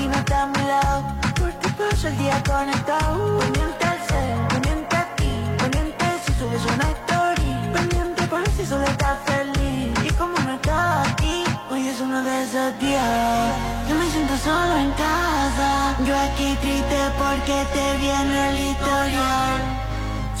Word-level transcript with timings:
si 0.00 0.06
no 0.06 0.14
está 0.14 0.42
a 0.42 0.46
mi 0.46 0.62
lado. 0.72 1.02
Por 1.38 1.52
ti 1.60 1.68
paso 1.78 2.08
el 2.08 2.16
día 2.16 2.42
conectado. 2.52 3.38
Pendiente 3.38 3.84
al 3.92 3.98
ser, 4.08 4.48
pendiente 4.48 4.96
a 4.96 5.04
ti. 5.16 5.30
Pendiente 5.62 6.04
si 6.24 6.32
subes 6.38 6.64
una 6.74 6.86
story. 7.00 7.50
Pendiente 7.76 8.22
por 8.32 8.42
si 8.56 8.64
solo 8.64 8.84
estás 8.84 9.18
feliz. 9.30 9.92
Y 10.08 10.10
como 10.20 10.38
no 10.46 10.52
está 10.54 11.02
aquí, 11.02 11.44
hoy 11.70 11.88
es 11.88 12.00
uno 12.00 12.18
de 12.22 12.34
esos 12.44 12.70
días. 12.78 13.52
Yo 13.88 13.94
me 14.00 14.06
siento 14.14 14.34
solo 14.48 14.74
en 14.84 14.90
casa. 15.06 15.70
Yo 16.06 16.14
aquí 16.26 16.48
triste 16.62 17.00
porque 17.22 17.56
te 17.74 17.86
viene 18.04 18.36
el 18.50 18.58
historial. 18.70 19.60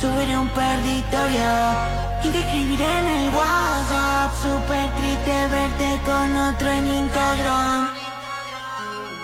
Subiré 0.00 0.38
un 0.38 0.48
perditorio 0.60 1.52
y 2.24 2.28
te 2.32 2.38
escribiré 2.38 2.90
en 3.00 3.06
el 3.18 3.26
WhatsApp. 3.34 4.30
Súper 4.42 4.86
triste 4.98 5.34
verte 5.54 5.88
con 6.06 6.28
otro 6.48 6.68
en 6.70 6.86
Instagram. 7.02 7.99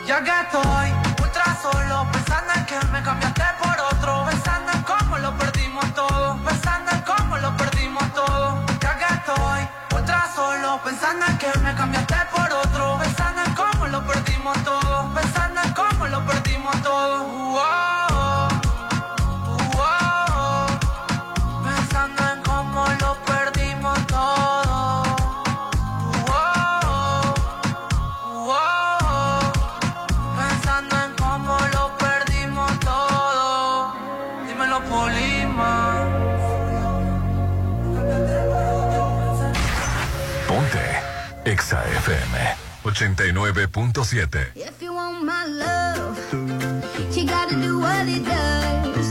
Ya 0.06 0.22
que 0.22 0.30
estoy 0.30 0.92
ultra 1.20 1.58
solo, 1.60 2.06
pensando 2.12 2.52
en 2.54 2.64
que 2.66 2.78
me 2.92 3.02
cambiaste 3.02 3.42
por 3.60 3.76
otro, 3.92 4.24
pensando 4.24 4.70
en 4.70 4.82
cómo 4.82 5.18
lo 5.18 5.36
perdimos 5.36 5.84
todo, 5.94 6.38
pensando 6.44 6.92
en 6.92 7.00
cómo 7.00 7.36
lo 7.38 7.56
perdimos 7.56 8.14
todo. 8.14 8.62
Ya 8.80 8.96
que 8.98 9.14
estoy 9.14 9.68
ultra 9.98 10.30
solo, 10.32 10.80
pensando 10.84 11.26
en 11.26 11.38
que 11.38 11.58
me 11.58 11.74
cambiaste 11.74 12.14
por 12.32 12.52
otro, 12.52 12.98
pensando 13.00 13.42
en 13.42 13.54
cómo 13.54 13.86
lo 13.88 14.06
perdimos 14.06 14.56
todo, 14.62 15.12
pensando 15.12 15.60
en 15.62 15.72
cómo 15.74 16.06
lo 16.06 16.24
perdimos 16.24 16.82
todo. 16.84 18.05
89.7. 42.96 44.46
If 44.56 44.80
you 44.80 44.94
want 44.94 45.22
my 45.22 45.44
love, 45.44 46.16
you 47.14 47.26
gotta 47.26 47.54
do 47.56 47.78
what 47.78 48.08
it 48.08 48.24
does. 48.24 49.08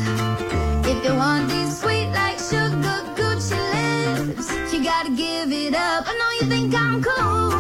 If 0.88 1.06
you 1.06 1.14
want 1.14 1.52
sweet 1.70 2.08
like 2.08 2.40
sugar 2.40 3.06
you 4.74 4.84
gotta 4.84 5.12
give 5.12 5.52
it 5.52 5.76
up. 5.76 6.04
I 6.08 6.14
know 6.18 6.32
you 6.42 6.50
think 6.50 6.74
I'm 6.74 7.04
cool, 7.04 7.52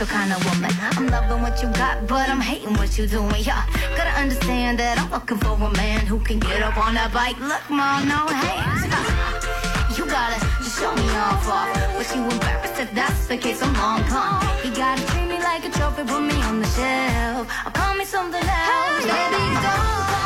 special 0.00 0.18
kind 0.18 0.32
of 0.32 0.44
woman. 0.46 0.70
I'm 0.96 1.06
loving 1.08 1.42
what 1.42 1.62
you 1.62 1.68
got, 1.72 2.06
but 2.06 2.28
I'm 2.28 2.40
hating 2.40 2.74
what 2.74 2.96
you 2.96 3.06
doing. 3.06 3.34
Yeah, 3.40 3.64
gotta 3.96 4.18
understand 4.20 4.78
that 4.78 4.98
I'm 4.98 5.10
looking 5.10 5.36
for 5.38 5.52
a 5.52 5.70
man 5.76 6.06
who 6.06 6.18
can 6.20 6.38
get 6.38 6.62
up 6.62 6.76
on 6.78 6.94
that 6.94 7.12
bike. 7.12 7.38
Look, 7.40 7.68
mom, 7.68 8.08
no 8.08 8.26
hands. 8.26 9.98
You 9.98 10.06
gotta 10.06 10.40
just 10.64 10.78
show 10.78 10.94
me 10.94 11.08
off 11.10 11.48
off. 11.48 11.74
But 11.96 12.16
you 12.16 12.22
embarrassed 12.22 12.80
if 12.80 12.94
that's 12.94 13.26
the 13.26 13.36
case, 13.36 13.62
I'm 13.62 13.74
long 13.74 14.02
gone. 14.08 14.42
You 14.64 14.74
gotta 14.74 15.04
treat 15.06 15.26
me 15.26 15.38
like 15.38 15.64
a 15.66 15.70
trophy, 15.70 16.04
put 16.04 16.22
me 16.22 16.36
on 16.48 16.60
the 16.60 16.68
shelf. 16.68 17.48
Call 17.74 17.94
me 17.96 18.04
something 18.04 18.42
else. 18.42 19.04
Baby, 19.04 19.42
don't 19.64 20.19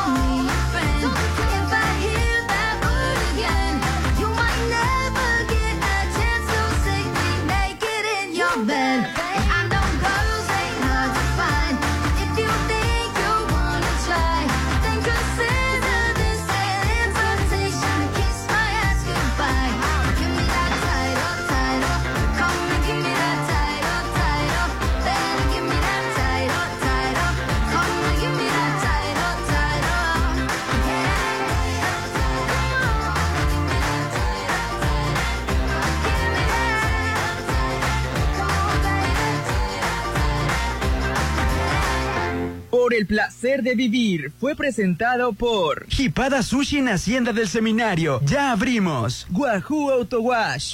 el 43.05 43.06
placer 43.06 43.62
de 43.62 43.75
vivir 43.75 44.33
fue 44.41 44.56
presentado 44.56 45.35
por 45.35 45.87
Jipada 45.89 46.43
Sushi 46.43 46.79
en 46.79 46.89
Hacienda 46.89 47.35
del 47.35 47.49
Seminario. 47.49 48.19
Ya 48.25 48.51
abrimos. 48.51 49.27
Wahoo 49.31 49.91
Auto 49.91 50.23
Wash. 50.23 50.73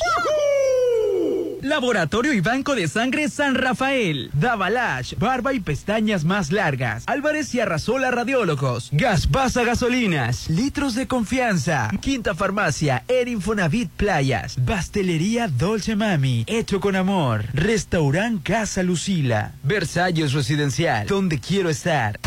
Laboratorio 1.63 2.33
y 2.33 2.41
Banco 2.41 2.75
de 2.75 2.89
Sangre 2.89 3.29
San 3.29 3.55
Rafael. 3.55 4.31
Davalash, 4.33 5.15
barba 5.19 5.53
y 5.53 5.61
pestañas 5.61 6.25
más 6.25 6.51
largas. 6.53 7.05
Álvarez 7.07 7.55
y 7.55 7.61
Arrasola 7.61 8.11
Radiólogos. 8.11 8.89
Gaspasa 8.93 9.63
Gasolinas. 9.65 10.49
Litros 10.49 10.95
de 10.95 11.07
confianza. 11.07 11.91
Quinta 12.01 12.35
Farmacia, 12.35 13.05
Erinfonavit 13.09 13.91
Playas. 13.91 14.57
Pastelería 14.67 15.49
Dolce 15.49 15.97
Mami. 15.97 16.45
Hecho 16.47 16.81
con 16.81 16.97
amor. 16.97 17.45
Restaurant 17.53 18.43
Casa 18.43 18.83
Lucila. 18.83 19.53
Versalles 19.63 20.33
Residencial. 20.33 21.07
Donde 21.07 21.39
quiero 21.39 21.69
estar. 21.71 22.19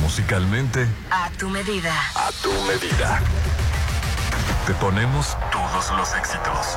Musicalmente, 0.00 0.86
A 1.10 1.30
tu 1.38 1.48
medida. 1.48 1.94
a 2.14 2.30
tu 2.42 2.50
medida. 2.66 3.20
Te 4.66 4.74
ponemos 4.74 5.36
todos 5.50 5.90
los 5.96 6.14
éxitos. 6.14 6.76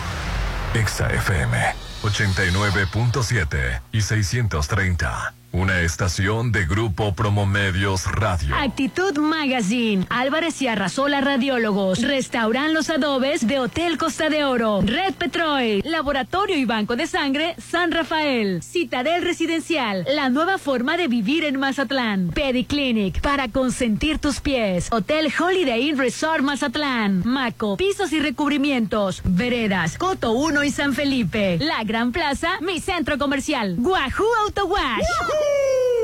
Exa 0.73 1.07
FM 1.11 1.90
89.7 2.03 3.81
y 3.91 4.01
630. 4.01 5.33
Una 5.53 5.81
estación 5.81 6.53
de 6.53 6.65
Grupo 6.65 7.13
Promomedios 7.13 8.05
Radio. 8.05 8.55
Actitud 8.55 9.17
Magazine, 9.17 10.05
Álvarez 10.09 10.61
y 10.61 10.67
Arrasola 10.67 11.19
Radiólogos, 11.19 12.01
Restauran 12.01 12.73
Los 12.73 12.89
Adobes 12.89 13.45
de 13.45 13.59
Hotel 13.59 13.97
Costa 13.97 14.29
de 14.29 14.45
Oro, 14.45 14.79
Red 14.81 15.15
Petrol, 15.15 15.81
Laboratorio 15.83 16.55
y 16.55 16.63
Banco 16.63 16.95
de 16.95 17.05
Sangre 17.05 17.55
San 17.57 17.91
Rafael, 17.91 18.63
Citadel 18.63 19.23
Residencial, 19.23 20.05
la 20.15 20.29
nueva 20.29 20.57
forma 20.57 20.95
de 20.95 21.09
vivir 21.09 21.43
en 21.43 21.59
Mazatlán, 21.59 22.29
Pediclinic, 22.29 23.19
para 23.19 23.49
consentir 23.49 24.19
tus 24.19 24.39
pies, 24.39 24.87
Hotel 24.89 25.33
Holiday 25.37 25.89
Inn 25.89 25.97
Resort 25.97 26.43
Mazatlán, 26.43 27.23
Maco, 27.25 27.75
pisos 27.75 28.13
y 28.13 28.21
recubrimientos, 28.21 29.21
Veredas, 29.25 29.97
Coto 29.97 30.31
1 30.31 30.63
y 30.63 30.71
San 30.71 30.93
Felipe, 30.93 31.57
La 31.59 31.83
Gran 31.91 32.13
Plaza, 32.13 32.57
mi 32.61 32.79
centro 32.79 33.17
comercial, 33.17 33.75
Guajú 33.75 34.23
Auto 34.45 34.65
Wash. 34.65 36.00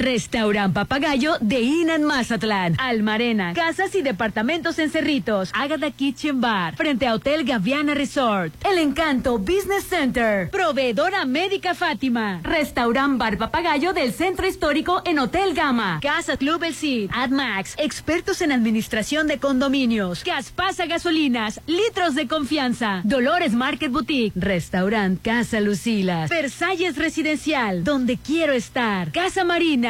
Restaurant 0.00 0.72
Papagayo 0.72 1.36
de 1.42 1.60
Inan 1.60 2.04
Mazatlán, 2.04 2.74
Almarena, 2.78 3.52
casas 3.52 3.94
y 3.94 4.00
departamentos 4.00 4.78
en 4.78 4.90
Cerritos, 4.90 5.52
Kitchen 5.98 6.40
Bar, 6.40 6.74
frente 6.76 7.06
a 7.06 7.14
Hotel 7.14 7.44
Gaviana 7.44 7.92
Resort, 7.92 8.54
El 8.64 8.78
Encanto 8.78 9.38
Business 9.38 9.84
Center, 9.88 10.48
Proveedora 10.50 11.26
Médica 11.26 11.74
Fátima, 11.74 12.40
Restaurant 12.42 13.18
Bar 13.18 13.36
Papagayo 13.36 13.92
del 13.92 14.14
Centro 14.14 14.46
Histórico 14.46 15.02
en 15.04 15.18
Hotel 15.18 15.52
Gama, 15.52 16.00
Casa 16.00 16.38
Club 16.38 16.64
El 16.64 16.74
Cid, 16.74 17.10
AdMax, 17.12 17.74
expertos 17.76 18.40
en 18.40 18.52
administración 18.52 19.26
de 19.26 19.38
condominios, 19.38 20.24
Gaspasa 20.24 20.86
Gasolinas, 20.86 21.60
litros 21.66 22.14
de 22.14 22.26
confianza, 22.26 23.02
Dolores 23.04 23.52
Market 23.52 23.92
Boutique, 23.92 24.32
Restaurant 24.34 25.20
Casa 25.20 25.60
Lucilas, 25.60 26.30
Versalles 26.30 26.96
Residencial, 26.96 27.84
donde 27.84 28.16
quiero 28.16 28.54
estar, 28.54 29.12
Casa 29.12 29.44
Marina, 29.44 29.89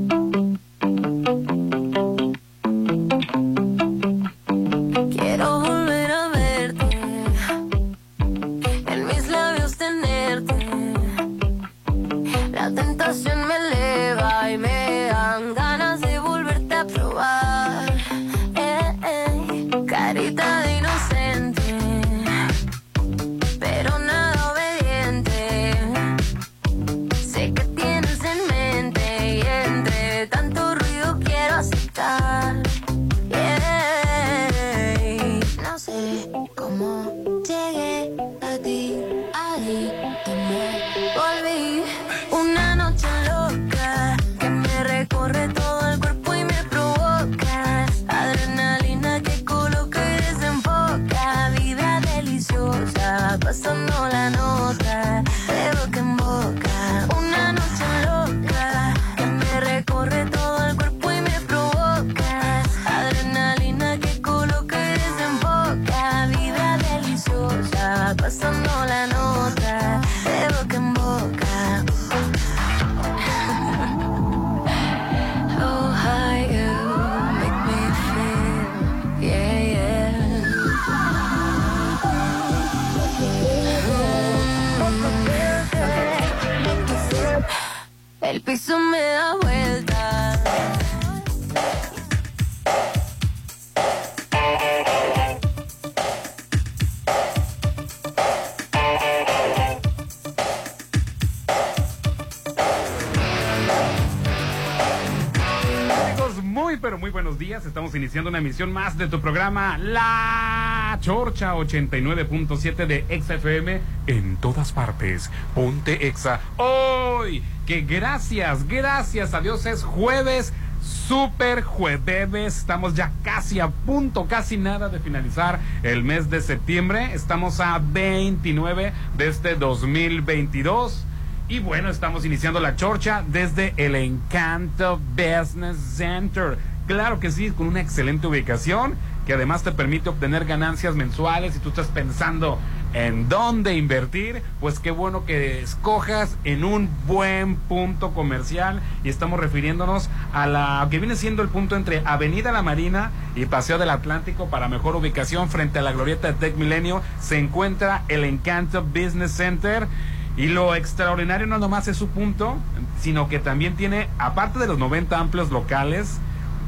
Una 108.27 108.39
emisión 108.39 108.71
más 108.71 108.97
de 108.97 109.07
tu 109.07 109.21
programa 109.21 109.77
La 109.77 110.97
Chorcha 111.01 111.55
89.7 111.55 112.85
de 112.85 113.05
Exa 113.09 113.35
FM 113.35 113.81
en 114.07 114.37
todas 114.37 114.71
partes. 114.71 115.29
Ponte 115.55 116.07
Exa 116.07 116.39
hoy. 116.57 117.43
Que 117.65 117.81
gracias, 117.81 118.67
gracias 118.67 119.33
a 119.33 119.41
Dios 119.41 119.65
es 119.65 119.83
jueves. 119.83 120.53
Super 120.81 121.61
jueves, 121.61 122.57
estamos 122.57 122.95
ya 122.95 123.11
casi 123.23 123.59
a 123.59 123.69
punto, 123.69 124.27
casi 124.27 124.57
nada 124.57 124.89
de 124.89 124.99
finalizar 124.99 125.59
el 125.83 126.03
mes 126.03 126.29
de 126.29 126.41
septiembre. 126.41 127.13
Estamos 127.13 127.59
a 127.59 127.79
29 127.79 128.93
de 129.17 129.27
este 129.27 129.55
2022. 129.55 131.05
Y 131.51 131.59
bueno, 131.59 131.89
estamos 131.89 132.23
iniciando 132.23 132.61
la 132.61 132.77
chorcha 132.77 133.25
desde 133.27 133.73
el 133.75 133.95
Encanto 133.95 135.01
Business 135.17 135.77
Center. 135.97 136.57
Claro 136.91 137.21
que 137.21 137.31
sí, 137.31 137.51
con 137.51 137.67
una 137.67 137.79
excelente 137.79 138.27
ubicación 138.27 138.95
que 139.25 139.31
además 139.31 139.63
te 139.63 139.71
permite 139.71 140.09
obtener 140.09 140.43
ganancias 140.43 140.93
mensuales. 140.93 141.53
Si 141.53 141.59
tú 141.61 141.69
estás 141.69 141.87
pensando 141.87 142.59
en 142.93 143.29
dónde 143.29 143.75
invertir, 143.77 144.43
pues 144.59 144.77
qué 144.79 144.91
bueno 144.91 145.23
que 145.23 145.61
escojas 145.61 146.35
en 146.43 146.65
un 146.65 146.89
buen 147.07 147.55
punto 147.55 148.11
comercial. 148.11 148.81
Y 149.05 149.09
estamos 149.09 149.39
refiriéndonos 149.39 150.09
a 150.33 150.47
la 150.47 150.85
que 150.91 150.99
viene 150.99 151.15
siendo 151.15 151.41
el 151.41 151.47
punto 151.47 151.77
entre 151.77 152.01
Avenida 152.03 152.51
La 152.51 152.61
Marina 152.61 153.11
y 153.35 153.45
Paseo 153.45 153.77
del 153.77 153.89
Atlántico 153.89 154.49
para 154.49 154.67
mejor 154.67 154.97
ubicación 154.97 155.47
frente 155.49 155.79
a 155.79 155.83
la 155.83 155.93
glorieta 155.93 156.27
de 156.27 156.33
Tech 156.33 156.57
Milenio. 156.57 157.01
Se 157.21 157.39
encuentra 157.39 158.03
el 158.09 158.25
Encanto 158.25 158.83
Business 158.83 159.31
Center. 159.31 159.87
Y 160.35 160.47
lo 160.47 160.75
extraordinario 160.75 161.47
no 161.47 161.57
nomás 161.57 161.87
es 161.87 161.95
su 161.95 162.09
punto, 162.09 162.57
sino 162.99 163.29
que 163.29 163.39
también 163.39 163.77
tiene, 163.77 164.09
aparte 164.17 164.59
de 164.59 164.67
los 164.67 164.77
90 164.77 165.17
amplios 165.17 165.51
locales, 165.51 166.19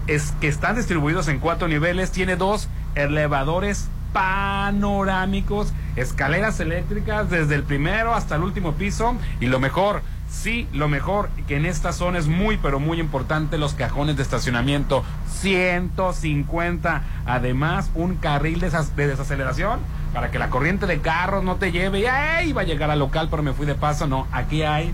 es 0.07 0.33
que 0.41 0.48
están 0.48 0.75
distribuidos 0.75 1.27
en 1.27 1.39
cuatro 1.39 1.67
niveles, 1.67 2.12
tiene 2.12 2.36
dos 2.36 2.67
elevadores 2.95 3.88
panorámicos, 4.13 5.74
escaleras 5.95 6.60
eléctricas 6.60 7.29
desde 7.29 7.55
el 7.55 7.63
primero 7.63 8.13
hasta 8.13 8.36
el 8.36 8.43
último 8.43 8.74
piso 8.74 9.15
y 9.39 9.48
lo 9.48 9.60
mejor, 9.60 10.01
Sí, 10.33 10.67
lo 10.74 10.89
mejor 10.89 11.29
que 11.48 11.57
en 11.57 11.65
esta 11.67 11.93
zona 11.93 12.17
es 12.17 12.27
muy, 12.27 12.57
pero 12.57 12.79
muy 12.79 13.00
importante 13.00 13.60
los 13.60 13.75
cajones 13.75 14.17
de 14.17 14.24
estacionamiento. 14.24 15.03
150. 15.29 17.03
Además, 17.27 17.91
un 17.93 18.15
carril 18.15 18.60
de, 18.60 18.72
de 18.72 19.07
desaceleración 19.07 19.79
para 20.12 20.31
que 20.31 20.39
la 20.39 20.50
corriente 20.50 20.88
de 20.88 21.00
carros 21.01 21.43
no 21.43 21.57
te 21.57 21.72
lleve. 21.72 22.00
Y 22.00 22.05
¡ay! 22.07 22.50
iba 22.50 22.62
a 22.62 22.65
llegar 22.65 22.89
al 22.89 23.00
local, 23.00 23.27
pero 23.29 23.43
me 23.43 23.53
fui 23.53 23.67
de 23.67 23.75
paso. 23.75 24.07
No, 24.07 24.27
aquí 24.31 24.63
hay 24.63 24.91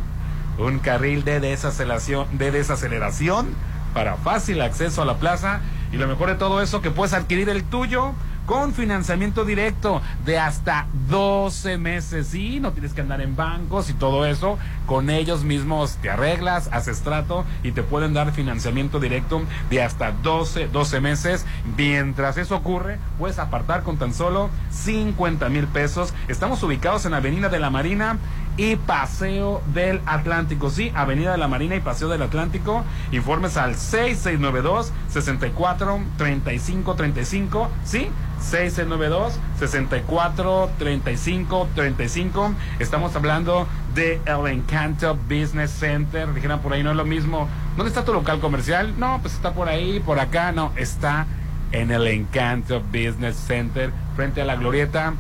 un 0.60 0.80
carril 0.80 1.24
de 1.24 1.40
desaceleración, 1.40 2.38
de 2.38 2.52
desaceleración 2.52 3.48
para 3.94 4.16
fácil 4.16 4.62
acceso 4.62 5.02
a 5.02 5.06
la 5.06 5.18
plaza. 5.18 5.62
Y 5.92 5.98
lo 5.98 6.08
mejor 6.08 6.30
de 6.30 6.36
todo 6.36 6.62
eso, 6.62 6.82
que 6.82 6.92
puedes 6.92 7.14
adquirir 7.14 7.50
el 7.50 7.64
tuyo 7.64 8.14
con 8.50 8.74
financiamiento 8.74 9.46
directo 9.46 10.02
de 10.26 10.40
hasta 10.40 10.88
12 11.08 11.78
meses. 11.78 12.26
Sí, 12.26 12.60
no 12.60 12.72
tienes 12.72 12.94
que 12.94 13.02
andar 13.02 13.22
en 13.22 13.36
bancos 13.36 13.92
y 13.92 13.94
todo 13.94 14.26
eso. 14.26 14.58
Con 14.88 15.12
ellos 15.12 15.44
mismos 15.44 15.98
te 16.02 16.10
arreglas, 16.10 16.68
haces 16.72 17.02
trato 17.02 17.46
y 17.62 17.74
te 17.74 17.84
pueden 17.84 18.16
dar 18.16 18.32
financiamiento 18.32 19.00
directo 19.00 19.44
de 19.70 19.84
hasta 19.84 20.14
12, 20.24 20.68
12 20.70 21.00
meses. 21.00 21.46
Mientras 21.78 22.38
eso 22.38 22.56
ocurre, 22.56 22.98
puedes 23.20 23.38
apartar 23.38 23.84
con 23.84 23.98
tan 23.98 24.16
solo 24.16 24.50
50 24.72 25.48
mil 25.50 25.68
pesos. 25.68 26.16
Estamos 26.28 26.64
ubicados 26.64 27.06
en 27.06 27.14
Avenida 27.14 27.50
de 27.50 27.60
la 27.60 27.70
Marina 27.70 28.18
y 28.60 28.76
Paseo 28.76 29.64
del 29.74 30.02
Atlántico. 30.06 30.70
Sí, 30.70 30.92
Avenida 30.94 31.32
de 31.32 31.38
la 31.38 31.48
Marina 31.48 31.78
y 31.78 31.80
Paseo 31.80 32.10
del 32.10 32.22
Atlántico. 32.22 32.84
Informes 33.14 33.56
al 33.56 33.76
6692 33.76 34.92
64 35.08 36.02
35 36.18 36.96
35. 36.96 37.70
Sí, 37.86 38.10
6692 38.42 39.40
64 39.60 40.72
35 40.78 41.70
35. 41.74 42.54
Estamos 42.80 43.16
hablando 43.16 43.66
de 43.96 44.20
El 44.26 44.48
Encanto 44.48 45.16
Business 45.16 45.72
Center. 45.72 46.34
Dijeron 46.34 46.60
por 46.60 46.74
ahí, 46.74 46.84
no 46.84 46.92
es 46.92 46.98
lo 46.98 47.06
mismo. 47.06 47.48
¿Dónde 47.78 47.88
está 47.88 48.04
tu 48.04 48.12
local 48.12 48.42
comercial? 48.42 48.94
No, 49.00 49.20
pues 49.22 49.36
está 49.36 49.54
por 49.54 49.70
ahí, 49.70 50.02
por 50.02 50.20
acá. 50.20 50.52
No, 50.52 50.74
está 50.76 51.28
en 51.72 51.92
el 51.92 52.06
Encanto 52.08 52.82
Business 52.82 53.38
Center, 53.38 53.94
frente 54.18 54.42
a 54.42 54.46
la 54.46 54.58
glorieta 54.58 55.14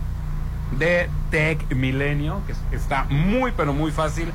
de 0.77 1.09
Tech 1.29 1.73
Milenio, 1.73 2.41
que 2.45 2.75
está 2.75 3.05
muy, 3.05 3.51
pero 3.55 3.73
muy 3.73 3.91
fácil. 3.91 4.31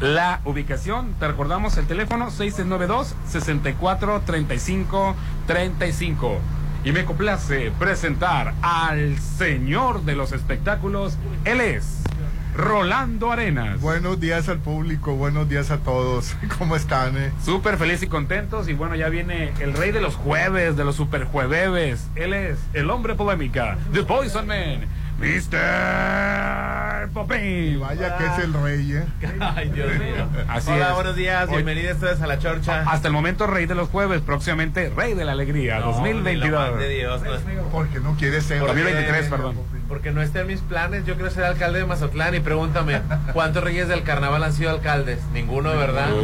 La 0.00 0.40
ubicación, 0.44 1.14
te 1.18 1.28
recordamos 1.28 1.76
el 1.76 1.86
teléfono 1.86 2.30
692 2.30 3.14
64 3.26 4.22
35 4.24 5.14
35. 5.46 6.38
Y 6.84 6.92
me 6.92 7.04
complace 7.04 7.70
presentar 7.78 8.54
al 8.62 9.18
señor 9.18 10.02
de 10.04 10.16
los 10.16 10.32
espectáculos. 10.32 11.18
Él 11.44 11.60
es 11.60 12.02
Rolando 12.56 13.30
Arenas. 13.30 13.80
Buenos 13.80 14.18
días 14.18 14.48
al 14.48 14.58
público, 14.58 15.14
buenos 15.14 15.48
días 15.48 15.70
a 15.70 15.78
todos. 15.78 16.34
¿Cómo 16.58 16.76
están? 16.76 17.16
Eh? 17.16 17.32
Súper 17.44 17.76
feliz 17.76 18.02
y 18.02 18.06
contentos. 18.06 18.68
Y 18.68 18.72
bueno, 18.72 18.96
ya 18.96 19.08
viene 19.08 19.52
el 19.60 19.74
rey 19.74 19.92
de 19.92 20.00
los 20.00 20.16
jueves, 20.16 20.76
de 20.76 20.84
los 20.84 20.96
super 20.96 21.24
jueves. 21.24 22.08
Él 22.16 22.32
es 22.32 22.58
el 22.72 22.90
hombre 22.90 23.14
polémica, 23.14 23.76
The 23.92 24.02
Poison 24.02 24.46
Man. 24.46 24.86
Mr. 25.20 27.10
Popín. 27.12 27.78
Vaya 27.78 28.16
que 28.16 28.24
es 28.24 28.38
el 28.38 28.54
rey, 28.54 28.92
¿eh? 28.94 29.04
Ay, 29.38 29.68
Dios 29.68 29.90
mío. 29.98 30.26
Así 30.48 30.70
Hola, 30.70 30.94
buenos 30.94 31.14
días, 31.14 31.50
bienvenidos 31.50 31.98
todos 31.98 32.22
a 32.22 32.26
la 32.26 32.38
chorcha. 32.38 32.84
Hasta 32.86 33.08
el 33.08 33.12
momento, 33.12 33.46
rey 33.46 33.66
de 33.66 33.74
los 33.74 33.90
jueves, 33.90 34.22
próximamente 34.22 34.88
rey 34.88 35.12
de 35.12 35.26
la 35.26 35.32
alegría, 35.32 35.80
2022. 35.80 36.78
De 36.78 36.88
Dios, 36.88 37.20
no 37.22 37.32
Porque 37.70 38.00
no 38.00 38.16
quiere 38.16 38.40
ser. 38.40 38.60
2023, 38.60 39.28
perdón. 39.28 39.56
Porque 39.88 40.10
no 40.10 40.22
está 40.22 40.40
en 40.40 40.46
mis 40.46 40.60
planes. 40.60 41.04
Yo 41.04 41.16
quiero 41.16 41.30
ser 41.30 41.44
alcalde 41.44 41.80
de 41.80 41.84
Mazatlán 41.84 42.34
y 42.34 42.40
pregúntame, 42.40 43.02
¿cuántos 43.34 43.62
reyes 43.62 43.88
del 43.88 44.04
carnaval 44.04 44.42
han 44.42 44.54
sido 44.54 44.70
alcaldes? 44.70 45.20
Ninguno, 45.34 45.76
¿verdad? 45.76 46.08
no, 46.08 46.16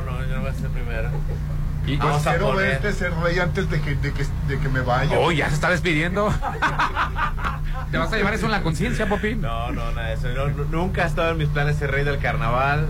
no, 0.00 0.26
no 0.26 0.40
voy 0.40 0.50
a 0.50 0.54
ser 0.54 0.70
primero. 0.70 1.08
Y 1.86 1.96
pues 1.96 2.22
quiero 2.22 2.54
verte 2.54 2.92
ser 2.92 3.14
rey 3.14 3.38
antes 3.38 3.70
de 3.70 3.80
que, 3.80 3.94
de 3.94 4.12
que, 4.12 4.24
de 4.48 4.58
que 4.58 4.68
me 4.68 4.80
vaya. 4.80 5.18
Oh, 5.18 5.30
ya 5.30 5.48
se 5.48 5.54
está 5.54 5.70
despidiendo. 5.70 6.32
¿Te 7.90 7.98
vas 7.98 8.12
a 8.12 8.16
llevar 8.16 8.34
eso 8.34 8.46
en 8.46 8.52
la 8.52 8.62
conciencia, 8.62 9.08
Popín? 9.08 9.40
No, 9.40 9.70
no, 9.70 9.92
nada 9.92 10.08
de 10.08 10.14
eso. 10.14 10.28
nunca 10.70 11.04
ha 11.04 11.06
estado 11.06 11.30
en 11.30 11.38
mis 11.38 11.48
planes 11.48 11.76
ser 11.76 11.92
rey 11.92 12.04
del 12.04 12.18
carnaval. 12.18 12.88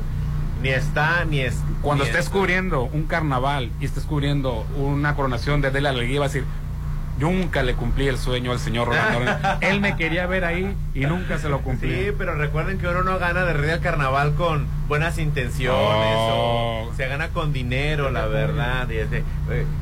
Ni 0.62 0.70
está, 0.70 1.24
ni 1.26 1.40
es. 1.40 1.62
Cuando 1.82 2.04
estés 2.04 2.30
cubriendo 2.30 2.84
un 2.84 3.04
carnaval 3.04 3.70
y 3.78 3.84
estés 3.84 4.04
cubriendo 4.04 4.66
una 4.76 5.14
coronación 5.14 5.60
de 5.60 5.80
la 5.80 5.90
alegría, 5.90 6.20
va 6.20 6.26
a 6.26 6.28
decir, 6.28 6.44
Nunca 7.18 7.62
le 7.62 7.74
cumplí 7.74 8.08
el 8.08 8.18
sueño 8.18 8.52
al 8.52 8.58
señor 8.58 8.88
Rolando. 8.88 9.58
Él 9.60 9.80
me 9.80 9.96
quería 9.96 10.26
ver 10.26 10.44
ahí 10.44 10.76
y 10.94 11.00
nunca 11.00 11.38
se 11.38 11.48
lo 11.48 11.60
cumplí. 11.60 11.94
Sí, 11.94 12.12
pero 12.16 12.34
recuerden 12.34 12.78
que 12.78 12.86
uno 12.88 13.02
no 13.02 13.18
gana 13.18 13.44
de 13.44 13.52
rey 13.54 13.70
al 13.70 13.80
carnaval 13.80 14.34
con 14.34 14.66
buenas 14.88 15.18
intenciones 15.18 16.16
o 16.18 16.92
se 16.96 17.08
gana 17.08 17.28
con 17.28 17.52
dinero, 17.52 18.10
la 18.10 18.26
verdad. 18.26 18.88
Y 18.90 18.96
este, 18.96 19.24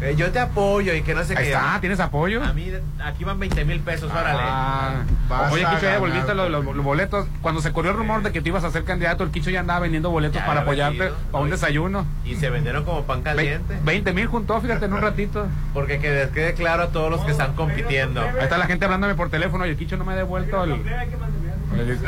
eh, 0.00 0.14
yo 0.16 0.30
te 0.30 0.38
apoyo 0.38 0.94
y 0.94 1.02
que 1.02 1.14
no 1.14 1.24
sé 1.24 1.34
qué. 1.34 1.48
está, 1.48 1.78
¿tienes 1.80 2.00
apoyo? 2.00 2.42
A 2.42 2.52
mí 2.52 2.70
aquí 3.04 3.24
van 3.24 3.38
20 3.38 3.64
mil 3.64 3.80
pesos, 3.80 4.10
órale. 4.10 4.40
Ah, 4.42 5.02
oye, 5.50 5.64
Quicho, 5.64 5.82
ya 5.82 5.92
devolviste 5.92 6.34
los, 6.34 6.64
boletos. 6.84 7.26
Cuando 7.42 7.60
se 7.60 7.72
corrió 7.72 7.92
el 7.92 7.96
rumor 7.96 8.22
de 8.22 8.32
que 8.32 8.40
tú 8.40 8.48
ibas 8.48 8.64
a 8.64 8.70
ser 8.70 8.84
candidato, 8.84 9.24
el 9.24 9.30
Quicho 9.30 9.50
ya 9.50 9.60
andaba 9.60 9.80
vendiendo 9.80 10.10
boletos 10.10 10.40
para 10.42 10.62
apoyarte 10.62 11.10
para 11.30 11.44
un 11.44 11.50
desayuno. 11.50 12.06
Y 12.24 12.36
se 12.36 12.50
vendieron 12.50 12.84
como 12.84 13.02
pan 13.04 13.22
caliente. 13.22 13.78
20 13.82 14.12
mil 14.12 14.26
juntó, 14.26 14.60
fíjate, 14.60 14.86
en 14.86 14.92
un 14.92 15.00
ratito. 15.00 15.46
Porque 15.74 15.98
que 15.98 16.28
quede 16.32 16.54
claro 16.54 16.84
a 16.84 16.88
todos 16.88 17.10
los 17.10 17.23
que 17.24 17.32
están 17.32 17.54
compitiendo. 17.54 18.20
Ahí 18.20 18.28
está 18.42 18.58
la 18.58 18.66
gente 18.66 18.84
hablándome 18.84 19.14
por 19.14 19.30
teléfono 19.30 19.66
y 19.66 19.70
el 19.70 19.76
Quicho 19.76 19.96
no 19.96 20.04
me 20.04 20.12
ha 20.12 20.16
devuelto 20.16 20.64
el... 20.64 20.80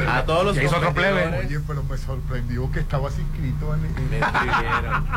A 0.08 0.22
todos 0.24 0.44
los 0.44 0.56
que 0.56 0.64
hizo 0.64 0.76
otro 0.76 0.92
plebe. 0.92 1.26
Oye, 1.44 1.60
pero 1.66 1.82
me 1.82 1.96
sorprendió 1.96 2.70
que 2.70 2.80
estabas 2.80 3.18
inscrito 3.18 3.74
en 3.74 3.82
Me 3.82 4.20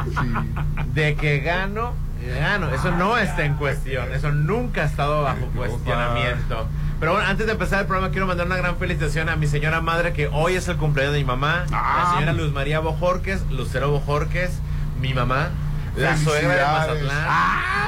sí. 0.10 0.94
De 0.94 1.15
que 1.15 1.39
gano, 1.39 1.94
gano. 2.39 2.74
Eso 2.74 2.91
no 2.91 3.18
está 3.18 3.46
en 3.46 3.56
cuestión. 3.56 4.12
Eso 4.12 4.32
nunca 4.32 4.84
ha 4.84 4.86
estado 4.86 5.24
bajo 5.24 5.46
cuestionamiento. 5.56 6.68
Pero 7.00 7.13
bueno, 7.13 7.27
antes 7.27 7.46
de 7.46 7.53
empezar 7.53 7.82
el 7.82 7.86
programa, 7.86 8.12
quiero 8.12 8.27
mandar 8.27 8.46
una 8.46 8.58
gran 8.58 8.75
felicitación 8.75 9.29
a 9.29 9.38
mi 9.38 9.48
señora 9.48 9.79
madre, 9.79 10.12
que 10.12 10.27
hoy 10.27 10.56
es 10.56 10.68
el 10.68 10.75
cumpleaños 10.75 11.13
de 11.13 11.20
mi 11.20 11.25
mamá, 11.25 11.63
la 11.72 11.79
ah. 11.79 12.13
señora 12.13 12.34
Luz 12.34 12.51
María 12.51 12.82
Bojorques, 12.82 13.41
Lucero 13.50 13.89
Bojorques, 13.89 14.60
mi 15.00 15.13
mamá. 15.13 15.50
La 16.00 16.18
suegra 16.18 16.56
de 16.56 16.63
Mazatlán. 16.63 17.25
Ah, 17.27 17.88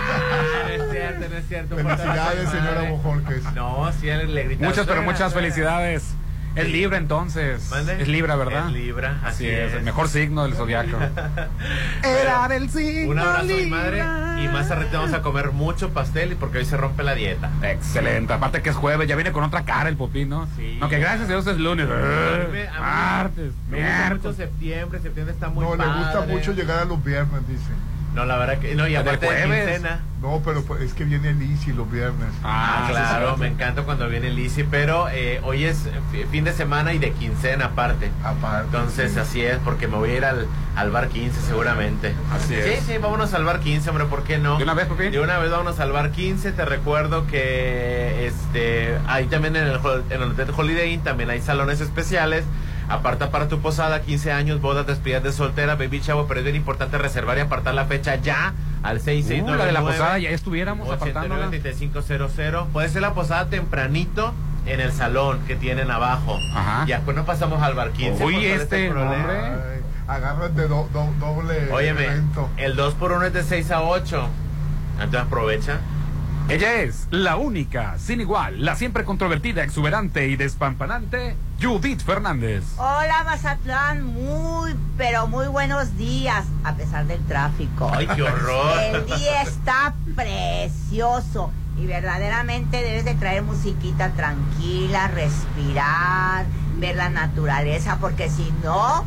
no 0.67 0.83
es 0.83 0.91
cierto, 0.91 1.29
no 1.29 1.37
es 1.37 1.47
cierto. 1.47 1.75
Felicidades, 1.75 2.49
señora 2.49 2.89
Bojorques. 2.89 3.43
No, 3.55 3.91
sí, 3.99 4.07
le. 4.07 4.57
Muchas, 4.57 4.85
pero 4.85 5.01
muchas 5.01 5.33
felicidades. 5.33 6.15
Es 6.53 6.69
Libra 6.69 6.97
entonces. 6.97 7.71
Es 7.97 8.07
Libra, 8.09 8.35
¿verdad? 8.35 8.67
Es 8.67 8.73
Libra, 8.73 9.19
así, 9.23 9.47
es. 9.47 9.73
El 9.73 9.83
mejor 9.83 10.09
signo 10.09 10.43
del 10.43 10.53
zodiaco. 10.53 10.97
Era 12.03 12.49
del 12.49 12.69
signo. 12.69 13.11
Un 13.11 13.19
abrazo 13.19 13.45
mi 13.45 13.67
madre. 13.67 13.99
Y 14.43 14.47
más 14.49 14.67
tarde 14.67 14.89
vamos 14.91 15.13
a 15.13 15.21
comer 15.21 15.51
mucho 15.51 15.91
pastel 15.91 16.35
porque 16.37 16.57
hoy 16.57 16.65
se 16.65 16.75
rompe 16.75 17.03
la 17.03 17.15
dieta. 17.15 17.49
Excelente. 17.63 18.33
Aparte 18.33 18.61
que 18.61 18.69
es 18.69 18.75
jueves, 18.75 19.07
ya 19.07 19.15
viene 19.15 19.31
con 19.31 19.45
otra 19.45 19.63
cara 19.63 19.87
el 19.87 19.95
popín, 19.95 20.27
¿no? 20.29 20.47
Sí. 20.57 20.77
No, 20.81 20.89
que 20.89 20.99
gracias 20.99 21.23
a 21.23 21.27
Dios 21.27 21.47
es 21.47 21.57
lunes. 21.57 21.87
martes, 22.77 23.53
me 23.69 23.77
gusta 23.77 24.09
mucho 24.15 24.33
septiembre. 24.33 24.99
Septiembre 24.99 25.33
está 25.33 25.47
muy 25.47 25.63
No, 25.65 25.75
le 25.77 25.85
gusta 25.85 26.21
mucho 26.27 26.51
llegar 26.51 26.79
a 26.79 26.85
los 26.85 27.01
viernes, 27.01 27.47
dice. 27.47 27.71
No, 28.13 28.25
la 28.25 28.37
verdad 28.37 28.59
que 28.59 28.75
no, 28.75 28.87
y 28.87 28.95
aparte 28.95 29.25
de 29.25 29.43
quincena. 29.43 30.01
No, 30.21 30.41
pero 30.45 30.63
pues, 30.63 30.81
es 30.81 30.93
que 30.93 31.03
viene 31.03 31.33
Lizzy 31.33 31.73
los 31.73 31.89
viernes. 31.89 32.29
Ah, 32.43 32.85
ah 32.85 32.87
claro, 32.91 33.37
me 33.37 33.47
encanta 33.47 33.81
cuando 33.83 34.07
viene 34.07 34.29
Lizzy, 34.29 34.63
pero 34.63 35.09
eh, 35.09 35.41
hoy 35.43 35.63
es 35.65 35.89
fin 36.29 36.43
de 36.43 36.53
semana 36.53 36.93
y 36.93 36.99
de 36.99 37.11
quincena 37.11 37.65
aparte. 37.65 38.11
Aparte. 38.23 38.65
Entonces, 38.65 39.17
así 39.17 39.41
es, 39.41 39.57
porque 39.63 39.87
me 39.87 39.97
voy 39.97 40.11
a 40.11 40.17
ir 40.17 40.25
al, 40.25 40.45
al 40.75 40.91
bar 40.91 41.07
15 41.07 41.41
seguramente. 41.41 42.13
Así 42.31 42.53
es. 42.53 42.79
Sí, 42.79 42.91
sí, 42.93 42.97
vámonos 42.99 43.33
al 43.33 43.45
bar 43.45 43.61
15, 43.61 43.89
hombre, 43.89 44.05
¿por 44.05 44.23
qué 44.23 44.37
no? 44.37 44.57
¿De 44.57 44.63
una 44.63 44.75
vez, 44.75 44.85
Popín? 44.85 45.11
De 45.11 45.19
una 45.19 45.39
vez 45.39 45.49
vámonos 45.49 45.79
al 45.79 45.91
bar 45.91 46.11
15. 46.11 46.51
Te 46.51 46.65
recuerdo 46.65 47.25
que 47.25 48.27
este 48.27 48.97
ahí 49.07 49.25
también 49.25 49.55
en 49.55 49.67
el, 49.67 49.79
en 50.09 50.21
el 50.21 50.31
Hotel 50.31 50.51
Holiday 50.55 50.93
Inn 50.93 51.01
también 51.01 51.29
hay 51.31 51.41
salones 51.41 51.81
especiales 51.81 52.43
Aparta 52.91 53.31
para 53.31 53.47
tu 53.47 53.59
posada, 53.61 54.01
15 54.01 54.33
años, 54.33 54.59
bodas, 54.59 54.85
despedidas 54.85 55.23
de 55.23 55.31
soltera, 55.31 55.75
baby 55.75 56.01
chavo, 56.01 56.27
pero 56.27 56.41
es 56.41 56.43
bien 56.43 56.57
importante 56.57 56.97
reservar 56.97 57.37
y 57.37 57.41
apartar 57.41 57.73
la 57.73 57.85
fecha 57.85 58.15
ya 58.15 58.53
al 58.83 58.99
669. 58.99 59.53
Uh, 59.53 59.57
la 59.57 59.65
de 59.65 59.71
la 59.71 59.79
posada 59.79 60.19
ya 60.19 60.29
estuviéramos 60.31 60.89
apartando. 60.89 61.35
Puede 62.73 62.89
ser 62.89 63.01
la 63.01 63.13
posada 63.13 63.47
tempranito 63.47 64.33
en 64.65 64.81
el 64.81 64.91
salón 64.91 65.39
que 65.47 65.55
tienen 65.55 65.89
abajo. 65.89 66.37
Ajá. 66.53 66.83
Y 66.85 66.89
después 66.89 67.15
nos 67.15 67.25
pasamos 67.25 67.61
al 67.61 67.75
bar 67.75 67.91
15. 67.91 68.25
Uy, 68.25 68.45
este, 68.45 68.87
este 68.87 68.91
hombre. 68.91 69.81
Agarras 70.07 70.53
de 70.53 70.67
doble 70.67 71.71
Óyeme, 71.71 72.07
el 72.57 72.75
2 72.75 72.93
por 72.95 73.13
1 73.13 73.27
es 73.27 73.33
de 73.33 73.43
6 73.43 73.71
a 73.71 73.83
8. 73.83 74.27
Entonces 74.95 75.21
aprovecha. 75.21 75.79
Ella 76.49 76.81
es 76.81 77.07
la 77.11 77.37
única, 77.37 77.97
sin 77.97 78.19
igual, 78.19 78.65
la 78.65 78.75
siempre 78.75 79.05
controvertida, 79.05 79.63
exuberante 79.63 80.27
y 80.27 80.35
despampanante 80.35 81.37
Judith 81.61 82.01
Fernández. 82.03 82.63
Hola 82.77 83.23
Mazatlán, 83.23 84.03
muy, 84.03 84.75
pero 84.97 85.27
muy 85.27 85.45
buenos 85.47 85.95
días, 85.95 86.43
a 86.63 86.73
pesar 86.73 87.05
del 87.05 87.23
tráfico. 87.27 87.91
¡Ay, 87.93 88.07
qué 88.07 88.23
horror! 88.23 88.79
El 88.79 89.05
día 89.05 89.43
está 89.43 89.93
precioso 90.15 91.51
y 91.77 91.85
verdaderamente 91.85 92.81
debes 92.81 93.05
de 93.05 93.13
traer 93.13 93.43
musiquita 93.43 94.09
tranquila, 94.13 95.07
respirar, 95.09 96.45
ver 96.77 96.95
la 96.95 97.09
naturaleza, 97.09 97.97
porque 98.01 98.27
si 98.27 98.51
no, 98.63 99.05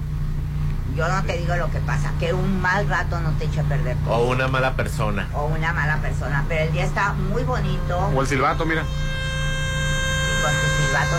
yo 0.95 1.09
no 1.09 1.25
te 1.25 1.37
digo 1.37 1.57
lo 1.57 1.73
que 1.73 1.81
pasa, 1.81 2.13
que 2.21 2.35
un 2.35 2.61
mal 2.61 2.89
rato 2.89 3.19
no 3.21 3.33
te 3.33 3.47
eche 3.47 3.61
a 3.61 3.65
perder. 3.65 3.97
O 4.09 4.29
una 4.29 4.47
mala 4.47 4.75
persona. 4.77 5.29
O 5.35 5.47
una 5.47 5.73
mala 5.73 5.97
persona, 5.97 6.45
pero 6.47 6.63
el 6.63 6.73
día 6.73 6.85
está 6.85 7.15
muy 7.15 7.43
bonito 7.43 7.99
O 8.15 8.21
el 8.21 8.29
silbato, 8.29 8.65
mira. 8.65 8.85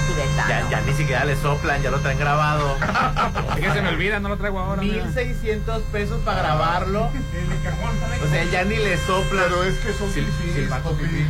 Tibetano. 0.08 0.50
Ya, 0.50 0.70
ya 0.70 0.82
ni 0.82 0.94
siquiera 0.94 1.26
le 1.26 1.36
soplan, 1.36 1.82
ya 1.82 1.92
lo 1.92 2.00
traen 2.00 2.18
grabado. 2.20 2.78
Es 3.56 3.62
que 3.64 3.72
se 3.72 3.82
me 3.82 3.90
olvida, 3.90 4.20
no 4.20 4.30
lo 4.30 4.38
traigo 4.38 4.60
ahora. 4.60 4.82
mira. 4.82 5.04
1600 5.06 5.82
pesos 5.92 6.22
para 6.24 6.40
grabarlo. 6.42 7.06
O 7.06 8.28
sea, 8.30 8.44
ya 8.46 8.64
ni 8.64 8.78
le 8.78 8.98
soplan. 9.06 9.46
Pero 9.48 9.64
es 9.64 9.78
que 9.80 9.94
son 9.94 10.10
Sil- 10.14 10.28
fifís, 10.40 10.54
silbato 10.56 10.92
papi. 10.92 11.04
fifí. 11.06 11.26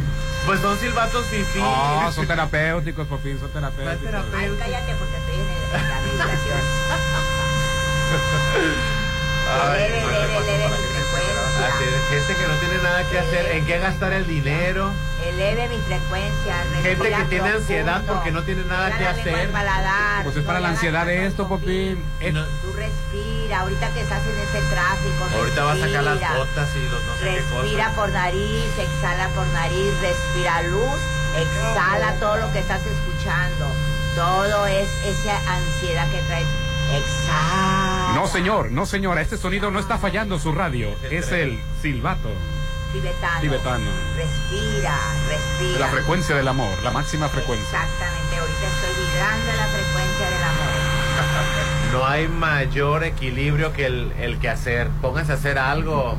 Pues 0.45 0.59
son 0.61 0.77
silbatos 0.77 1.25
fifí. 1.25 1.59
No, 1.59 2.11
son 2.11 2.27
terapéuticos, 2.27 3.07
Popín, 3.07 3.39
son 3.39 3.49
terapéuticos. 3.49 4.13
Ay, 4.37 4.55
cállate 4.59 4.93
porque 4.95 5.17
estoy 5.17 5.35
en, 5.35 5.89
la 5.89 6.01
meditación. 6.01 6.59
Ay, 9.47 9.79
Leve, 9.79 10.01
no, 10.01 10.09
leve, 10.11 10.33
no, 10.33 10.39
leve 10.41 10.94
Así 11.55 11.83
es, 11.85 12.09
gente 12.09 12.35
que 12.41 12.47
no 12.47 12.55
tiene 12.59 12.77
nada 12.83 13.03
que 13.09 13.17
hacer, 13.19 13.45
en 13.55 13.65
qué 13.65 13.79
gastar 13.79 14.13
el 14.13 14.27
dinero. 14.27 14.91
Eleve 15.25 15.69
mi 15.69 15.77
frecuencia. 15.79 16.55
Gente 16.73 16.89
respira 16.89 17.17
que 17.19 17.23
tiene 17.25 17.43
profundo. 17.43 17.57
ansiedad 17.59 18.03
porque 18.05 18.31
no 18.31 18.43
tiene 18.43 18.63
nada 18.65 18.95
que 18.97 19.07
hacer. 19.07 19.51
paladar, 19.51 20.23
Pues 20.23 20.35
es 20.35 20.41
no 20.43 20.47
para 20.47 20.59
la 20.59 20.69
ansiedad 20.69 21.09
esto, 21.09 21.47
Popín. 21.47 22.03
Eh, 22.19 22.33
Tú 22.61 22.73
respira, 22.73 23.59
ahorita 23.61 23.89
que 23.93 24.01
estás 24.01 24.21
en 24.27 24.37
ese 24.37 24.61
tráfico. 24.69 25.27
Ahorita 25.33 25.63
va 25.63 25.71
a 25.71 25.77
sacar 25.77 26.03
las 26.03 26.19
respira. 26.19 26.37
botas 26.37 26.69
y 26.75 26.89
los 26.89 27.03
no 27.05 27.15
sé 27.15 27.19
qué 27.23 27.31
Respira 27.35 27.83
cosas. 27.85 27.95
por 27.95 28.09
nariz, 28.11 28.65
exhala 28.77 29.27
por 29.29 29.47
nariz, 29.47 29.91
respira 30.01 30.61
luz, 30.63 30.99
exhala 31.39 32.13
todo 32.19 32.37
lo 32.37 32.51
que 32.51 32.59
estás 32.59 32.81
escuchando. 32.85 33.65
Todo 34.15 34.67
es 34.67 34.87
esa 35.05 35.37
ansiedad 35.51 36.07
que 36.11 36.19
traes. 36.23 36.47
Exhala. 36.91 38.11
No, 38.15 38.27
señor, 38.27 38.71
no, 38.71 38.85
señora. 38.85 39.21
Este 39.21 39.37
sonido 39.37 39.71
no 39.71 39.79
está 39.79 39.97
fallando 39.97 40.39
su 40.39 40.51
radio. 40.51 40.89
Es 41.09 41.31
el 41.31 41.59
silbato 41.81 42.29
Tibetano. 42.93 43.41
tibetano. 43.41 43.91
Respira, 44.15 44.97
respira. 45.27 45.79
La 45.79 45.87
frecuencia 45.87 46.35
del 46.35 46.47
amor, 46.47 46.71
la 46.83 46.91
máxima 46.91 47.27
frecuencia. 47.27 47.67
Exactamente, 47.67 48.37
ahorita 48.37 48.67
estoy 48.67 49.03
vibrando 49.03 49.51
la 49.53 49.67
frecuencia 49.67 50.25
del 50.29 50.43
amor. 50.43 50.65
No 51.91 52.05
hay 52.05 52.27
mayor 52.27 53.05
equilibrio 53.05 53.71
que 53.71 53.85
el, 53.85 54.11
el 54.19 54.37
que 54.39 54.49
hacer. 54.49 54.89
Pónganse 55.01 55.31
a 55.31 55.35
hacer 55.35 55.57
algo. 55.57 56.17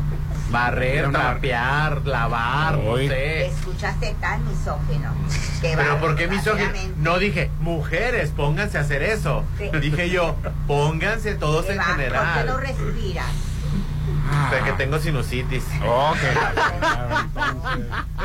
Barrer, 0.50 1.10
trapear, 1.10 2.06
lavar, 2.06 2.78
no 2.78 2.96
sé. 2.96 3.46
Escuchaste 3.46 4.14
tan 4.20 4.46
misógino. 4.46 5.12
que 5.60 5.74
Pero 5.76 5.98
¿por 5.98 6.16
qué 6.16 6.28
misógino? 6.28 6.70
No 6.98 7.18
dije, 7.18 7.50
mujeres, 7.60 8.30
pónganse 8.30 8.78
a 8.78 8.82
hacer 8.82 9.02
eso. 9.02 9.44
Sí. 9.58 9.70
Dije 9.80 10.10
yo, 10.10 10.36
pónganse 10.66 11.34
todos 11.34 11.66
que 11.66 11.72
en 11.72 11.78
va, 11.78 11.84
¿Por 11.84 11.96
qué 11.96 12.04
no 12.04 12.58
general. 12.58 13.26
Respiras? 14.26 14.46
O 14.46 14.50
sea, 14.50 14.64
que 14.64 14.72
tengo 14.72 14.98
sinusitis. 14.98 15.64
Ok. 15.86 16.18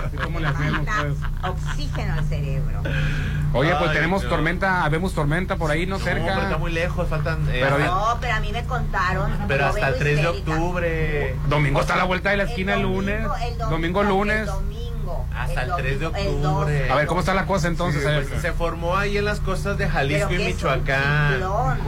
Así 0.06 0.18
como 0.18 0.40
le 0.40 0.48
hacemos, 0.48 0.82
pues. 0.86 1.18
oxígeno 1.52 2.14
al 2.14 2.26
cerebro. 2.26 2.82
Oye, 3.54 3.76
pues 3.76 3.90
Ay, 3.90 3.96
tenemos 3.96 4.24
no. 4.24 4.30
tormenta, 4.30 4.84
habemos 4.86 5.14
tormenta 5.14 5.58
por 5.58 5.72
ahí, 5.72 5.86
¿no? 5.86 5.98
No, 5.98 6.04
Cerca. 6.04 6.26
pero 6.26 6.42
está 6.44 6.58
muy 6.58 6.72
lejos, 6.72 7.08
faltan. 7.10 7.42
eh, 7.50 7.60
Pero- 7.64 7.80
No, 7.80 8.18
pero 8.22 8.34
a 8.36 8.40
mí 8.40 8.52
me 8.52 8.64
contaron. 8.64 9.32
pero 9.48 9.66
hasta 9.66 9.80
el 9.90 9.94
vengo 9.94 9.98
3 10.00 10.16
de 10.18 10.22
histérica. 10.24 10.52
octubre. 10.52 11.36
Domingo 11.48 11.82
está 11.82 11.94
a 11.96 11.98
la 11.98 12.04
vuelta 12.06 12.30
de 12.30 12.38
la 12.38 12.44
esquina 12.44 12.76
el, 12.76 12.84
domingo, 12.84 13.02
lunes. 13.02 13.28
el 13.44 13.58
domingo, 13.58 14.02
el 14.02 14.08
lunes. 14.08 14.46
domingo. 14.48 14.91
Hasta 15.36 15.64
el 15.64 15.72
3 15.76 16.00
de 16.00 16.06
domingo, 16.06 16.30
el 16.40 16.46
octubre. 16.46 16.80
2. 16.84 16.92
A 16.92 16.96
ver, 16.96 17.08
¿cómo 17.08 17.20
está 17.20 17.34
la 17.34 17.46
cosa 17.46 17.68
entonces? 17.68 18.02
Sí. 18.04 18.28
Pues 18.30 18.42
se 18.42 18.52
formó 18.54 18.98
ahí 18.98 19.18
en 19.18 19.26
las 19.26 19.40
costas 19.40 19.78
de 19.78 19.88
Jalisco 19.88 20.28
Pero 20.30 20.42
y 20.42 20.46
Michoacán. 20.46 21.40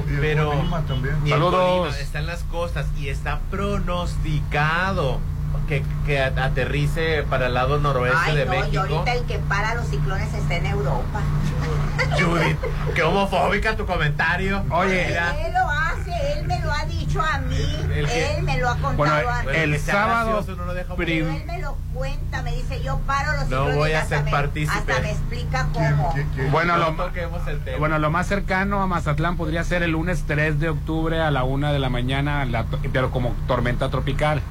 Y 0.10 0.13
el 0.13 0.20
Pero- 0.20 0.50
Colima 0.51 0.82
también. 0.86 1.15
Y 1.24 1.30
en 1.32 1.36
Saludos. 1.36 1.80
Colima, 1.80 1.98
está 2.00 2.20
en 2.20 2.25
las 2.27 2.44
costas 2.44 2.86
y 2.98 3.10
está 3.10 3.39
pronosticado 3.51 5.20
que, 5.67 5.84
que 6.05 6.22
aterrice 6.22 7.24
para 7.29 7.48
el 7.48 7.53
lado 7.53 7.79
noroeste 7.79 8.17
Ay, 8.25 8.36
de 8.38 8.46
no, 8.46 8.53
y 8.53 8.58
México. 8.60 8.79
ahorita 8.82 9.13
el 9.13 9.24
que 9.25 9.39
para 9.39 9.75
los 9.75 9.88
ciclones 9.88 10.34
está 10.34 10.55
en 10.55 10.65
Europa. 10.65 11.22
Judith, 12.20 12.58
qué 12.96 13.03
homofóbica 13.03 13.75
tu 13.75 13.86
comentario. 13.86 14.64
Oye. 14.70 15.05
Mira, 15.07 15.35
Él 15.46 15.53
lo 15.53 15.70
hace, 15.70 16.33
él 16.40 16.48
me 16.48 16.59
lo 16.59 16.72
ha 16.72 16.85
dicho 16.85 17.22
a 17.22 17.37
mí, 17.40 17.75
El 17.96 18.07
que- 18.07 18.35
él 18.37 18.44
me 18.44 18.57
lo 18.57 18.70
ha 18.70 18.74
contado 18.77 18.96
Bueno, 18.98 19.29
a 19.29 19.44
mí. 19.44 19.50
el 19.53 19.79
sea 19.79 19.94
sábado 19.94 20.46
no 20.57 20.66
lo 20.66 20.74
deja 20.74 20.96
prim- 20.96 21.29
él 21.29 21.46
me 21.46 21.59
lo 21.59 21.77
cuenta, 21.94 22.42
me 22.42 22.53
dice, 22.55 22.81
yo 22.81 22.98
paro 23.05 23.31
los 23.33 23.42
No 23.44 23.57
ciclones 23.57 23.75
voy 23.77 23.90
y 23.92 23.94
a 23.94 24.05
ser 24.05 24.25
partícipe. 24.25 24.77
Hasta 24.77 25.00
me 25.01 25.11
explica 25.11 25.68
¿Quién- 25.74 25.96
cómo. 25.96 26.16
Bueno, 26.51 26.77
no 26.77 26.92
lo, 26.92 27.05
el 27.48 27.77
bueno, 27.79 28.00
lo 28.00 28.09
más 28.09 28.27
cercano 28.27 28.81
a 28.81 28.87
Mazatlán 28.87 29.37
podría 29.37 29.64
ser 29.64 29.83
el 29.83 29.92
lunes 29.92 30.24
3 30.27 30.59
de 30.59 30.70
octubre 30.70 31.22
a 31.22 31.29
la 31.31 31.44
1 31.44 31.72
de 31.72 31.79
la 31.79 31.90
mañana, 31.90 32.44
la 32.46 32.66
pero 32.92 33.11
como 33.11 33.35
tormenta 33.48 33.90
tropical. 33.90 34.42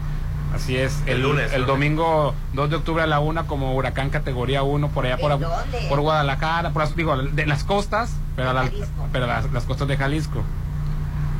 Así 0.54 0.76
es, 0.76 1.00
el, 1.06 1.14
El 1.16 1.22
lunes, 1.22 1.52
el 1.52 1.62
¿no? 1.62 1.66
domingo 1.68 2.34
2 2.52 2.70
de 2.70 2.76
octubre 2.76 3.02
a 3.02 3.06
la 3.06 3.20
1 3.20 3.46
como 3.46 3.74
huracán 3.74 4.10
categoría 4.10 4.62
1 4.62 4.88
por 4.88 5.06
allá 5.06 5.16
por, 5.18 5.38
por 5.88 6.00
Guadalajara, 6.00 6.70
por 6.70 6.82
las, 6.82 6.94
digo, 6.94 7.16
de 7.16 7.46
las 7.46 7.64
costas, 7.64 8.12
pero, 8.36 8.48
De 8.48 8.54
la- 8.54 8.60
Jalisco. 8.64 9.08
pero 9.12 9.26
las, 9.26 9.50
las 9.52 9.64
costas 9.64 9.88
de 9.88 9.96
Jalisco. 9.96 10.42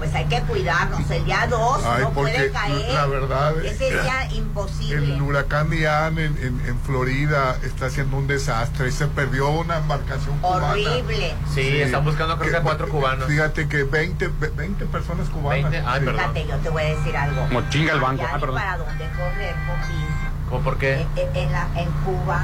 Pues 0.03 0.17
hay 0.17 0.25
que 0.25 0.41
cuidarnos, 0.41 1.09
el 1.13 1.25
día 1.25 1.47
2 1.49 1.85
Ay, 1.87 2.03
no 2.03 2.11
puede 2.11 2.51
caer. 2.51 2.93
la 2.93 3.07
verdad, 3.07 3.65
Ese 3.65 3.89
día 3.89 4.29
imposible. 4.33 5.15
El 5.15 5.23
huracán 5.23 5.71
Ian 5.71 6.19
en, 6.19 6.37
en, 6.39 6.61
en 6.67 6.77
Florida 6.81 7.57
está 7.63 7.87
haciendo 7.87 8.17
un 8.17 8.27
desastre. 8.27 8.91
Se 8.91 9.07
perdió 9.07 9.49
una 9.51 9.77
embarcación 9.77 10.37
cubana. 10.41 10.71
Horrible. 10.73 11.35
Sí, 11.55 11.81
están 11.83 12.05
buscando 12.05 12.37
creo 12.37 12.51
que 12.51 12.57
a 12.57 12.63
cuatro 12.63 12.89
cubanos. 12.89 13.29
Fíjate 13.29 13.69
que 13.69 13.85
20, 13.85 14.27
ve- 14.41 14.49
20 14.57 14.87
personas 14.87 15.29
cubanas. 15.29 15.71
20, 15.71 15.89
ay, 15.89 16.01
Sí. 16.01 16.11
Fíjate, 16.11 16.47
yo 16.49 16.57
te 16.57 16.69
voy 16.71 16.83
a 16.83 16.87
decir 16.97 17.17
algo. 17.17 17.43
Como 17.47 17.69
chinga 17.71 17.93
el 17.93 18.01
banco. 18.01 18.25
Ah, 18.29 18.39
perdón. 18.41 18.57
para 18.57 18.79
dónde 18.79 19.05
correr, 19.17 19.55
Popín. 19.55 20.07
¿Cómo 20.49 20.65
por 20.65 20.79
qué? 20.79 21.07
En- 21.15 21.37
en 21.37 21.53
la- 21.53 21.69
en 21.77 21.89
Cuba 22.05 22.43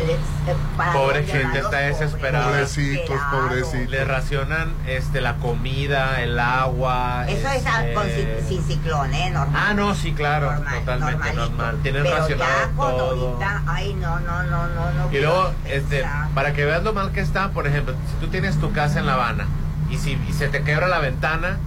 les... 0.00 0.10
eh, 0.16 0.56
para 0.76 0.92
Pobre 0.92 1.24
gente, 1.24 1.58
está 1.58 1.78
desesperada. 1.78 2.46
Pobrecitos, 2.48 3.20
pobrecitos. 3.30 3.90
Le 3.90 4.04
racionan 4.04 4.72
este 4.86 5.20
la 5.20 5.36
comida, 5.36 6.22
el 6.22 6.38
agua. 6.38 7.24
Eso 7.28 7.48
es 7.48 7.64
este- 7.66 7.94
con 7.94 8.06
ci- 8.06 8.48
sin 8.48 8.62
ciclón, 8.64 9.12
¿eh? 9.14 9.30
Normal. 9.30 9.62
Ah, 9.68 9.74
no, 9.74 9.94
sí, 9.94 10.12
claro, 10.12 10.52
Normal, 10.52 10.78
totalmente 10.80 11.16
normalito. 11.34 11.48
normal. 11.50 11.78
Tienen 11.82 12.02
Pero 12.04 12.16
racionado 12.16 12.50
ya 12.50 12.76
con 12.76 12.90
todo. 12.96 13.28
ahorita, 13.28 13.62
ay, 13.66 13.94
no, 13.94 14.20
no, 14.20 14.42
no, 14.44 14.66
no, 14.68 14.92
no. 14.92 15.12
Y 15.12 15.20
luego, 15.20 15.52
este, 15.66 16.04
para 16.34 16.52
que 16.54 16.64
veas 16.64 16.82
lo 16.82 16.92
mal 16.92 17.12
que 17.12 17.20
está, 17.20 17.50
por 17.50 17.66
ejemplo, 17.66 17.94
si 18.10 18.24
tú 18.24 18.30
tienes 18.30 18.58
tu 18.58 18.72
casa 18.72 18.98
en 19.00 19.06
La 19.06 19.14
Habana 19.14 19.46
y 19.90 19.98
si 19.98 20.12
y 20.28 20.32
se 20.32 20.48
te 20.48 20.62
quebra 20.62 20.88
la 20.88 20.98
ventana, 21.00 21.58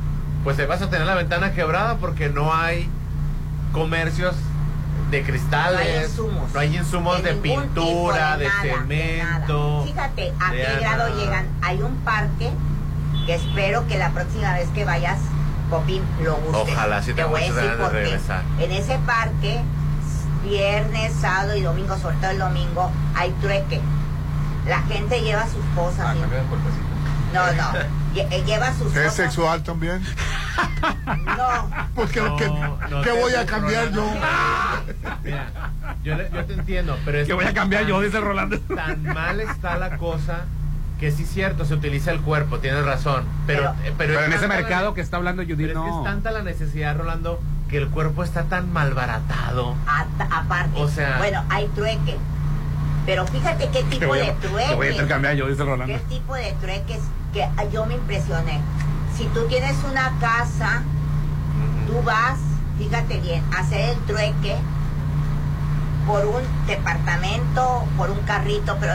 pues 0.43 0.57
te 0.57 0.65
vas 0.65 0.81
a 0.81 0.89
tener 0.89 1.05
la 1.07 1.15
ventana 1.15 1.53
quebrada 1.53 1.97
porque 1.97 2.29
no 2.29 2.53
hay 2.53 2.89
comercios 3.71 4.35
de 5.11 5.23
cristales, 5.23 5.79
No 5.79 5.87
hay 5.99 6.03
insumos. 6.05 6.53
no 6.53 6.59
hay 6.59 6.75
insumos 6.77 7.23
de, 7.23 7.33
pintura, 7.35 8.37
de, 8.37 8.47
nada, 8.47 8.61
cemento. 8.61 9.69
nada. 9.71 9.85
Fíjate 9.85 10.33
a 10.39 10.51
de 10.51 10.57
qué 10.57 10.77
grado 10.79 11.09
nada. 11.09 11.21
llegan. 11.21 11.47
Hay 11.61 11.81
un 11.81 11.95
parque 11.97 12.49
que 13.25 13.35
espero 13.35 13.87
que 13.87 13.97
la 13.97 14.09
próxima 14.11 14.53
vez 14.53 14.67
que 14.69 14.83
vayas, 14.85 15.19
Popín, 15.69 16.03
lo 16.23 16.35
gustes. 16.37 16.73
Ojalá, 16.73 17.01
sí 17.01 17.07
Te 17.07 17.15
tengo 17.15 17.29
voy 17.29 17.43
a 17.43 17.51
decir 17.53 17.71
de 17.71 17.77
por 17.77 17.91
qué. 17.91 17.97
regresar. 17.97 18.43
En 18.59 18.71
ese 18.71 18.97
parque, 18.99 19.61
viernes, 20.43 21.13
sábado 21.19 21.55
y 21.55 21.61
domingo, 21.61 21.97
sobre 21.97 22.17
todo 22.17 22.31
el 22.31 22.39
domingo, 22.39 22.91
hay 23.15 23.31
trueque. 23.41 23.81
La 24.67 24.79
gente 24.83 25.21
lleva 25.21 25.45
sus 25.45 25.63
cosas. 25.75 26.07
Ah, 26.07 26.15
No, 27.35 27.53
no. 27.53 27.79
Eh, 28.15 28.43
Lleva 28.45 28.73
sus 28.73 28.95
¿Es 28.95 29.13
sexual 29.13 29.61
también? 29.63 30.01
No. 31.37 31.69
Pues 31.95 32.11
que, 32.11 32.21
No, 32.21 32.35
que- 32.37 32.47
no 32.47 33.01
¿qué 33.03 33.11
voy 33.11 33.33
a 33.33 33.45
cambiar 33.45 33.91
yo? 33.91 34.05
Mira, 35.23 35.47
yo, 36.03 36.15
le- 36.15 36.29
yo 36.33 36.45
te 36.45 36.53
entiendo, 36.53 36.97
pero 37.03 37.19
es 37.19 37.27
Que 37.27 37.33
voy 37.33 37.45
a 37.45 37.53
cambiar 37.53 37.85
yo, 37.85 37.99
dice 38.01 38.19
Rolando. 38.19 38.59
Tan 38.59 39.03
mal 39.03 39.39
está 39.41 39.77
la 39.77 39.97
cosa 39.97 40.45
que 40.99 41.11
sí 41.11 41.23
es 41.23 41.29
cierto, 41.29 41.65
se 41.65 41.73
utiliza 41.73 42.11
el 42.11 42.21
cuerpo, 42.21 42.59
tienes 42.59 42.85
razón. 42.85 43.25
Pero, 43.45 43.61
Pero- 43.63 43.71
eh, 43.73 43.75
pero, 43.83 44.13
Pero 44.13 44.19
es 44.21 44.25
en 44.27 44.33
ese 44.33 44.47
la- 44.47 44.55
mercado 44.55 44.93
que 44.93 45.01
está 45.01 45.17
hablando 45.17 45.43
Judith, 45.43 45.57
pero 45.67 45.79
es 45.81 45.85
que 45.85 45.91
no. 45.91 45.99
es 45.99 46.05
tanta 46.05 46.31
la 46.31 46.41
necesidad, 46.41 46.95
Rolando, 46.97 47.41
que 47.69 47.77
el 47.77 47.89
cuerpo 47.89 48.23
está 48.23 48.43
tan 48.43 48.71
malbaratado. 48.71 49.75
A- 49.87 50.05
aparte. 50.39 50.79
O 50.81 50.87
sea- 50.87 51.17
bueno, 51.17 51.43
hay 51.49 51.67
trueque. 51.75 52.15
Pero 53.05 53.27
fíjate 53.27 53.69
qué 53.69 53.83
tipo 53.83 54.07
voy, 54.07 54.19
de 54.19 54.29
a, 54.31 54.33
te 54.35 54.47
voy 54.75 54.87
a 54.87 54.91
intercambiar 54.91 55.35
yo, 55.35 55.47
dice 55.47 55.63
Rolando. 55.63 55.93
¿Qué 55.93 55.99
tipo 56.15 56.33
de 56.33 56.53
trueques? 56.61 57.01
Que 57.35 57.45
yo 57.69 57.85
me 57.85 57.95
impresioné. 57.95 58.61
Si 59.17 59.25
tú 59.25 59.45
tienes 59.47 59.75
una 59.83 60.17
casa, 60.21 60.83
tú 61.85 62.01
vas, 62.01 62.39
fíjate 62.77 63.17
bien, 63.19 63.43
a 63.53 63.59
hacer 63.59 63.89
el 63.89 63.97
trueque 64.05 64.55
por 66.07 66.25
un 66.27 66.41
departamento, 66.65 67.83
por 67.97 68.09
un 68.09 68.19
carrito, 68.19 68.77
pero 68.79 68.93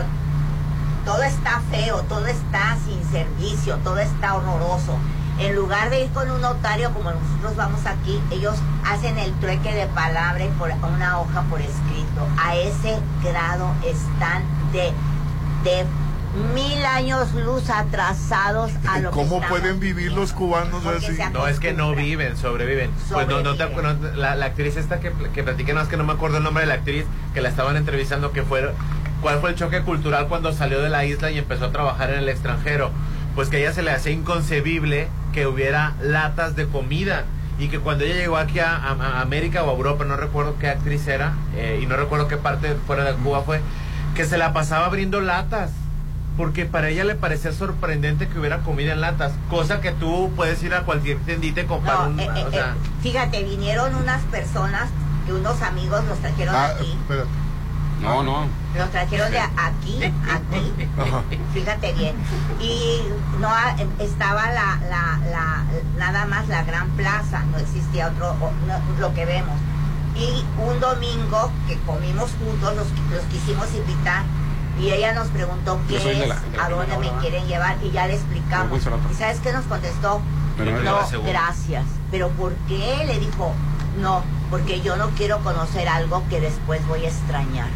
todo 1.05 1.23
está 1.23 1.61
feo, 1.71 2.01
todo 2.05 2.27
está 2.29 2.79
sin 2.87 3.05
servicio, 3.11 3.77
todo 3.85 3.99
está 3.99 4.35
horroroso. 4.37 4.97
En 5.39 5.55
lugar 5.55 5.91
de 5.91 6.05
ir 6.05 6.11
con 6.13 6.31
un 6.31 6.41
notario 6.41 6.95
como 6.95 7.11
nosotros 7.11 7.57
vamos 7.57 7.85
aquí, 7.85 8.19
ellos 8.31 8.57
hacen 8.87 9.19
el 9.19 9.35
trueque 9.35 9.75
de 9.75 9.87
palabra 9.89 10.43
y 10.43 10.49
por 10.53 10.71
una 10.71 11.21
hoja 11.21 11.43
por 11.51 11.61
escrito. 11.61 12.27
A 12.43 12.57
ese 12.57 12.99
grado 13.23 13.71
están 13.85 14.45
de, 14.73 14.95
de 15.63 15.85
mil 16.55 16.85
años 16.85 17.33
luz 17.35 17.69
atrasados 17.71 18.71
a 18.89 18.99
lo 19.01 19.11
¿Cómo 19.11 19.41
pueden 19.43 19.81
vivir 19.81 20.13
los 20.13 20.33
cubanos 20.33 20.85
así? 20.87 21.19
No, 21.33 21.47
es 21.47 21.59
que 21.59 21.73
no 21.73 21.95
viven, 21.95 22.37
sobreviven. 22.37 22.91
Pues 23.13 23.27
no, 23.29 23.41
no 23.43 23.57
te 23.57 23.65
acuerdas, 23.65 23.97
la, 24.17 24.37
la 24.37 24.47
actriz 24.47 24.77
esta 24.77 25.01
que, 25.01 25.13
que 25.35 25.43
platiqué, 25.43 25.73
no 25.75 25.81
es 25.81 25.89
que 25.89 25.97
no 25.97 26.05
me 26.05 26.13
acuerdo 26.13 26.39
el 26.39 26.45
nombre 26.45 26.63
de 26.63 26.69
la 26.69 26.75
actriz, 26.75 27.05
que 27.35 27.41
la 27.41 27.49
estaban 27.49 27.77
entrevistando, 27.77 28.33
que 28.33 28.43
fue, 28.43 28.71
cuál 29.23 29.41
fue 29.41 29.51
el 29.51 29.57
choque 29.57 29.83
cultural 29.83 30.29
cuando 30.29 30.53
salió 30.53 30.81
de 30.81 30.89
la 30.89 31.05
isla 31.05 31.31
y 31.31 31.39
empezó 31.39 31.67
a 31.67 31.73
trabajar 31.73 32.11
en 32.11 32.19
el 32.21 32.29
extranjero. 32.29 32.91
Pues 33.35 33.49
que 33.49 33.57
a 33.57 33.61
ella 33.61 33.73
se 33.73 33.83
le 33.83 33.91
hacía 33.91 34.13
inconcebible 34.13 35.09
que 35.33 35.47
hubiera 35.47 35.95
latas 36.03 36.57
de 36.57 36.67
comida. 36.67 37.25
Y 37.59 37.69
que 37.69 37.79
cuando 37.79 38.05
ella 38.05 38.15
llegó 38.15 38.39
aquí 38.39 38.59
a, 38.59 38.75
a- 38.75 38.93
a 38.93 39.21
América 39.21 39.63
o 39.65 39.71
a 39.71 39.75
Europa, 39.75 40.05
no 40.07 40.17
recuerdo 40.17 40.57
qué 40.59 40.69
actriz 40.69 41.07
era, 41.07 41.35
eh, 41.55 41.79
y 41.83 41.87
no 41.87 41.97
recuerdo 41.97 42.27
qué 42.27 42.39
parte 42.39 42.75
fuera 42.87 43.05
de 43.05 43.13
Cuba 43.15 43.43
fue, 43.43 43.61
que 44.15 44.25
se 44.25 44.39
la 44.39 44.53
pasaba 44.55 44.87
abriendo 44.87 45.21
latas 45.21 45.71
porque 46.41 46.65
para 46.65 46.89
ella 46.89 47.05
le 47.05 47.17
parecía 47.17 47.53
sorprendente 47.53 48.27
que 48.27 48.39
hubiera 48.39 48.61
comida 48.61 48.95
en 48.95 49.03
latas, 49.03 49.33
cosa 49.51 49.83
que 49.83 49.91
tú 49.93 50.33
puedes 50.35 50.63
ir 50.63 50.73
a 50.73 50.85
cualquier 50.87 51.19
tiendita 51.19 51.61
y 51.61 51.65
comprar 51.67 51.99
No, 51.99 52.09
un, 52.09 52.19
eh, 52.19 52.31
eh, 52.35 52.45
o 52.49 52.51
sea, 52.51 52.69
eh, 52.69 52.73
fíjate, 53.03 53.45
vinieron 53.45 53.95
unas 53.95 54.23
personas 54.23 54.89
que 55.27 55.35
unos 55.35 55.61
amigos 55.61 56.03
los 56.07 56.19
trajeron 56.19 56.55
Ah, 56.55 56.69
aquí. 56.75 56.97
espérate. 56.99 57.29
No, 58.01 58.23
no. 58.23 58.47
Los 58.75 58.91
trajeron 58.91 59.31
de 59.31 59.39
aquí, 59.39 60.03
aquí. 60.03 60.73
Fíjate 61.53 61.93
bien. 61.93 62.17
Y 62.59 63.03
no 63.39 63.49
ha- 63.51 63.77
estaba 63.99 64.51
la, 64.51 64.81
la, 64.89 65.21
la, 65.31 65.65
nada 65.99 66.25
más 66.25 66.49
la 66.49 66.63
gran 66.65 66.89
plaza, 66.93 67.43
no 67.53 67.59
existía 67.59 68.07
otro, 68.09 68.35
no, 68.67 68.81
lo 68.99 69.13
que 69.13 69.27
vemos. 69.27 69.59
Y 70.17 70.43
un 70.59 70.81
domingo 70.81 71.53
que 71.69 71.77
comimos 71.81 72.31
juntos, 72.43 72.75
los, 72.77 72.87
los 73.15 73.25
quisimos 73.31 73.67
invitar. 73.75 74.23
Y 74.81 74.91
ella 74.91 75.13
nos 75.13 75.29
preguntó 75.29 75.79
qué 75.89 75.99
de 75.99 76.13
es, 76.23 76.29
la- 76.29 76.35
de 76.41 76.57
la 76.57 76.65
a 76.65 76.69
dónde 76.71 76.97
me 76.99 77.11
quieren 77.21 77.47
llevar, 77.47 77.77
y 77.83 77.91
ya 77.91 78.07
le 78.07 78.15
explicamos. 78.15 78.81
¿Y 79.11 79.15
sabes 79.15 79.41
qué 79.41 79.53
nos 79.53 79.65
contestó? 79.67 80.21
Pero 80.57 80.73
no 80.83 81.01
gracias. 81.27 81.85
¿Pero 82.11 82.29
por 82.31 82.53
qué? 82.69 83.05
Le 83.07 83.19
dijo, 83.19 83.53
no, 84.01 84.23
porque 84.51 84.81
yo 84.81 84.97
no 84.97 85.11
quiero 85.11 85.39
conocer 85.41 85.89
algo 85.89 86.23
que 86.29 86.41
después 86.41 86.87
voy 86.87 87.05
a 87.05 87.09
extrañar. 87.09 87.69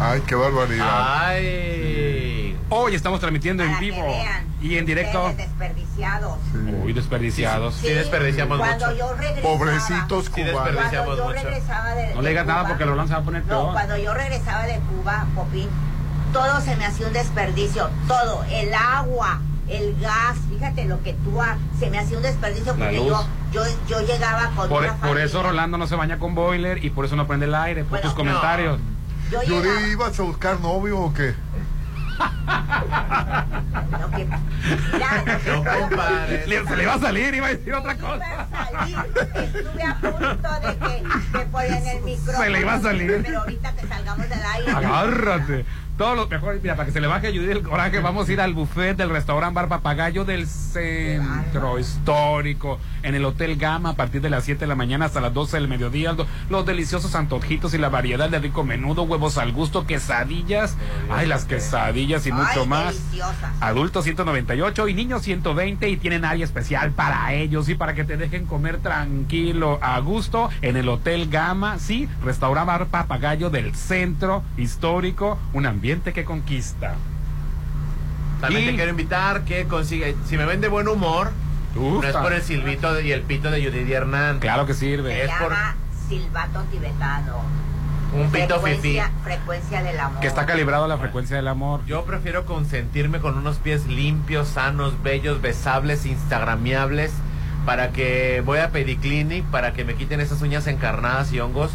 Ay, 0.00 0.22
qué 0.26 0.34
barbaridad. 0.34 0.86
ay, 1.28 2.56
Hoy 2.72 2.94
estamos 2.94 3.18
transmitiendo 3.18 3.64
en 3.64 3.70
Para 3.70 3.80
vivo 3.80 4.02
vean, 4.06 4.44
y 4.62 4.76
en 4.78 4.86
directo. 4.86 5.32
desperdiciados. 5.36 6.38
Uy, 6.84 6.92
desperdiciados. 6.92 7.74
Sí, 7.74 7.88
desperdiciamos 7.88 8.58
cuando 8.58 8.86
mucho. 8.86 8.96
yo 8.98 9.12
regresaba, 9.14 9.42
Pobrecitos 9.42 10.24
Sí, 10.26 10.30
cubanos. 10.30 10.52
desperdiciamos 10.64 11.06
cuando 11.06 11.16
yo 11.16 11.24
mucho. 11.30 11.42
regresaba 11.48 11.94
de, 11.94 12.08
No 12.10 12.16
de 12.16 12.22
le 12.22 12.28
digas 12.28 12.46
nada 12.46 12.68
porque 12.68 12.84
lo 12.86 13.06
se 13.06 13.12
va 13.12 13.18
a 13.18 13.22
poner 13.22 13.42
No, 13.42 13.48
peor. 13.48 13.72
cuando 13.72 13.96
yo 13.96 14.14
regresaba 14.14 14.62
de 14.66 14.78
Cuba, 14.78 15.26
Popín, 15.34 15.68
todo 16.32 16.60
se 16.60 16.76
me 16.76 16.86
hacía 16.86 17.06
un 17.06 17.12
desperdicio, 17.12 17.90
todo, 18.06 18.44
el 18.50 18.72
agua, 18.74 19.40
el 19.68 19.96
gas, 20.00 20.36
fíjate 20.48 20.84
lo 20.86 21.02
que 21.02 21.12
tú 21.14 21.40
ha- 21.40 21.56
se 21.78 21.90
me 21.90 21.98
hacía 21.98 22.16
un 22.16 22.22
desperdicio 22.22 22.74
porque 22.74 22.96
yo, 22.96 23.24
yo, 23.52 23.62
yo 23.88 24.00
llegaba 24.00 24.50
con 24.56 24.68
Por, 24.68 24.82
una 24.82 24.94
por 24.96 25.18
eso. 25.18 25.42
Rolando 25.42 25.78
no 25.78 25.86
se 25.86 25.96
baña 25.96 26.18
con 26.18 26.34
boiler 26.34 26.84
y 26.84 26.90
por 26.90 27.04
eso 27.04 27.16
no 27.16 27.26
prende 27.26 27.46
el 27.46 27.54
aire, 27.54 27.82
por 27.82 27.90
Bueno, 27.90 28.04
tus 28.06 28.14
comentarios. 28.14 28.78
Yo 29.30 29.42
llegaba, 29.42 29.80
Yuri, 29.80 29.90
¿ibas 29.92 30.18
a 30.18 30.22
buscar 30.22 30.60
novio 30.60 30.98
o 30.98 31.12
qué? 31.14 31.34
lo 34.00 34.10
que, 34.10 34.24
mira, 34.92 35.24
lo 35.24 35.62
que 35.62 35.96
No. 35.96 36.46
Le- 36.46 36.66
se 36.66 36.76
le 36.76 36.86
va 36.86 36.94
a 36.94 36.98
salir, 36.98 37.34
iba 37.34 37.46
a 37.46 37.50
decir 37.50 37.72
otra 37.74 37.94
Iba 37.94 38.08
cosa. 38.08 38.24
a 38.42 38.66
salir, 38.70 38.96
estuve 39.56 39.82
a 39.84 39.94
punto 39.94 40.60
de 40.60 40.76
que 40.76 41.02
me 41.32 41.44
ponían 41.46 41.86
el 41.86 42.02
micrófono. 42.02 42.44
Se 42.44 42.50
le 42.50 42.60
iba 42.60 42.74
a 42.74 42.80
salir. 42.80 43.22
Pero 43.24 43.40
ahorita 43.40 43.72
que 43.72 43.86
salgamos 43.86 44.28
del 44.28 44.42
aire. 44.44 44.70
Agárrate. 44.72 45.64
Todos 46.00 46.16
los 46.16 46.30
mejores, 46.30 46.62
mira, 46.62 46.76
para 46.76 46.86
que 46.86 46.92
se 46.92 47.00
le 47.02 47.08
baje 47.08 47.26
a 47.26 47.30
Judy 47.30 47.50
el 47.50 47.62
coraje, 47.62 47.98
vamos 48.00 48.26
a 48.26 48.32
ir 48.32 48.40
al 48.40 48.54
buffet 48.54 48.96
del 48.96 49.10
restaurante 49.10 49.54
Bar 49.54 49.68
Papagayo 49.68 50.24
del 50.24 50.46
centro 50.46 51.78
histórico, 51.78 52.78
en 53.02 53.14
el 53.14 53.22
Hotel 53.26 53.56
Gama, 53.56 53.90
a 53.90 53.96
partir 53.96 54.22
de 54.22 54.30
las 54.30 54.44
7 54.44 54.60
de 54.60 54.66
la 54.66 54.74
mañana 54.74 55.04
hasta 55.04 55.20
las 55.20 55.34
12 55.34 55.58
del 55.58 55.68
mediodía. 55.68 56.14
Los, 56.14 56.26
los 56.48 56.64
deliciosos 56.64 57.14
antojitos 57.14 57.74
y 57.74 57.78
la 57.78 57.90
variedad 57.90 58.30
de 58.30 58.38
rico 58.38 58.64
menudo, 58.64 59.02
huevos 59.02 59.36
al 59.36 59.52
gusto, 59.52 59.86
quesadillas. 59.86 60.74
Ay, 61.10 61.26
las 61.26 61.44
quesadillas 61.44 62.26
y 62.26 62.32
mucho 62.32 62.62
Ay, 62.62 62.66
más. 62.66 62.94
deliciosas. 62.94 63.52
Adultos 63.60 64.04
198 64.04 64.88
y 64.88 64.94
niños 64.94 65.20
120 65.20 65.86
y 65.86 65.98
tienen 65.98 66.24
área 66.24 66.46
especial 66.46 66.92
para 66.92 67.34
ellos 67.34 67.68
y 67.68 67.74
para 67.74 67.92
que 67.92 68.04
te 68.04 68.16
dejen 68.16 68.46
comer 68.46 68.78
tranquilo, 68.78 69.78
a 69.82 70.00
gusto 70.00 70.48
en 70.62 70.78
el 70.78 70.88
Hotel 70.88 71.28
Gama, 71.28 71.78
sí, 71.78 72.08
restaurante 72.24 72.68
Bar 72.68 72.86
Papagayo 72.86 73.50
del 73.50 73.74
centro 73.74 74.42
histórico, 74.56 75.38
un 75.52 75.66
ambiente 75.66 75.89
que 75.98 76.24
conquista. 76.24 76.94
También 78.40 78.62
Y- 78.64 78.66
te 78.68 78.74
quiero 78.76 78.90
invitar 78.90 79.42
que 79.44 79.66
consiga, 79.66 80.06
si 80.26 80.36
me 80.38 80.46
ven 80.46 80.60
de 80.60 80.68
buen 80.68 80.88
humor, 80.88 81.30
no 81.74 82.02
es 82.02 82.14
por 82.16 82.32
el 82.32 82.42
silbito 82.42 82.94
de- 82.94 83.06
y 83.06 83.12
el 83.12 83.22
pito 83.22 83.50
de 83.50 83.62
Judith 83.64 83.90
Hernán, 83.90 84.38
Claro 84.38 84.66
que 84.66 84.72
Se 84.74 84.80
sirve. 84.80 85.28
Por- 85.40 85.50
llama 85.52 85.74
silbato 86.08 86.62
tibetano. 86.70 87.36
un 88.12 88.28
pito 88.30 88.58
fifí. 88.60 88.78
frecuencia, 88.98 89.10
frecuencia 89.22 89.82
del 89.82 90.00
amor. 90.00 90.20
Que 90.20 90.26
está 90.26 90.44
calibrado 90.46 90.84
a 90.84 90.88
la 90.88 90.98
frecuencia 90.98 91.36
del 91.36 91.46
amor. 91.48 91.84
Yo 91.86 92.04
prefiero 92.04 92.44
consentirme 92.44 93.20
con 93.20 93.36
unos 93.38 93.58
pies 93.58 93.86
limpios, 93.86 94.48
sanos, 94.48 95.00
bellos, 95.02 95.40
besables, 95.42 96.06
instagramiables, 96.06 97.12
para 97.66 97.90
que 97.92 98.42
voy 98.44 98.58
a 98.58 98.70
Pediclinic, 98.70 99.44
para 99.46 99.74
que 99.74 99.84
me 99.84 99.94
quiten 99.94 100.20
esas 100.20 100.40
uñas 100.42 100.66
encarnadas 100.66 101.32
y 101.32 101.38
hongos, 101.40 101.70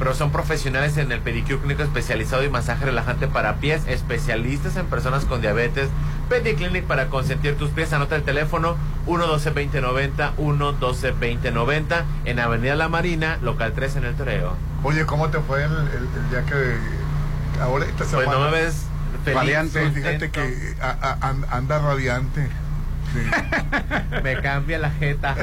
pero 0.00 0.14
son 0.14 0.32
profesionales 0.32 0.96
en 0.96 1.12
el 1.12 1.20
pedicure 1.20 1.58
clínico 1.58 1.82
especializado 1.84 2.42
y 2.42 2.48
masaje 2.48 2.86
relajante 2.86 3.28
para 3.28 3.56
pies, 3.56 3.82
especialistas 3.86 4.74
en 4.76 4.86
personas 4.86 5.26
con 5.26 5.40
diabetes. 5.42 5.88
Pediclinic 6.30 6.84
para 6.84 7.06
consentir 7.08 7.56
tus 7.56 7.70
pies, 7.70 7.92
anota 7.92 8.16
el 8.16 8.22
teléfono 8.22 8.76
112-2090, 9.06 10.32
112-2090, 10.36 12.02
en 12.24 12.38
Avenida 12.40 12.74
La 12.76 12.88
Marina, 12.88 13.38
local 13.42 13.72
3 13.74 13.96
en 13.96 14.04
el 14.04 14.14
Toreo. 14.14 14.56
Oye, 14.82 15.04
¿cómo 15.06 15.28
te 15.28 15.38
fue 15.40 15.64
el, 15.64 15.70
el- 15.72 16.08
el 16.16 16.30
día 16.30 16.44
que... 16.46 16.76
Ahora 17.60 17.84
esta 17.84 17.98
Pues 17.98 18.08
semana? 18.10 18.32
no 18.32 18.40
me 18.40 18.50
ves 18.52 18.84
feliz, 19.24 19.72
fíjate 19.92 20.30
que 20.30 20.74
a- 20.80 20.96
a- 21.20 21.28
an- 21.28 21.44
anda 21.50 21.78
radiante. 21.78 22.48
Sí. 23.12 24.20
Me 24.22 24.40
cambia 24.40 24.78
la 24.78 24.90
jeta. 24.90 25.34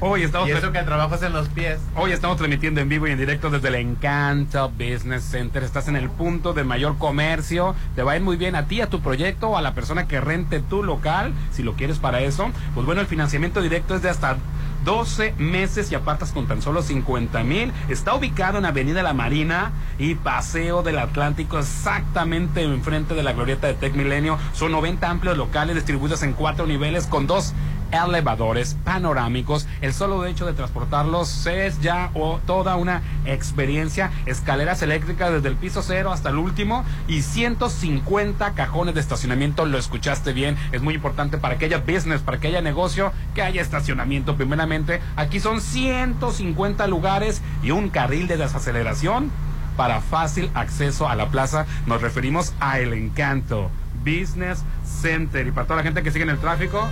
Hoy 0.00 0.22
estamos, 0.22 0.48
Y 0.48 0.52
eso 0.52 0.72
que 0.72 0.78
es 0.78 1.22
en 1.22 1.32
los 1.32 1.48
pies. 1.48 1.78
hoy 1.96 2.12
estamos 2.12 2.36
transmitiendo 2.36 2.80
en 2.80 2.88
vivo 2.88 3.06
y 3.06 3.12
en 3.12 3.18
directo 3.18 3.50
desde 3.50 3.68
el 3.68 3.74
Encanto 3.76 4.70
Business 4.70 5.22
Center. 5.24 5.62
Estás 5.62 5.88
en 5.88 5.96
el 5.96 6.08
punto 6.10 6.52
de 6.52 6.64
mayor 6.64 6.98
comercio. 6.98 7.74
Te 7.94 8.02
va 8.02 8.12
a 8.12 8.16
ir 8.16 8.22
muy 8.22 8.36
bien 8.36 8.56
a 8.56 8.66
ti, 8.66 8.80
a 8.80 8.88
tu 8.88 9.00
proyecto 9.00 9.50
o 9.50 9.56
a 9.56 9.62
la 9.62 9.74
persona 9.74 10.08
que 10.08 10.20
rente 10.20 10.60
tu 10.60 10.82
local, 10.82 11.32
si 11.52 11.62
lo 11.62 11.74
quieres 11.74 11.98
para 11.98 12.20
eso. 12.20 12.50
Pues 12.74 12.86
bueno, 12.86 13.00
el 13.00 13.06
financiamiento 13.06 13.62
directo 13.62 13.94
es 13.94 14.02
de 14.02 14.10
hasta 14.10 14.36
12 14.84 15.34
meses 15.38 15.90
y 15.90 15.94
apartas 15.94 16.32
con 16.32 16.46
tan 16.46 16.62
solo 16.62 16.82
50 16.82 17.42
mil. 17.44 17.72
Está 17.88 18.14
ubicado 18.14 18.58
en 18.58 18.64
Avenida 18.64 19.02
La 19.02 19.12
Marina 19.12 19.72
y 19.98 20.14
Paseo 20.14 20.82
del 20.82 20.98
Atlántico, 20.98 21.58
exactamente 21.58 22.62
enfrente 22.62 23.14
de 23.14 23.22
la 23.22 23.32
glorieta 23.32 23.66
de 23.66 23.74
Tech 23.74 23.94
Milenio. 23.94 24.38
Son 24.52 24.72
90 24.72 25.08
amplios 25.08 25.36
locales 25.36 25.74
distribuidos 25.74 26.22
en 26.22 26.32
cuatro 26.32 26.66
niveles 26.66 27.06
con 27.06 27.26
dos 27.26 27.54
elevadores 27.92 28.76
panorámicos. 28.84 29.66
El 29.80 29.92
solo 29.92 30.24
hecho 30.26 30.46
de 30.46 30.52
transportarlos 30.52 31.46
es 31.46 31.80
ya 31.80 32.10
o 32.14 32.38
toda 32.46 32.76
una 32.76 33.02
experiencia. 33.24 34.10
Escaleras 34.26 34.82
eléctricas 34.82 35.32
desde 35.32 35.48
el 35.48 35.56
piso 35.56 35.82
cero 35.82 36.12
hasta 36.12 36.30
el 36.30 36.36
último 36.36 36.84
y 37.08 37.22
150 37.22 38.52
cajones 38.54 38.94
de 38.94 39.00
estacionamiento. 39.00 39.66
Lo 39.66 39.78
escuchaste 39.78 40.32
bien. 40.32 40.56
Es 40.72 40.82
muy 40.82 40.94
importante 40.94 41.38
para 41.38 41.58
que 41.58 41.66
haya 41.66 41.78
business, 41.78 42.20
para 42.20 42.38
que 42.38 42.48
haya 42.48 42.62
negocio, 42.62 43.12
que 43.34 43.42
haya 43.42 43.62
estacionamiento. 43.62 44.36
Primeramente, 44.36 45.00
aquí 45.16 45.40
son 45.40 45.60
150 45.60 46.86
lugares 46.86 47.42
y 47.62 47.70
un 47.70 47.90
carril 47.90 48.26
de 48.26 48.36
desaceleración 48.36 49.30
para 49.76 50.00
fácil 50.00 50.50
acceso 50.54 51.08
a 51.08 51.14
la 51.14 51.28
plaza. 51.28 51.66
Nos 51.86 52.02
referimos 52.02 52.54
a 52.60 52.80
El 52.80 52.92
Encanto 52.92 53.70
Business 54.04 54.62
Center. 54.84 55.46
Y 55.46 55.52
para 55.52 55.66
toda 55.66 55.78
la 55.78 55.82
gente 55.82 56.02
que 56.02 56.10
sigue 56.10 56.24
en 56.24 56.30
el 56.30 56.38
tráfico, 56.38 56.88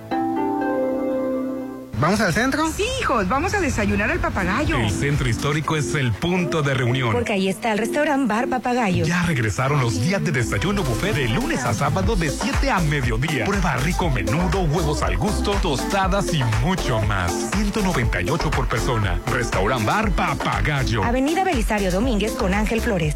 ¿Vamos 2.01 2.19
al 2.19 2.33
centro? 2.33 2.67
Sí, 2.71 2.83
hijos, 2.99 3.29
vamos 3.29 3.53
a 3.53 3.61
desayunar 3.61 4.09
al 4.09 4.19
papagayo. 4.19 4.75
El 4.75 4.89
centro 4.89 5.29
histórico 5.29 5.77
es 5.77 5.93
el 5.93 6.11
punto 6.11 6.63
de 6.63 6.73
reunión. 6.73 7.11
Porque 7.11 7.33
ahí 7.33 7.47
está 7.47 7.73
el 7.73 7.77
restaurante 7.77 8.25
Bar 8.25 8.47
Papagayo. 8.47 9.05
Ya 9.05 9.21
regresaron 9.21 9.79
los 9.81 10.01
días 10.01 10.23
de 10.23 10.31
desayuno 10.31 10.81
buffet 10.81 11.13
de 11.13 11.27
lunes 11.27 11.63
a 11.63 11.75
sábado 11.75 12.15
de 12.15 12.31
7 12.31 12.71
a 12.71 12.79
mediodía. 12.79 13.45
Prueba 13.45 13.77
rico 13.77 14.09
menudo, 14.09 14.63
huevos 14.63 15.03
al 15.03 15.15
gusto, 15.15 15.51
tostadas 15.61 16.33
y 16.33 16.43
mucho 16.63 16.99
más. 17.01 17.51
198 17.55 18.49
por 18.49 18.67
persona. 18.67 19.21
Restaurant 19.27 19.85
Bar 19.85 20.09
Papagayo. 20.09 21.03
Avenida 21.03 21.43
Belisario 21.43 21.91
Domínguez 21.91 22.31
con 22.31 22.55
Ángel 22.55 22.81
Flores. 22.81 23.15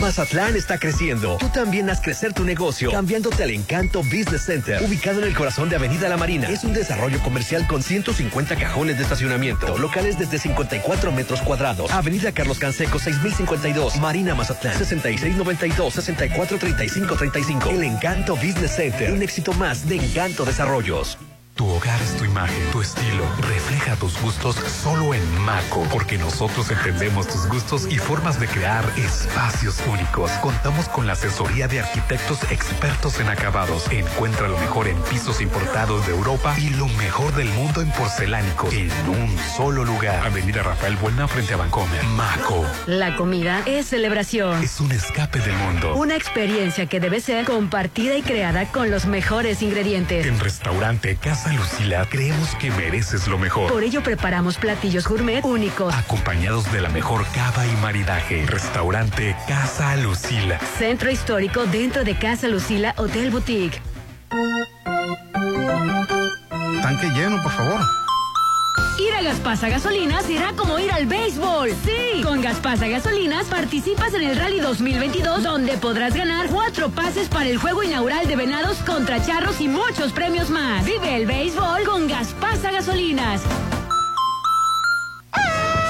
Mazatlán 0.00 0.56
está 0.56 0.78
creciendo. 0.78 1.36
Tú 1.38 1.48
también 1.48 1.90
haz 1.90 2.00
crecer 2.00 2.32
tu 2.32 2.44
negocio 2.44 2.90
cambiándote 2.90 3.42
al 3.42 3.50
Encanto 3.50 4.02
Business 4.02 4.44
Center, 4.44 4.82
ubicado 4.82 5.20
en 5.20 5.28
el 5.28 5.34
corazón 5.34 5.68
de 5.68 5.76
Avenida 5.76 6.08
La 6.08 6.16
Marina. 6.16 6.48
Es 6.48 6.64
un 6.64 6.72
desarrollo 6.72 7.20
comercial 7.22 7.66
con 7.66 7.82
150 7.82 8.56
cajones 8.56 8.96
de 8.96 9.02
estacionamiento, 9.02 9.76
locales 9.78 10.18
desde 10.18 10.38
54 10.38 11.12
metros 11.12 11.42
cuadrados. 11.42 11.90
Avenida 11.90 12.32
Carlos 12.32 12.58
Canseco 12.58 12.98
6052, 12.98 13.96
Marina 13.96 14.34
Mazatlán 14.34 14.78
6692-643535. 14.78 17.70
El 17.70 17.82
Encanto 17.82 18.36
Business 18.36 18.76
Center, 18.76 19.12
un 19.12 19.22
éxito 19.22 19.52
más 19.52 19.86
de 19.88 19.96
Encanto 19.96 20.44
Desarrollos. 20.44 21.18
Hogar 21.78 22.02
es 22.02 22.16
tu 22.16 22.24
imagen, 22.24 22.70
tu 22.72 22.80
estilo. 22.80 23.24
Refleja 23.40 23.94
tus 23.96 24.20
gustos 24.20 24.56
solo 24.56 25.14
en 25.14 25.38
Maco, 25.40 25.86
porque 25.92 26.18
nosotros 26.18 26.70
entendemos 26.70 27.28
tus 27.28 27.46
gustos 27.46 27.86
y 27.88 27.98
formas 27.98 28.40
de 28.40 28.48
crear 28.48 28.84
espacios 28.96 29.80
únicos. 29.86 30.30
Contamos 30.42 30.88
con 30.88 31.06
la 31.06 31.12
asesoría 31.12 31.68
de 31.68 31.80
arquitectos 31.80 32.42
expertos 32.50 33.20
en 33.20 33.28
acabados. 33.28 33.90
Encuentra 33.92 34.48
lo 34.48 34.58
mejor 34.58 34.88
en 34.88 34.96
pisos 35.02 35.40
importados 35.40 36.04
de 36.06 36.14
Europa 36.14 36.56
y 36.58 36.70
lo 36.70 36.88
mejor 36.88 37.32
del 37.36 37.48
mundo 37.50 37.80
en 37.80 37.92
porcelánicos 37.92 38.74
en 38.74 38.90
un 39.08 39.38
solo 39.56 39.84
lugar. 39.84 40.26
Avenida 40.26 40.62
Rafael 40.64 40.96
Buena 40.96 41.28
frente 41.28 41.54
a 41.54 41.58
Vancomer. 41.58 42.02
Maco. 42.16 42.66
La 42.86 43.16
comida 43.16 43.62
es 43.66 43.86
celebración. 43.86 44.62
Es 44.64 44.80
un 44.80 44.90
escape 44.90 45.38
del 45.38 45.54
mundo. 45.54 45.94
Una 45.94 46.16
experiencia 46.16 46.86
que 46.86 46.98
debe 46.98 47.20
ser 47.20 47.44
compartida 47.44 48.16
y 48.16 48.22
creada 48.22 48.66
con 48.72 48.90
los 48.90 49.06
mejores 49.06 49.62
ingredientes. 49.62 50.26
En 50.26 50.40
restaurante 50.40 51.16
Casa 51.16 51.52
Lucila, 51.70 52.06
creemos 52.08 52.54
que 52.54 52.70
mereces 52.70 53.28
lo 53.28 53.38
mejor. 53.38 53.70
Por 53.70 53.82
ello 53.82 54.02
preparamos 54.02 54.56
platillos 54.56 55.06
gourmet 55.06 55.44
únicos. 55.44 55.94
Acompañados 55.94 56.70
de 56.72 56.80
la 56.80 56.88
mejor 56.88 57.26
cava 57.34 57.66
y 57.66 57.76
maridaje. 57.82 58.46
Restaurante 58.46 59.36
Casa 59.46 59.94
Lucila. 59.96 60.58
Centro 60.78 61.10
histórico 61.10 61.66
dentro 61.66 62.04
de 62.04 62.14
Casa 62.16 62.48
Lucila 62.48 62.94
Hotel 62.96 63.30
Boutique. 63.30 63.82
Tanque 66.82 67.08
lleno, 67.10 67.42
por 67.42 67.52
favor. 67.52 68.07
Ir 68.98 69.14
a 69.14 69.22
Gaspasa 69.22 69.68
Gasolinas 69.68 70.24
será 70.24 70.52
como 70.54 70.78
ir 70.78 70.90
al 70.90 71.06
béisbol. 71.06 71.70
Sí, 71.84 72.22
con 72.22 72.40
Gaspasa 72.40 72.88
Gasolinas 72.88 73.46
participas 73.46 74.12
en 74.14 74.22
el 74.22 74.36
Rally 74.36 74.60
2022 74.60 75.42
donde 75.42 75.78
podrás 75.78 76.14
ganar 76.14 76.48
cuatro 76.48 76.90
pases 76.90 77.28
para 77.28 77.48
el 77.48 77.58
juego 77.58 77.82
inaugural 77.82 78.26
de 78.26 78.36
Venados 78.36 78.78
contra 78.78 79.24
Charros 79.24 79.60
y 79.60 79.68
muchos 79.68 80.12
premios 80.12 80.50
más. 80.50 80.84
Vive 80.84 81.16
el 81.16 81.26
béisbol 81.26 81.84
con 81.84 82.08
Gaspasa 82.08 82.72
Gasolinas. 82.72 83.42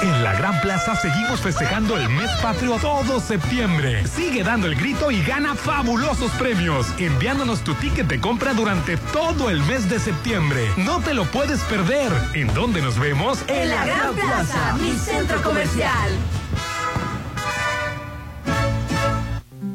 En 0.01 0.23
la 0.23 0.33
Gran 0.33 0.61
Plaza 0.61 0.95
seguimos 0.95 1.41
festejando 1.41 1.97
el 1.97 2.07
mes 2.09 2.29
patrio 2.41 2.77
todo 2.77 3.19
septiembre. 3.19 4.07
Sigue 4.07 4.43
dando 4.43 4.67
el 4.67 4.75
grito 4.75 5.11
y 5.11 5.21
gana 5.23 5.55
fabulosos 5.55 6.31
premios, 6.31 6.87
enviándonos 6.97 7.61
tu 7.65 7.73
ticket 7.75 8.07
de 8.07 8.21
compra 8.21 8.53
durante 8.53 8.95
todo 8.95 9.49
el 9.49 9.61
mes 9.63 9.89
de 9.89 9.99
septiembre. 9.99 10.69
No 10.77 11.01
te 11.01 11.13
lo 11.13 11.25
puedes 11.25 11.59
perder. 11.61 12.13
¿En 12.33 12.53
dónde 12.53 12.81
nos 12.81 12.97
vemos? 12.97 13.39
En 13.47 13.69
la 13.69 13.85
Gran 13.85 14.15
Plaza, 14.15 14.77
mi 14.79 14.93
centro 14.93 15.41
comercial. 15.41 16.11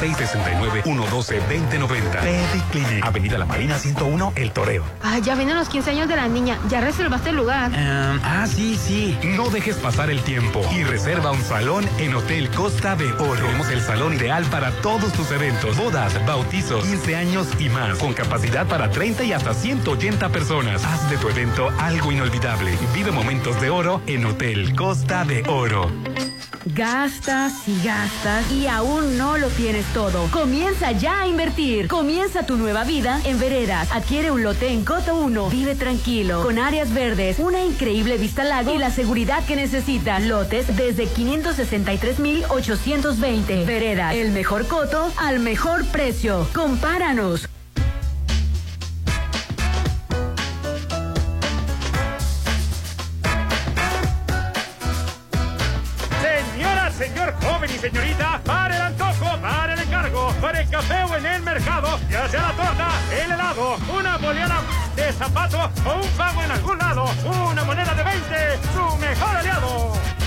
669-112-2090. 0.97 2.21
Pediclinic. 2.21 3.06
Avenida 3.06 3.38
La 3.38 3.45
Marina 3.45 3.78
101, 3.78 4.34
El 4.36 4.52
Toreo. 4.52 4.84
Ah, 5.04 5.19
ya 5.19 5.36
vienen 5.36 5.56
los 5.56 5.69
15 5.69 5.91
años 5.91 6.08
de 6.08 6.15
la 6.15 6.28
niña. 6.28 6.58
Ya 6.69 6.82
reservaste 6.82 7.30
el 7.30 7.36
lugar. 7.36 7.71
Em, 7.73 8.19
ah, 8.23 8.45
sí, 8.47 8.75
sí. 8.75 9.17
No 9.23 9.49
dejes 9.49 9.78
pasar 9.78 10.10
el 10.10 10.21
tiempo 10.21 10.62
y 10.75 10.84
reserva 10.84 11.32
un 11.32 11.41
salón 11.43 11.88
en 11.97 12.15
Hotel 12.15 12.49
Costa 12.49 12.95
de 12.95 13.12
Oro. 13.13 13.45
Tenemos 13.45 13.69
el 13.69 13.82
salón 13.82 14.13
ideal 14.13 14.43
para 14.45 14.71
todos 14.82 15.13
tus 15.13 15.32
eventos, 15.32 15.78
bodas, 15.78 16.13
bautizos, 16.25 16.84
15 16.84 17.15
años 17.15 17.47
y 17.60 17.69
más, 17.69 17.97
con 17.99 18.13
capacidad 18.13 18.67
para 18.67 18.89
30 18.89 19.23
y 19.23 19.34
hasta 19.34 19.54
180 19.54 20.30
personas. 20.30 20.84
Haz 20.84 21.10
de 21.10 21.17
tu 21.17 21.30
evento 21.30 21.69
algo 21.80 22.12
inolvidable. 22.12 22.78
Vive 22.93 23.12
momentos 23.12 23.60
de 23.62 23.69
oro 23.69 24.02
en 24.08 24.25
Hotel 24.25 24.75
Costa 24.75 25.25
de 25.25 25.43
Oro. 25.47 25.89
Gastas 26.65 27.67
y 27.67 27.84
gastas 27.84 28.52
y 28.52 28.67
aún 28.67 29.17
no 29.17 29.38
lo 29.38 29.48
tienes 29.50 29.86
todo. 29.93 30.28
Comienza 30.32 30.91
ya 30.91 31.22
a 31.22 31.28
invertir. 31.28 31.88
Comienza 31.88 32.45
tu 32.45 32.58
nueva 32.58 32.84
vida 32.84 33.22
en 33.24 33.39
Veredas. 33.39 33.89
Adquiere 33.91 34.30
un 34.32 34.43
lote 34.43 34.67
en 34.69 34.84
Coto 34.84 35.15
1. 35.15 35.50
Vive 35.50 35.76
tranquilo, 35.76 36.43
con 36.43 36.60
áreas 36.60 36.93
verdes, 36.93 37.39
una 37.39 37.63
increíble 37.63 38.17
vista 38.17 38.41
al 38.41 38.50
lago 38.50 38.74
y 38.74 38.78
la 38.78 38.91
seguridad 38.91 39.45
que 39.45 39.56
necesitas. 39.56 40.22
Lotes 40.24 40.76
desde 40.76 41.06
563,820. 41.08 43.63
Veredas, 43.65 44.15
el 44.15 44.32
mejor 44.32 44.67
coto 44.67 45.13
al 45.17 45.39
mejor 45.39 45.86
precio. 45.86 46.45
Compáranos. 46.54 47.48
Zapato 65.13 65.58
o 65.86 66.02
un 66.02 66.10
pago 66.12 66.43
en 66.43 66.52
algún 66.52 66.78
lado, 66.78 67.06
una 67.52 67.63
moneda 67.63 67.93
de 67.93 68.04
20, 68.04 68.60
su 68.74 68.98
mejor 68.98 69.36
aliado. 69.36 70.19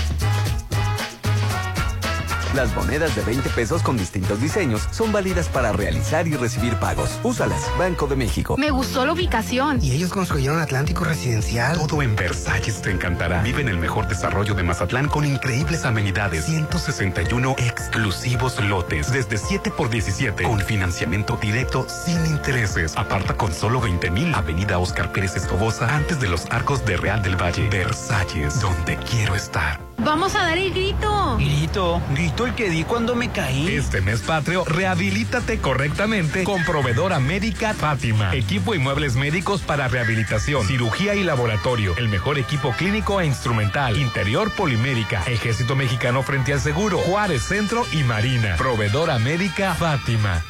Las 2.53 2.75
monedas 2.75 3.15
de 3.15 3.23
20 3.23 3.49
pesos 3.49 3.81
con 3.81 3.97
distintos 3.97 4.39
diseños 4.39 4.87
son 4.91 5.11
válidas 5.11 5.49
para 5.49 5.71
realizar 5.71 6.27
y 6.27 6.35
recibir 6.35 6.75
pagos. 6.75 7.19
Úsalas, 7.23 7.63
Banco 7.79 8.05
de 8.05 8.15
México. 8.15 8.57
Me 8.57 8.69
gustó 8.69 9.07
la 9.07 9.13
ubicación. 9.13 9.79
Y 9.81 9.91
ellos 9.91 10.11
construyeron 10.11 10.61
Atlántico 10.61 11.03
Residencial. 11.03 11.75
Todo 11.79 12.03
en 12.03 12.15
Versalles 12.15 12.79
te 12.83 12.91
encantará. 12.91 13.41
Vive 13.41 13.61
en 13.61 13.69
el 13.69 13.79
mejor 13.79 14.07
desarrollo 14.07 14.53
de 14.53 14.61
Mazatlán 14.61 15.07
con 15.07 15.25
increíbles 15.25 15.83
amenidades. 15.83 16.45
161 16.45 17.55
exclusivos 17.57 18.63
lotes 18.63 19.11
desde 19.11 19.39
7 19.39 19.71
por 19.71 19.89
17 19.89 20.43
con 20.43 20.59
financiamiento 20.59 21.37
directo 21.41 21.87
sin 21.89 22.23
intereses. 22.27 22.95
Aparta 22.95 23.35
con 23.35 23.51
solo 23.51 23.81
20 23.81 24.11
mil. 24.11 24.35
Avenida 24.35 24.77
Oscar 24.77 25.11
Pérez 25.11 25.35
Escobosa 25.35 25.95
antes 25.95 26.19
de 26.19 26.29
los 26.29 26.45
arcos 26.51 26.85
de 26.85 26.97
Real 26.97 27.23
del 27.23 27.35
Valle. 27.35 27.67
Versalles, 27.69 28.61
donde 28.61 28.97
quiero 28.97 29.33
estar. 29.33 29.92
Vamos 30.03 30.35
a 30.35 30.43
dar 30.43 30.57
el 30.57 30.71
grito. 30.71 31.37
Grito, 31.37 32.01
grito 32.11 32.45
el 32.45 32.55
que 32.55 32.69
di 32.69 32.83
cuando 32.83 33.15
me 33.15 33.31
caí. 33.31 33.67
Este 33.69 34.01
mes 34.01 34.21
patrio, 34.21 34.65
rehabilítate 34.65 35.59
correctamente 35.59 36.43
con 36.43 36.63
proveedora 36.63 37.19
médica 37.19 37.73
Fátima. 37.73 38.35
Equipo 38.35 38.75
y 38.75 38.79
muebles 38.79 39.15
médicos 39.15 39.61
para 39.61 39.87
rehabilitación, 39.87 40.67
cirugía 40.67 41.15
y 41.15 41.23
laboratorio. 41.23 41.95
El 41.97 42.09
mejor 42.09 42.37
equipo 42.37 42.71
clínico 42.71 43.21
e 43.21 43.25
instrumental. 43.25 43.97
Interior 43.97 44.51
polimérica. 44.51 45.23
Ejército 45.25 45.75
Mexicano 45.75 46.21
frente 46.21 46.53
al 46.53 46.59
seguro. 46.59 46.97
Juárez 46.97 47.43
Centro 47.43 47.85
y 47.93 48.03
Marina. 48.03 48.55
Proveedora 48.57 49.19
médica 49.19 49.73
Fátima. 49.73 50.43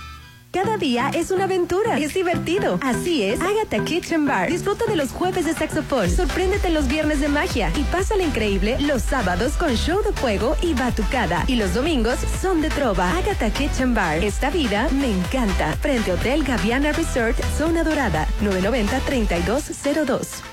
Cada 0.54 0.78
día 0.78 1.10
es 1.16 1.32
una 1.32 1.46
aventura. 1.46 1.98
Es 1.98 2.13
divertido. 2.13 2.78
Así 2.84 3.24
es, 3.24 3.42
Agatha 3.42 3.84
Kitchen 3.84 4.28
Bar. 4.28 4.52
Disfruta 4.52 4.86
de 4.86 4.96
los 4.96 5.12
jueves 5.12 5.46
de 5.46 5.54
saxofón. 5.54 6.12
Sorpréndete 6.12 6.70
los 6.70 6.88
viernes 6.88 7.22
de 7.22 7.28
magia. 7.28 7.72
Y 7.76 7.82
pásala 7.86 8.22
increíble 8.22 8.78
los 8.80 9.02
sábados 9.02 9.54
con 9.54 9.74
show 9.74 10.04
de 10.04 10.13
fuego 10.13 10.56
y 10.62 10.76
batucada. 10.76 11.44
Y 11.48 11.56
los 11.56 11.74
domingos 11.74 12.20
son 12.39 12.62
de 12.62 12.70
trova. 12.70 13.18
Agatha 13.18 13.50
Kitchen 13.50 13.96
Bar. 13.96 14.24
Esta 14.24 14.52
vida 14.52 14.88
me 14.92 15.12
encanta. 15.12 15.74
Frente 15.78 16.12
Hotel 16.12 16.44
Gaviana 16.44 16.92
Resort, 16.92 17.36
Zona 17.58 17.84
Dorada. 17.84 18.28
990-3202. 18.44 20.53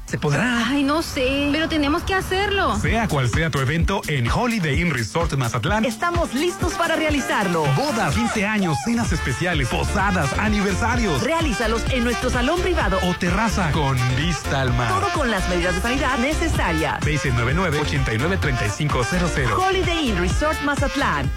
¿Se 0.11 0.17
podrá? 0.17 0.67
Ay, 0.67 0.83
no 0.83 1.01
sé, 1.01 1.47
pero 1.53 1.69
tenemos 1.69 2.03
que 2.03 2.13
hacerlo. 2.13 2.77
Sea 2.81 3.07
cual 3.07 3.29
sea 3.29 3.49
tu 3.49 3.59
evento 3.59 4.01
en 4.09 4.29
Holiday 4.29 4.81
Inn 4.81 4.91
Resort 4.93 5.31
Mazatlán, 5.37 5.85
Estamos 5.85 6.33
listos 6.33 6.73
para 6.73 6.97
realizarlo. 6.97 7.63
bodas, 7.77 8.13
15 8.13 8.45
años, 8.45 8.77
cenas 8.83 9.13
especiales, 9.13 9.69
posadas, 9.69 10.37
aniversarios 10.37 11.23
Realízalos 11.23 11.81
en 11.93 12.03
nuestro 12.03 12.29
salón 12.29 12.59
privado. 12.59 12.99
o 13.03 13.13
terraza 13.13 13.71
con 13.71 13.97
vista 14.17 14.59
al 14.59 14.73
mar. 14.73 14.89
Todo 14.89 15.07
con 15.13 15.31
las 15.31 15.47
medidas 15.47 15.75
de 15.75 15.81
sanidad 15.81 16.17
necesarias. 16.17 16.99
699-893500. 17.05 19.57
Holiday 19.57 20.09
Inn 20.09 20.17
Resort 20.17 20.61
Mazatlán. 20.63 21.31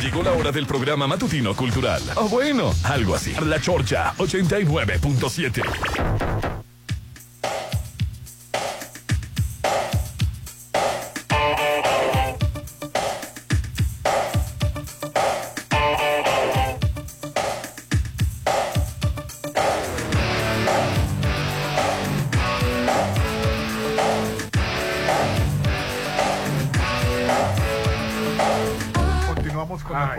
Llegó 0.00 0.22
la 0.22 0.30
hora 0.34 0.52
del 0.52 0.66
programa 0.66 1.08
matutino 1.08 1.56
cultural. 1.56 2.00
O 2.14 2.28
bueno, 2.28 2.72
algo 2.84 3.16
así. 3.16 3.34
La 3.44 3.60
Chorcha 3.60 4.14
89.7. 4.18 5.62
Continuamos 29.28 29.82
con 29.84 30.00
el 30.02 30.10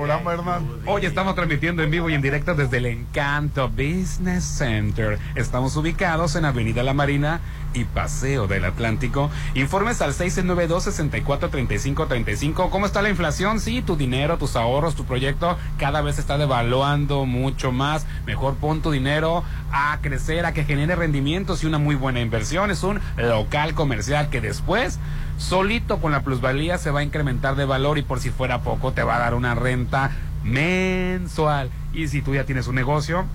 Hoy 0.86 1.06
estamos 1.06 1.36
transmitiendo 1.36 1.84
en 1.84 1.90
vivo 1.90 2.10
y 2.10 2.14
en 2.14 2.22
directo 2.22 2.54
desde 2.54 2.80
el 2.80 2.88
Encanto 2.88 3.70
Business 3.70 4.44
Center. 4.44 5.20
Estamos 5.36 5.78
ubicados 5.78 6.36
en 6.36 6.44
Avenida 6.44 6.84
La 6.84 6.94
Marina 6.94 7.40
y 7.74 7.86
Paseo 7.86 8.46
del 8.46 8.66
Atlántico. 8.66 9.32
Informes 9.54 10.02
al 10.02 10.12
692-643535. 10.12 12.70
¿Cómo 12.70 12.86
está 12.86 13.02
la 13.02 13.08
inflación? 13.08 13.62
Sí, 13.62 13.82
tu 13.82 13.96
dinero, 13.96 14.38
tus 14.38 14.58
ahorros, 14.58 14.96
tu 14.96 15.06
proyecto 15.06 15.58
cada 15.78 16.02
vez 16.02 16.16
se 16.16 16.22
está 16.22 16.38
devaluando 16.38 17.26
mucho 17.26 17.72
más. 17.72 18.06
Mejor 18.26 18.56
pon 18.56 18.82
tu 18.82 18.92
dinero 18.92 19.46
a 19.72 19.98
crecer, 20.02 20.46
a 20.46 20.52
que 20.52 20.66
genere 20.66 20.98
rendimientos 20.98 21.64
y 21.64 21.68
una 21.68 21.78
muy 21.78 21.96
buena 21.96 22.20
inversión. 22.20 22.70
Es 22.70 22.84
un 22.84 23.00
local 23.16 23.76
comercial 23.76 24.30
que 24.30 24.42
después 24.42 25.00
solito 25.38 26.00
con 26.00 26.12
la 26.12 26.22
plusvalía 26.22 26.78
se 26.78 26.92
va 26.92 27.02
a 27.02 27.04
incrementar 27.04 27.56
de 27.56 27.66
valor 27.66 27.98
y 27.98 28.02
por 28.02 28.20
si 28.20 28.32
fuera 28.32 28.62
poco 28.62 28.92
te 28.92 29.04
va 29.04 29.18
a 29.18 29.20
dar 29.20 29.36
una 29.36 29.56
renta 29.56 30.12
mensual. 30.48 31.70
Y 31.94 32.08
si 32.08 32.22
tú 32.22 32.34
ya 32.34 32.46
tienes 32.46 32.68
un 32.68 32.76
negocio 32.76 33.26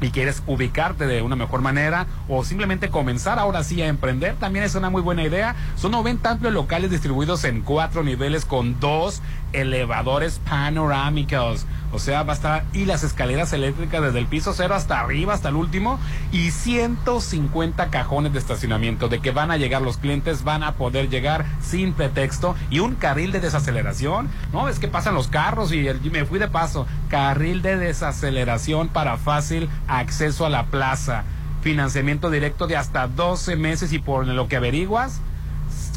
y 0.00 0.10
quieres 0.10 0.42
ubicarte 0.46 1.06
de 1.06 1.22
una 1.22 1.36
mejor 1.36 1.62
manera 1.62 2.06
o 2.28 2.44
simplemente 2.44 2.90
comenzar 2.90 3.38
ahora 3.38 3.64
sí 3.64 3.80
a 3.80 3.86
emprender, 3.86 4.36
también 4.36 4.64
es 4.64 4.74
una 4.74 4.90
muy 4.90 5.02
buena 5.02 5.22
idea. 5.24 5.56
Son 5.76 5.90
90 5.92 6.30
amplios 6.30 6.52
locales 6.52 6.90
distribuidos 6.90 7.44
en 7.44 7.62
cuatro 7.62 8.02
niveles 8.04 8.44
con 8.44 8.78
dos 8.80 9.22
elevadores 9.52 10.40
panorámicos. 10.48 11.66
O 11.92 11.98
sea, 11.98 12.24
va 12.24 12.32
a 12.32 12.36
estar 12.36 12.64
y 12.72 12.84
las 12.84 13.04
escaleras 13.04 13.52
eléctricas 13.52 14.02
desde 14.02 14.18
el 14.18 14.26
piso 14.26 14.52
cero 14.52 14.74
hasta 14.74 15.00
arriba, 15.00 15.34
hasta 15.34 15.48
el 15.48 15.54
último, 15.54 15.98
y 16.32 16.50
150 16.50 17.88
cajones 17.88 18.32
de 18.32 18.38
estacionamiento. 18.38 19.08
De 19.08 19.20
que 19.20 19.30
van 19.30 19.50
a 19.50 19.56
llegar 19.56 19.82
los 19.82 19.96
clientes, 19.96 20.44
van 20.44 20.62
a 20.62 20.72
poder 20.72 21.08
llegar 21.08 21.46
sin 21.62 21.92
pretexto 21.92 22.54
y 22.70 22.80
un 22.80 22.96
carril 22.96 23.32
de 23.32 23.40
desaceleración. 23.40 24.28
No, 24.52 24.68
es 24.68 24.78
que 24.78 24.88
pasan 24.88 25.14
los 25.14 25.28
carros 25.28 25.72
y, 25.72 25.88
y 25.88 26.10
me 26.10 26.24
fui 26.24 26.38
de 26.38 26.48
paso. 26.48 26.86
Carril 27.08 27.62
de 27.62 27.76
desaceleración 27.76 28.88
para 28.88 29.16
fácil 29.16 29.68
acceso 29.88 30.44
a 30.44 30.50
la 30.50 30.66
plaza. 30.66 31.24
Financiamiento 31.62 32.30
directo 32.30 32.66
de 32.66 32.76
hasta 32.76 33.08
12 33.08 33.56
meses 33.56 33.92
y 33.92 33.98
por 33.98 34.26
lo 34.26 34.48
que 34.48 34.56
averiguas, 34.56 35.20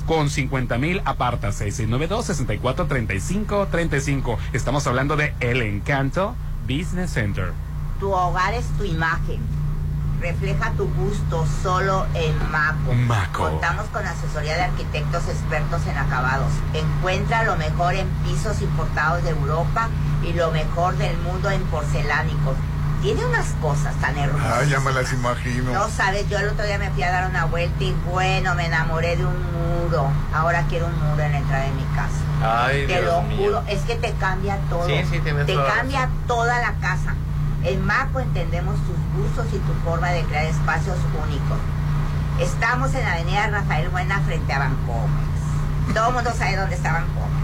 con 0.10 0.30
50 0.32 0.80
mil 0.80 1.04
aparta 1.06 1.50
6692-643535. 1.50 4.38
Estamos 4.54 4.88
hablando 4.88 5.16
de 5.16 5.36
El 5.40 5.62
Encanto 5.62 6.34
Business 6.68 7.12
Center. 7.12 7.54
Tu 8.00 8.12
hogar 8.12 8.56
es 8.56 8.66
tu 8.80 8.86
imagen. 8.86 9.40
Refleja 10.20 10.72
tu 10.72 10.92
gusto 10.96 11.46
solo 11.62 12.08
en 12.16 12.36
Maco. 12.52 12.92
Maco. 12.94 13.52
Contamos 13.52 13.86
con 13.90 14.04
asesoría 14.04 14.56
de 14.56 14.64
arquitectos 14.64 15.28
expertos 15.28 15.86
en 15.86 15.96
acabados. 15.96 16.52
Encuentra 16.74 17.44
lo 17.44 17.56
mejor 17.58 17.94
en 17.94 18.08
pisos 18.26 18.64
importados 18.64 19.24
de 19.24 19.30
Europa 19.30 19.90
y 20.28 20.34
lo 20.34 20.50
mejor 20.50 20.98
del 20.98 21.16
mundo 21.20 21.52
en 21.52 21.62
porcelánicos. 21.66 22.56
Tiene 23.02 23.26
unas 23.26 23.48
cosas 23.62 23.96
tan 24.02 24.18
hermosas. 24.18 24.60
Ah, 24.60 24.64
ya 24.66 24.80
me 24.82 24.92
las 24.92 25.12
imagino. 25.14 25.72
No 25.72 25.88
sabes, 25.90 26.28
yo 26.28 26.38
el 26.38 26.50
otro 26.50 26.66
día 26.66 26.78
me 26.78 26.90
fui 26.90 27.04
a 27.04 27.12
dar 27.12 27.30
una 27.30 27.46
vuelta 27.46 27.82
y 27.82 27.96
bueno, 28.12 28.56
me 28.56 28.66
enamoré 28.66 29.16
de 29.16 29.26
un 29.26 29.38
muro. 29.54 30.12
Ahora 30.34 30.66
quiero 30.68 30.88
un 30.88 30.96
muro 31.10 31.24
en 31.24 31.32
la 31.32 31.38
entrada 31.38 31.64
de 31.64 31.72
mi 31.72 31.84
casa. 31.96 32.20
Ay, 32.68 32.88
te 32.88 33.02
Dios 33.02 33.06
lo 33.06 33.22
mío. 33.24 33.38
juro, 33.38 33.64
es 33.68 33.82
que 33.84 33.96
te 33.96 34.12
cambia 34.14 34.58
todo. 34.70 34.86
Sí, 34.86 35.02
sí, 35.10 35.20
te 35.20 35.56
la 35.56 35.66
cambia 35.76 36.10
toda 36.28 36.60
la 36.60 36.74
casa. 36.76 37.16
En 37.64 37.86
Maco 37.86 38.20
entendemos 38.20 38.76
tus 38.86 39.22
gustos 39.22 39.46
y 39.54 39.60
tu 39.60 39.74
forma 39.86 40.10
de 40.10 40.24
crear 40.24 40.46
espacios 40.46 40.98
únicos. 41.24 41.58
Estamos 42.40 42.94
en 42.96 43.04
la 43.04 43.14
avenida 43.14 43.48
Rafael 43.48 43.90
Buena 43.90 44.20
frente 44.22 44.52
a 44.54 44.60
Bancomer. 44.60 45.30
Todo 45.94 46.10
el 46.10 46.14
mundo 46.16 46.32
sabe 46.38 46.56
dónde 46.58 46.76
está 46.76 46.94
Bancomer. 46.94 47.39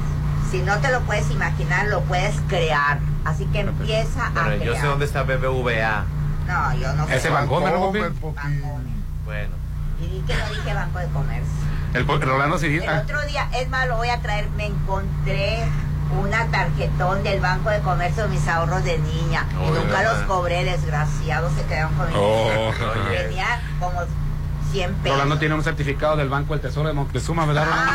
Si 0.51 0.61
no 0.61 0.77
te 0.79 0.91
lo 0.91 1.01
puedes 1.01 1.29
imaginar, 1.31 1.87
lo 1.87 2.01
puedes 2.01 2.35
crear. 2.47 2.99
Así 3.25 3.45
que 3.47 3.61
empieza 3.61 4.27
a 4.27 4.31
Bueno, 4.31 4.47
crear. 4.49 4.63
yo 4.63 4.75
sé 4.75 4.85
dónde 4.87 5.05
está 5.05 5.23
BBVA. 5.23 6.05
No, 6.47 6.75
yo 6.75 6.93
no 6.93 7.07
sé. 7.07 7.15
Ese 7.15 7.29
Bancomer, 7.29 7.73
¿no, 7.73 7.91
Bancomer. 7.91 8.11
Bueno. 9.25 9.55
Y 9.99 10.07
di 10.07 10.19
que 10.21 10.35
no 10.35 10.49
dije 10.49 10.73
Banco 10.73 10.99
de 10.99 11.07
Comercio. 11.07 11.65
El 11.93 12.05
Rolando. 12.05 12.57
El 12.57 12.89
ah, 12.89 13.01
otro 13.03 13.21
día, 13.25 13.49
es 13.53 13.69
más, 13.69 13.87
lo 13.87 13.95
voy 13.95 14.09
a 14.09 14.19
traer, 14.19 14.49
me 14.51 14.65
encontré 14.65 15.63
una 16.21 16.45
tarjetón 16.47 17.23
del 17.23 17.39
Banco 17.39 17.69
de 17.69 17.79
Comercio 17.79 18.23
de 18.23 18.29
mis 18.29 18.47
ahorros 18.47 18.83
de 18.83 18.97
niña. 18.99 19.45
y 19.53 19.71
nunca 19.71 20.03
los 20.03 20.17
cobré, 20.23 20.65
desgraciados, 20.65 21.53
se 21.53 21.63
quedaron 21.63 21.93
con 21.95 22.07
mi 22.07 22.13
Oh. 22.15 22.71
Tenía 23.09 23.61
como 23.79 24.01
100 24.75 24.93
pesos. 24.95 25.17
Rolando 25.17 25.37
tiene 25.39 25.55
un 25.55 25.63
certificado 25.63 26.17
del 26.17 26.27
Banco 26.29 26.53
del 26.53 26.61
Tesoro 26.61 26.87
de 26.89 26.93
Moctezuma, 26.93 27.45
¿verdad, 27.45 27.65
Rolando? 27.65 27.91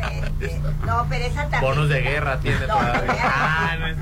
Ay, 0.00 0.20
este, 0.40 0.60
no, 0.84 1.06
pero 1.08 1.24
esa 1.24 1.42
tarjeta. 1.48 1.60
Bonos 1.60 1.88
de 1.88 2.00
guerra 2.02 2.38
tiene 2.40 2.58
No, 2.66 2.66
todavía. 2.76 3.14
Ah, 3.24 3.76
no 3.78 3.86
es- 3.86 3.96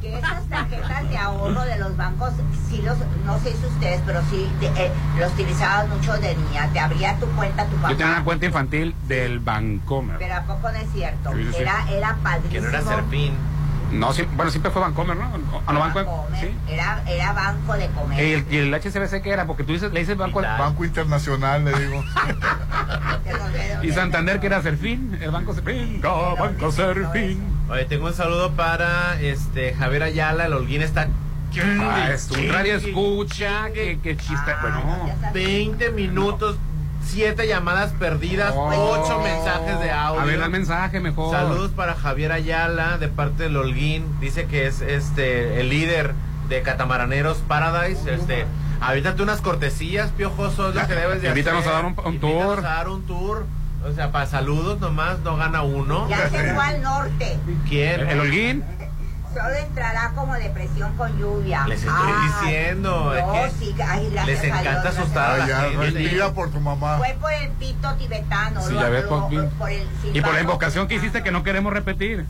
que 0.00 0.18
esas 0.18 0.48
tarjetas 0.48 1.08
de 1.08 1.16
ahorro 1.18 1.60
de 1.62 1.78
los 1.78 1.96
bancos, 1.96 2.30
sí 2.68 2.82
los, 2.82 2.96
no 3.24 3.38
sé 3.40 3.52
si 3.56 3.66
ustedes, 3.66 4.00
pero 4.04 4.20
sí 4.30 4.50
de- 4.60 4.66
eh, 4.86 4.92
los 5.18 5.32
utilizaban 5.32 5.88
mucho 5.90 6.14
de 6.18 6.34
niña. 6.34 6.68
Te 6.72 6.80
abría 6.80 7.16
tu 7.18 7.26
cuenta 7.28 7.64
tu 7.66 7.76
papá. 7.76 7.90
Yo 7.90 7.96
tenía 7.96 8.12
una 8.14 8.24
cuenta 8.24 8.46
infantil 8.46 8.94
del 9.06 9.38
Bancomer. 9.38 10.18
Pero 10.18 10.34
a 10.34 10.42
poco 10.42 10.70
no 10.70 10.76
es 10.78 10.90
cierto. 10.92 11.30
Sí, 11.32 11.44
sí, 11.44 11.50
sí. 11.52 11.62
Era, 11.62 11.84
era 11.90 12.16
padrísimo. 12.22 12.52
Que 12.52 12.60
no 12.60 12.68
era 12.68 12.82
Serfín. 12.82 13.34
No, 13.92 14.12
sí, 14.12 14.24
bueno, 14.36 14.50
siempre 14.50 14.70
fue 14.70 14.82
Bancomer, 14.82 15.16
¿no? 15.16 15.30
¿O 15.66 15.72
no 15.72 15.80
Banco? 15.80 16.04
Comer. 16.04 16.40
Sí. 16.40 16.50
Era, 16.68 17.02
era 17.06 17.32
banco 17.32 17.72
de 17.74 17.86
¿Y 17.86 17.88
comer. 17.88 18.20
el, 18.20 18.46
y 18.50 18.56
el 18.58 18.74
HCBC 18.74 19.22
qué 19.22 19.30
era? 19.30 19.46
Porque 19.46 19.64
tú 19.64 19.72
dices, 19.72 19.92
le 19.92 20.00
dices 20.00 20.16
Banco... 20.16 20.42
Banco 20.42 20.84
Internacional, 20.84 21.64
le 21.64 21.72
digo. 21.78 22.04
Y 23.82 23.92
Santander 23.92 24.40
que 24.40 24.46
era 24.48 24.60
Serfín, 24.60 25.16
el 25.20 25.30
Banco 25.30 25.54
Serfín, 25.54 26.00
Banco 26.02 26.72
Serfín. 26.72 27.40
Oye, 27.70 27.84
tengo 27.84 28.06
un 28.06 28.14
saludo 28.14 28.52
para 28.52 29.20
este 29.20 29.74
Javier 29.74 30.02
Ayala, 30.02 30.46
el 30.46 30.52
Holguín 30.52 30.82
está... 30.82 31.08
Ah, 31.80 32.10
es 32.12 32.30
un 32.30 32.48
radio 32.48 32.76
escucha, 32.76 33.70
que, 33.72 33.98
que 34.00 34.16
chiste. 34.16 34.52
Bueno, 34.60 35.10
20 35.32 35.90
minutos, 35.92 36.56
7 37.04 37.46
llamadas 37.48 37.92
perdidas, 37.92 38.52
Oh. 38.54 38.68
8 39.02 39.20
mensajes 39.22 39.80
de 39.80 39.90
audio. 39.90 40.20
A 40.20 40.24
ver, 40.24 40.40
el 40.40 40.50
mensaje 40.50 41.00
mejor. 41.00 41.34
Saludos 41.34 41.70
para 41.72 41.94
Javier 41.94 42.32
Ayala 42.32 42.98
de 42.98 43.08
parte 43.08 43.44
del 43.44 43.56
Holguín. 43.56 44.04
Dice 44.20 44.46
que 44.46 44.66
es 44.66 44.80
este 44.82 45.60
el 45.60 45.70
líder 45.70 46.12
de 46.48 46.62
Catamaraneros 46.62 47.38
Paradise. 47.48 48.12
Este, 48.12 48.44
avítate 48.80 49.22
unas 49.22 49.40
cortesías, 49.40 50.10
piojoso, 50.10 50.68
es 50.70 50.74
lo 50.74 50.86
que 50.86 50.94
debes 50.94 51.22
de 51.22 51.28
Invítanos 51.30 51.60
hacer. 51.60 51.72
a 51.72 51.76
dar 51.76 51.84
un- 51.86 51.98
un 51.98 52.14
Invítanos 52.14 52.44
tour. 52.56 52.58
a 52.58 52.62
dar 52.62 52.88
un 52.88 53.02
tour. 53.06 53.46
O 53.88 53.92
sea, 53.92 54.10
para 54.10 54.26
saludos 54.26 54.80
nomás, 54.80 55.20
no 55.20 55.36
gana 55.36 55.62
uno. 55.62 56.08
Ya 56.08 56.28
se 56.28 56.52
fue 56.52 56.64
al 56.64 56.82
norte. 56.82 57.38
¿Quién? 57.68 58.08
¿El 58.08 58.20
Holguín? 58.20 58.64
Solo 59.40 59.54
entrará 59.54 60.12
como 60.16 60.34
depresión 60.34 60.92
con 60.96 61.16
lluvia. 61.18 61.64
Les 61.68 61.82
estoy 61.84 61.94
Ay, 61.96 62.28
diciendo, 62.28 63.14
es 63.14 63.24
No, 63.26 63.32
que 63.32 63.50
sí, 63.58 63.74
ay, 63.86 64.10
les 64.10 64.38
a 64.40 64.42
Dios, 64.42 64.44
encanta 64.58 64.88
asustar 64.88 65.30
a 65.30 65.36
la 65.38 65.44
Ay, 65.44 65.50
ya, 65.50 65.60
gente. 65.62 65.76
respira 65.90 66.32
por 66.32 66.50
tu 66.50 66.60
mamá. 66.60 66.98
Fue 66.98 67.16
por 67.20 67.32
el 67.32 67.48
pito 67.50 67.94
tibetano. 67.94 68.60
Sí, 68.62 68.74
lo- 68.74 68.80
ya 68.80 68.88
ves, 68.88 69.04
lo- 69.04 69.08
por, 69.28 69.48
por 69.50 69.70
el 69.70 69.86
y 70.12 70.20
por 70.20 70.34
la 70.34 70.40
invocación 70.40 70.88
que 70.88 70.96
hiciste 70.96 71.22
que 71.22 71.30
no 71.30 71.42
queremos 71.44 71.72
repetir. 71.72 72.26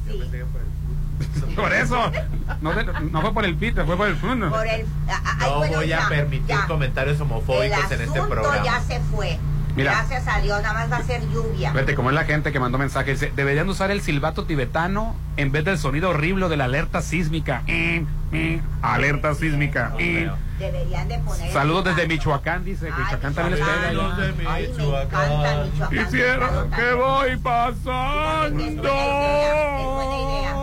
Por 1.56 1.72
eso. 1.72 2.12
No, 2.60 2.72
no 3.10 3.20
fue 3.22 3.32
por 3.34 3.44
el 3.44 3.56
pito, 3.56 3.84
fue 3.86 3.96
por 3.96 4.08
el 4.08 4.16
fondo. 4.16 4.50
Por 4.50 4.66
el, 4.66 4.86
a- 5.08 5.14
a- 5.14 5.36
ay, 5.40 5.50
No 5.50 5.56
bueno, 5.58 5.76
voy 5.78 5.92
a 5.92 6.00
ya, 6.00 6.08
permitir 6.08 6.46
ya. 6.56 6.66
comentarios 6.66 7.16
El 7.16 7.22
homofóbicos 7.22 7.90
en 7.90 8.00
este 8.02 8.22
programa. 8.22 8.64
ya 8.64 8.80
se 8.82 9.00
fue. 9.00 9.38
Mira. 9.78 9.92
Gracias 9.92 10.26
a 10.28 10.40
Dios, 10.40 10.60
nada 10.62 10.74
más 10.74 10.92
va 10.92 10.96
a 10.98 11.02
ser 11.04 11.22
lluvia. 11.30 11.72
Fíjate 11.72 11.94
cómo 11.94 12.10
es 12.10 12.14
la 12.14 12.24
gente 12.24 12.52
que 12.52 12.60
mandó 12.60 12.78
mensajes. 12.78 13.20
Dice, 13.20 13.32
deberían 13.34 13.68
usar 13.68 13.90
el 13.90 14.00
silbato 14.00 14.44
tibetano 14.44 15.14
en 15.36 15.52
vez 15.52 15.64
del 15.64 15.78
sonido 15.78 16.10
horrible 16.10 16.48
de 16.48 16.56
la 16.56 16.64
alerta 16.64 17.00
sísmica. 17.00 17.62
Eh, 17.66 18.04
eh, 18.32 18.60
alerta 18.82 19.34
sísmica. 19.34 19.92
eh. 19.98 20.30
Deberían 20.58 21.06
de 21.08 21.18
poner. 21.20 21.52
Saludos 21.52 21.84
desde 21.84 22.08
Michoacán, 22.08 22.64
dice. 22.64 22.90
Michoacán 22.90 23.32
también 23.34 23.58
les 23.60 23.66
pega. 23.68 23.82
Saludos 23.86 24.16
ya. 24.18 24.24
de 24.24 24.48
Ay, 24.48 24.74
me 24.76 24.84
encanta 25.02 25.64
Michoacán. 25.72 26.04
Quisiera 26.06 26.48
que 26.76 26.92
voy 26.94 27.28
Es 27.30 27.42
buena 27.42 27.72
pasando. 27.74 28.64
idea. 28.64 30.54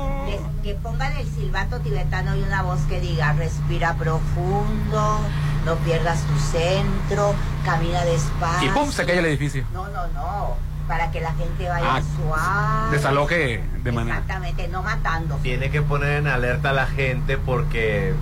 Que 0.64 0.74
pongan 0.76 1.16
el 1.18 1.28
silbato 1.28 1.80
tibetano 1.80 2.36
y 2.36 2.42
una 2.42 2.64
voz 2.64 2.80
que 2.90 3.00
diga, 3.00 3.34
respira 3.34 3.94
profundo, 3.94 5.20
no 5.66 5.76
pierdas 5.78 6.22
tu 6.22 6.38
centro, 6.40 7.34
camina 7.66 8.04
despacio. 8.06 8.70
Y 8.70 8.72
pum, 8.74 8.92
se 8.92 9.06
cae 9.06 9.20
el 9.20 9.26
edificio. 9.26 9.66
No, 9.74 9.88
no, 9.90 10.08
no. 10.08 10.56
Para 10.88 11.10
que 11.12 11.20
la 11.20 11.34
gente 11.34 11.68
vaya 11.68 11.96
Ah, 11.96 12.02
suave. 12.16 12.96
Desaloje 12.96 13.64
de 13.84 13.92
manera. 13.92 14.18
Exactamente, 14.20 14.68
no 14.68 14.84
matando. 14.84 15.36
Tiene 15.42 15.72
que 15.72 15.82
poner 15.82 16.20
en 16.20 16.28
alerta 16.28 16.70
a 16.70 16.74
la 16.74 16.86
gente 16.86 17.38
porque 17.40 18.14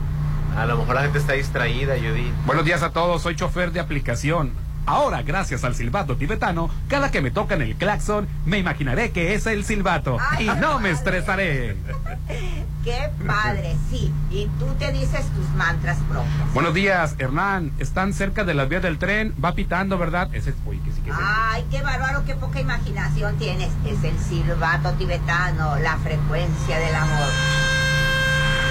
a 0.58 0.66
lo 0.66 0.78
mejor 0.78 0.96
la 0.96 1.02
gente 1.02 1.18
está 1.20 1.34
distraída, 1.34 1.96
Judith. 1.98 2.34
Buenos 2.46 2.64
días 2.64 2.82
a 2.82 2.92
todos, 2.92 3.22
soy 3.22 3.36
chofer 3.36 3.72
de 3.74 3.82
aplicación. 3.82 4.54
Ahora, 4.86 5.22
gracias 5.22 5.64
al 5.64 5.76
silbato 5.76 6.18
tibetano, 6.18 6.70
cada 6.90 7.10
que 7.10 7.22
me 7.22 7.32
tocan 7.32 7.62
el 7.62 7.76
claxon, 7.76 8.28
me 8.46 8.58
imaginaré 8.58 9.12
que 9.12 9.34
es 9.34 9.46
el 9.46 9.64
silbato 9.64 10.18
y 10.40 10.46
no 10.46 10.80
me 10.80 10.90
estresaré. 10.92 11.78
Qué 12.84 13.10
padre, 13.26 13.78
sí. 13.90 14.12
Y 14.30 14.48
tú 14.60 14.66
te 14.78 14.92
dices 14.92 15.26
tus 15.30 15.48
mantras 15.56 15.98
propios. 16.10 16.54
Buenos 16.54 16.74
días, 16.74 17.16
Hernán. 17.18 17.72
Están 17.80 18.12
cerca 18.14 18.44
de 18.44 18.54
las 18.54 18.68
vías 18.68 18.82
del 18.84 18.98
tren, 19.00 19.34
va 19.42 19.56
pitando, 19.56 19.98
¿verdad? 19.98 20.28
Ese 20.36 20.50
es, 20.50 20.56
uy, 20.66 20.80
que 20.80 20.92
sí 20.92 21.00
que 21.02 21.12
es 21.12 21.16
el- 21.18 21.24
Ay, 21.26 21.66
qué 21.72 21.82
bárbaro, 21.82 22.26
qué 22.26 22.36
poca 22.36 22.60
imaginación 22.60 23.38
tienes. 23.38 23.70
Es 23.88 24.04
el 24.04 24.20
silbato 24.20 24.92
tibetano, 24.96 25.78
la 25.78 25.96
frecuencia 26.00 26.78
del 26.78 26.94
amor. 26.94 27.30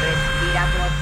Respira 0.03 0.67
profundo. 0.67 1.02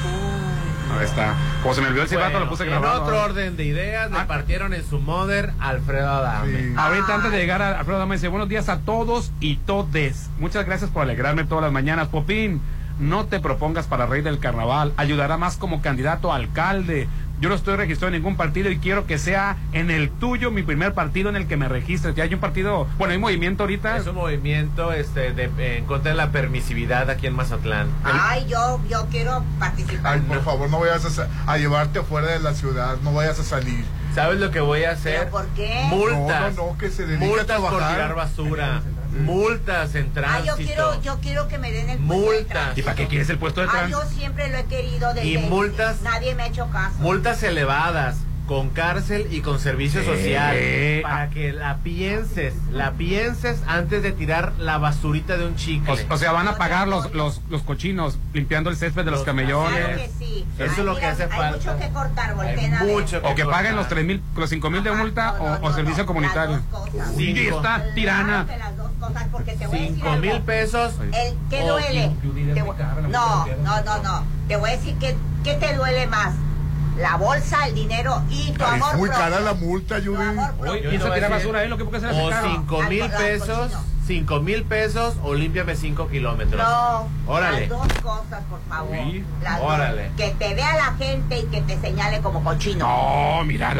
Ahí 0.97 1.05
está. 1.05 1.35
Como 1.61 1.73
se 1.73 1.81
me 1.81 1.87
olvidó 1.87 2.03
el 2.03 2.09
silbato, 2.09 2.31
Bueno, 2.31 2.45
lo 2.45 2.49
puse 2.49 2.67
en 2.67 2.73
otro 2.73 3.21
orden 3.21 3.57
de 3.57 3.65
ideas, 3.65 4.11
le 4.11 4.25
partieron 4.25 4.73
en 4.73 4.83
su 4.87 4.99
mother 4.99 5.51
Alfredo 5.59 6.09
Adame. 6.09 6.73
Ahorita 6.77 7.15
antes 7.15 7.31
de 7.31 7.37
llegar 7.37 7.61
a 7.61 7.79
Alfredo 7.79 7.99
Dama 7.99 8.15
dice 8.15 8.27
buenos 8.27 8.49
días 8.49 8.69
a 8.69 8.79
todos 8.79 9.31
y 9.39 9.55
todes. 9.57 10.29
Muchas 10.39 10.65
gracias 10.65 10.89
por 10.89 11.03
alegrarme 11.03 11.43
todas 11.43 11.63
las 11.63 11.71
mañanas. 11.71 12.07
Popín, 12.09 12.61
no 12.99 13.25
te 13.25 13.39
propongas 13.39 13.87
para 13.87 14.05
rey 14.05 14.21
del 14.21 14.39
carnaval. 14.39 14.93
Ayudará 14.97 15.37
más 15.37 15.57
como 15.57 15.81
candidato 15.81 16.31
a 16.31 16.35
alcalde. 16.35 17.07
Yo 17.41 17.49
no 17.49 17.55
estoy 17.55 17.75
registrado 17.75 18.13
en 18.13 18.21
ningún 18.21 18.37
partido 18.37 18.69
y 18.69 18.77
quiero 18.77 19.07
que 19.07 19.17
sea 19.17 19.57
en 19.73 19.89
el 19.89 20.11
tuyo 20.11 20.51
mi 20.51 20.61
primer 20.61 20.93
partido 20.93 21.27
en 21.29 21.35
el 21.35 21.47
que 21.47 21.57
me 21.57 21.67
registre. 21.67 22.13
Ya 22.13 22.23
hay 22.23 22.33
un 22.35 22.39
partido, 22.39 22.87
bueno, 22.99 23.13
hay 23.13 23.17
movimiento 23.17 23.63
ahorita. 23.63 23.97
Es 23.97 24.05
un 24.05 24.13
movimiento 24.13 24.93
este, 24.93 25.33
de- 25.33 25.77
en 25.77 25.85
contra 25.85 26.11
de 26.11 26.17
la 26.17 26.31
permisividad 26.31 27.09
aquí 27.09 27.25
en 27.25 27.33
Mazatlán. 27.33 27.87
Ay, 28.03 28.45
yo, 28.47 28.79
yo 28.87 29.07
quiero 29.09 29.43
participar. 29.57 30.13
Ay, 30.13 30.19
por 30.21 30.43
favor, 30.43 30.69
no 30.69 30.79
vayas 30.81 31.19
a, 31.47 31.57
llevarte 31.57 32.03
fuera 32.03 32.27
de 32.27 32.39
la 32.39 32.53
ciudad, 32.53 32.97
no 33.03 33.11
vayas 33.11 33.39
a 33.39 33.43
salir. 33.43 33.83
¿Sabes 34.13 34.39
lo 34.39 34.51
que 34.51 34.59
voy 34.59 34.83
a 34.83 34.91
hacer? 34.91 35.19
¿Pero 35.21 35.31
por 35.31 35.47
qué? 35.55 35.83
Multas. 35.89 36.55
No, 36.55 36.65
no, 36.65 36.71
no, 36.73 36.77
que 36.77 36.91
se 36.91 37.07
dedique 37.07 37.25
a 37.25 37.27
Multas 37.27 37.59
por 37.59 37.71
tirar 37.71 38.13
basura. 38.13 38.81
Multas 39.11 39.95
en 39.95 40.07
Ah, 40.07 40.13
tránsito. 40.13 40.57
yo 40.57 40.65
quiero, 40.65 41.01
yo 41.01 41.19
quiero 41.19 41.47
que 41.47 41.57
me 41.57 41.71
den 41.71 41.89
el 41.89 41.97
puesto 41.99 42.13
de 42.31 42.37
Multas. 42.37 42.47
tránsito. 42.49 42.79
¿Y 42.79 42.83
para 42.83 42.95
qué 42.95 43.07
quieres 43.07 43.29
el 43.29 43.37
puesto 43.37 43.61
de 43.61 43.67
Ah, 43.67 43.71
tránsito? 43.71 44.01
yo 44.03 44.09
siempre 44.09 44.47
lo 44.49 44.57
he 44.57 44.65
querido 44.65 45.13
desde 45.13 45.27
Y 45.27 45.37
multas. 45.37 46.01
Nadie 46.01 46.35
me 46.35 46.43
ha 46.43 46.47
hecho 46.47 46.69
caso. 46.71 46.95
Multas 46.99 47.43
elevadas, 47.43 48.17
con 48.51 48.67
cárcel 48.71 49.27
y 49.31 49.39
con 49.39 49.61
servicio 49.61 50.01
Eh, 50.01 50.03
social. 50.03 50.57
Para 51.09 51.29
que 51.29 51.53
la 51.53 51.77
pienses, 51.77 52.53
la 52.69 52.91
pienses 52.91 53.61
antes 53.65 54.03
de 54.03 54.11
tirar 54.11 54.51
la 54.59 54.77
basurita 54.77 55.37
de 55.37 55.45
un 55.47 55.55
chicle. 55.55 55.89
O, 56.09 56.13
o 56.13 56.17
sea, 56.17 56.33
van 56.33 56.49
a 56.49 56.57
pagar 56.57 56.89
los, 56.89 57.13
los, 57.13 57.39
los 57.49 57.61
cochinos 57.63 58.19
limpiando 58.33 58.69
el 58.69 58.75
césped 58.75 59.05
de 59.05 59.11
los, 59.11 59.21
Los- 59.21 59.25
camellones. 59.25 59.79
Claro 59.85 59.95
que 60.01 60.09
sí. 60.19 60.45
Eso 60.59 60.71
es 60.73 60.77
lo 60.79 60.97
que 60.97 61.05
hace 61.05 61.23
hay 61.23 61.29
falta. 61.29 61.57
mucho 61.59 61.79
que 61.79 61.93
cortar, 61.93 62.35
ver. 62.35 62.69
mucho 62.83 63.17
O 63.19 63.35
que 63.35 63.43
cortar. 63.43 63.47
paguen 63.61 63.75
los 63.77 63.87
tres 63.87 64.03
mil, 64.03 64.21
los 64.35 64.49
cinco 64.49 64.69
mil 64.69 64.83
de 64.83 64.91
multa 64.91 65.35
o, 65.39 65.67
o 65.67 65.71
servicio 65.73 66.05
comunitario. 66.05 66.59
Cinco. 67.15 67.55
está 67.55 67.85
tirana. 67.95 68.45
Que 68.49 68.57
las 68.57 68.75
dos 68.75 68.91
cosas, 68.99 69.27
porque 69.31 69.53
te 69.53 69.65
voy 69.67 69.77
a 69.77 69.81
decir 69.81 69.95
Cinco 69.95 70.09
algo. 70.09 70.21
mil 70.25 70.41
pesos. 70.41 70.93
El, 70.99 71.37
¿Qué 71.49 71.61
duele? 71.65 72.11
Te 72.53 72.61
voy- 72.63 72.75
no, 73.09 73.45
que 73.45 73.55
no, 73.63 73.81
no, 73.81 74.03
no. 74.03 74.25
Te 74.49 74.57
voy 74.57 74.71
a 74.71 74.73
decir 74.73 74.95
que, 74.95 75.15
¿qué 75.45 75.53
te 75.53 75.73
duele 75.73 76.05
más? 76.07 76.33
La 76.97 77.15
bolsa, 77.15 77.67
el 77.67 77.73
dinero 77.75 78.21
y 78.29 78.51
tu 78.51 78.63
amor 78.63 78.89
Es 78.91 78.97
muy 78.99 79.09
propio. 79.09 79.23
cara 79.25 79.39
la 79.39 79.53
multa, 79.53 79.95
Judy. 79.95 80.37
Oye, 80.69 80.81
Yo 80.83 80.89
piensa 80.89 81.13
tirar 81.13 81.31
basura, 81.31 81.63
¿eh? 81.63 81.67
Lo 81.67 81.77
que 81.77 81.83
porque 81.85 81.99
se 82.01 82.07
hace 82.07 82.21
O 82.21 82.31
cinco 82.43 82.81
mil 82.83 83.09
pesos, 83.09 83.57
cochino. 83.59 83.83
cinco 84.05 84.39
mil 84.41 84.63
pesos 84.63 85.15
o 85.23 85.33
límpiame 85.33 85.75
cinco 85.75 86.07
kilómetros. 86.09 86.61
No, 86.61 87.07
Órale. 87.27 87.61
las 87.61 87.69
dos 87.69 87.87
cosas, 88.03 88.43
por 88.49 88.59
favor. 88.69 88.95
Sí. 88.95 89.23
Las 89.41 89.59
dos. 89.59 89.71
Órale. 89.73 90.11
Que 90.17 90.29
te 90.37 90.53
vea 90.53 90.75
la 90.75 90.93
gente 90.95 91.39
y 91.39 91.43
que 91.45 91.61
te 91.61 91.79
señale 91.79 92.19
como 92.19 92.43
cochino. 92.43 92.85
No, 92.87 93.43
mira, 93.45 93.73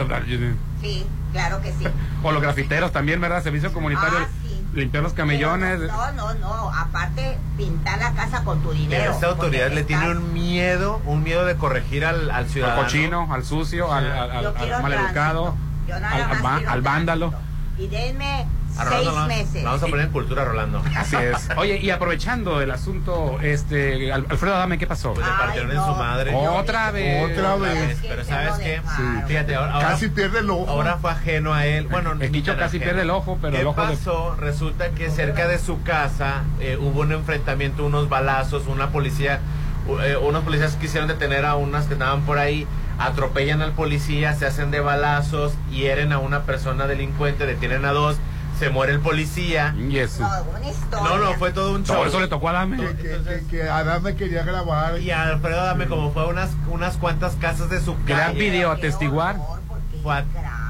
Sí, 0.81 1.05
claro 1.33 1.61
que 1.61 1.71
sí. 1.73 1.85
o 2.23 2.31
los 2.31 2.41
grafiteros 2.41 2.91
también, 2.91 3.19
¿verdad? 3.21 3.43
Servicio 3.43 3.71
comunitario, 3.73 4.17
Ah, 4.19 4.27
sí. 4.40 4.40
Limpiar 4.73 5.03
los 5.03 5.13
camellones. 5.13 5.79
Pero 5.79 5.93
No, 5.93 6.11
no, 6.13 6.33
no. 6.35 6.71
Aparte, 6.73 7.37
pintar 7.57 7.99
la 7.99 8.11
casa 8.13 8.43
con 8.43 8.59
tu 8.61 8.69
Pero 8.69 8.79
dinero. 8.81 9.11
esta 9.11 9.27
autoridad 9.27 9.71
le 9.71 9.83
tiene 9.83 10.09
un 10.09 10.33
miedo, 10.33 11.01
un 11.05 11.23
miedo 11.23 11.45
de 11.45 11.55
corregir 11.55 12.05
al, 12.05 12.29
al 12.29 12.31
al 12.31 12.47
ciudadano. 12.47 12.81
cochino, 12.83 13.33
al 13.33 13.43
sucio, 13.43 13.91
al, 13.93 14.09
al, 14.11 14.31
al- 14.31 14.45
al 14.73 14.81
maleducado, 14.83 15.55
al, 15.93 16.03
al 16.03 16.67
al 16.67 16.81
vándalo. 16.81 17.33
Y 17.77 17.87
denme 17.87 18.45
A 18.77 18.85
seis 18.89 19.05
Rolando, 19.05 19.27
meses. 19.27 19.55
la 19.63 19.69
Vamos 19.69 19.83
a 19.83 19.87
poner 19.87 20.05
en 20.05 20.11
cultura, 20.11 20.45
Rolando. 20.45 20.81
Así 20.97 21.15
es. 21.15 21.49
Oye, 21.57 21.77
y 21.77 21.89
aprovechando 21.89 22.61
el 22.61 22.71
asunto, 22.71 23.37
este, 23.41 24.11
Al- 24.11 24.25
Alfredo 24.29 24.55
Adame, 24.55 24.77
¿qué 24.77 24.87
pasó? 24.87 25.13
Pues 25.13 25.25
le 25.25 25.31
Ay, 25.31 25.39
partieron 25.39 25.71
en 25.71 25.77
su 25.83 25.91
madre. 25.95 26.33
Otra 26.33 26.91
vez. 26.91 27.31
Otra 27.31 27.55
vez. 27.57 27.97
Pero 28.01 28.15
Que 28.17 28.23
¿sabes 28.27 28.53
qué? 28.59 28.69
dejaron. 28.81 29.23
Fíjate, 29.27 29.55
ahora, 29.55 29.73
ahora- 29.73 29.87
Casi 29.89 30.07
pierde 30.09 30.39
el 30.39 30.49
ojo. 30.49 30.69
ahora 30.69 30.97
fue 30.97 31.11
ajeno 31.11 31.53
a 31.53 31.65
él. 31.65 31.87
Bueno, 31.87 32.13
El 32.13 32.19
ni 32.19 32.29
Quicho 32.29 32.51
tan 32.53 32.59
casi 32.59 32.77
ajeno. 32.77 32.83
pierde 32.91 33.01
el 33.03 33.09
ojo, 33.09 33.37
pero 33.41 33.53
¿Qué 33.53 33.61
el 33.61 33.67
ojo 33.67 33.81
de- 33.85 33.95
pasó? 33.95 34.35
Resulta 34.35 34.89
que 34.91 35.09
cerca 35.09 35.47
de 35.47 35.59
su 35.59 35.83
casa 35.83 36.43
eh, 36.59 36.77
hubo 36.79 37.01
un 37.01 37.11
enfrentamiento, 37.11 37.85
unos 37.85 38.09
balazos, 38.09 38.67
una 38.67 38.89
policía, 38.89 39.39
u- 39.87 39.99
eh, 39.99 40.15
unos 40.17 40.43
policías 40.43 40.75
quisieron 40.77 41.07
detener 41.07 41.45
a 41.45 41.55
unas 41.55 41.85
que 41.85 41.93
estaban 41.93 42.21
por 42.21 42.37
ahí, 42.37 42.65
atropellan 42.99 43.61
al 43.61 43.71
policía, 43.71 44.33
se 44.33 44.45
hacen 44.45 44.69
de 44.71 44.79
balazos, 44.79 45.53
hieren 45.71 46.13
a 46.13 46.19
una 46.19 46.41
persona 46.43 46.85
delincuente, 46.87 47.45
detienen 47.45 47.85
a 47.85 47.91
dos, 47.91 48.17
se 48.61 48.69
muere 48.69 48.93
el 48.93 48.99
policía. 48.99 49.75
Y 49.77 49.97
eso. 49.97 50.21
No, 50.21 50.29
una 50.57 50.69
historia. 50.69 51.09
No, 51.09 51.17
no, 51.17 51.33
fue 51.33 51.51
todo 51.51 51.73
un 51.73 51.83
show. 51.83 51.95
Por 51.97 52.07
eso 52.07 52.19
le 52.19 52.27
tocó 52.27 52.47
a 52.49 52.51
Adame. 52.51 52.77
Que, 52.77 52.95
que, 52.95 53.23
que, 53.23 53.47
que 53.49 53.63
Adame 53.69 54.15
quería 54.15 54.43
grabar. 54.43 54.99
Y 54.99 55.09
a 55.11 55.23
Alfredo 55.23 55.63
Dame, 55.65 55.87
como 55.87 56.11
fue 56.13 56.23
a 56.23 56.25
unas, 56.27 56.51
unas 56.69 56.97
cuantas 56.97 57.35
casas 57.35 57.69
de 57.69 57.81
su 57.81 57.95
Qué 58.05 58.13
atestiguar. 58.13 59.35
horror, 59.35 59.59
porque 59.67 59.97
Fue 60.03 60.13
a-. 60.13 60.25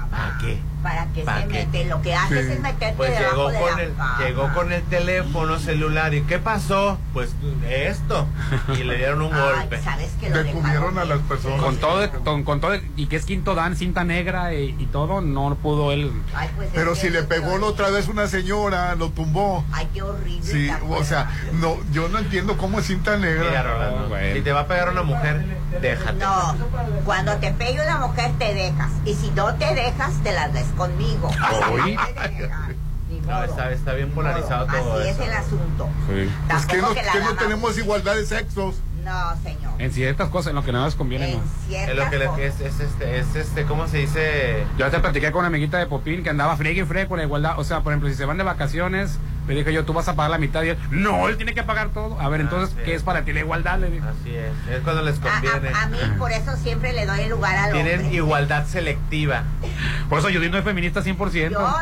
¿Para 0.10 0.38
qué? 0.40 0.62
¿Para 0.82 1.06
¿Para 1.26 1.42
se 1.42 1.48
qué? 1.48 1.54
mete? 1.66 1.86
Lo 1.86 2.02
que 2.02 2.16
hace 2.16 2.46
Sí. 2.48 2.52
es 2.54 2.60
meterte 2.60 2.96
Pues 2.98 3.12
debajo 3.18 3.36
llegó 3.36 3.52
de 3.52 3.60
con, 3.60 3.78
la 3.78 3.84
el, 3.84 3.94
cama. 3.96 4.18
llegó 4.20 4.54
con 4.54 4.72
el 4.74 4.84
teléfono 4.84 5.60
celular 5.60 6.14
y 6.14 6.22
¿qué 6.24 6.40
pasó? 6.40 6.98
Pues 7.14 7.30
esto. 7.70 8.28
Y 8.80 8.84
le 8.84 8.98
dieron 8.98 9.22
un 9.22 9.34
Ay, 9.34 9.42
golpe. 9.42 9.82
¿sabes 9.82 10.12
que 10.20 10.30
lo 10.30 10.38
Detuvieron 10.38 10.64
dejaron 10.96 10.98
a 11.00 11.06
las 11.06 11.20
personas. 11.20 11.62
Con 11.62 11.78
todo, 11.78 12.10
con, 12.24 12.44
con 12.44 12.62
todo, 12.62 12.74
y 12.96 13.06
que 13.08 13.16
es 13.18 13.26
quinto 13.26 13.54
dan, 13.56 13.76
cinta 13.76 14.04
negra 14.04 14.54
y, 14.54 14.76
y 14.80 14.86
todo, 14.88 15.22
no 15.22 15.54
pudo 15.56 15.92
él. 15.92 16.12
Ay, 16.34 16.50
pues 16.56 16.68
es 16.70 16.74
Pero 16.74 16.94
que 16.94 17.00
si 17.00 17.10
le 17.10 17.24
pegó 17.24 17.58
la 17.58 17.68
otra 17.68 17.90
vez 17.90 18.08
una 18.08 18.28
señora, 18.28 18.96
lo 18.96 19.10
tumbó. 19.10 19.64
Ay, 19.72 19.88
qué 19.94 20.02
horrible. 20.02 20.42
Sí, 20.44 20.68
¿te 20.68 20.94
o 20.94 21.04
sea, 21.04 21.30
no, 21.54 21.78
yo 21.92 22.08
no 22.10 22.20
entiendo 22.20 22.58
cómo 22.58 22.80
es 22.80 22.88
cinta 22.88 23.18
Mira, 23.18 23.30
negra. 23.32 23.64
Rolando, 23.64 24.10
bueno. 24.10 24.36
si 24.36 24.42
te 24.42 24.52
va 24.52 24.62
a 24.62 24.68
pegar 24.68 24.90
una 24.90 25.04
mujer, 25.04 25.46
déjate. 25.82 26.14
No, 26.20 26.56
cuando 27.06 27.36
te 27.38 27.52
pegue 27.52 27.82
una 27.84 27.98
mujer 28.00 28.32
te 28.40 28.54
dejas. 28.54 28.92
Y 29.06 29.14
si 29.16 29.30
no 29.32 29.54
te 29.56 29.74
dejas, 29.76 30.14
te 30.24 30.32
las 30.32 30.52
ves 30.54 30.66
conmigo. 30.72 31.30
Ni 31.86 33.20
No, 33.22 33.44
está, 33.44 33.72
está 33.72 33.94
bien 33.94 34.10
polarizado 34.12 34.68
Así 34.70 34.78
todo 34.78 35.02
es 35.02 35.10
eso. 35.16 35.24
el 35.24 35.34
asunto. 35.34 35.90
Sí. 36.08 36.30
Es 36.56 36.66
que 36.66 36.78
no, 36.78 36.94
que 36.94 37.02
tenemos 37.40 37.78
igualdad 37.78 38.16
de 38.16 38.26
sexos. 38.26 38.76
No, 39.04 39.36
señor. 39.44 39.74
En 39.80 39.92
ciertas 39.92 40.30
cosas, 40.30 40.52
en 40.52 40.56
lo 40.56 40.64
que 40.64 40.72
no 40.72 40.86
les 40.86 40.96
conviene, 40.96 41.32
En 41.34 41.38
no. 41.40 41.44
ciertas 41.68 41.90
Es 41.90 41.96
lo 41.96 42.10
que 42.10 42.20
le, 42.20 42.26
cosas. 42.28 42.42
es, 42.42 42.62
es 42.62 42.80
este, 42.80 43.20
es 43.20 43.36
este, 43.36 43.66
¿cómo 43.66 43.88
se 43.88 43.98
dice? 43.98 44.64
Yo 44.78 44.90
te 44.90 45.00
platiqué 45.00 45.32
con 45.32 45.40
una 45.40 45.48
amiguita 45.48 45.78
de 45.80 45.88
Popín 45.88 46.24
que 46.24 46.30
andaba 46.30 46.56
friegue 46.56 46.82
y 46.82 46.86
friegue 46.86 47.08
con 47.08 47.18
la 47.18 47.24
igualdad. 47.26 47.60
O 47.60 47.64
sea, 47.64 47.82
por 47.82 47.92
ejemplo, 47.92 48.10
si 48.10 48.16
se 48.16 48.26
van 48.26 48.38
de 48.38 48.44
vacaciones, 48.44 49.18
le 49.48 49.56
dije 49.56 49.74
yo, 49.74 49.84
tú 49.86 49.94
vas 49.94 50.08
a 50.08 50.16
pagar 50.16 50.32
la 50.32 50.38
mitad 50.38 50.64
y 50.64 50.70
él, 50.70 50.78
no, 50.92 51.28
él 51.28 51.36
tiene 51.38 51.54
que 51.54 51.64
pagar 51.64 51.90
todo. 51.90 52.20
A 52.22 52.30
ver, 52.30 52.42
Ah, 52.42 52.44
entonces. 52.44 52.76
¿qué 52.86 52.94
es 52.96 53.04
para 53.04 53.24
ti 53.24 53.34
la 53.34 53.40
igualdad? 53.42 53.80
Le 53.80 53.90
dije. 53.90 54.06
Así 54.08 54.36
es, 54.36 54.52
es 54.78 54.82
cuando 54.84 55.02
les 55.02 55.18
A, 55.18 55.22
conviene. 55.22 55.70
a- 55.76 55.82
a 55.84 55.88
mí 55.88 55.98
por 56.18 56.32
eso 56.32 56.56
siempre 56.58 56.94
le 56.94 57.06
doy 57.06 57.22
el 57.22 57.30
lugar 57.30 57.56
al 57.58 57.72
Tienen 57.72 58.00
hombre. 58.02 58.16
igualdad 58.16 58.66
selectiva. 58.68 59.44
Por 60.10 60.20
eso 60.20 60.28
Judith 60.30 60.52
no 60.52 60.58
es 60.58 60.64
feminista 60.64 61.02
100%. 61.02 61.52
Yo, 61.52 61.76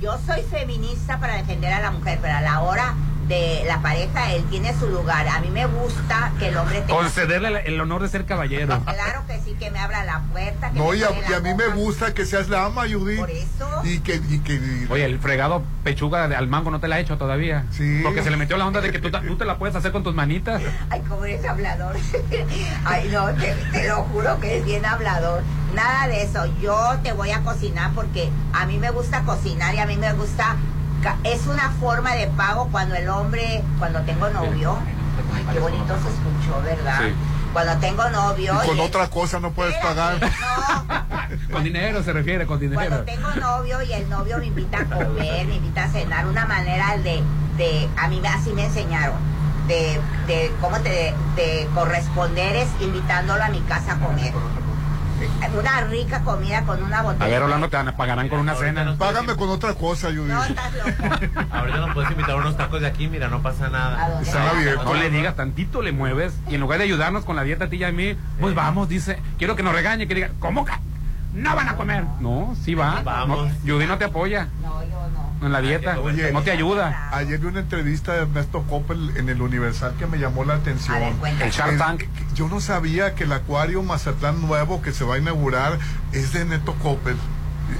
yo 0.00 0.18
soy 0.26 0.42
feminista 0.42 1.18
para 1.20 1.36
defender 1.36 1.72
a 1.72 1.80
la 1.80 1.90
mujer, 1.90 2.18
pero 2.22 2.34
a 2.34 2.40
la 2.40 2.60
hora 2.60 2.94
de 3.28 3.62
la 3.66 3.80
pareja, 3.80 4.32
él 4.32 4.44
tiene 4.50 4.74
su 4.78 4.88
lugar. 4.88 5.26
A 5.28 5.40
mí 5.40 5.48
me 5.50 5.66
gusta 5.66 6.32
que 6.38 6.48
el 6.48 6.56
hombre 6.56 6.80
tenga... 6.80 6.94
Concederle 6.94 7.48
el, 7.48 7.56
el 7.74 7.80
honor 7.80 8.02
de 8.02 8.08
ser 8.08 8.24
caballero. 8.24 8.80
Claro 8.84 9.24
que 9.26 9.40
sí, 9.40 9.54
que 9.58 9.70
me 9.70 9.78
abra 9.78 10.04
la 10.04 10.20
puerta. 10.32 10.70
Que 10.70 10.78
No, 10.78 10.92
y 10.94 11.02
a, 11.02 11.10
y 11.10 11.42
mí 11.42 11.54
me 11.54 11.68
gusta 11.68 12.14
que 12.14 12.26
seas 12.26 12.48
la 12.48 12.64
ama, 12.66 12.82
Judy. 12.90 13.16
Por 13.16 13.30
eso. 13.30 13.82
Y 13.84 14.00
que, 14.00 14.20
y 14.28 14.40
que 14.40 14.86
Oye, 14.90 15.04
el 15.04 15.18
fregado 15.18 15.62
pechuga 15.84 16.28
de, 16.28 16.36
al 16.36 16.48
mango 16.48 16.70
no 16.70 16.80
te 16.80 16.88
la 16.88 16.96
ha 16.96 17.00
hecho 17.00 17.16
todavía. 17.18 17.66
Sí. 17.70 18.00
Porque 18.02 18.22
se 18.22 18.30
le 18.30 18.36
metió 18.36 18.56
la 18.56 18.66
onda 18.66 18.80
de 18.80 18.90
que 18.90 18.98
tú, 18.98 19.10
tú 19.10 19.36
te 19.36 19.44
la 19.44 19.58
puedes 19.58 19.76
hacer 19.76 19.92
con 19.92 20.02
tus 20.02 20.14
manitas. 20.14 20.62
Ay, 20.90 21.02
cómo 21.08 21.24
eres 21.24 21.44
hablador. 21.44 21.96
Ay, 22.84 23.08
no, 23.12 23.26
te, 23.34 23.54
te 23.72 23.88
lo 23.88 24.02
juro 24.04 24.38
que 24.40 24.58
es 24.58 24.64
bien 24.64 24.84
hablador. 24.84 25.42
Nada 25.74 26.08
de 26.08 26.22
eso. 26.22 26.44
Yo 26.60 26.98
te 27.02 27.12
voy 27.12 27.30
a 27.30 27.40
cocinar 27.40 27.92
porque 27.94 28.28
a 28.52 28.66
mí 28.66 28.78
me 28.78 28.90
gusta 28.90 29.22
cocinar 29.22 29.74
y 29.74 29.78
a 29.78 29.86
mí 29.86 29.96
me 29.96 30.12
gusta. 30.12 30.56
Es 31.24 31.46
una 31.46 31.70
forma 31.72 32.14
de 32.14 32.26
pago 32.28 32.68
cuando 32.70 32.94
el 32.94 33.08
hombre, 33.08 33.62
cuando 33.78 34.00
tengo 34.02 34.28
novio. 34.30 34.76
Ay, 35.34 35.46
qué 35.52 35.58
bonito 35.58 35.94
se 36.02 36.08
escuchó, 36.08 36.62
¿verdad? 36.62 36.98
Sí. 37.00 37.14
Cuando 37.52 37.76
tengo 37.78 38.08
novio. 38.10 38.54
y 38.62 38.66
con 38.66 38.76
y- 38.78 38.80
otra 38.80 39.08
cosa 39.10 39.38
no 39.40 39.50
puedes 39.52 39.76
pagar. 39.76 40.18
No, 40.20 41.02
Con 41.52 41.64
dinero 41.64 42.02
se 42.02 42.12
refiere, 42.12 42.46
con 42.46 42.58
dinero. 42.60 42.78
cuando 42.80 43.04
tengo 43.04 43.28
novio 43.34 43.82
y 43.82 43.92
el 43.92 44.08
novio 44.08 44.38
me 44.38 44.46
invita 44.46 44.78
a 44.80 44.84
comer, 44.84 45.46
me 45.46 45.56
invita 45.56 45.84
a 45.84 45.88
cenar, 45.88 46.26
una 46.26 46.44
manera 46.46 46.96
de, 46.98 47.22
de 47.56 47.88
a 47.96 48.08
mí 48.08 48.20
me- 48.20 48.28
así 48.28 48.52
me 48.52 48.66
enseñaron, 48.66 49.16
de, 49.66 49.98
de 50.26 50.52
cómo 50.60 50.78
te 50.80 51.14
de 51.36 51.68
corresponder 51.74 52.56
es 52.56 52.68
invitándolo 52.80 53.42
a 53.42 53.48
mi 53.48 53.60
casa 53.62 53.92
a 53.94 53.98
comer. 53.98 54.32
Una 55.58 55.80
rica 55.82 56.20
comida 56.20 56.62
con 56.64 56.82
una 56.82 57.02
botella. 57.02 57.24
A 57.24 57.28
ver, 57.28 57.42
Orlando, 57.42 57.68
te 57.68 57.76
van- 57.76 57.96
pagarán 57.96 58.28
con 58.28 58.38
una 58.40 58.54
cena. 58.54 58.94
Págame 58.98 59.36
con 59.36 59.48
otra 59.50 59.74
cosa, 59.74 60.08
Judy. 60.08 60.28
No, 60.32 60.42
estás 60.44 60.72
loco. 60.74 61.44
Ahorita 61.52 61.78
nos 61.78 61.94
puedes 61.94 62.10
invitar 62.10 62.32
a 62.32 62.36
unos 62.36 62.56
tacos 62.56 62.80
de 62.80 62.86
aquí, 62.86 63.08
mira, 63.08 63.28
no 63.28 63.42
pasa 63.42 63.66
¿A 63.66 63.70
nada. 63.70 64.08
vas? 64.20 64.34
abiertos. 64.34 64.84
No 64.84 64.94
le 64.94 65.10
digas, 65.10 65.36
tantito 65.36 65.82
le 65.82 65.92
mueves 65.92 66.34
y 66.48 66.54
en 66.54 66.60
lugar 66.60 66.78
de 66.78 66.84
ayudarnos 66.84 67.24
con 67.24 67.36
la 67.36 67.42
dieta 67.42 67.66
a 67.66 67.68
ti 67.68 67.76
y 67.76 67.84
a 67.84 67.92
mí, 67.92 68.16
pues 68.40 68.54
vamos, 68.54 68.88
dice, 68.88 69.18
quiero 69.38 69.56
que 69.56 69.62
nos 69.62 69.74
regañe, 69.74 70.06
que 70.08 70.14
diga, 70.14 70.30
¿cómo 70.40 70.64
que 70.64 70.72
no 71.32 71.56
van 71.56 71.68
a 71.68 71.76
comer? 71.76 72.04
No, 72.20 72.54
sí 72.64 72.74
va. 72.74 73.02
Vamos. 73.02 73.48
No, 73.64 73.72
Judy 73.74 73.86
no 73.86 73.98
te 73.98 74.04
apoya 74.04 74.48
No, 74.62 74.82
yo 74.82 74.90
no. 75.40 75.46
en 75.46 75.52
la 75.52 75.60
dieta, 75.60 75.98
Oye. 76.00 76.30
no 76.32 76.42
te 76.42 76.50
ayuda. 76.50 77.08
Ayer 77.12 77.38
vi 77.38 77.46
una 77.46 77.60
entrevista 77.60 78.12
de 78.12 78.22
Ernesto 78.22 78.62
Coppel 78.68 79.16
en 79.16 79.28
el 79.28 79.40
Universal 79.42 79.94
que 79.98 80.06
me 80.06 80.18
llamó 80.18 80.44
la 80.44 80.54
atención. 80.54 80.98
Ver. 81.20 81.42
El 81.42 81.50
Shark 81.50 81.78
Tank. 81.78 82.00
que- 82.00 82.08
Yo 82.34 82.48
no 82.48 82.60
sabía 82.60 83.14
que 83.14 83.24
el 83.24 83.32
acuario 83.32 83.82
Mazatlán 83.82 84.40
nuevo 84.42 84.82
que 84.82 84.92
se 84.92 85.04
va 85.04 85.14
a 85.16 85.18
inaugurar 85.18 85.78
es 86.12 86.32
de 86.32 86.44
Neto 86.44 86.74
Coppel. 86.82 87.16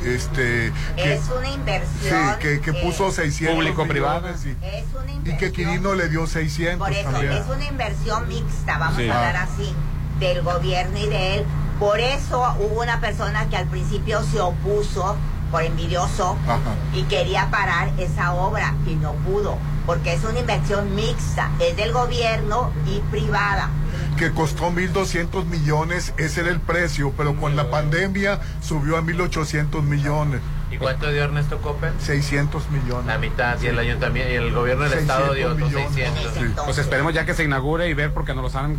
Este, 0.07 0.73
que, 0.97 1.15
Es 1.15 1.29
una 1.29 1.47
sí, 1.47 1.53
inversión. 1.55 2.39
que, 2.41 2.61
que 2.61 2.71
eh, 2.71 2.83
puso 2.83 3.11
600 3.13 3.57
Público-privado. 3.57 4.23
millones 4.23 4.47
y, 4.47 4.51
Es 4.65 4.85
una 4.95 5.13
y 5.35 5.37
que 5.37 5.53
Quirino 5.53 5.95
le 5.95 6.09
dio 6.09 6.27
600 6.27 6.79
Por 6.89 6.97
eso, 6.97 7.11
también. 7.11 7.33
es 7.35 7.47
una 7.47 7.65
inversión 7.67 8.27
mixta, 8.27 8.79
vamos 8.79 8.97
Sí. 8.97 9.09
a 9.11 9.15
hablar 9.29 9.37
así, 9.37 9.75
del 10.23 10.43
gobierno 10.43 10.99
y 10.99 11.07
de 11.07 11.37
él. 11.37 11.45
Por 11.79 11.99
eso 12.01 12.55
hubo 12.61 12.81
una 12.81 13.01
persona 13.01 13.49
que 13.49 13.57
al 13.57 13.67
principio 13.67 14.23
se 14.23 14.41
opuso 14.41 15.17
por 15.51 15.63
envidioso 15.63 16.37
Ajá. 16.47 16.61
y 16.95 17.03
quería 17.03 17.51
parar 17.51 17.91
esa 17.99 18.33
obra 18.33 18.75
y 18.87 18.95
no 18.95 19.13
pudo, 19.15 19.59
porque 19.85 20.15
es 20.15 20.25
una 20.25 20.39
inversión 20.39 20.95
mixta, 20.95 21.51
es 21.61 21.77
del 21.77 21.93
gobierno 21.93 22.73
y 22.87 23.01
privada. 23.11 23.69
que 24.17 24.31
costó 24.33 24.71
1.200 24.71 25.45
millones, 25.47 26.15
ese 26.17 26.43
era 26.43 26.51
el 26.51 26.61
precio, 26.61 27.13
pero 27.17 27.37
con 27.37 27.57
la 27.57 27.71
pandemia 27.71 28.41
subió 28.63 28.97
a 28.97 29.03
1.800 29.03 29.83
millones. 29.83 30.41
¿Y 30.71 30.79
cuánto 30.79 31.11
dio 31.11 31.25
Ernesto 31.25 31.61
Coppel? 31.61 31.93
600 31.99 32.71
millones. 32.71 33.07
La 33.07 33.19
mitad. 33.19 33.61
Y 33.61 33.67
el 33.67 33.79
ayuntamiento 33.79 34.33
y 34.33 34.37
el 34.37 34.55
gobierno 34.55 34.85
del 34.85 35.01
estado 35.01 35.35
dio 35.35 35.53
otros 35.53 35.71
600. 35.71 36.65
Pues 36.65 36.79
esperemos 36.79 37.13
ya 37.13 37.27
que 37.27 37.35
se 37.35 37.45
inaugure 37.45 37.89
y 37.89 37.95
ver 37.95 38.15
porque 38.15 38.33
nos 38.35 38.45
los 38.45 38.55
han 38.55 38.79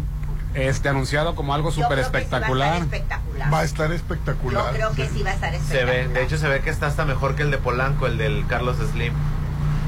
este 0.54 0.90
anunciado 0.90 1.36
como 1.36 1.54
algo 1.54 1.72
súper 1.72 2.00
espectacular. 2.00 2.84
Va 3.52 3.60
a 3.60 3.64
estar 3.64 3.92
espectacular. 3.92 4.72
Yo 4.72 4.74
creo 4.74 4.92
que 4.92 5.10
sí 5.10 5.24
va 5.24 5.32
a 5.32 5.34
estar 5.34 5.52
Se 5.52 5.58
espectacular. 5.58 6.08
ve, 6.08 6.14
de 6.14 6.24
hecho 6.24 6.38
se 6.38 6.48
ve 6.48 6.62
que 6.62 6.70
está 6.70 6.88
hasta 6.88 7.06
mejor 7.06 7.36
que 7.36 7.44
el 7.44 7.52
de 7.52 7.58
Polanco, 7.58 8.08
el 8.08 8.18
del 8.18 8.46
Carlos 8.48 8.78
Slim. 8.92 9.14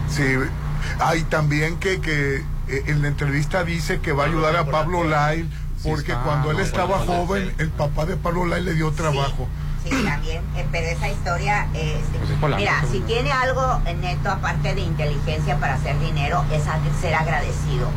Sí. 0.10 0.24
Hay 1.00 1.24
también 1.24 1.78
que, 1.78 2.02
que 2.02 2.38
eh, 2.68 2.84
en 2.88 3.02
la 3.02 3.08
entrevista 3.08 3.64
dice 3.64 4.00
que 4.00 4.12
va 4.12 4.24
a 4.24 4.28
ayudar 4.28 4.56
a 4.56 4.66
Pablo 4.66 5.04
Lai 5.04 5.48
porque 5.84 6.12
está, 6.14 6.24
cuando 6.24 6.52
él 6.52 6.58
no, 6.58 6.64
estaba 6.64 7.00
joven, 7.00 7.54
el 7.60 7.70
papá 7.70 8.06
de 8.06 8.18
Pablo 8.18 8.46
Lai 8.46 8.64
le 8.64 8.74
dio 8.74 8.92
trabajo. 8.92 9.48
Sí, 9.84 9.92
también, 10.04 10.42
eh, 10.56 10.66
pero 10.72 10.88
esa 10.88 11.10
historia, 11.10 11.68
eh, 11.76 12.00
este, 12.02 12.18
Pues 12.18 12.32
es 12.32 12.38
Polanco, 12.38 12.60
mira, 12.60 12.84
si 12.92 13.02
tiene 13.02 13.32
algo 13.32 13.80
neto 14.02 14.32
aparte 14.32 14.74
de 14.74 14.82
inteligencia 14.82 15.60
para 15.60 15.76
hacer 15.76 16.00
dinero, 16.00 16.44
es 16.52 16.64
ser 17.00 17.14
agradecido. 17.14 17.90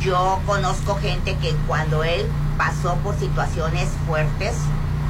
Yo 0.00 0.40
conozco 0.46 0.96
gente 0.96 1.36
que 1.36 1.54
cuando 1.66 2.04
él 2.04 2.26
pasó 2.56 2.94
por 2.96 3.16
situaciones 3.18 3.88
fuertes 4.06 4.54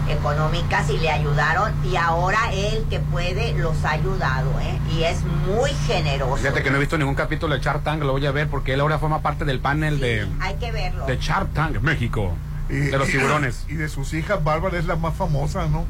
económicas 0.09 0.89
y 0.91 0.97
le 0.99 1.11
ayudaron 1.11 1.73
y 1.85 1.97
ahora 1.97 2.39
él 2.53 2.87
que 2.89 2.99
puede 2.99 3.53
los 3.53 3.85
ha 3.85 3.91
ayudado, 3.93 4.59
¿eh? 4.61 4.79
Y 4.97 5.03
es 5.03 5.23
muy 5.47 5.71
generoso. 5.87 6.37
Fíjate 6.37 6.63
que 6.63 6.71
no 6.71 6.77
he 6.77 6.81
visto 6.81 6.97
ningún 6.97 7.15
capítulo 7.15 7.55
de 7.55 7.61
Shark 7.61 7.85
Tank, 7.85 8.03
lo 8.03 8.13
voy 8.13 8.25
a 8.27 8.33
ver 8.33 8.49
porque 8.49 8.73
él 8.75 8.81
ahora 8.81 8.99
forma 8.99 9.21
parte 9.21 9.45
del 9.45 9.61
panel 9.61 10.01
de, 10.01 10.27
Hay 10.41 10.55
que 10.55 10.73
verlo. 10.73 11.05
de 11.07 11.19
Shark 11.19 11.53
Tank 11.53 11.81
México. 11.83 12.33
de 12.69 12.97
los 12.99 13.09
tiburones. 13.09 13.65
Y 13.69 13.75
de 13.75 13.89
sus 13.89 14.13
hijas, 14.15 14.43
Bárbara 14.43 14.79
es 14.79 14.87
la 14.87 14.97
más 14.97 15.15
famosa, 15.15 15.67
¿no? 15.69 15.81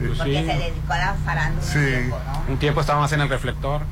Eh, 0.00 0.12
Porque 0.16 0.34
se 0.34 0.58
dedicó 0.58 0.92
a 0.92 0.98
la 0.98 1.14
farándula. 1.24 1.62
Sí. 1.66 1.78
un 1.78 1.84
tiempo, 1.86 2.18
¿no? 2.26 2.52
Un 2.52 2.58
tiempo 2.58 2.80
estábamos 2.80 3.12
en 3.12 3.20
el 3.20 3.28
reflector. 3.28 3.82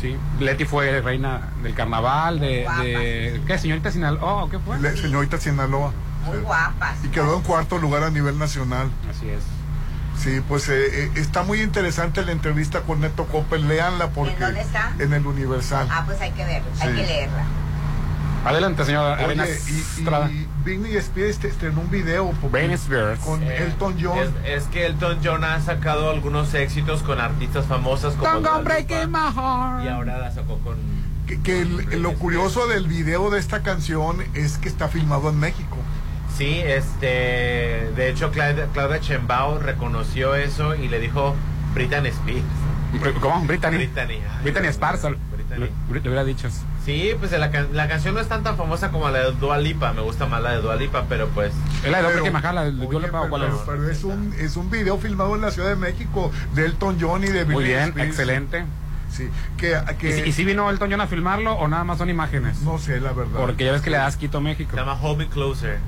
Sí. 0.00 0.16
Leti 0.38 0.64
fue 0.64 1.00
reina 1.00 1.48
del 1.62 1.74
carnaval, 1.74 2.38
de, 2.40 2.66
de- 2.82 3.40
¿qué? 3.46 3.58
Señorita 3.58 3.90
Sinaloa, 3.90 4.44
¿o 4.44 4.50
¿qué 4.50 4.58
fue? 4.58 4.78
Le- 4.78 4.96
señorita 4.96 5.38
Sinaloa. 5.38 5.92
Muy 6.26 6.38
guapas. 6.38 6.96
Y 7.04 7.08
quedó 7.08 7.36
en 7.36 7.42
cuarto 7.42 7.78
lugar 7.78 8.02
a 8.04 8.10
nivel 8.10 8.38
nacional. 8.38 8.90
Así 9.10 9.28
es. 9.28 9.42
Sí, 10.22 10.40
pues 10.48 10.68
eh, 10.68 11.04
eh, 11.04 11.10
está 11.16 11.42
muy 11.42 11.60
interesante 11.62 12.24
la 12.24 12.32
entrevista 12.32 12.80
con 12.82 13.00
Neto 13.00 13.26
Coppel. 13.26 13.66
Leanla 13.68 14.10
porque. 14.10 14.34
¿En 14.34 14.40
dónde 14.40 14.60
está? 14.60 14.92
En 14.98 15.12
el 15.12 15.26
Universal. 15.26 15.86
Ah, 15.90 16.02
pues 16.06 16.20
hay 16.20 16.32
que 16.32 16.44
verlo, 16.44 16.68
hay 16.80 16.88
que 16.88 17.06
leerla. 17.06 17.44
Adelante, 18.44 18.84
señor 18.84 19.14
Oye, 19.16 19.24
Arenas 19.24 19.48
y, 19.68 20.00
y 20.00 20.04
Britney 20.68 20.96
Spears 20.98 21.42
estrenó 21.44 21.80
un 21.80 21.90
video 21.90 22.30
Britney 22.52 22.74
Spears. 22.74 23.20
con 23.20 23.42
Eh, 23.42 23.56
Elton 23.64 23.96
John. 23.98 24.18
Es, 24.18 24.28
es 24.44 24.64
que 24.68 24.84
Elton 24.84 25.18
John 25.24 25.42
ha 25.42 25.58
sacado 25.62 26.10
algunos 26.10 26.52
éxitos 26.52 27.02
con 27.02 27.20
artistas 27.22 27.64
famosas 27.64 28.12
como 28.14 28.30
Don't 28.40 28.68
Lipa, 28.68 29.06
my 29.06 29.32
heart. 29.34 29.84
y 29.86 29.88
ahora 29.88 30.18
la 30.18 30.30
sacó 30.30 30.58
con 30.58 30.76
que, 31.26 31.40
que 31.40 31.62
el- 31.62 32.02
lo 32.02 32.12
curioso 32.14 32.66
del 32.66 32.86
video 32.86 33.30
de 33.30 33.38
esta 33.38 33.62
canción 33.62 34.18
es 34.34 34.58
que 34.58 34.68
está 34.68 34.88
filmado 34.88 35.30
en 35.30 35.40
México. 35.40 35.76
Sí, 36.36 36.58
este, 36.62 37.06
de 37.96 38.10
hecho 38.10 38.30
Claudia, 38.30 38.66
Claudia 38.74 39.00
Chembao 39.00 39.58
reconoció 39.58 40.34
eso 40.34 40.74
y 40.74 40.88
le 40.88 41.00
dijo 41.00 41.34
Britney 41.72 42.08
Spears. 42.10 42.44
¿Cómo? 43.22 43.42
Brittany 43.46 43.88
Sparsal. 44.72 45.16
Brittany. 45.32 45.70
Le, 45.90 46.00
le 46.00 46.08
hubiera 46.08 46.24
dicho. 46.24 46.48
Sí, 46.88 47.12
pues 47.18 47.32
la, 47.32 47.50
can- 47.50 47.68
la 47.74 47.86
canción 47.86 48.14
no 48.14 48.20
es 48.20 48.28
tan 48.28 48.42
tan 48.42 48.56
famosa 48.56 48.90
como 48.90 49.10
la 49.10 49.18
de 49.18 49.32
Dua 49.32 49.58
Lipa, 49.58 49.92
me 49.92 50.00
gusta 50.00 50.24
más 50.26 50.40
la 50.42 50.52
de 50.52 50.62
Dua 50.62 50.74
Lipa, 50.76 51.04
pero 51.06 51.28
pues... 51.28 51.52
¿Es 51.84 51.90
la 51.90 52.00
de 52.00 52.08
Pero- 52.08 52.24
que 52.24 52.30
Majala, 52.30 52.64
de 52.64 52.72
Dua 52.72 53.02
Lipa, 53.02 53.28
cuál 53.28 53.42
es? 53.42 53.54
Pero, 53.66 53.90
es 53.90 54.04
un 54.04 54.32
es 54.38 54.56
un 54.56 54.70
video 54.70 54.96
filmado 54.96 55.34
en 55.34 55.42
la 55.42 55.50
Ciudad 55.50 55.68
de 55.68 55.76
México 55.76 56.32
de 56.54 56.64
Elton 56.64 56.96
John 56.98 57.24
y 57.24 57.26
de 57.26 57.44
Muy 57.44 57.64
Britney 57.64 57.90
bien, 57.90 58.00
excelente. 58.08 58.64
Sí, 59.10 59.28
que, 59.58 59.76
que 59.98 60.08
¿Y, 60.08 60.12
si- 60.22 60.28
y 60.30 60.32
si 60.32 60.44
vino 60.46 60.70
Elton 60.70 60.90
John 60.90 61.02
a 61.02 61.06
filmarlo 61.06 61.52
o 61.52 61.68
nada 61.68 61.84
más 61.84 61.98
son 61.98 62.08
imágenes? 62.08 62.60
no 62.62 62.78
sé 62.78 63.00
la 63.02 63.12
verdad. 63.12 63.38
Porque 63.38 63.66
ya 63.66 63.72
ves 63.72 63.82
que 63.82 63.90
le 63.90 63.98
das 63.98 64.16
Quito 64.16 64.40
México. 64.40 64.70
Se 64.70 64.76
llama 64.78 64.98
Hold 65.00 65.18
Me 65.18 65.26
Closer. 65.28 65.78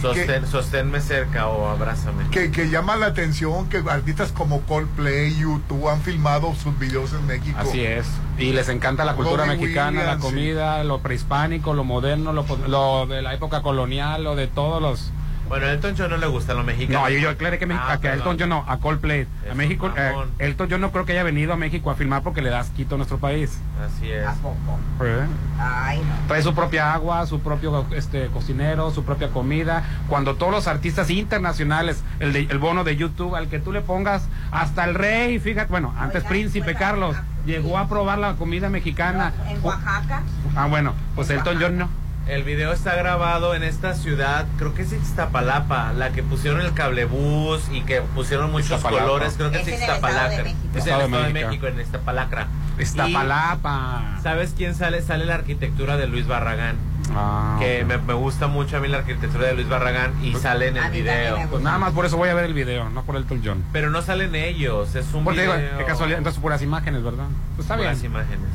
Sostén, 0.00 0.46
sosténme 0.46 1.00
cerca 1.00 1.48
o 1.48 1.68
abrázame. 1.68 2.28
que, 2.30 2.50
que 2.50 2.70
llama 2.70 2.96
la 2.96 3.06
atención 3.06 3.68
que 3.68 3.78
artistas 3.88 4.32
como 4.32 4.62
Coldplay, 4.62 5.36
YouTube 5.36 5.88
han 5.88 6.00
filmado 6.00 6.54
sus 6.54 6.78
videos 6.78 7.12
en 7.12 7.26
México. 7.26 7.58
Así 7.58 7.84
es. 7.84 8.06
Y 8.38 8.52
les 8.52 8.68
encanta 8.68 9.04
la 9.04 9.14
cultura 9.14 9.44
Robbie 9.44 9.58
mexicana, 9.58 10.04
la 10.04 10.18
comida, 10.18 10.82
lo 10.84 11.00
prehispánico, 11.00 11.74
lo 11.74 11.84
moderno, 11.84 12.32
lo, 12.32 12.44
lo 12.66 13.06
de 13.06 13.20
la 13.20 13.34
época 13.34 13.62
colonial, 13.62 14.24
lo 14.24 14.36
de 14.36 14.46
todos 14.46 14.80
los... 14.80 15.12
Bueno, 15.50 15.66
a 15.66 15.70
Elton 15.72 15.94
John 15.98 16.10
no 16.10 16.16
le 16.16 16.28
gusta 16.28 16.54
lo 16.54 16.62
mexicano. 16.62 17.00
No, 17.00 17.10
yo, 17.10 17.18
yo 17.18 17.28
aclaré 17.28 17.58
que, 17.58 17.66
México- 17.66 17.84
Ah, 17.88 17.94
a 17.94 18.00
que 18.00 18.08
a 18.08 18.14
Elton. 18.14 18.36
John 18.38 18.48
no, 18.50 18.64
a 18.68 18.78
Coldplay. 18.78 19.26
A 19.46 19.50
Es 19.50 19.56
México, 19.56 19.86
un 19.86 19.92
eh. 19.96 20.12
Elton 20.38 20.68
John 20.70 20.80
no 20.80 20.92
creo 20.92 21.04
que 21.04 21.10
haya 21.12 21.24
venido 21.24 21.52
a 21.52 21.56
México 21.56 21.90
a 21.90 21.96
filmar 21.96 22.22
porque 22.22 22.40
le 22.40 22.50
das 22.50 22.70
Quito 22.70 22.94
a 22.94 22.98
nuestro 22.98 23.18
país. 23.18 23.58
Así 23.84 24.08
es. 24.12 24.24
¿A 24.24 24.34
poco? 24.34 24.78
¿Eh? 25.04 25.26
Ay, 25.58 25.98
no. 25.98 26.28
Trae 26.28 26.40
su 26.42 26.54
propia 26.54 26.94
agua, 26.94 27.26
su 27.26 27.40
propio 27.40 27.84
este, 27.96 28.28
cocinero, 28.28 28.92
su 28.92 29.04
propia 29.04 29.30
comida. 29.30 29.82
Cuando 30.08 30.36
todos 30.36 30.52
los 30.52 30.68
artistas 30.68 31.10
internacionales, 31.10 32.04
el, 32.20 32.32
de- 32.32 32.46
el 32.48 32.58
bono 32.58 32.84
de 32.84 32.94
YouTube, 32.96 33.34
al 33.34 33.48
que 33.48 33.58
tú 33.58 33.72
le 33.72 33.80
pongas, 33.80 34.28
hasta 34.52 34.84
el 34.84 34.94
rey, 34.94 35.40
fíjate, 35.40 35.68
bueno, 35.68 35.92
antes 35.98 36.22
Príncipe 36.22 36.76
Carlos, 36.76 37.16
llegó 37.44 37.76
a 37.76 37.88
probar 37.88 38.18
la 38.18 38.34
comida 38.34 38.68
mexicana. 38.70 39.32
En 39.48 39.58
Oaxaca. 39.64 40.22
Ah, 40.54 40.66
bueno, 40.68 40.94
pues 41.16 41.28
Elton 41.30 41.58
John 41.60 41.76
no. 41.78 41.99
El 42.30 42.44
video 42.44 42.72
está 42.72 42.94
grabado 42.94 43.56
en 43.56 43.64
esta 43.64 43.92
ciudad, 43.94 44.46
creo 44.56 44.72
que 44.72 44.82
es 44.82 44.92
Ixtapalapa, 44.92 45.92
la 45.94 46.10
que 46.10 46.22
pusieron 46.22 46.60
el 46.60 46.72
cablebús 46.74 47.60
y 47.72 47.80
que 47.82 48.02
pusieron 48.02 48.52
muchos 48.52 48.70
Ixtapalapa. 48.70 49.02
colores, 49.04 49.34
creo 49.36 49.50
que 49.50 49.56
Es 49.60 49.66
es, 49.66 49.74
en 49.74 49.74
el 49.74 49.80
Estado 49.90 50.00
de 50.00 50.06
Ixtapalacra. 50.12 50.44
México. 50.44 50.60
Es 50.68 50.86
el 50.86 50.92
Estado 51.00 51.22
de 51.24 51.32
México. 51.32 51.66
En 51.66 51.80
Iztapalacra. 51.80 52.46
Iztapalapa. 52.78 54.14
Y, 54.16 54.22
¿Sabes 54.22 54.54
quién 54.56 54.76
sale? 54.76 55.02
Sale 55.02 55.24
la 55.26 55.34
arquitectura 55.34 55.96
de 55.96 56.06
Luis 56.06 56.28
Barragán. 56.28 56.76
Ah, 57.12 57.56
que 57.58 57.84
me, 57.84 57.98
me 57.98 58.14
gusta 58.14 58.46
mucho 58.46 58.76
a 58.76 58.80
mí 58.80 58.86
la 58.86 58.98
arquitectura 58.98 59.48
de 59.48 59.54
Luis 59.54 59.68
Barragán 59.68 60.12
y 60.24 60.32
sale 60.36 60.68
en 60.68 60.76
el 60.76 60.88
video. 60.92 61.36
Pues 61.50 61.62
nada 61.64 61.78
más 61.78 61.92
por 61.92 62.06
eso 62.06 62.16
voy 62.16 62.28
a 62.28 62.34
ver 62.34 62.44
el 62.44 62.54
video, 62.54 62.88
no 62.90 63.02
por 63.02 63.16
Elton 63.16 63.42
John. 63.44 63.64
Pero 63.72 63.90
no 63.90 64.02
salen 64.02 64.36
ellos, 64.36 64.94
es 64.94 65.12
un 65.14 65.24
Porque 65.24 65.40
digo, 65.40 65.54
video. 65.56 65.78
qué 65.78 65.84
casualidad, 65.84 66.18
entonces 66.18 66.40
puras 66.40 66.62
imágenes, 66.62 67.02
¿verdad? 67.02 67.24
Pues 67.56 67.64
está 67.64 67.76
puras 67.76 68.00
bien. 68.00 68.12
imágenes. 68.12 68.46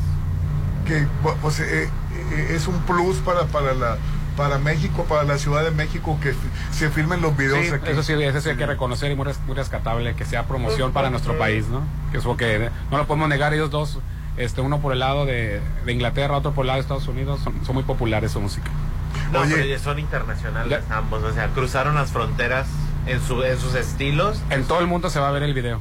que 0.88 1.02
pu- 1.24 1.36
pues 1.42 1.60
eh, 1.60 1.90
es 2.50 2.68
un 2.68 2.80
plus 2.82 3.18
para 3.18 3.46
para 3.46 3.74
la 3.74 3.98
para 4.38 4.58
México, 4.58 5.06
para 5.08 5.24
la 5.24 5.38
Ciudad 5.38 5.64
de 5.64 5.72
México 5.72 6.18
que 6.22 6.34
se 6.72 6.90
filmen 6.90 7.22
los 7.22 7.38
videos 7.38 7.66
Sí, 7.68 7.72
aquí. 7.72 7.92
eso 7.92 8.04
sí, 8.04 8.12
eso 8.22 8.42
sí 8.42 8.50
hay 8.50 8.58
que 8.58 8.66
reconocer 8.66 9.10
y 9.10 9.16
muy, 9.16 9.24
res- 9.26 9.40
muy 9.48 9.56
rescatable 9.56 10.14
que 10.16 10.26
sea 10.26 10.44
promoción 10.46 10.92
para 10.92 11.10
nuestro 11.10 11.38
país, 11.38 11.68
¿no? 11.68 11.82
Que 12.12 12.18
es 12.18 12.24
porque 12.26 12.70
no 12.92 12.98
lo 12.98 13.08
podemos 13.08 13.30
negar 13.30 13.54
ellos 13.54 13.72
dos, 13.72 14.00
este 14.36 14.60
uno 14.60 14.82
por 14.82 14.92
el 14.92 15.00
lado 15.00 15.26
de, 15.26 15.62
de 15.86 15.92
Inglaterra, 15.94 16.36
otro 16.36 16.52
por 16.52 16.64
el 16.66 16.68
lado 16.68 16.78
de 16.78 16.82
Estados 16.82 17.08
Unidos, 17.08 17.40
son, 17.46 17.66
son 17.66 17.76
muy 17.76 17.86
populares 17.86 18.34
su 18.34 18.42
música. 18.42 18.70
No, 19.32 19.40
Oye. 19.40 19.56
pero 19.56 19.80
son 19.80 20.00
internacionales 20.00 20.82
ambos, 20.90 21.24
o 21.24 21.32
sea, 21.34 21.48
cruzaron 21.50 21.96
las 21.96 22.12
fronteras 22.12 22.68
en, 23.08 23.22
su, 23.22 23.42
en 23.42 23.58
sus 23.58 23.74
estilos. 23.76 24.42
En 24.50 24.66
todo 24.66 24.82
el 24.82 24.88
mundo 24.88 25.10
se 25.10 25.22
va 25.22 25.30
a 25.30 25.32
ver 25.32 25.44
el 25.44 25.54
video. 25.54 25.80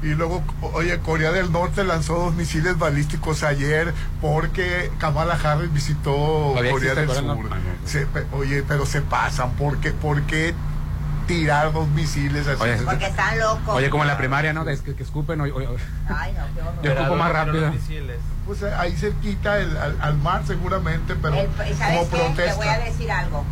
Y 0.00 0.14
luego, 0.14 0.44
oye, 0.74 0.98
Corea 1.00 1.32
del 1.32 1.50
Norte 1.50 1.82
lanzó 1.82 2.14
dos 2.18 2.34
misiles 2.34 2.78
balísticos 2.78 3.42
ayer 3.42 3.92
porque 4.20 4.92
Kamala 4.98 5.34
Harris 5.42 5.72
visitó 5.72 6.12
Todavía 6.52 6.70
Corea 6.70 6.94
del 6.94 7.08
Sur. 7.10 7.18
Ah, 7.50 7.56
no. 7.56 7.88
Se- 7.88 8.06
pe- 8.06 8.26
oye, 8.32 8.62
pero 8.66 8.86
se 8.86 9.00
pasan, 9.02 9.50
¿por 9.52 9.78
qué, 9.78 9.90
por 9.90 10.22
qué 10.22 10.54
tirar 11.26 11.72
dos 11.72 11.88
misiles 11.88 12.46
así? 12.46 12.62
Oye, 12.62 12.76
Porque 12.76 13.06
están 13.06 13.38
locos. 13.40 13.74
Oye, 13.74 13.90
como 13.90 14.04
en 14.04 14.08
la 14.08 14.16
primaria, 14.16 14.52
¿no? 14.52 14.68
Es 14.68 14.82
que, 14.82 14.94
que 14.94 15.02
escupen, 15.02 15.40
oye, 15.40 15.50
oye, 15.52 15.66
Ay, 16.08 16.32
no, 16.32 16.44
qué 16.54 16.60
horror. 16.62 16.82
yo 16.82 16.92
ocupo 16.92 17.16
más 17.16 17.32
rápido. 17.32 17.72
Pues 18.46 18.62
eh, 18.62 18.72
ahí 18.78 18.92
cerquita 18.96 19.58
el- 19.58 19.76
al, 19.76 19.96
al 20.00 20.16
mar 20.18 20.42
seguramente, 20.46 21.16
pero 21.20 21.34
El- 21.34 21.48
¿y 21.70 21.74
¿Sabes 21.74 21.98
como 21.98 22.10
qué? 22.10 22.16
Te 22.18 22.24
protesta. 22.24 22.54
voy 22.56 22.68
a 22.68 22.78
decir 22.78 23.10
algo. 23.10 23.44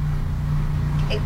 Eh, 1.10 1.18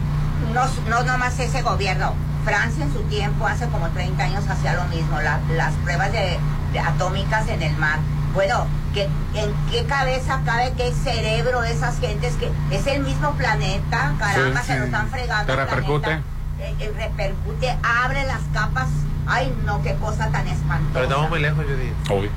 no, 0.55 0.63
no 0.89 1.03
nomás 1.05 1.39
ese 1.39 1.61
gobierno. 1.61 2.15
Francia 2.45 2.85
en 2.85 2.93
su 2.93 3.01
tiempo, 3.05 3.47
hace 3.47 3.67
como 3.69 3.89
30 3.89 4.23
años, 4.25 4.45
hacía 4.49 4.75
lo 4.75 4.85
mismo. 4.85 5.21
la- 5.21 5.41
las 5.57 5.73
pruebas 5.85 6.13
de, 6.13 6.39
de 6.73 6.79
atómicas 6.81 7.49
en 7.49 7.63
el 7.63 7.77
mar. 7.77 7.99
Bueno, 8.35 8.67
que, 8.95 9.05
¿en 9.05 9.53
qué 9.71 9.85
cabeza 9.87 10.41
cabe 10.45 10.73
qué 10.77 10.93
cerebro 10.93 11.61
de 11.63 11.73
esas 11.73 11.99
gentes 12.01 12.35
que 12.37 12.51
es 12.75 12.87
el 12.87 13.03
mismo 13.03 13.33
planeta? 13.33 14.15
Caramba, 14.19 14.61
Sí, 14.61 14.67
se 14.67 14.73
sí. 14.75 14.79
lo 14.79 14.85
están 14.87 15.09
fregando. 15.09 15.47
Te 15.47 15.53
el 15.53 15.59
repercute. 15.59 16.01
planeta. 16.07 16.25
Eh, 16.61 16.75
eh, 16.81 16.93
repercute, 16.97 17.77
abre 17.83 18.25
las 18.27 18.41
capas. 18.53 18.89
Ay, 19.27 19.53
no, 19.65 19.83
qué 19.83 19.95
cosa 19.95 20.29
tan 20.31 20.47
espantosa. 20.49 20.91
Pero 20.93 21.05
estamos 21.05 21.31
muy 21.31 21.41
lejos, 21.41 21.65
Judith. 21.65 22.11
Obvio. 22.11 22.31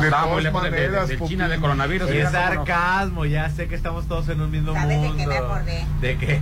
De 0.00 0.06
Estaba 0.06 0.26
muy 0.26 0.42
lejos 0.42 0.62
de, 0.64 0.70
de- 0.70 1.06
China, 1.06 1.18
Popín. 1.18 1.38
de 1.48 1.60
coronavirus. 1.60 2.08
Y 2.10 2.12
mira 2.14 2.24
es 2.24 2.32
sarcasmo, 2.32 3.24
ya 3.26 3.48
sé 3.50 3.68
que 3.68 3.74
estamos 3.76 4.06
todos 4.08 4.28
en 4.28 4.40
un 4.40 4.50
mismo 4.50 4.72
¿Sabes 4.74 4.88
de 4.88 4.96
mundo. 4.96 5.16
qué 5.16 5.26
me 5.26 5.36
acordé? 5.36 5.86
¿De 6.00 6.16
qué? 6.18 6.40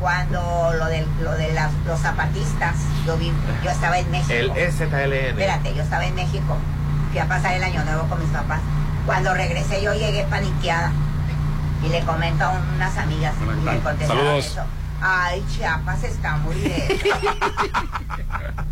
Cuando 0.00 0.72
lo 0.78 0.86
de, 0.86 1.06
lo 1.22 1.32
de 1.32 1.52
las- 1.52 1.72
los 1.86 1.98
zapatistas, 2.00 2.74
yo, 3.06 3.16
vi, 3.16 3.32
yo 3.64 3.70
estaba 3.70 3.98
en 3.98 4.10
México. 4.10 4.32
El 4.32 4.50
STLN. 4.72 5.12
Espérate, 5.30 5.74
yo 5.74 5.82
estaba 5.82 6.04
en 6.04 6.14
México. 6.14 6.56
Fui 7.10 7.18
a 7.18 7.26
pasar 7.26 7.54
el 7.54 7.64
año 7.64 7.82
nuevo 7.84 8.02
con 8.08 8.18
mis 8.20 8.28
papás. 8.30 8.60
Cuando 9.06 9.32
regresé 9.34 9.82
yo 9.82 9.94
llegué 9.94 10.24
paniqueada. 10.28 10.92
Y 11.84 11.88
le 11.88 12.00
comento 12.00 12.44
a 12.44 12.58
unas 12.74 12.96
amigas 12.96 13.34
y 13.40 13.44
me 13.44 13.78
contestaron 13.80 14.26
eso. 14.36 14.62
Ay, 15.00 15.44
Chiapas 15.54 16.02
está 16.04 16.36
muy 16.38 16.54
lejos. 16.56 16.96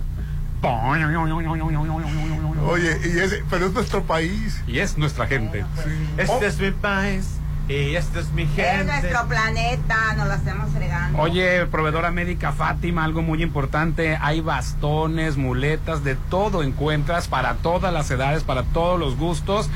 Oye, 2.67 2.99
y 3.05 3.43
pero 3.51 3.67
es 3.67 3.73
nuestro 3.75 4.03
país. 4.05 4.63
Y 4.67 4.79
es 4.79 4.97
nuestra 4.97 5.27
gente. 5.27 5.65
Este 6.17 6.47
es 6.47 6.59
mi 6.59 6.71
país 6.71 7.27
y 7.69 7.97
este 7.97 8.21
es 8.21 8.31
mi 8.33 8.43
Es 8.43 8.51
gente. 8.51 8.85
nuestro 8.85 9.27
planeta, 9.27 10.15
nos 10.17 10.29
lo 10.29 10.35
estamos 10.35 10.71
fregando. 10.71 11.19
Oye, 11.19 11.67
proveedora 11.67 12.11
médica 12.11 12.53
Fátima, 12.53 13.05
algo 13.05 13.23
muy 13.23 13.43
importante, 13.43 14.19
hay 14.21 14.41
bastones, 14.41 15.37
muletas, 15.37 16.05
de 16.05 16.15
todo 16.17 16.63
encuentras 16.63 17.29
para 17.29 17.55
todas 17.55 17.93
las 17.93 18.11
edades, 18.11 18.43
para 18.45 18.65
todos 18.65 18.99
los 19.01 19.17
gustos. 19.17 19.71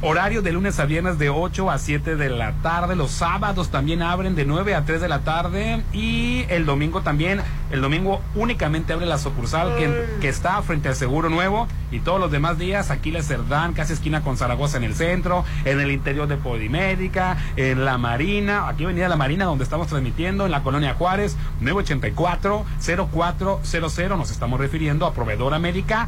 Horario 0.00 0.42
de 0.42 0.52
lunes 0.52 0.78
a 0.78 0.84
viernes 0.84 1.18
de 1.18 1.28
8 1.28 1.72
a 1.72 1.76
7 1.76 2.14
de 2.14 2.30
la 2.30 2.52
tarde. 2.62 2.94
Los 2.94 3.10
sábados 3.10 3.70
también 3.70 4.00
abren 4.00 4.36
de 4.36 4.44
9 4.44 4.76
a 4.76 4.84
3 4.84 5.00
de 5.00 5.08
la 5.08 5.22
tarde. 5.22 5.82
Y 5.92 6.44
el 6.50 6.66
domingo 6.66 7.00
también. 7.00 7.40
El 7.72 7.80
domingo 7.80 8.20
únicamente 8.36 8.92
abre 8.92 9.06
la 9.06 9.18
sucursal 9.18 9.76
que, 9.76 10.06
que 10.20 10.28
está 10.28 10.62
frente 10.62 10.88
al 10.88 10.94
Seguro 10.94 11.30
Nuevo. 11.30 11.66
Y 11.90 11.98
todos 11.98 12.20
los 12.20 12.30
demás 12.30 12.58
días 12.58 12.92
aquí 12.92 13.10
la 13.10 13.24
Cerdán, 13.24 13.72
casi 13.72 13.92
esquina 13.92 14.22
con 14.22 14.36
Zaragoza 14.36 14.76
en 14.76 14.84
el 14.84 14.94
centro. 14.94 15.44
En 15.64 15.80
el 15.80 15.90
interior 15.90 16.28
de 16.28 16.36
Polimédica. 16.36 17.36
En 17.56 17.84
la 17.84 17.98
Marina. 17.98 18.68
Aquí 18.68 18.84
venía 18.84 19.08
la 19.08 19.16
Marina 19.16 19.46
donde 19.46 19.64
estamos 19.64 19.88
transmitiendo. 19.88 20.46
En 20.46 20.52
la 20.52 20.62
Colonia 20.62 20.94
Juárez. 20.94 21.36
984-0400. 21.60 24.16
Nos 24.16 24.30
estamos 24.30 24.60
refiriendo 24.60 25.06
a 25.06 25.12
Proveedora 25.12 25.58
Médica 25.58 26.06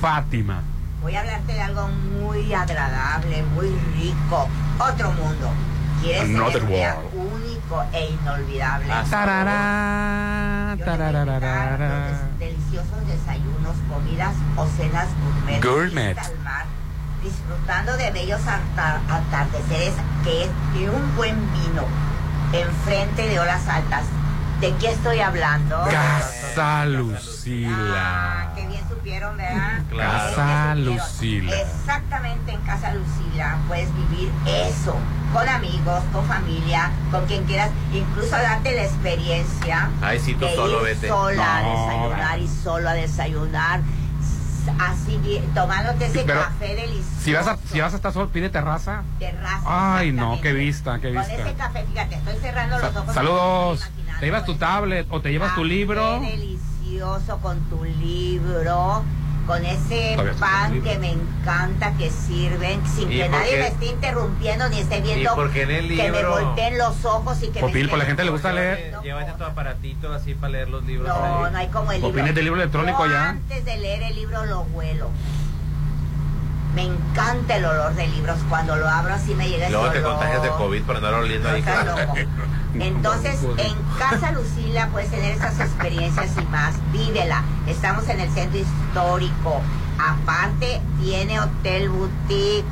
Fátima. 0.00 0.62
Voy 1.02 1.16
a 1.16 1.20
hablarte 1.20 1.52
de 1.52 1.60
algo 1.60 1.88
muy 1.88 2.52
agradable, 2.54 3.42
muy 3.54 3.68
rico. 3.96 4.48
Otro 4.78 5.10
mundo. 5.12 5.50
¿Quieres 6.00 6.22
Another 6.22 6.64
world. 6.64 7.14
único 7.14 7.84
e 7.92 8.10
inolvidable? 8.10 8.86
Tarará, 9.10 10.74
Yo 10.78 10.84
tarararara. 10.84 12.06
des- 12.08 12.38
deliciosos 12.38 13.06
desayunos, 13.06 13.76
comidas 13.92 14.34
o 14.56 14.66
cenas 14.66 15.08
gourmet. 15.22 15.62
Gourmet. 15.62 16.18
Al 16.18 16.38
mar, 16.40 16.64
disfrutando 17.22 17.96
de 17.96 18.10
bellos 18.10 18.40
atar- 18.46 19.00
atardeceres 19.08 19.94
que 20.24 20.44
es 20.44 20.50
de 20.74 20.90
un 20.90 21.16
buen 21.16 21.36
vino 21.52 21.84
enfrente 22.52 23.28
de 23.28 23.38
olas 23.40 23.66
altas. 23.68 24.04
¿De 24.60 24.74
qué 24.76 24.90
estoy 24.92 25.20
hablando? 25.20 25.82
Casa 25.90 26.84
Lucila. 26.86 28.52
Qué 28.56 28.66
bien 28.66 28.81
supieron, 29.02 29.36
¿verdad? 29.36 29.82
Casa. 29.96 30.74
Lucila. 30.76 31.56
Exactamente 31.60 32.52
en 32.52 32.60
Casa 32.60 32.94
Lucila 32.94 33.58
puedes 33.66 33.88
vivir 33.94 34.30
eso, 34.46 34.96
con 35.32 35.48
amigos, 35.48 36.02
con 36.12 36.24
familia, 36.26 36.90
con 37.10 37.26
quien 37.26 37.44
quieras, 37.44 37.70
incluso 37.92 38.30
darte 38.30 38.74
la 38.76 38.84
experiencia 38.84 39.90
Ay, 40.00 40.20
sí, 40.20 40.34
tú 40.34 40.46
de 40.46 40.54
solo 40.54 40.78
ir 40.88 40.94
vete. 40.94 41.08
sola 41.08 41.56
a 41.56 41.62
desayunar 41.62 42.38
y 42.38 42.48
solo 42.48 42.88
a 42.88 42.92
desayunar, 42.92 43.80
así 44.78 45.16
bien, 45.18 45.44
tomándote 45.54 46.06
ese 46.06 46.22
Pero, 46.24 46.40
café 46.40 46.74
delicioso. 46.76 47.20
Si 47.22 47.32
vas 47.32 47.46
a, 47.48 47.56
si 47.72 47.80
vas 47.80 47.92
a 47.92 47.96
estar 47.96 48.12
solo, 48.12 48.28
pide 48.28 48.50
terraza. 48.50 49.02
terraza, 49.18 49.96
Ay, 49.98 50.12
no, 50.12 50.40
qué 50.40 50.52
vista, 50.52 51.00
qué 51.00 51.12
Con 51.12 51.22
vista. 51.22 51.34
ese 51.42 51.54
café, 51.54 51.84
fíjate, 51.90 52.14
estoy 52.14 52.36
cerrando 52.40 52.78
los 52.78 52.96
ojos. 52.96 53.14
Saludos. 53.14 53.90
Te 54.20 54.26
llevas 54.26 54.44
tu 54.44 54.54
tablet 54.54 55.06
o 55.10 55.20
te 55.20 55.30
llevas 55.32 55.54
tu 55.56 55.64
libro. 55.64 56.20
Qué 56.20 56.36
delicioso 56.92 57.38
con 57.38 57.58
tu 57.70 57.84
libro, 57.84 59.02
con 59.46 59.64
ese 59.64 60.16
pan 60.38 60.74
libro. 60.74 60.90
que 60.90 60.98
me 60.98 61.12
encanta 61.12 61.92
que 61.96 62.10
sirven, 62.10 62.80
sin 62.86 63.10
¿Y 63.10 63.18
que 63.18 63.28
nadie 63.28 63.50
qué? 63.50 63.58
me 63.58 63.66
esté 63.68 63.86
interrumpiendo 63.86 64.68
ni 64.68 64.78
esté 64.80 65.00
viendo 65.00 65.34
por 65.34 65.50
qué 65.50 65.62
en 65.62 65.70
el 65.70 65.88
que 65.88 66.10
me 66.10 66.18
libro? 66.18 66.30
volteen 66.30 66.78
los 66.78 67.04
ojos 67.04 67.42
y 67.42 67.48
que 67.48 67.60
Popil, 67.60 67.84
me 67.84 67.88
por 67.90 67.98
la 67.98 68.04
gente 68.04 68.24
le 68.24 68.30
gusta 68.30 68.52
leer. 68.52 68.94
Llévate 69.02 69.32
tu 69.32 69.44
aparatito 69.44 70.12
así 70.12 70.34
para 70.34 70.52
leer 70.52 70.68
los 70.68 70.84
libros. 70.84 71.08
No, 71.08 71.50
no 71.50 71.58
hay 71.58 71.68
como 71.68 71.92
el 71.92 71.98
libro. 72.02 72.10
¿Opinas 72.10 72.34
del 72.34 72.44
libro 72.44 72.60
electrónico 72.60 73.06
Yo 73.06 73.12
ya? 73.12 73.28
Antes 73.30 73.64
de 73.64 73.76
leer 73.78 74.02
el 74.02 74.14
libro 74.14 74.44
lo 74.46 74.62
huelo. 74.62 75.08
Me 76.74 76.82
encanta 76.84 77.56
el 77.56 77.64
olor 77.66 77.94
de 77.94 78.06
libros. 78.08 78.38
Cuando 78.48 78.76
lo 78.76 78.88
abro 78.88 79.12
así 79.14 79.34
me 79.34 79.48
llega 79.48 79.64
ese 79.66 79.72
Luego 79.72 79.90
te 79.90 79.98
olor. 79.98 80.12
contagias 80.12 80.42
de 80.42 80.48
COVID 80.50 80.82
por 80.82 80.96
andar 80.96 81.14
oliendo 81.14 81.48
ahí. 81.50 81.62
Entonces, 82.74 83.38
en 83.58 83.74
Casa 83.98 84.32
Lucila 84.32 84.88
puedes 84.88 85.10
tener 85.10 85.32
esas 85.36 85.60
experiencias 85.60 86.30
y 86.40 86.44
más. 86.46 86.74
Vívela. 86.92 87.42
Estamos 87.66 88.08
en 88.08 88.20
el 88.20 88.30
centro 88.30 88.58
histórico. 88.58 89.60
Aparte, 89.98 90.80
tiene 91.02 91.38
hotel 91.40 91.90
boutique. 91.90 92.64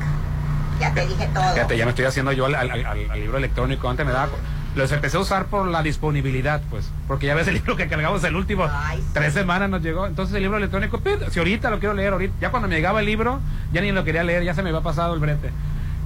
Ya 0.79 0.91
te 0.93 1.05
dije 1.05 1.29
todo. 1.31 1.53
Fíjate, 1.53 1.77
ya 1.77 1.85
me 1.85 1.91
estoy 1.91 2.05
haciendo 2.05 2.31
yo 2.31 2.47
al, 2.47 2.55
al- 2.55 2.71
al- 2.71 2.85
al 3.11 3.19
libro 3.19 3.37
electrónico. 3.37 3.87
Antes 3.87 4.05
me 4.05 4.11
daba. 4.11 4.29
Los 4.75 4.91
empecé 4.91 5.17
a 5.17 5.19
usar 5.19 5.47
por 5.47 5.67
la 5.67 5.83
disponibilidad, 5.83 6.61
pues. 6.69 6.89
Porque 7.07 7.25
ya 7.27 7.35
ves 7.35 7.47
el 7.47 7.53
libro 7.55 7.75
que 7.75 7.87
cargamos 7.87 8.23
el 8.23 8.35
último. 8.35 8.67
Tres 9.13 9.33
semanas 9.33 9.69
nos 9.69 9.81
llegó. 9.81 10.05
Entonces 10.07 10.35
el 10.35 10.43
libro 10.43 10.57
electrónico, 10.57 10.99
pid, 10.99 11.27
si 11.29 11.39
ahorita 11.39 11.69
lo 11.69 11.79
quiero 11.79 11.93
leer, 11.93 12.13
ahorita. 12.13 12.33
Ya 12.39 12.51
cuando 12.51 12.69
me 12.69 12.75
llegaba 12.75 13.01
el 13.01 13.05
libro, 13.05 13.39
ya 13.73 13.81
ni 13.81 13.91
lo 13.91 14.03
quería 14.03 14.23
leer, 14.23 14.43
ya 14.43 14.53
se 14.53 14.63
me 14.63 14.69
había 14.69 14.81
pasado 14.81 15.13
el 15.13 15.19
brete. 15.19 15.49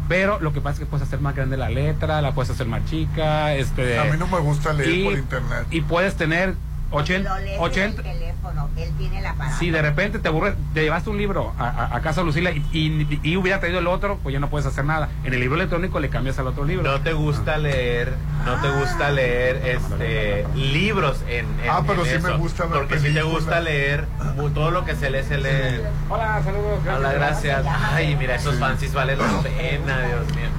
Pero 0.07 0.39
lo 0.39 0.53
que 0.53 0.61
pasa 0.61 0.73
es 0.73 0.79
que 0.79 0.85
puedes 0.85 1.07
hacer 1.07 1.19
más 1.19 1.35
grande 1.35 1.57
la 1.57 1.69
letra, 1.69 2.21
la 2.21 2.31
puedes 2.33 2.51
hacer 2.51 2.67
más 2.67 2.85
chica. 2.85 3.53
Este, 3.55 3.97
A 3.99 4.05
mí 4.05 4.17
no 4.17 4.27
me 4.27 4.39
gusta 4.39 4.71
leer 4.73 4.89
y- 4.89 5.03
por 5.03 5.13
internet. 5.13 5.65
Y 5.71 5.81
puedes 5.81 6.15
tener 6.15 6.53
80. 6.91 7.29
Lo 7.29 7.39
lees 7.43 7.59
80 7.59 8.01
en 8.01 8.07
el 8.07 8.13
teléfono. 8.19 8.69
Él 8.77 8.89
tiene 8.97 9.19
el 9.19 9.25
aparato. 9.25 9.57
si 9.57 9.71
de 9.71 9.81
repente 9.81 10.19
te 10.19 10.27
aburres, 10.27 10.55
te 10.73 10.81
llevaste 10.83 11.09
un 11.09 11.17
libro 11.17 11.53
a, 11.57 11.67
a- 11.67 11.95
a 11.95 12.01
casa 12.01 12.21
Lucila 12.23 12.51
y, 12.51 12.63
y- 12.71 13.19
y 13.23 13.37
hubiera 13.37 13.59
traído 13.59 13.79
el 13.79 13.87
otro, 13.87 14.19
pues 14.23 14.33
ya 14.33 14.39
no 14.39 14.49
puedes 14.49 14.65
hacer 14.67 14.85
nada. 14.85 15.09
En 15.23 15.33
el 15.33 15.39
libro 15.39 15.55
electrónico 15.55 15.99
le 15.99 16.09
cambias 16.09 16.37
al 16.39 16.47
otro 16.47 16.63
libro. 16.65 16.89
No 16.91 17.01
te 17.01 17.13
gusta 17.13 17.57
leer, 17.57 18.13
no 18.45 18.55
te 18.61 18.69
gusta 18.69 19.09
leer 19.11 19.61
este 19.65 20.45
libros 20.55 21.21
en, 21.27 21.45
en- 21.63 21.69
Ah, 21.69 21.81
pero 21.85 22.05
en 22.05 22.21
sí 22.21 22.27
me 22.27 22.37
gusta 22.37 22.65
ver 22.65 22.73
Porque 22.79 22.99
si 22.99 23.13
te 23.13 23.23
gusta 23.23 23.59
leer, 23.59 24.05
todo 24.53 24.71
lo 24.71 24.85
que 24.85 24.95
se 24.95 25.09
lee, 25.09 25.23
se 25.23 25.37
lee. 25.37 25.81
Hola, 26.09 26.41
saludos. 26.43 26.79
Hola, 26.97 27.13
gracias. 27.13 27.65
Ay, 27.67 28.15
mira, 28.15 28.35
esos 28.35 28.55
fancies 28.59 28.93
valen 28.93 29.17
la 29.19 29.41
pena, 29.41 30.01
Dios 30.07 30.25
mío. 30.35 30.49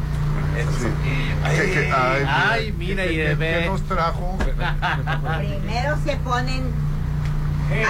Es- 0.57 0.67
Ay, 1.45 1.57
¿Qué- 1.59 1.71
qué- 1.73 1.93
ay, 1.93 2.25
ay, 2.27 2.75
mira, 2.79 3.05
y 3.07 3.15
¿qué- 3.17 3.35
ve. 3.35 3.59
qué 3.63 3.67
nos 3.69 3.83
trajo? 3.83 4.37
Primero 4.39 5.97
se 6.05 6.17
ponen 6.17 6.63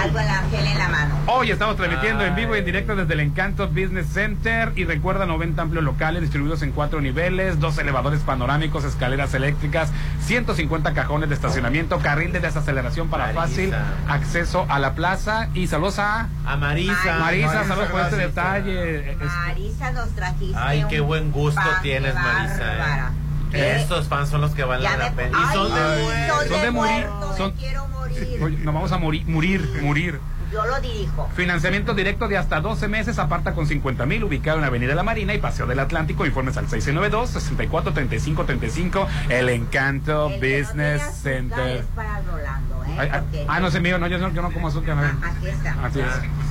algo 0.03 0.19
en 0.19 0.25
la 0.27 0.41
gel 0.49 0.65
en 0.65 0.77
la 0.77 0.87
mano. 0.89 1.15
Hoy 1.27 1.51
estamos 1.51 1.75
transmitiendo 1.75 2.23
en 2.25 2.35
vivo 2.35 2.55
y 2.55 2.59
en 2.59 2.65
directo 2.65 2.95
desde 2.95 3.13
el 3.13 3.19
Encanto 3.19 3.67
Business 3.67 4.07
Center 4.11 4.71
y 4.75 4.85
recuerda 4.85 5.25
90 5.25 5.61
amplios 5.61 5.83
locales 5.83 6.21
distribuidos 6.21 6.61
en 6.61 6.71
cuatro 6.71 6.99
niveles, 7.01 7.59
dos 7.59 7.77
elevadores 7.77 8.21
panorámicos, 8.21 8.83
escaleras 8.83 9.33
eléctricas, 9.33 9.91
150 10.21 10.93
cajones 10.93 11.29
de 11.29 11.35
estacionamiento, 11.35 11.99
carril 11.99 12.31
de 12.31 12.39
desaceleración 12.39 13.09
para 13.09 13.25
Marisa. 13.33 13.41
fácil 13.41 13.73
acceso 14.07 14.65
a 14.69 14.79
la 14.79 14.93
plaza 14.93 15.49
y 15.53 15.67
saludos 15.67 15.99
a 15.99 16.27
A 16.45 16.57
Marisa. 16.57 17.19
Marisa, 17.19 17.63
saludos 17.65 17.89
por 17.89 18.01
este 18.01 18.15
detalle. 18.17 19.17
Marisa 19.23 19.91
nos 19.91 20.09
trajiste. 20.09 20.57
Ay, 20.57 20.85
qué 20.89 21.01
un 21.01 21.07
buen 21.07 21.31
gusto 21.31 21.61
tienes, 21.81 22.15
Marisa. 22.15 22.73
eh. 22.73 23.26
Eh, 23.53 23.77
Estos 23.81 24.07
fans 24.07 24.29
son 24.29 24.41
los 24.41 24.51
que 24.51 24.63
valen 24.63 24.99
la 24.99 25.11
pena. 25.13 25.37
Y 25.37 25.41
Ay, 25.47 25.53
son 25.55 25.73
de 25.73 25.79
son 25.79 26.01
muertos. 26.03 26.47
son 26.49 26.61
de 26.61 26.71
morir, 26.71 27.05
muertos, 27.07 27.37
son- 27.37 27.53
me 27.55 27.61
quiero 27.61 27.87
morir. 27.87 28.39
Oye, 28.43 28.57
nos 28.57 28.73
vamos 28.73 28.91
a 28.91 28.97
morir, 28.97 29.25
morir, 29.27 29.79
morir. 29.81 30.19
Yo 30.51 30.65
lo 30.65 30.79
dirijo. 30.79 31.29
Financiamiento 31.35 31.93
directo 31.93 32.29
de 32.29 32.37
hasta 32.37 32.61
12 32.61 32.87
meses, 32.87 33.19
aparta 33.19 33.53
con 33.53 33.67
50 33.67 34.05
mil, 34.05 34.23
ubicado 34.23 34.57
en 34.59 34.63
Avenida 34.63 34.95
La 34.95 35.03
Marina 35.03 35.33
y 35.33 35.39
Paseo 35.39 35.67
del 35.67 35.77
Atlántico. 35.79 36.25
Informes 36.25 36.55
al 36.55 36.67
692-643535, 36.69 39.07
El 39.29 39.49
Encanto 39.49 40.27
El 40.29 40.39
no 40.39 40.47
Business 40.47 41.01
azúcar 41.01 41.15
Center. 41.21 41.85
para 41.95 42.21
Rolando, 42.21 42.83
¿eh? 42.85 42.95
Ay, 42.97 43.09
ay, 43.11 43.19
Porque- 43.21 43.45
ah, 43.47 43.59
no 43.59 43.69
sé 43.71 43.81
mío, 43.81 43.97
no, 43.99 44.07
yo 44.07 44.17
no, 44.19 44.31
yo 44.33 44.41
no 44.41 44.51
como 44.51 44.69
azúcar. 44.69 44.97
a 44.97 45.01
ver. 45.01 45.11
Aquí 45.23 45.47
está. 45.47 45.75
Así 45.83 45.99
es. 45.99 46.07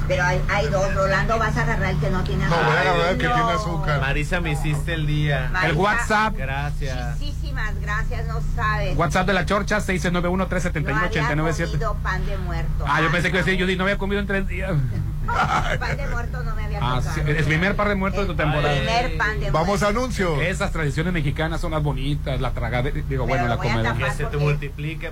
Pero 0.09 0.23
hay, 0.25 0.41
hay 0.49 0.67
dos. 0.69 0.95
Rolando, 0.95 1.39
vas 1.39 1.57
a 1.57 1.63
agarrar 1.63 1.91
el 1.91 1.99
que 2.01 2.11
no 2.11 2.23
tiene 2.25 2.45
azúcar. 2.45 2.65
voy 2.65 2.75
a 2.77 2.81
agarrar 2.81 3.09
el 3.13 3.19
que 3.19 3.29
No. 3.29 3.35
tiene 3.35 3.53
azúcar. 3.53 4.01
Marisa, 4.01 4.41
me 4.41 4.53
hiciste 4.53 4.95
el 4.95 5.07
día. 5.07 5.49
Marisa, 5.53 5.71
El 5.71 5.77
WhatsApp, 5.77 6.35
Gracias. 6.37 7.19
Muchísimas 7.21 7.81
gracias, 7.81 8.27
no 8.27 8.41
sabes. 8.55 8.97
WhatsApp 8.97 9.27
de 9.27 9.33
la 9.33 9.47
Chorcha, 9.47 9.79
No 9.79 9.83
había 9.85 10.01
691-371-8997. 10.01 11.71
comido 11.71 11.95
pan 12.03 12.25
de 12.27 12.37
muerto. 12.39 12.85
Ah, 12.87 13.01
yo 13.03 13.11
pensé 13.11 13.31
que 13.31 13.37
iba 13.39 13.43
a 13.43 13.45
decir, 13.45 13.61
Judy, 13.61 13.77
no 13.77 13.85
había 13.85 13.99
comido 13.99 14.21
en 14.21 14.27
tres 14.27 14.47
días. 14.47 14.73
pan 15.81 15.97
de 15.97 16.07
muerto 16.07 16.43
no 16.45 16.55
me 16.55 16.65
había 16.65 16.79
Ah, 16.81 17.01
sí, 17.03 17.21
el 17.27 17.45
primer 17.45 17.75
par 17.75 17.89
de 17.89 17.95
muertos 17.97 18.23
de 18.23 18.27
tu 18.29 18.37
temporada. 18.37 18.75
primer 18.77 19.17
pan 19.17 19.41
de 19.41 19.51
Vamos 19.51 19.83
a 19.83 19.89
anuncio. 19.89 20.41
Esas 20.41 20.71
tradiciones 20.73 21.13
mexicanas 21.13 21.61
son 21.61 21.73
las 21.73 21.83
bonitas, 21.83 22.41
la 22.41 22.53
tragada, 22.53 22.91
digo, 22.91 23.27
bueno, 23.27 23.49
la 23.49 23.57
comida. 23.57 23.95
Que 23.95 24.11
se 24.13 24.25
te 24.27 24.37
multiplique. 24.37 25.11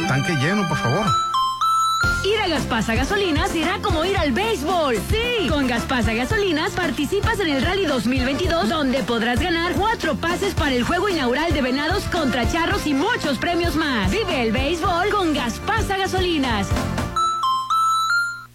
Tanque 0.07 0.34
lleno, 0.36 0.66
por 0.70 0.78
favor. 0.78 1.28
Ir 2.25 2.37
a 2.39 2.47
Gaspasa 2.47 2.95
Gasolinas 2.95 3.51
será 3.51 3.79
como 3.81 4.03
ir 4.05 4.17
al 4.17 4.31
béisbol. 4.31 4.97
Sí, 5.09 5.47
con 5.47 5.67
Gaspasa 5.67 6.13
Gasolinas 6.13 6.71
participas 6.71 7.39
en 7.39 7.49
el 7.49 7.61
Rally 7.63 7.85
2022 7.85 8.69
donde 8.69 9.03
podrás 9.03 9.39
ganar 9.39 9.73
cuatro 9.73 10.15
pases 10.15 10.53
para 10.53 10.75
el 10.75 10.83
juego 10.83 11.09
inaugural 11.09 11.53
de 11.53 11.61
Venados 11.61 12.03
contra 12.05 12.49
Charros 12.49 12.85
y 12.87 12.93
muchos 12.93 13.37
premios 13.37 13.75
más. 13.75 14.11
Vive 14.11 14.43
el 14.43 14.51
béisbol 14.51 15.09
con 15.09 15.33
Gaspasa 15.33 15.97
Gasolinas. 15.97 16.67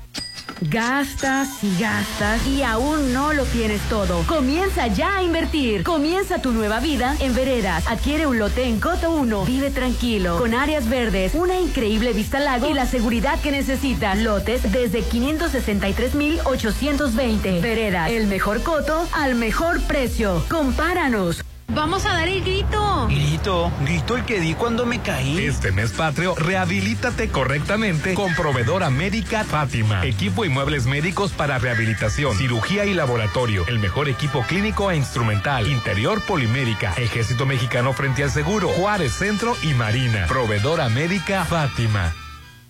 Gastas 0.61 1.63
y 1.63 1.79
gastas 1.79 2.47
y 2.47 2.63
aún 2.63 3.13
no 3.13 3.31
lo 3.33 3.45
tienes 3.45 3.79
todo. 3.89 4.23
Comienza 4.23 4.87
ya 4.87 5.17
a 5.17 5.23
invertir. 5.23 5.83
Comienza 5.83 6.41
tu 6.41 6.51
nueva 6.51 6.79
vida 6.79 7.15
en 7.19 7.35
Veredas. 7.35 7.87
Adquiere 7.87 8.25
un 8.25 8.39
lote 8.39 8.63
en 8.63 8.79
Coto 8.79 9.11
1. 9.11 9.45
Vive 9.45 9.69
tranquilo, 9.69 10.37
con 10.37 10.55
áreas 10.55 10.89
verdes, 10.89 11.35
una 11.35 11.59
increíble 11.59 12.13
vista 12.13 12.39
al 12.39 12.45
lago 12.45 12.67
y 12.69 12.73
la 12.73 12.87
seguridad 12.87 13.39
que 13.39 13.51
necesitas. 13.51 14.17
Lotes 14.17 14.71
desde 14.71 15.03
563,820. 15.03 17.61
Veredas, 17.61 18.09
el 18.09 18.25
mejor 18.27 18.63
coto 18.63 19.07
al 19.13 19.35
mejor 19.35 19.79
precio. 19.81 20.43
Compáranos. 20.49 21.43
Vamos 21.69 22.05
a 22.05 22.13
dar 22.13 22.27
el 22.27 22.41
grito. 22.43 23.07
Grito, 23.07 23.71
grito 23.81 24.17
el 24.17 24.25
que 24.25 24.39
di 24.39 24.53
cuando 24.53 24.85
me 24.85 25.01
caí. 25.01 25.37
Este 25.45 25.71
mes 25.71 25.91
patrio, 25.91 26.33
rehabilítate 26.35 27.29
correctamente 27.29 28.13
con 28.13 28.33
proveedora 28.35 28.89
médica 28.89 29.43
Fátima. 29.43 30.05
Equipo 30.05 30.45
y 30.45 30.49
muebles 30.49 30.85
médicos 30.85 31.31
para 31.31 31.59
rehabilitación, 31.59 32.35
cirugía 32.35 32.85
y 32.85 32.93
laboratorio. 32.93 33.65
El 33.67 33.79
mejor 33.79 34.09
equipo 34.09 34.43
clínico 34.47 34.91
e 34.91 34.95
instrumental. 34.95 35.67
Interior 35.67 36.21
polimérica. 36.25 36.93
Ejército 36.97 37.45
Mexicano 37.45 37.93
frente 37.93 38.23
al 38.23 38.31
seguro. 38.31 38.69
Juárez 38.69 39.13
Centro 39.13 39.55
y 39.61 39.73
Marina. 39.73 40.25
Proveedora 40.27 40.89
médica 40.89 41.45
Fátima. 41.45 42.13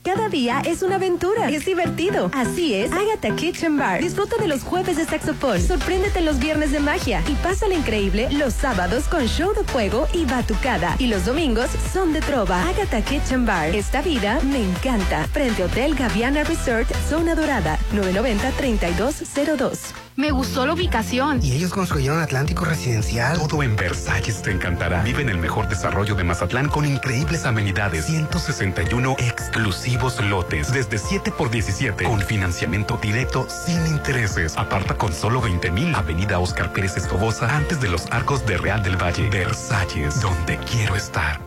Cada 0.08 0.30
día 0.30 0.62
es 0.64 0.84
una 0.84 0.96
aventura. 0.96 1.50
Es 1.50 1.66
divertido. 1.66 2.32
Así 2.34 2.74
es, 2.74 2.94
Agatha 2.94 3.36
Kitchen 3.36 3.76
Bar. 3.76 4.02
Disfruta 4.02 4.38
de 4.38 4.48
los 4.48 4.64
jueves 4.64 4.96
de 4.96 5.04
saxofón. 5.04 5.62
Sorpréndete 5.62 6.22
los 6.22 6.40
viernes 6.40 6.72
de 6.72 6.80
magia. 6.80 7.22
Y 7.28 7.34
pásale 7.44 7.76
increíble 7.76 8.30
los 8.32 8.54
sábados 8.54 9.04
con 9.10 9.28
show 9.28 9.54
de 9.54 9.66
fuego 9.66 10.08
y 10.14 10.24
batucada. 10.24 10.96
Y 10.98 11.08
los 11.08 11.26
domingos 11.26 11.70
son 11.92 12.14
de 12.14 12.22
trova. 12.22 12.70
Agatha 12.70 13.02
Kitchen 13.02 13.46
Bar. 13.46 13.76
Esta 13.76 14.02
vida 14.02 14.40
me 14.44 14.64
encanta. 14.64 15.28
Frente 15.28 15.66
Hotel 15.66 15.94
Gaviana 15.94 16.46
Resort, 16.46 16.90
Zona 17.10 17.36
Dorada. 17.36 17.78
990-3202. 17.94 20.07
Me 20.18 20.32
gustó 20.32 20.66
la 20.66 20.74
ubicación. 20.74 21.40
Y 21.44 21.52
ellos 21.52 21.72
construyeron 21.72 22.20
Atlántico 22.20 22.66
Residencial. 22.66 23.38
Todo 23.38 23.62
en 23.62 23.76
Versalles 23.76 24.42
te 24.42 24.50
encantará. 24.50 25.04
Vive 25.04 25.22
en 25.22 25.30
el 25.30 25.38
mejor 25.38 25.70
desarrollo 25.70 26.16
de 26.16 26.24
Mazatlán 26.24 26.70
con 26.70 26.86
increíbles 26.86 27.46
amenidades. 27.46 28.06
161 28.06 29.16
exclusivos 29.20 30.20
lotes. 30.26 30.74
Desde 30.74 30.98
7 30.98 31.32
por 31.32 31.52
17. 31.52 32.06
Con 32.06 32.20
financiamiento 32.20 32.98
directo 33.00 33.48
sin 33.48 33.86
intereses. 33.86 34.58
Aparta 34.58 34.98
con 34.98 35.14
solo 35.14 35.40
20 35.40 35.70
mil. 35.70 35.94
Avenida 35.94 36.40
Oscar 36.40 36.74
Pérez 36.74 36.98
Escobosa. 36.98 37.56
Antes 37.56 37.80
de 37.80 37.88
los 37.88 38.08
arcos 38.08 38.44
de 38.48 38.58
Real 38.58 38.82
del 38.82 38.98
Valle. 39.00 39.30
Versalles. 39.30 40.20
Donde 40.20 40.58
quiero 40.58 40.96
estar. 40.96 41.47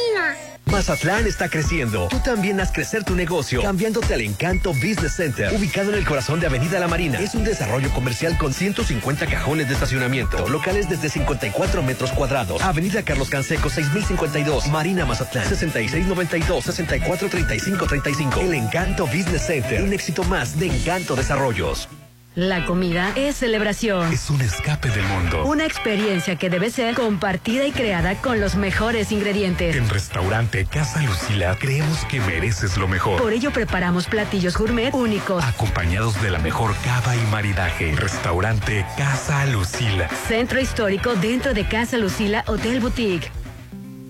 Mazatlán 0.71 1.27
está 1.27 1.49
creciendo. 1.49 2.07
Tú 2.07 2.19
también 2.19 2.61
haz 2.61 2.71
crecer 2.71 3.03
tu 3.03 3.13
negocio 3.13 3.61
cambiándote 3.61 4.13
al 4.13 4.21
Encanto 4.21 4.71
Business 4.73 5.15
Center, 5.15 5.53
ubicado 5.53 5.91
en 5.91 5.97
el 5.97 6.05
corazón 6.05 6.39
de 6.39 6.47
Avenida 6.47 6.79
La 6.79 6.87
Marina. 6.87 7.19
Es 7.19 7.35
un 7.35 7.43
desarrollo 7.43 7.91
comercial 7.91 8.37
con 8.37 8.53
150 8.53 9.27
cajones 9.27 9.67
de 9.67 9.73
estacionamiento, 9.73 10.47
locales 10.47 10.89
desde 10.89 11.09
54 11.09 11.83
metros 11.83 12.11
cuadrados. 12.11 12.61
Avenida 12.61 13.03
Carlos 13.03 13.29
Canseco 13.29 13.69
6052, 13.69 14.67
Marina 14.69 15.05
Mazatlán 15.05 15.45
6692 15.47 16.63
643535. 16.63 18.39
El 18.39 18.53
Encanto 18.53 19.05
Business 19.07 19.45
Center, 19.47 19.83
un 19.83 19.91
éxito 19.91 20.23
más 20.23 20.57
de 20.57 20.67
Encanto 20.67 21.15
Desarrollos. 21.15 21.89
La 22.35 22.65
comida 22.65 23.11
es 23.17 23.35
celebración. 23.35 24.13
Es 24.13 24.29
un 24.29 24.39
escape 24.39 24.89
del 24.89 25.03
mundo. 25.03 25.43
Una 25.43 25.65
experiencia 25.65 26.37
que 26.37 26.49
debe 26.49 26.69
ser 26.69 26.95
compartida 26.95 27.67
y 27.67 27.73
creada 27.73 28.15
con 28.21 28.39
los 28.39 28.55
mejores 28.55 29.11
ingredientes. 29.11 29.75
En 29.75 29.89
Restaurante 29.89 30.65
Casa 30.65 31.01
Lucila 31.01 31.57
creemos 31.59 32.05
que 32.05 32.21
mereces 32.21 32.77
lo 32.77 32.87
mejor. 32.87 33.21
Por 33.21 33.33
ello 33.33 33.51
preparamos 33.51 34.07
platillos 34.07 34.55
gourmet 34.55 34.93
únicos. 34.93 35.43
Acompañados 35.43 36.21
de 36.21 36.31
la 36.31 36.39
mejor 36.39 36.73
cava 36.85 37.17
y 37.17 37.21
maridaje. 37.31 37.93
Restaurante 37.97 38.85
Casa 38.97 39.45
Lucila. 39.47 40.07
Centro 40.29 40.61
histórico 40.61 41.15
dentro 41.15 41.53
de 41.53 41.67
Casa 41.67 41.97
Lucila 41.97 42.45
Hotel 42.47 42.79
Boutique. 42.79 43.29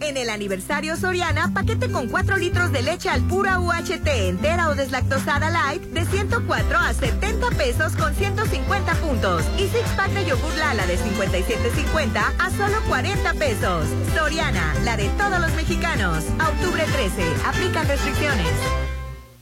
En 0.01 0.17
el 0.17 0.31
aniversario 0.31 0.97
Soriana, 0.97 1.53
paquete 1.53 1.91
con 1.91 2.07
4 2.07 2.37
litros 2.37 2.71
de 2.71 2.81
leche 2.81 3.07
al 3.07 3.21
pura 3.21 3.59
UHT 3.59 4.07
entera 4.07 4.69
o 4.69 4.75
deslactosada 4.75 5.51
light 5.51 5.83
de 5.83 6.05
104 6.05 6.77
a 6.77 6.91
70 6.91 7.49
pesos 7.51 7.95
con 7.95 8.15
150 8.15 8.95
puntos. 8.95 9.43
Y 9.59 9.67
six 9.67 9.87
pack 9.95 10.09
de 10.11 10.25
yogur 10.25 10.55
Lala 10.57 10.87
de 10.87 10.97
57.50 10.97 12.19
a 12.39 12.49
solo 12.49 12.81
40 12.89 13.33
pesos. 13.35 13.85
Soriana, 14.15 14.73
la 14.83 14.97
de 14.97 15.07
todos 15.09 15.39
los 15.39 15.53
mexicanos. 15.53 16.23
A 16.39 16.49
octubre 16.49 16.83
13, 16.83 17.23
aplican 17.45 17.87
restricciones. 17.87 18.80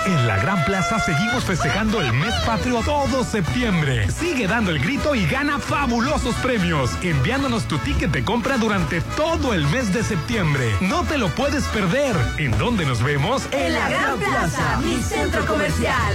En 0.06 0.26
la 0.26 0.38
Gran 0.38 0.64
Plaza 0.64 0.98
seguimos 0.98 1.44
festejando 1.44 2.00
el 2.00 2.12
mes 2.14 2.32
patrio 2.46 2.80
todo 2.82 3.22
septiembre. 3.22 4.10
Sigue 4.10 4.46
dando 4.46 4.70
el 4.70 4.78
grito 4.78 5.14
y 5.14 5.26
gana 5.26 5.58
fabulosos 5.58 6.34
premios, 6.36 6.90
enviándonos 7.02 7.64
tu 7.64 7.76
ticket 7.78 8.10
de 8.10 8.24
compra 8.24 8.56
durante 8.56 9.02
todo 9.02 9.52
el 9.52 9.66
mes 9.66 9.92
de 9.92 10.02
septiembre. 10.02 10.70
No 10.80 11.04
te 11.04 11.18
lo 11.18 11.28
puedes 11.28 11.64
perder. 11.64 12.16
¿En 12.38 12.56
dónde 12.56 12.86
nos 12.86 13.02
vemos? 13.02 13.42
En 13.52 13.74
la 13.74 13.88
Gran 13.90 14.18
Plaza, 14.18 14.78
mi 14.82 15.02
centro 15.02 15.44
comercial. 15.44 16.14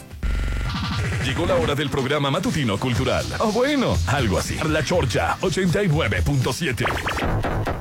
Llegó 1.26 1.44
la 1.44 1.56
hora 1.56 1.74
del 1.74 1.90
programa 1.90 2.30
matutino 2.30 2.78
cultural. 2.78 3.26
O 3.40 3.52
bueno, 3.52 3.98
algo 4.06 4.38
así. 4.38 4.56
La 4.66 4.82
Chorcha 4.82 5.36
89.7. 5.42 7.79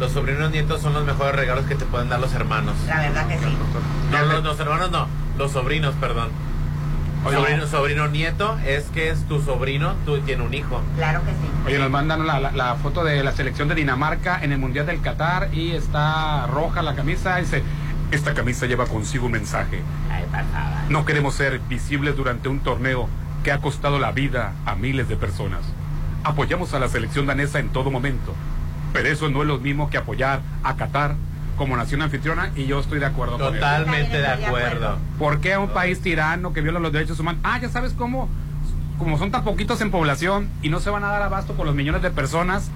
Los 0.00 0.10
sobrinos 0.10 0.50
nietos 0.50 0.82
son 0.82 0.94
los 0.94 1.04
mejores 1.04 1.36
regalos 1.36 1.66
que 1.66 1.76
te 1.76 1.84
pueden 1.84 2.08
dar 2.08 2.18
los 2.18 2.34
hermanos. 2.34 2.74
La 2.88 3.00
verdad 3.00 3.28
que 3.28 3.38
sí. 3.38 3.56
No, 4.10 4.22
los, 4.24 4.42
los 4.42 4.58
hermanos 4.58 4.90
no, 4.90 5.06
los 5.38 5.52
sobrinos, 5.52 5.94
perdón. 6.00 6.30
Oye, 7.24 7.36
sobrino, 7.36 7.66
sobrino 7.66 8.08
nieto 8.08 8.58
es 8.66 8.84
que 8.86 9.10
es 9.10 9.26
tu 9.26 9.40
sobrino, 9.40 9.94
tú 10.04 10.18
tienes 10.20 10.46
un 10.46 10.52
hijo. 10.54 10.82
Claro 10.96 11.20
que 11.24 11.30
sí. 11.30 11.36
Oye, 11.66 11.78
nos 11.78 11.90
mandan 11.90 12.26
la, 12.26 12.38
la- 12.40 12.52
la 12.52 12.74
foto 12.76 13.02
de 13.04 13.22
la 13.24 13.32
selección 13.32 13.68
de 13.68 13.74
Dinamarca 13.74 14.42
en 14.42 14.52
el 14.52 14.58
Mundial 14.58 14.86
del 14.86 15.00
Qatar 15.00 15.48
y 15.54 15.70
está 15.72 16.46
roja 16.48 16.82
la 16.82 16.94
camisa. 16.94 17.36
Dice, 17.36 17.62
esta 18.10 18.34
camisa 18.34 18.66
lleva 18.66 18.86
consigo 18.86 19.26
un 19.26 19.32
mensaje. 19.32 19.80
Ay, 20.10 20.24
pasada. 20.30 20.84
No 20.88 21.04
queremos 21.06 21.34
ser 21.34 21.58
visibles 21.60 22.16
durante 22.16 22.48
un 22.48 22.60
torneo 22.60 23.08
que 23.42 23.52
ha 23.52 23.58
costado 23.58 23.98
la 23.98 24.12
vida 24.12 24.52
a 24.66 24.74
miles 24.74 25.08
de 25.08 25.16
personas. 25.16 25.60
Apoyamos 26.24 26.72
a 26.74 26.78
la 26.78 26.88
selección 26.88 27.26
danesa 27.26 27.58
en 27.58 27.68
todo 27.70 27.90
momento, 27.90 28.34
pero 28.92 29.08
eso 29.08 29.28
no 29.28 29.42
es 29.42 29.48
lo 29.48 29.58
mismo 29.58 29.90
que 29.90 29.98
apoyar 29.98 30.40
a 30.62 30.76
Qatar 30.76 31.16
como 31.56 31.76
nación 31.76 32.02
anfitriona 32.02 32.50
y 32.56 32.66
yo 32.66 32.80
estoy 32.80 32.98
de 32.98 33.06
acuerdo 33.06 33.34
con 33.38 33.42
eso. 33.48 33.54
Totalmente 33.54 34.18
de 34.18 34.26
acuerdo. 34.26 34.98
¿Por 35.18 35.40
qué 35.40 35.54
a 35.54 35.60
un 35.60 35.70
país 35.70 36.00
tirano 36.00 36.52
que 36.52 36.60
viola 36.60 36.80
los 36.80 36.92
derechos 36.92 37.18
humanos? 37.20 37.40
Ah, 37.44 37.58
ya 37.60 37.68
sabes 37.68 37.92
cómo, 37.92 38.28
como 38.98 39.18
son 39.18 39.30
tan 39.30 39.44
poquitos 39.44 39.80
en 39.80 39.90
población 39.90 40.48
y 40.62 40.68
no 40.68 40.80
se 40.80 40.90
van 40.90 41.04
a 41.04 41.08
dar 41.08 41.22
abasto 41.22 41.54
con 41.54 41.66
los 41.66 41.74
millones 41.74 42.02
de 42.02 42.10
personas 42.10 42.70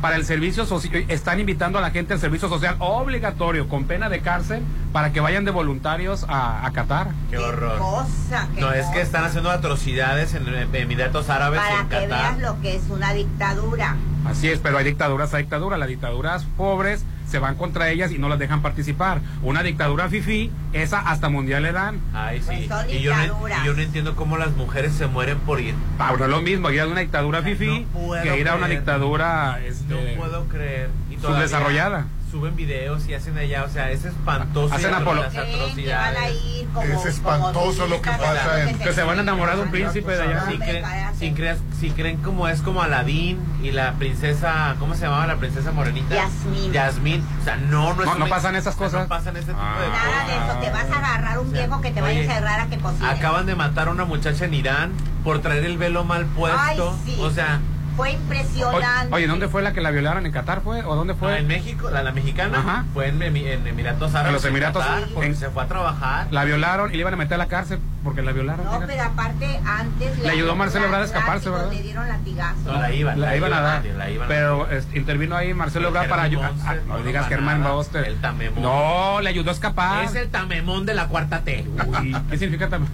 para 0.00 0.16
el 0.16 0.26
servicio 0.26 0.66
social, 0.66 1.06
están 1.08 1.40
invitando 1.40 1.78
a 1.78 1.80
la 1.80 1.90
gente 1.90 2.12
al 2.12 2.20
servicio 2.20 2.50
social 2.50 2.76
obligatorio 2.78 3.68
con 3.70 3.84
pena 3.84 4.10
de 4.10 4.20
cárcel 4.20 4.62
para 4.92 5.12
que 5.12 5.20
vayan 5.20 5.46
de 5.46 5.50
voluntarios 5.50 6.26
a, 6.28 6.66
a 6.66 6.72
Qatar. 6.72 7.08
Qué 7.30 7.38
horror. 7.38 7.78
Cosa, 7.78 8.48
qué 8.54 8.60
No, 8.60 8.70
es 8.72 8.84
que 8.88 9.00
están 9.00 9.24
haciendo 9.24 9.50
atrocidades 9.50 10.34
en 10.34 10.46
en 10.46 10.74
Emiratos 10.74 11.30
Árabes 11.30 11.60
Para 11.60 11.80
en 11.80 11.88
que 11.88 11.94
Qatar. 11.94 12.08
veas 12.08 12.38
lo 12.38 12.60
que 12.60 12.76
es 12.76 12.82
una 12.90 13.14
dictadura. 13.14 13.96
Así 14.26 14.48
es, 14.50 14.58
pero 14.58 14.76
hay 14.76 14.84
dictaduras 14.84 15.32
a 15.32 15.38
dictaduras. 15.38 15.78
Las 15.78 15.88
dictaduras 15.88 16.44
pobres 16.58 17.04
se 17.26 17.38
van 17.38 17.56
contra 17.56 17.90
ellas 17.90 18.12
y 18.12 18.18
no 18.18 18.28
las 18.28 18.38
dejan 18.38 18.62
participar. 18.62 19.20
Una 19.42 19.62
dictadura 19.62 20.08
fifi, 20.08 20.50
esa 20.72 21.00
hasta 21.00 21.28
mundial 21.28 21.62
le 21.62 21.72
dan. 21.72 22.00
Ay, 22.12 22.40
sí. 22.40 22.46
Pues 22.46 22.68
son 22.68 22.90
y, 22.90 23.00
yo 23.00 23.14
no, 23.14 23.20
dictaduras. 23.22 23.62
y 23.62 23.66
yo 23.66 23.74
no 23.74 23.82
entiendo 23.82 24.16
cómo 24.16 24.36
las 24.36 24.52
mujeres 24.52 24.92
se 24.94 25.06
mueren 25.06 25.38
por 25.40 25.60
ir. 25.60 25.74
No 25.98 26.24
es 26.24 26.30
lo 26.30 26.42
mismo 26.42 26.70
ir 26.70 26.80
a 26.80 26.86
una 26.86 27.00
dictadura 27.00 27.42
fifi 27.42 27.86
que 28.22 28.38
ir 28.38 28.48
a 28.48 28.54
una 28.54 28.66
creer. 28.66 28.80
dictadura 28.80 29.60
este, 29.66 29.94
No 29.94 30.20
puedo 30.20 30.44
creer. 30.48 30.90
Y 31.10 31.16
todavía 31.16 31.46
subdesarrollada. 31.48 32.06
Suben 32.34 32.56
videos 32.56 33.06
y 33.06 33.14
hacen 33.14 33.38
allá, 33.38 33.62
o 33.62 33.68
sea, 33.68 33.92
es 33.92 34.04
espantoso. 34.04 34.74
Hacen 34.74 34.92
apolo- 34.92 35.22
las 35.22 35.36
atrocidades. 35.36 36.32
como, 36.74 36.82
Es 36.82 37.06
espantoso 37.06 37.86
lo 37.86 38.02
que 38.02 38.10
pasa 38.10 38.24
turistas, 38.26 38.68
en- 38.70 38.78
Que 38.80 38.92
se 38.92 39.02
van 39.04 39.18
a 39.18 39.22
enamorar 39.22 39.54
de 39.56 39.62
un 39.62 39.70
príncipe 39.70 40.16
de 40.16 40.20
allá. 40.20 41.12
Si 41.16 41.28
si, 41.32 41.34
si 41.78 41.90
creen 41.92 42.16
como 42.22 42.48
es 42.48 42.60
como 42.60 42.82
Aladín 42.82 43.38
y 43.62 43.70
la 43.70 43.92
princesa, 43.92 44.74
¿cómo 44.80 44.96
se 44.96 45.02
llamaba 45.02 45.28
la 45.28 45.36
princesa 45.36 45.70
morenita? 45.70 46.12
Yasmín. 46.12 46.72
Yasmín. 46.72 47.24
O 47.40 47.44
sea, 47.44 47.54
no, 47.56 47.94
no 47.94 48.00
es 48.02 48.06
No, 48.08 48.14
no 48.18 48.24
una- 48.24 48.34
pasan 48.34 48.56
esas 48.56 48.74
o 48.74 48.78
sea, 48.78 48.86
cosas. 48.86 49.02
No 49.02 49.08
pasan 49.08 49.36
ese 49.36 49.46
tipo 49.46 49.58
de 49.58 49.64
Ah. 49.64 49.92
Nada 49.92 50.26
de 50.26 50.34
eso, 50.34 50.58
te 50.60 50.70
vas 50.72 50.90
a 50.90 50.98
agarrar 51.06 51.38
un 51.38 51.46
O 51.46 51.50
sea, 51.52 51.60
viejo 51.66 51.80
que 51.82 51.90
te 51.92 52.00
vaya 52.00 52.14
a 52.14 52.18
oye, 52.20 52.24
encerrar 52.28 52.60
a 52.62 52.66
que 52.66 52.78
cocine. 52.78 53.08
Acaban 53.10 53.46
de 53.46 53.54
matar 53.54 53.86
a 53.86 53.90
una 53.92 54.06
muchacha 54.06 54.44
en 54.46 54.54
Irán 54.54 54.92
por 55.22 55.40
traer 55.40 55.64
el 55.64 55.78
velo 55.78 56.02
mal 56.02 56.26
puesto. 56.26 56.58
Ay, 57.06 57.12
sí. 57.14 57.16
O 57.20 57.30
sea, 57.30 57.60
Fue 57.96 58.12
impresionante. 58.12 59.14
oye, 59.14 59.26
¿dónde 59.26 59.48
fue 59.48 59.62
la 59.62 59.72
que 59.72 59.80
la 59.80 59.90
violaron? 59.90 60.26
¿En 60.26 60.32
Qatar 60.32 60.62
fue? 60.62 60.82
¿O 60.84 60.96
dónde 60.96 61.14
no, 61.14 61.18
fue? 61.18 61.38
en 61.38 61.46
México, 61.46 61.90
la, 61.90 62.02
la 62.02 62.12
mexicana, 62.12 62.58
Ajá. 62.58 62.84
fue 62.92 63.08
en, 63.08 63.20
Emi- 63.20 63.46
en 63.46 63.66
Emiratos 63.66 64.10
Árabes. 64.14 64.28
En 64.28 64.32
los 64.34 64.44
Emiratos, 64.44 64.84
Qatar, 64.84 65.04
porque 65.14 65.26
en- 65.28 65.36
se 65.36 65.48
fue 65.50 65.62
a 65.62 65.66
trabajar. 65.66 66.26
La 66.30 66.44
violaron 66.44 66.90
y 66.90 66.94
le 66.94 67.00
iban 67.00 67.14
a 67.14 67.16
meter 67.16 67.34
a 67.34 67.38
la 67.38 67.46
cárcel 67.46 67.78
porque 68.02 68.22
la 68.22 68.32
violaron. 68.32 68.64
No, 68.64 68.72
fíjate. 68.72 68.86
pero 68.92 69.02
aparte 69.04 69.60
antes... 69.64 70.18
Le 70.18 70.28
ayudó 70.30 70.56
Marcelo 70.56 70.86
Ebrard 70.86 71.02
a 71.02 71.04
escaparse, 71.04 71.48
¿verdad? 71.50 71.70
Le 71.72 71.82
dieron 71.82 72.08
latigazos. 72.08 72.64
No, 72.64 72.72
la 72.80 72.92
iban. 72.92 73.20
La 73.20 73.36
iban 73.36 73.52
a 73.52 73.60
dar. 73.60 73.84
La 73.84 74.10
iban 74.10 74.28
Pero 74.28 74.68
este, 74.70 74.98
intervino 74.98 75.36
ahí 75.36 75.54
Marcelo 75.54 75.88
Ebrard 75.88 76.08
para 76.08 76.22
ayudar. 76.22 76.52
Ah, 76.66 76.74
no 76.86 76.98
no, 76.98 77.02
digas 77.04 77.22
no, 77.24 77.28
Germán 77.28 77.60
nada. 77.60 77.74
Monster. 77.74 78.04
El 78.06 78.20
Tamemón. 78.20 78.62
No, 78.62 79.20
le 79.20 79.28
ayudó 79.30 79.50
a 79.50 79.54
escapar. 79.54 80.04
Es 80.04 80.14
el 80.16 80.28
tamemón 80.30 80.84
de 80.84 80.94
la 80.94 81.06
cuarta 81.08 81.40
T. 81.40 81.64
Uy, 81.86 82.16
¿Qué 82.30 82.38
significa 82.38 82.68
Tamemón, 82.68 82.92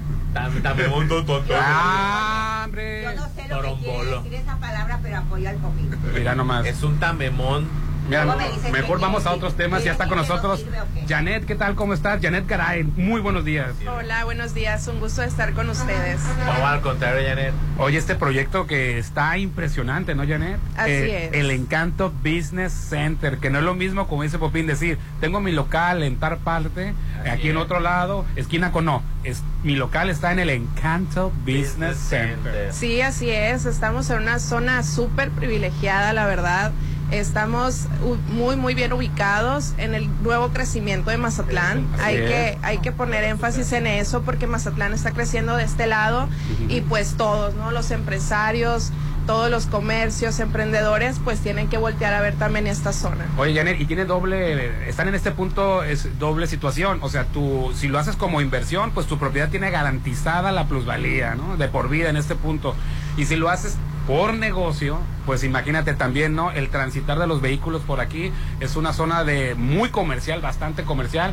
ton, 1.09 1.27
ton, 1.27 1.45
ton. 1.45 1.57
Ah, 1.61 2.63
hombre. 2.65 3.03
Yo 3.03 3.15
no 3.15 3.29
sé 3.29 3.49
lo 3.49 3.63
que 3.63 3.83
quiere 3.83 4.17
decir 4.17 4.35
esa 4.35 4.57
palabra, 4.57 4.99
pero 5.03 5.17
apoyo 5.19 5.49
al 5.49 5.57
poquito. 5.57 5.97
Mira 6.15 6.35
nomás. 6.35 6.67
Es 6.67 6.83
un 6.83 6.99
tamemón, 7.01 7.69
Que 8.11 8.71
mejor 8.73 8.99
vamos 9.01 9.25
a 9.27 9.33
otros 9.33 9.55
temas. 9.57 9.85
Ya 9.85 9.93
está 9.93 10.09
con 10.09 10.17
no 10.17 10.23
nosotros. 10.23 10.65
Janet. 11.09 11.47
¿Qué 11.47 11.55
tal? 11.55 11.77
¿Cómo 11.77 11.95
estás? 11.95 12.21
Janet 12.21 12.47
Garay. 12.47 12.83
Muy 12.83 13.21
buenos 13.21 13.45
días. 13.45 13.71
Hola, 13.89 14.25
buenos 14.25 14.53
días. 14.53 14.87
Un 14.89 14.99
gusto 14.99 15.23
estar 15.23 15.53
con 15.53 15.71
ustedes. 15.71 16.21
O 16.61 16.67
al 16.67 16.81
contrario, 16.81 17.27
Janet. 17.29 17.53
Oye, 17.79 17.99
este 17.99 18.17
proyecto 18.17 18.67
que 18.67 18.99
está 18.99 19.39
impresionante, 19.39 20.15
¿no, 20.17 20.27
Janet? 20.27 20.59
Así 20.77 20.91
Eh, 20.91 21.27
es. 21.27 21.35
El 21.35 21.51
Encanto 21.53 22.11
Business 22.25 22.73
Center, 22.73 23.39
que 23.39 23.49
no 23.49 23.59
es 23.59 23.65
lo 23.65 23.75
mismo 23.75 24.09
como 24.09 24.25
dice 24.25 24.39
Popín 24.39 24.67
decir, 24.67 24.99
tengo 25.21 25.41
mi 25.41 25.53
local 25.53 26.03
en 26.03 26.17
tal 26.17 26.39
parte, 26.39 26.95
aquí 27.31 27.51
en 27.51 27.57
otro 27.59 27.79
lado, 27.81 28.25
esquina 28.37 28.73
con 28.73 28.87
no. 28.87 29.03
Es, 29.23 29.43
mi 29.63 29.77
local 29.77 30.11
está 30.11 30.33
en 30.33 30.39
el 30.41 30.51
Encanto 30.51 31.31
Business, 31.45 31.97
Center. 31.99 32.73
Sí, 32.73 33.01
así 33.03 33.31
es. 33.31 33.67
Estamos 33.67 34.11
en 34.11 34.19
una 34.23 34.39
zona 34.41 34.83
súper 34.83 35.31
privilegiada, 35.31 36.13
la 36.13 36.27
verdad. 36.27 36.73
Estamos 37.11 37.87
muy, 38.29 38.57
muy 38.57 38.75
bien 38.75 38.93
ubicados 38.93 39.75
en 39.79 39.95
el 39.95 40.09
nuevo 40.23 40.49
crecimiento 40.51 41.11
de 41.11 41.17
Mazatlán. 41.19 41.87
Así 41.95 42.03
Hay 42.03 42.17
es. 42.17 42.31
que, 42.31 42.59
hay 42.63 42.79
que 42.79 42.93
poner 42.93 43.25
énfasis 43.25 43.73
en 43.73 43.87
eso 43.87 44.23
porque 44.23 44.47
Mazatlán 44.47 44.93
está 44.93 45.11
creciendo 45.11 45.57
de 45.57 45.65
este 45.65 45.87
lado 45.87 46.29
y 46.69 46.83
pues 46.83 47.15
todos, 47.17 47.55
¿no? 47.55 47.73
Los 47.73 47.91
empresarios, 47.91 48.93
todos 49.27 49.51
los 49.51 49.67
comercios, 49.67 50.41
emprendedores, 50.41 51.21
pues 51.23 51.41
tienen 51.41 51.69
que 51.69 51.79
voltear 51.79 52.15
a 52.15 52.21
ver 52.21 52.35
también 52.35 52.67
esta 52.67 52.93
zona. 52.93 53.27
Oye, 53.37 53.55
Janet, 53.55 53.81
y 53.81 53.87
tiene 53.87 54.05
doble, 54.05 54.89
están 54.89 55.09
en 55.09 55.15
este 55.15 55.31
punto, 55.31 55.83
es 55.85 56.19
doble 56.19 56.47
situación. 56.47 56.99
O 57.03 57.09
sea, 57.09 57.25
tú, 57.25 57.73
si 57.75 57.89
lo 57.89 57.99
haces 57.99 58.17
como 58.17 58.41
inversión, 58.41 58.93
pues 58.93 59.07
tu 59.07 59.19
propiedad 59.19 59.49
tiene 59.49 59.71
garantizada 59.71 60.53
la 60.53 60.67
plusvalía, 60.67 61.35
¿no? 61.35 61.57
De 61.57 61.69
por 61.69 61.89
vida 61.89 62.09
en 62.09 62.17
este 62.17 62.35
punto. 62.35 62.75
Y 63.17 63.27
si 63.27 63.37
lo 63.37 63.51
haces 63.51 63.77
por 64.11 64.35
negocio, 64.35 64.99
pues 65.25 65.45
imagínate 65.45 65.95
también, 65.95 66.35
¿no? 66.35 66.51
El 66.51 66.69
transitar 66.69 67.17
de 67.21 67.29
los 67.29 67.41
vehículos 67.41 67.83
por 67.83 68.01
aquí 68.01 68.33
es 68.59 68.75
una 68.75 68.93
zona 68.93 69.23
de 69.23 69.55
muy 69.55 69.91
comercial, 69.91 70.41
bastante 70.41 70.83
comercial. 70.83 71.33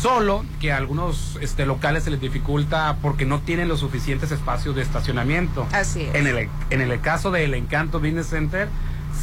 Solo 0.00 0.44
que 0.60 0.70
a 0.72 0.76
algunos 0.76 1.36
este, 1.40 1.66
locales 1.66 2.04
se 2.04 2.10
les 2.12 2.20
dificulta 2.20 2.98
porque 3.02 3.24
no 3.26 3.40
tienen 3.40 3.66
los 3.66 3.80
suficientes 3.80 4.30
espacios 4.30 4.76
de 4.76 4.82
estacionamiento. 4.82 5.66
Así 5.72 6.02
es. 6.02 6.14
En 6.14 6.28
el, 6.28 6.48
en 6.70 6.80
el 6.80 7.00
caso 7.00 7.32
del 7.32 7.52
Encanto 7.54 7.98
Business 7.98 8.26
Center, 8.28 8.68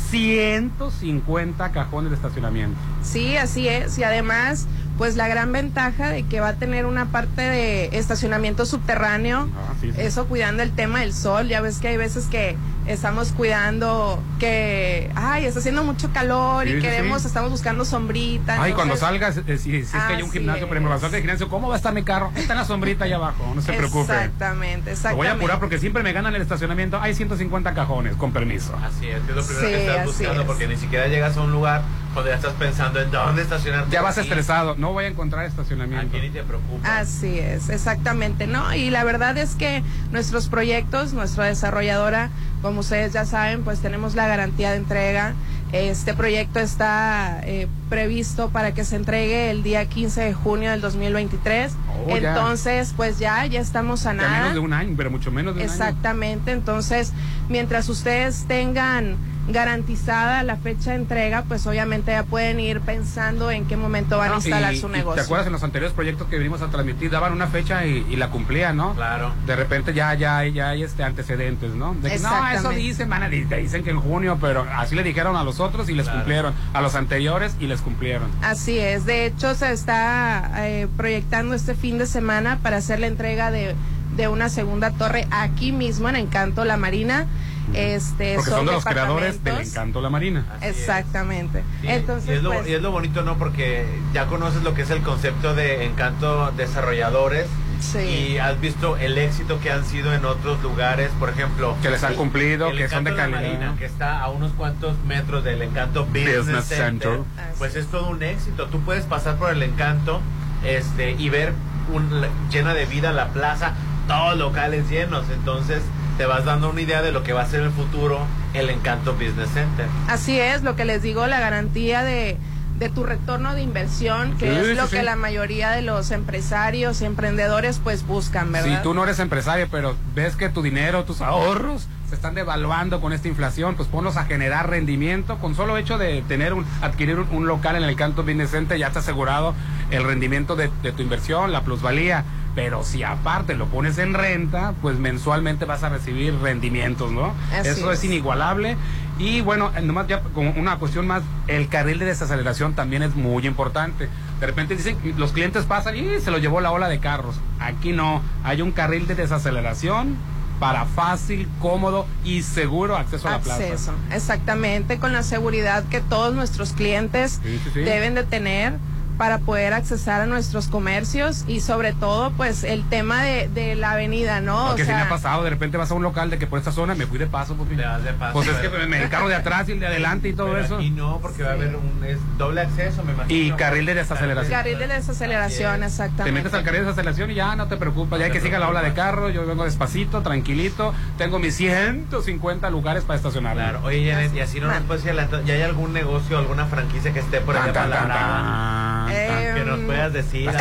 150 0.10 1.72
cajones 1.72 2.12
de 2.12 2.16
estacionamiento. 2.18 2.78
Sí, 3.04 3.38
así 3.38 3.68
es. 3.68 3.98
Y 3.98 4.04
además, 4.04 4.68
pues 4.98 5.16
la 5.16 5.28
gran 5.28 5.52
ventaja 5.52 6.10
de 6.10 6.24
que 6.24 6.40
va 6.40 6.50
a 6.50 6.54
tener 6.56 6.86
una 6.86 7.08
parte 7.08 7.42
de 7.42 7.98
estacionamiento 7.98 8.66
subterráneo, 8.66 9.48
Ah, 9.56 9.74
sí, 9.82 9.92
sí. 9.92 10.02
eso 10.02 10.26
cuidando 10.28 10.64
el 10.64 10.72
tema 10.72 11.00
del 11.02 11.14
sol. 11.14 11.48
Ya 11.48 11.62
ves 11.62 11.80
que 11.80 11.90
hay 11.90 11.98
veces 11.98 12.26
que 12.28 12.56
estamos 12.88 13.32
cuidando 13.32 14.22
que, 14.40 15.10
ay, 15.16 15.46
está 15.46 15.60
haciendo 15.60 15.84
mucho 15.84 16.12
calor 16.14 16.66
Sí, 16.66 16.74
y 16.76 16.82
queremos, 16.82 17.22
sí. 17.22 17.28
estamos 17.28 17.52
buscando 17.52 17.86
sombrita. 17.86 18.62
Ay, 18.62 18.74
cuando 18.74 18.98
salgas, 18.98 19.38
eh, 19.38 19.58
si, 19.58 19.72
si 19.72 19.78
es 19.80 19.92
que 19.92 19.98
hay 20.14 20.22
un 20.24 20.32
gimnasio, 20.32 20.68
por 20.68 20.78
ejemplo, 20.78 20.94
hacer 20.96 21.12
gimnasio, 21.20 21.48
¿cómo 21.50 21.68
va 21.70 21.76
a 21.76 21.78
estar 21.78 21.94
mi 21.94 22.04
carro? 22.04 22.32
Está 22.36 22.54
en 22.54 22.60
la 22.60 22.66
sombrita 22.66 23.06
allá 23.06 23.18
abajo, 23.18 23.52
no 23.56 23.62
se 23.62 23.74
preocupe. 23.74 24.12
Exactamente, 24.14 24.86
Lo 24.88 24.92
exactamente. 24.92 25.18
voy 25.18 25.28
a 25.28 25.32
apurar 25.34 25.60
porque 25.60 25.80
siempre 25.80 26.04
me 26.04 26.12
ganan 26.14 26.34
el 26.36 26.42
estacionamiento. 26.42 27.00
Hay 27.00 27.14
150 27.14 27.74
cajones, 27.74 28.16
con 28.16 28.32
permiso. 28.32 28.74
Así 28.84 29.08
es, 29.08 29.18
es 29.18 29.36
lo 29.36 29.44
primero 29.44 29.68
Sí, 29.68 29.74
que 29.74 29.88
estás 29.88 30.06
buscando 30.06 30.42
es. 30.42 30.48
porque 30.48 30.68
ni 30.68 30.78
siquiera 30.78 31.08
llegas 31.08 31.38
a 31.38 31.42
un 31.42 31.52
lugar 31.52 31.82
cuando 32.14 32.30
ya 32.32 32.36
estás 32.36 32.54
pensando 32.54 33.00
en 33.00 33.10
dónde 33.12 33.42
estacionarte. 33.44 33.92
Ya 33.92 34.02
vas 34.02 34.18
Aquí. 34.18 34.28
estresado, 34.28 34.76
no 34.78 34.92
voy 34.92 35.06
a 35.06 35.08
encontrar 35.08 35.46
estacionamiento. 35.46 36.08
Aquí 36.08 36.20
ni 36.20 36.30
te 36.30 36.44
preocupas. 36.44 36.90
Así 36.90 37.40
es, 37.40 37.70
exactamente, 37.70 38.48
¿no? 38.48 38.74
Y 38.76 38.90
la 38.90 39.04
verdad 39.04 39.38
es 39.38 39.56
que 39.56 39.82
nuestros 40.12 40.48
proyectos, 40.50 41.14
nuestra 41.14 41.46
desarrolladora, 41.46 42.30
como 42.62 42.82
ustedes 42.82 43.14
ya 43.14 43.26
saben, 43.26 43.64
pues 43.64 43.80
tenemos 43.80 44.16
la 44.16 44.28
garantía 44.28 44.72
de 44.72 44.78
entrega. 44.78 45.34
Este 45.72 46.14
proyecto 46.14 46.60
está 46.60 47.42
eh, 47.44 47.68
previsto 48.02 48.50
para 48.52 48.74
que 48.74 48.86
se 48.86 48.96
entregue 48.96 49.52
el 49.52 49.64
día 49.64 49.86
15 49.86 50.22
de 50.22 50.34
junio 50.34 50.72
del 50.72 50.80
2023. 50.80 51.74
Oh, 52.08 52.18
ya. 52.18 52.30
Entonces, 52.30 52.94
pues 52.96 53.20
ya, 53.20 53.46
ya 53.46 53.60
estamos 53.60 54.06
a 54.06 54.12
Ya 54.14 54.22
nada. 54.22 54.38
menos 54.40 54.54
de 54.54 54.60
un 54.60 54.72
año, 54.74 54.94
pero 54.96 55.12
mucho 55.12 55.30
menos 55.30 55.54
de 55.56 55.62
un 55.64 55.70
año. 55.70 55.72
Exactamente, 55.74 56.52
entonces 56.54 57.12
mientras 57.50 57.90
ustedes 57.90 58.46
tengan 58.48 59.18
garantizada 59.50 60.44
la 60.44 60.56
fecha 60.56 60.92
de 60.92 60.98
entrega, 60.98 61.44
pues 61.48 61.66
obviamente 61.68 62.12
ya 62.12 62.24
pueden 62.24 62.60
ir 62.60 62.80
pensando 62.80 63.52
en 63.52 63.66
qué 63.66 63.76
momento 63.76 64.18
van 64.18 64.32
a 64.32 64.36
instalar 64.36 64.74
y- 64.74 64.78
su 64.80 64.88
negocio. 64.88 65.16
¿Te 65.16 65.26
acuerdas 65.26 65.48
en 65.48 65.54
los 65.54 65.64
anteriores 65.64 65.94
proyectos 65.94 66.28
que 66.28 66.38
venimos 66.38 66.62
a 66.62 66.68
transmitir? 66.68 67.10
Daban 67.12 67.34
una 67.34 67.48
fecha 67.48 67.86
y, 67.86 68.06
y 68.10 68.16
la 68.16 68.30
cumplían, 68.30 68.78
¿no? 68.78 68.94
Claro. 68.94 69.34
De 69.46 69.56
repente 69.56 69.94
ya, 69.94 70.14
ya, 70.14 70.46
ya 70.46 70.70
hay 70.70 70.84
este 70.84 71.04
antecedentes, 71.04 71.74
¿no? 71.74 71.94
De 71.96 72.02
que, 72.02 72.08
no, 72.10 72.14
Exactamente. 72.30 72.60
eso 72.60 72.70
dicen, 72.70 73.10
van 73.10 73.24
a, 73.24 73.30
te 73.30 73.58
dicen 73.58 73.84
que 73.84 73.90
en 73.90 74.00
junio, 74.00 74.38
pero 74.40 74.66
así 74.76 74.96
le 74.96 75.04
dijeron 75.04 75.36
a 75.36 75.44
los 75.44 75.60
otros 75.60 75.90
y 75.90 75.94
les 75.96 76.06
Claro. 76.06 76.20
cumplieron. 76.20 76.54
A 76.74 76.82
los 76.82 76.96
anteriores 76.96 77.56
y 77.60 77.68
les 77.68 77.81
cumplieron. 77.82 78.30
Así 78.42 78.78
es, 78.78 79.06
de 79.06 79.26
hecho 79.26 79.56
se 79.56 79.72
está 79.72 80.52
eh, 80.68 80.88
proyectando 80.98 81.54
este 81.54 81.76
fin 81.76 81.98
de 81.98 82.06
semana 82.06 82.60
para 82.62 82.78
hacer 82.78 83.00
la 83.00 83.08
entrega 83.08 83.52
de, 83.52 83.76
de 84.16 84.28
una 84.28 84.50
segunda 84.50 84.92
torre 84.92 85.28
aquí 85.32 85.72
mismo 85.72 86.10
en 86.10 86.16
Encanto 86.16 86.66
La 86.66 86.78
Marina. 86.78 87.28
Este, 87.74 88.36
Porque 88.36 88.50
son 88.52 88.66
de 88.66 88.72
los 88.74 88.84
creadores 88.84 89.44
del 89.44 89.60
Encanto 89.60 90.02
La 90.02 90.10
Marina. 90.10 90.46
Exactamente. 90.62 91.64
Sí, 91.82 91.88
Entonces, 91.88 92.30
y, 92.30 92.34
es 92.34 92.44
lo, 92.44 92.52
pues, 92.52 92.68
y 92.68 92.74
es 92.74 92.82
lo 92.82 92.92
bonito, 92.92 93.22
¿no? 93.22 93.38
Porque 93.38 93.86
ya 94.14 94.28
conoces 94.28 94.64
lo 94.64 94.74
que 94.74 94.82
es 94.82 94.90
el 94.90 95.02
concepto 95.02 95.56
de 95.56 95.86
encanto 95.86 96.52
desarrolladores 96.52 97.48
Sí. 97.82 98.00
y 98.00 98.38
has 98.38 98.60
visto 98.62 98.96
el 98.98 99.18
éxito 99.18 99.60
que 99.60 99.72
han 99.72 99.86
sido 99.86 100.14
en 100.14 100.24
otros 100.26 100.62
lugares, 100.62 101.12
por 101.20 101.30
ejemplo. 101.30 101.76
Que 101.82 101.90
les 101.90 102.04
han 102.04 102.16
cumplido, 102.16 102.70
el 102.70 102.78
que 102.78 102.88
son 102.88 103.04
de 103.04 103.16
calidad. 103.16 103.42
Marina, 103.42 103.76
que 103.78 103.86
está 103.86 104.22
a 104.22 104.30
unos 104.30 104.52
cuantos 104.54 104.98
metros 105.06 105.44
del 105.44 105.62
Encanto 105.62 106.06
Business, 106.06 106.38
Business 106.38 106.66
Center, 106.66 107.12
Center. 107.12 107.20
Pues 107.58 107.76
es 107.76 107.88
todo 107.88 108.10
un 108.10 108.24
éxito. 108.24 108.68
Tú 108.68 108.80
puedes 108.82 109.06
pasar 109.06 109.38
por 109.38 109.52
el 109.52 109.64
Encanto 109.64 110.22
este 110.64 111.12
y 111.12 111.30
ver 111.30 111.54
un, 111.94 112.26
llena 112.52 112.74
de 112.74 112.86
vida 112.86 113.12
la 113.12 113.30
plaza, 113.30 113.74
todos 114.08 114.38
locales 114.38 114.90
llenos. 114.90 115.26
Entonces 115.30 115.82
te 116.18 116.26
vas 116.26 116.46
dando 116.46 116.70
una 116.70 116.82
idea 116.82 117.02
de 117.02 117.12
lo 117.12 117.24
que 117.24 117.34
va 117.34 117.42
a 117.42 117.48
ser 117.48 117.62
el 117.62 117.72
futuro 117.72 118.26
el 118.54 118.70
Encanto 118.70 119.14
Business 119.14 119.50
Center. 119.54 119.88
Así 120.08 120.40
es, 120.40 120.64
lo 120.64 120.76
que 120.76 120.86
les 120.86 121.02
digo, 121.02 121.26
la 121.28 121.40
garantía 121.40 122.04
de, 122.04 122.38
de 122.82 122.90
tu 122.90 123.04
retorno 123.04 123.54
de 123.54 123.62
inversión, 123.62 124.36
que 124.40 124.50
Sí, 124.52 124.58
es 124.58 124.68
sí, 124.70 124.74
lo 124.74 124.88
sí. 124.88 124.96
que 124.98 125.04
la 125.04 125.16
mayoría 125.16 125.70
de 125.70 125.84
los 125.84 126.10
empresarios 126.10 127.00
y 127.02 127.06
emprendedores 127.06 127.80
pues 127.84 128.06
buscan, 128.08 128.52
¿verdad? 128.52 128.78
Si 128.78 128.84
tú 128.84 128.96
no 128.96 129.04
eres 129.04 129.20
empresario, 129.20 129.68
pero 129.70 129.96
ves 130.16 130.36
que 130.36 130.50
tu 130.50 130.64
dinero, 130.64 131.04
tus 131.04 131.22
ahorros 131.22 131.88
se 132.10 132.16
están 132.16 132.34
devaluando 132.34 133.00
con 133.00 133.14
esta 133.14 133.28
inflación, 133.28 133.76
pues 133.76 133.88
ponlos 133.88 134.18
a 134.18 134.26
generar 134.26 134.68
rendimiento. 134.70 135.38
Con 135.38 135.54
solo 135.56 135.78
hecho 135.78 136.00
de 136.00 136.24
tener 136.24 136.54
un, 136.54 136.66
adquirir 136.82 137.20
un, 137.20 137.28
un 137.32 137.48
local 137.48 137.76
en 137.76 137.84
el 137.84 137.96
Canto 137.96 138.24
Business 138.24 138.50
Center, 138.50 138.80
ya 138.80 138.88
está 138.88 139.00
asegurado 139.00 139.54
el 139.92 140.04
rendimiento 140.04 140.56
de, 140.56 140.72
de 140.82 140.92
tu 140.92 141.04
inversión, 141.04 141.52
la 141.52 141.62
plusvalía. 141.62 142.24
Pero 142.54 142.84
si 142.84 143.02
aparte 143.04 143.54
lo 143.54 143.68
pones 143.68 143.98
en 143.98 144.14
renta, 144.14 144.74
pues 144.82 144.98
mensualmente 144.98 145.64
vas 145.64 145.84
a 145.84 145.90
recibir 145.90 146.34
rendimientos, 146.42 147.10
¿no? 147.12 147.34
Así 147.58 147.70
Eso 147.70 147.92
es. 147.94 148.00
es. 148.00 148.04
inigualable. 148.06 148.76
Y 149.22 149.42
bueno, 149.42 149.72
eh, 149.78 149.82
nomás 149.82 150.08
ya 150.08 150.22
como 150.22 150.50
una 150.52 150.80
cuestión 150.80 151.06
más, 151.06 151.22
el 151.48 151.68
carril 151.70 152.00
de 152.00 152.06
desaceleración 152.06 152.74
también 152.74 153.04
es 153.04 153.16
muy 153.16 153.46
importante. 153.46 154.10
De 154.40 154.48
repente 154.48 154.76
dicen, 154.76 154.98
los 155.16 155.32
clientes 155.32 155.66
pasan 155.66 155.96
y 155.96 156.20
se 156.20 156.32
lo 156.32 156.40
llevó 156.40 156.60
la 156.60 156.72
ola 156.72 156.90
de 156.90 157.00
carros. 157.00 157.36
Aquí 157.60 157.92
no, 157.92 158.24
hay 158.44 158.64
un 158.64 158.72
carril 158.72 159.06
de 159.06 159.14
desaceleración 159.14 160.16
para 160.60 160.86
fácil, 160.86 161.48
cómodo 161.60 162.08
y 162.24 162.42
seguro 162.42 162.98
acceso 162.98 163.28
a 163.28 163.32
la 163.32 163.40
plaza. 163.40 163.64
Acceso, 163.64 163.94
exactamente, 164.12 164.98
con 164.98 165.14
la 165.14 165.22
seguridad 165.22 165.84
que 165.84 166.02
todos 166.02 166.34
nuestros 166.34 166.74
clientes 166.74 167.40
Sí, 167.44 167.60
sí, 167.64 167.70
sí. 167.76 167.80
deben 167.82 168.16
de 168.16 168.24
tener 168.24 168.74
para 169.22 169.38
poder 169.38 169.72
accesar 169.76 170.22
a 170.22 170.26
nuestros 170.26 170.68
comercios 170.68 171.46
y 171.48 171.60
sobre 171.60 171.94
todo 171.94 172.32
pues 172.32 172.64
el 172.64 172.84
tema 172.90 173.22
de, 173.22 173.50
de 173.50 173.76
la 173.76 173.92
avenida, 173.92 174.42
¿no? 174.42 174.70
Porque 174.70 174.82
O 174.82 174.86
si 174.86 174.92
me 174.92 174.98
sea, 174.98 175.06
ha 175.06 175.10
pasado, 175.10 175.44
de 175.44 175.52
repente 175.52 175.78
vas 175.78 175.92
a 175.92 175.94
un 175.94 176.02
local 176.02 176.32
de 176.32 176.40
que 176.40 176.48
por 176.48 176.58
esta 176.58 176.72
zona 176.72 176.96
me 176.96 177.06
fui 177.06 177.20
de 177.20 177.28
paso. 177.28 177.54
Te 177.54 177.76
vas 177.86 178.04
de 178.04 178.14
paso, 178.14 178.34
Pues 178.34 178.48
es 178.48 178.56
que 178.56 178.70
pero- 178.72 178.88
me- 178.88 179.04
el 179.04 179.10
carro 179.10 179.28
de 179.28 179.36
atrás 179.36 179.70
y 179.70 179.74
el 179.74 179.80
de 179.80 179.86
adelante 179.86 180.30
y 180.30 180.34
todo 180.34 180.48
Pero 180.48 180.66
eso. 180.66 180.76
aquí 180.78 180.90
no, 180.90 181.20
porque 181.22 181.44
va 181.44 181.50
a 181.50 181.54
haber 181.54 181.76
un 181.76 182.04
es 182.04 182.18
doble 182.40 182.62
acceso, 182.62 183.04
me 183.04 183.14
imagino. 183.14 183.40
Y 183.40 183.52
carril 183.52 183.86
de 183.86 183.94
desaceleración. 183.94 184.52
Carril 184.52 184.80
de 184.80 184.88
desaceleración, 184.88 185.80
Te 185.82 185.86
exactamente. 185.86 186.32
metes 186.32 186.54
al 186.56 186.64
carril 186.64 186.84
de 186.86 186.90
aceleración 186.90 187.30
y 187.30 187.36
ya 187.36 187.56
no 187.56 187.68
te 187.68 187.78
preocupas, 187.78 188.18
ya 188.20 188.26
hay 188.26 188.32
que 188.32 188.42
siga 188.42 188.58
la 188.58 188.70
ola 188.70 188.82
de 188.82 188.94
carro, 188.94 189.30
yo 189.30 189.46
vengo 189.46 189.66
despacito, 189.66 190.24
tranquilito, 190.24 190.96
tengo 191.20 191.38
mis 191.38 191.56
150 191.56 192.72
lugares 192.72 193.04
para 193.04 193.18
estacionar. 193.18 193.54
Claro, 193.54 193.82
oye 193.84 194.12
Janet, 194.12 194.34
y 194.34 194.40
así 194.40 194.60
no 194.60 194.66
nos 194.66 194.82
puedes 194.82 195.04
decir, 195.04 195.12
adelantar, 195.12 195.44
¿ya 195.46 195.54
hay 195.54 195.62
algún 195.62 195.94
negocio, 195.94 196.40
alguna 196.40 196.66
franquicia 196.66 197.14
que 197.14 197.20
esté 197.20 197.40
por 197.40 197.56
allá 197.56 199.11
Eh, 199.12 199.52
Que 199.56 199.66
nos 199.66 199.80
puedas 199.82 200.14
decir. 200.14 200.46
La 200.46 200.60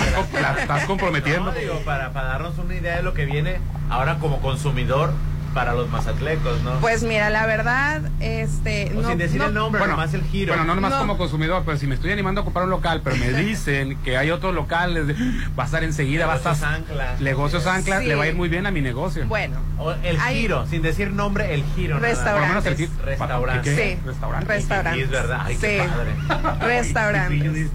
estás 0.60 0.80
la 0.82 0.86
comprometiendo. 0.86 1.52
No, 1.52 1.58
digo, 1.58 1.80
para, 1.84 2.12
para 2.12 2.28
darnos 2.28 2.58
una 2.58 2.74
idea 2.74 2.96
de 2.96 3.02
lo 3.02 3.14
que 3.14 3.24
viene 3.26 3.58
ahora 3.88 4.18
como 4.18 4.40
consumidor, 4.40 5.12
para 5.54 5.74
los 5.74 5.88
mazatlecos, 5.90 6.62
¿no? 6.62 6.74
Pues 6.78 7.02
mira, 7.02 7.28
la 7.28 7.44
verdad, 7.44 8.02
este... 8.20 8.92
O 8.96 9.02
no, 9.02 9.08
sin 9.08 9.18
decir 9.18 9.40
no- 9.40 9.46
el 9.48 9.54
nombre, 9.54 9.80
Bueno, 9.80 9.94
nomás 9.96 10.14
el 10.14 10.22
giro. 10.22 10.52
Bueno, 10.52 10.64
no 10.64 10.76
nomás 10.76 10.92
No. 10.92 10.98
como 11.00 11.18
consumidor, 11.18 11.64
pero 11.66 11.76
si 11.76 11.88
me 11.88 11.96
estoy 11.96 12.12
animando 12.12 12.42
a 12.42 12.44
comprar 12.44 12.66
un 12.66 12.70
local, 12.70 13.00
pero 13.02 13.16
me 13.16 13.32
dicen 13.32 13.98
que 14.04 14.16
hay 14.16 14.30
otros 14.30 14.54
locales, 14.54 15.08
de- 15.08 15.14
va 15.58 15.64
a 15.64 15.66
estar 15.66 15.82
enseguida, 15.82 16.26
va 16.26 16.34
a 16.34 16.36
estar... 16.36 16.52
Negocios 16.54 16.72
ancla. 16.88 17.16
Negocios 17.18 17.66
ancla, 17.66 17.98
Sí. 18.00 18.06
le 18.06 18.14
va 18.14 18.22
a 18.22 18.26
ir 18.28 18.36
muy 18.36 18.48
bien 18.48 18.66
a 18.66 18.70
mi 18.70 18.80
negocio. 18.80 19.26
Bueno, 19.26 19.58
O 19.78 19.90
el 19.90 20.20
Hay- 20.20 20.42
giro, 20.42 20.68
sin 20.68 20.82
decir 20.82 21.10
nombre, 21.10 21.52
el 21.52 21.64
giro. 21.74 21.98
Restaurantes. 21.98 22.32
Por 22.32 22.40
lo 22.42 22.46
menos 22.46 22.66
el 22.66 22.76
kit. 22.76 22.90
Restaurante. 23.04 23.70
¿Qué? 23.74 23.76
Sí. 23.96 24.06
Restaurante. 24.06 24.46
Restaurantes. 24.46 24.94
Sí, 24.94 25.02
es 25.02 25.10
verdad. 25.10 25.40
Ay, 25.42 25.56
qué 25.56 25.80
Sí. 25.82 25.88
padre. 25.88 26.56
restaurantes. 26.76 27.42
Ay, 27.56 27.70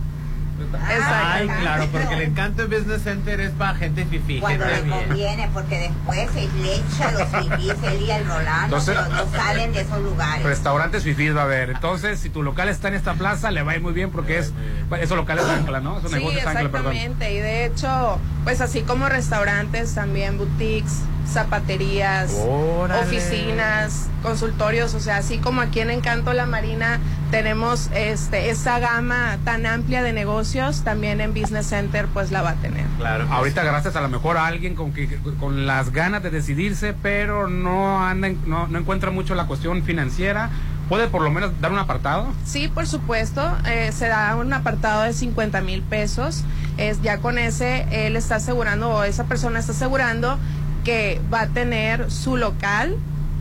Exacto. 0.60 1.54
claro, 1.62 1.88
porque 1.92 2.14
el 2.14 2.22
encanto 2.22 2.68
Business 2.68 3.04
Center 3.04 3.40
es 3.42 3.52
para 3.52 3.76
gente 3.76 4.06
fifí, 4.06 4.40
Cuando 4.40 4.66
gente 4.66 4.82
le 4.82 4.88
bien. 4.94 5.08
conviene, 5.08 5.50
porque 5.54 5.80
después 5.80 6.30
se 6.32 6.48
le 6.62 6.76
echa 6.76 7.12
los 7.12 7.28
fifís, 7.30 7.74
él 7.84 8.02
y 8.08 8.12
el 8.12 8.26
Rolando, 8.26 8.64
Entonces- 8.78 8.96
pero 8.98 9.16
no 9.26 9.32
salen 9.32 9.74
de 9.74 9.82
esos 9.82 10.00
lugares. 10.02 10.44
Restaurantes 10.46 11.04
fifís 11.04 11.36
va 11.36 11.42
a 11.42 11.44
haber. 11.46 11.72
Entonces, 11.72 12.20
si 12.20 12.30
tu 12.30 12.44
local 12.44 12.70
está 12.70 12.88
en 12.88 12.94
esta 12.96 13.14
plaza, 13.16 13.52
le 13.52 13.64
va 13.64 13.74
a 13.74 13.76
ir 13.76 13.82
muy 13.82 13.94
bien 13.94 14.12
porque 14.12 14.38
es 14.40 14.54
esos 15.02 15.18
locales 15.18 15.46
ancla, 15.46 15.80
¿no? 15.82 15.98
Esos 16.00 16.12
Sí, 16.12 16.18
negocios 16.18 16.46
ancla, 16.46 16.70
perdón. 16.70 16.94
exactamente. 16.94 17.34
Y 17.34 17.40
de 17.40 17.66
hecho, 17.66 18.20
pues 18.44 18.62
así 18.62 18.82
como 18.82 19.10
restaurantes, 19.10 19.94
también 19.96 20.38
boutiques, 20.38 21.02
zapaterías, 21.28 22.32
Órale. 22.48 23.02
oficinas, 23.02 24.08
consultorios, 24.22 24.94
o 24.94 25.00
sea, 25.00 25.18
así 25.18 25.38
como 25.40 25.62
aquí 25.62 25.80
en 25.80 25.90
Encanto 25.90 26.34
La 26.34 26.46
Marina 26.46 27.00
tenemos 27.36 27.90
este 27.94 28.50
esa 28.50 28.80
gama 28.80 29.38
tan 29.44 29.66
amplia 29.66 30.02
de 30.02 30.14
negocios, 30.14 30.86
también 30.86 31.20
en 31.20 31.34
Business 31.34 31.66
Center 31.68 32.06
pues 32.14 32.32
la 32.32 32.42
va 32.42 32.52
a 32.52 32.56
tener. 32.56 32.86
Claro. 32.98 33.28
Ahorita 33.30 33.62
gracias 33.62 33.98
a 33.98 34.02
lo 34.02 34.08
mejor 34.08 34.38
a 34.38 34.48
alguien 34.48 34.74
con 34.74 34.94
que 34.94 35.10
con 35.38 35.68
las 35.68 35.92
ganas 35.92 36.24
de 36.24 36.30
decidirse, 36.30 36.94
pero 36.94 37.50
no 37.50 38.02
anda 38.02 38.28
en- 38.30 38.40
no, 38.50 38.68
no 38.68 38.80
encuentra 38.80 39.12
mucho 39.12 39.36
la 39.36 39.48
cuestión 39.48 39.84
financiera, 39.84 40.50
puede 40.88 41.08
por 41.10 41.22
lo 41.24 41.30
menos 41.30 41.52
dar 41.60 41.74
un 41.74 41.80
apartado. 41.80 42.28
Sí, 42.46 42.70
por 42.70 42.88
supuesto, 42.88 43.42
eh, 43.66 43.92
se 43.92 44.08
da 44.08 44.34
un 44.38 44.54
apartado 44.54 45.02
de 45.02 45.12
50 45.12 45.60
mil 45.60 45.82
pesos. 45.82 46.46
Es 46.78 47.02
ya 47.02 47.18
con 47.18 47.38
ese 47.38 47.86
él 48.08 48.16
está 48.16 48.36
asegurando 48.38 48.90
o 48.92 49.04
esa 49.04 49.26
persona 49.26 49.60
está 49.60 49.74
asegurando 49.74 50.40
que 50.86 51.20
va 51.34 51.42
a 51.42 51.48
tener 51.48 52.10
su 52.10 52.38
local 52.38 52.96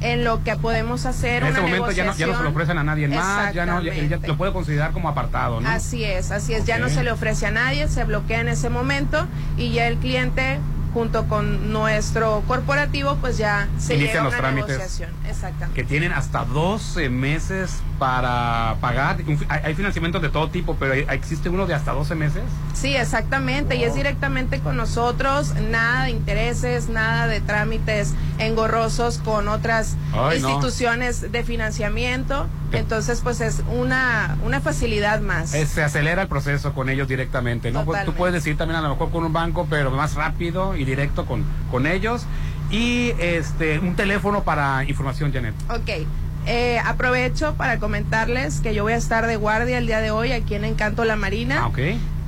en 0.05 0.23
lo 0.23 0.45
que 0.45 0.55
podemos 0.57 1.07
hacer 1.07 1.43
En 1.43 1.49
una 1.49 1.53
ese 1.53 1.61
momento 1.63 1.91
ya 1.91 2.05
no, 2.05 2.13
ya 2.13 2.13
no 2.13 2.13
se 2.15 2.21
lo 2.21 2.27
negociación. 2.27 2.53
ofrecen 2.53 2.79
a 2.79 2.85
nadie 2.85 3.09
más, 3.09 3.55
ya 3.55 3.65
no, 3.67 3.81
ya, 3.81 3.95
ya 3.95 4.19
lo 4.27 4.37
puede 4.37 4.53
considerar 4.53 4.93
como 4.93 5.09
apartado, 5.09 5.61
¿no? 5.63 5.69
Así 5.69 6.05
es, 6.05 6.31
así 6.31 6.53
es. 6.53 6.67
Ya 6.67 6.79
no 6.79 6.91
se 6.91 7.03
le 7.03 7.11
ofrece 7.11 7.47
a 7.47 7.51
nadie, 7.51 7.89
se 7.89 8.05
bloquea 8.05 8.41
en 8.41 8.49
ese 8.49 8.69
momento 8.69 9.27
y 9.57 9.73
ya 9.73 9.87
el 9.89 9.97
cliente 9.97 10.59
junto 10.95 11.27
con 11.29 11.73
nuestro 11.73 12.43
corporativo 12.47 13.17
pues 13.21 13.37
ya 13.37 13.69
se 13.79 13.95
Inician 13.97 13.99
llega 14.09 14.21
a 14.21 14.25
los 14.25 14.33
una 14.33 14.41
trámites. 14.41 14.69
negociación. 14.79 15.11
Exactamente. 15.29 15.75
que 15.75 15.87
tienen 15.87 16.13
hasta 16.13 16.45
12 16.45 17.11
meses 17.11 17.83
para 17.99 18.77
pagar. 18.81 19.19
Hay 19.49 19.75
financiamientos 19.75 20.23
de 20.23 20.29
todo 20.29 20.49
tipo, 20.51 20.77
pero 20.79 20.95
existe 20.95 21.49
uno 21.49 21.67
de 21.67 21.75
hasta 21.75 21.93
12 21.93 22.15
meses. 22.15 22.43
Sí, 22.75 22.97
exactamente, 22.97 23.77
y 23.77 23.85
es 23.85 23.95
directamente 23.95 24.61
con 24.61 24.77
nosotros, 24.77 25.53
nada 25.71 26.05
de 26.05 26.11
intereses, 26.11 26.89
nada 26.89 27.27
de 27.27 27.41
trámites 27.41 28.15
engorrosos 28.39 29.19
con 29.19 29.49
otras 29.49 29.97
Ay, 30.13 30.41
no. 30.41 30.49
instituciones 30.51 31.33
de 31.33 31.45
financiamiento, 31.45 32.47
entonces 32.73 33.21
pues 33.23 33.41
es 33.41 33.63
una, 33.73 34.37
una 34.45 34.61
facilidad 34.61 35.21
más. 35.21 35.51
Se 35.51 35.83
acelera 35.83 36.23
el 36.23 36.29
proceso 36.29 36.73
con 36.73 36.89
ellos 36.89 37.07
directamente, 37.09 37.71
¿no? 37.71 37.85
Pues, 37.85 38.01
tú 38.01 38.13
Totalmente. 38.13 38.19
puedes 38.19 38.35
decir 38.35 38.57
también 38.57 38.79
a 38.79 38.83
lo 38.83 38.91
mejor 38.91 39.11
con 39.11 39.25
un 39.25 39.33
banco, 39.33 39.67
pero 39.71 39.91
más 39.91 40.15
rápido 40.15 40.77
y 40.77 40.84
directo 40.85 41.27
con, 41.27 41.45
con 41.71 41.87
ellos. 41.87 42.27
Y 42.71 43.13
este 43.19 43.79
un 43.79 43.95
teléfono 43.95 44.43
para 44.43 44.85
información, 44.85 45.33
Janet. 45.33 45.55
Ok, 45.69 46.07
eh, 46.47 46.79
aprovecho 46.85 47.55
para 47.55 47.79
comentarles 47.79 48.61
que 48.61 48.75
yo 48.75 48.83
voy 48.83 48.93
a 48.93 48.97
estar 48.97 49.27
de 49.27 49.37
guardia 49.37 49.79
el 49.79 49.87
día 49.87 50.01
de 50.01 50.11
hoy 50.11 50.33
aquí 50.33 50.55
en 50.55 50.65
Encanto 50.65 51.05
La 51.05 51.17
Marina. 51.17 51.61
Ah, 51.63 51.67
ok. 51.69 51.79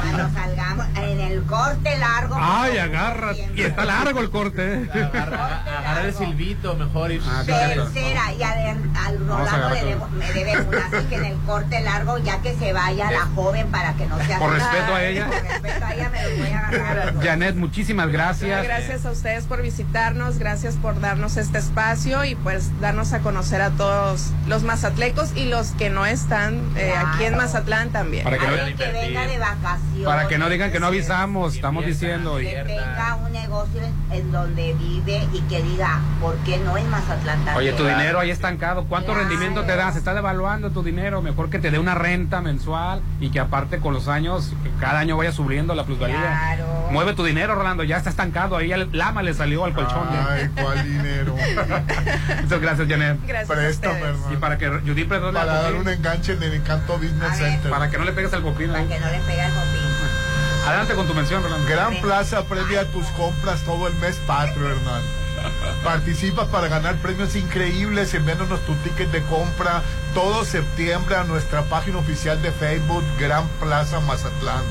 Cuando 0.00 0.30
salgamos 0.34 0.86
en 0.96 1.20
el 1.20 1.42
corte 1.42 1.96
largo. 1.98 2.36
Ay, 2.38 2.78
agarra. 2.78 3.32
Y 3.54 3.62
está 3.62 3.84
largo 3.84 4.20
el 4.20 4.30
corte. 4.30 4.74
¿eh? 4.74 4.88
Agarra, 4.92 5.62
agarra 5.78 6.02
el 6.02 6.14
silbito 6.14 6.74
mejor 6.74 7.12
y 7.12 7.20
Ah, 7.26 7.42
claro. 7.44 7.84
Tercera, 7.90 8.32
y 8.38 8.42
al, 8.42 9.18
Rolando 9.26 9.70
le 9.70 9.80
todo. 9.80 9.88
debo, 9.88 10.08
me 10.10 10.32
debe 10.32 10.60
una, 10.60 10.86
así 10.86 11.06
que 11.08 11.14
en 11.16 11.24
el 11.24 11.36
corte 11.40 11.80
largo, 11.80 12.18
ya 12.18 12.40
que 12.40 12.54
se 12.56 12.72
vaya 12.72 13.10
la 13.10 13.26
joven 13.34 13.66
para 13.70 13.94
que 13.94 14.06
no 14.06 14.18
sea 14.24 14.38
Por 14.38 14.52
respeto 14.52 14.94
a 14.94 15.04
ella. 15.04 15.26
Por 15.26 15.42
respeto 15.42 15.84
a 15.84 15.94
ella 15.94 16.10
me 16.10 16.22
los 16.22 16.38
voy 16.38 16.48
a 16.50 16.68
agarrar. 16.68 17.14
Janet, 17.22 17.54
muchísimas 17.56 18.08
gracias. 18.08 18.62
Gracias 18.64 19.04
a 19.06 19.10
ustedes 19.10 19.44
por 19.44 19.62
visitarnos, 19.62 20.38
gracias 20.38 20.74
por 20.76 21.00
darnos 21.00 21.36
este 21.36 21.58
espacio 21.58 22.24
y 22.24 22.34
pues 22.36 22.70
darnos 22.80 23.12
a 23.12 23.20
conocer 23.20 23.60
a 23.62 23.70
todos 23.70 24.30
los 24.46 24.62
mazatlecos 24.62 25.30
y 25.36 25.46
los 25.46 25.68
que 25.72 25.90
no 25.90 26.06
están 26.06 26.60
eh, 26.76 26.92
aquí 26.96 27.24
en 27.24 27.36
Mazatlán 27.36 27.90
también. 27.98 28.24
Para 28.24 28.38
que 28.38 28.46
no- 28.46 28.76
que 28.76 28.92
venga 28.92 29.26
de 29.26 29.38
vacaciones. 29.38 30.04
Para 30.04 30.28
que 30.28 30.38
no 30.38 30.48
digan 30.48 30.70
que 30.72 30.80
no 30.80 30.86
avisamos, 30.86 31.54
estamos 31.54 31.84
diciendo. 31.86 32.36
que 32.36 32.62
tenga 32.66 33.16
un 33.16 33.32
negocio 33.32 33.80
en, 34.12 34.32
donde 34.32 34.74
vive 34.74 35.26
y 35.32 35.40
que 35.42 35.62
diga, 35.62 36.00
¿por 36.20 36.36
qué 36.38 36.58
no 36.58 36.76
en 36.76 36.88
Mazatlán 36.90 37.36
también? 37.44 37.56
Oye, 37.56 37.72
tu 37.72 37.84
dinero 37.86 38.18
ahí 38.20 38.30
estancado, 38.30 38.84
¿cuánto 38.86 39.12
Claro. 39.12 39.20
rendimiento 39.28 39.64
te 39.64 39.76
da? 39.76 39.90
Se 39.92 39.98
está 39.98 40.14
devaluando 40.14 40.70
tu 40.70 40.82
dinero, 40.82 41.22
mejor 41.22 41.48
que 41.50 41.58
te 41.58 41.70
dé 41.70 41.78
una 41.78 41.94
renta 41.94 42.40
mensual 42.40 43.00
y 43.20 43.30
que 43.30 43.40
aparte 43.40 43.78
con 43.78 43.94
los 43.94 44.08
años, 44.08 44.52
que 44.62 44.70
cada 44.80 44.98
año 45.00 45.16
vaya 45.16 45.32
subiendo 45.32 45.74
la 45.74 45.84
plusvalía. 45.84 46.16
Claro. 46.16 46.64
Mueve 46.90 47.14
tu 47.14 47.24
dinero, 47.24 47.54
Rolando, 47.54 47.82
ya 47.84 47.96
está 47.96 48.10
estancado, 48.10 48.56
ahí 48.56 48.72
el 48.72 48.88
lama 48.92 49.22
le 49.22 49.34
salió 49.34 49.64
al 49.64 49.72
colchón. 49.74 50.08
Ay, 50.28 50.48
¿cuál 50.60 50.84
dinero? 50.84 51.34
Muchas 52.42 52.60
gracias, 52.60 52.88
Janet. 52.88 53.18
Gracias 53.26 53.48
Préstame, 53.48 54.00
hermano. 54.00 54.32
Y 54.32 54.36
para 54.36 54.58
que 54.58 54.68
Judith 54.68 55.08
perdone 55.08 55.38
Para 55.38 55.62
dar 55.62 55.74
un 55.74 55.88
enganche 55.88 56.32
en 56.34 56.42
el 56.42 56.54
Encanto 56.54 56.94
Business. 56.98 57.36
Center. 57.38 57.70
para 57.70 57.85
que 57.90 57.98
no 57.98 58.04
le 58.04 58.12
pegues 58.12 58.32
al 58.32 58.42
popín. 58.42 58.68
Para 58.68 58.80
ahí. 58.80 58.88
que 58.88 59.00
no 59.00 59.10
le 59.10 59.18
pegue 59.20 59.44
el 59.44 59.52
copín. 59.52 59.82
Adelante 60.66 60.94
con 60.94 61.06
tu 61.06 61.14
mención, 61.14 61.42
Rolando. 61.42 61.68
Gran 61.68 62.00
plaza 62.00 62.44
previa 62.44 62.80
a 62.80 62.84
tus 62.86 63.06
compras 63.08 63.62
todo 63.62 63.86
el 63.86 63.94
mes 63.94 64.16
patrio, 64.26 64.68
Hernán. 64.68 65.02
Participa 65.84 66.46
para 66.48 66.66
ganar 66.68 66.96
premios 66.96 67.36
increíbles 67.36 68.12
enviándonos 68.14 68.60
tu 68.62 68.74
ticket 68.76 69.10
de 69.12 69.22
compra 69.22 69.82
todo 70.14 70.44
septiembre 70.44 71.14
a 71.14 71.24
nuestra 71.24 71.62
página 71.62 71.98
oficial 71.98 72.40
de 72.42 72.50
Facebook 72.50 73.04
Gran 73.18 73.46
Plaza 73.60 74.00
Mazatlán. 74.00 74.64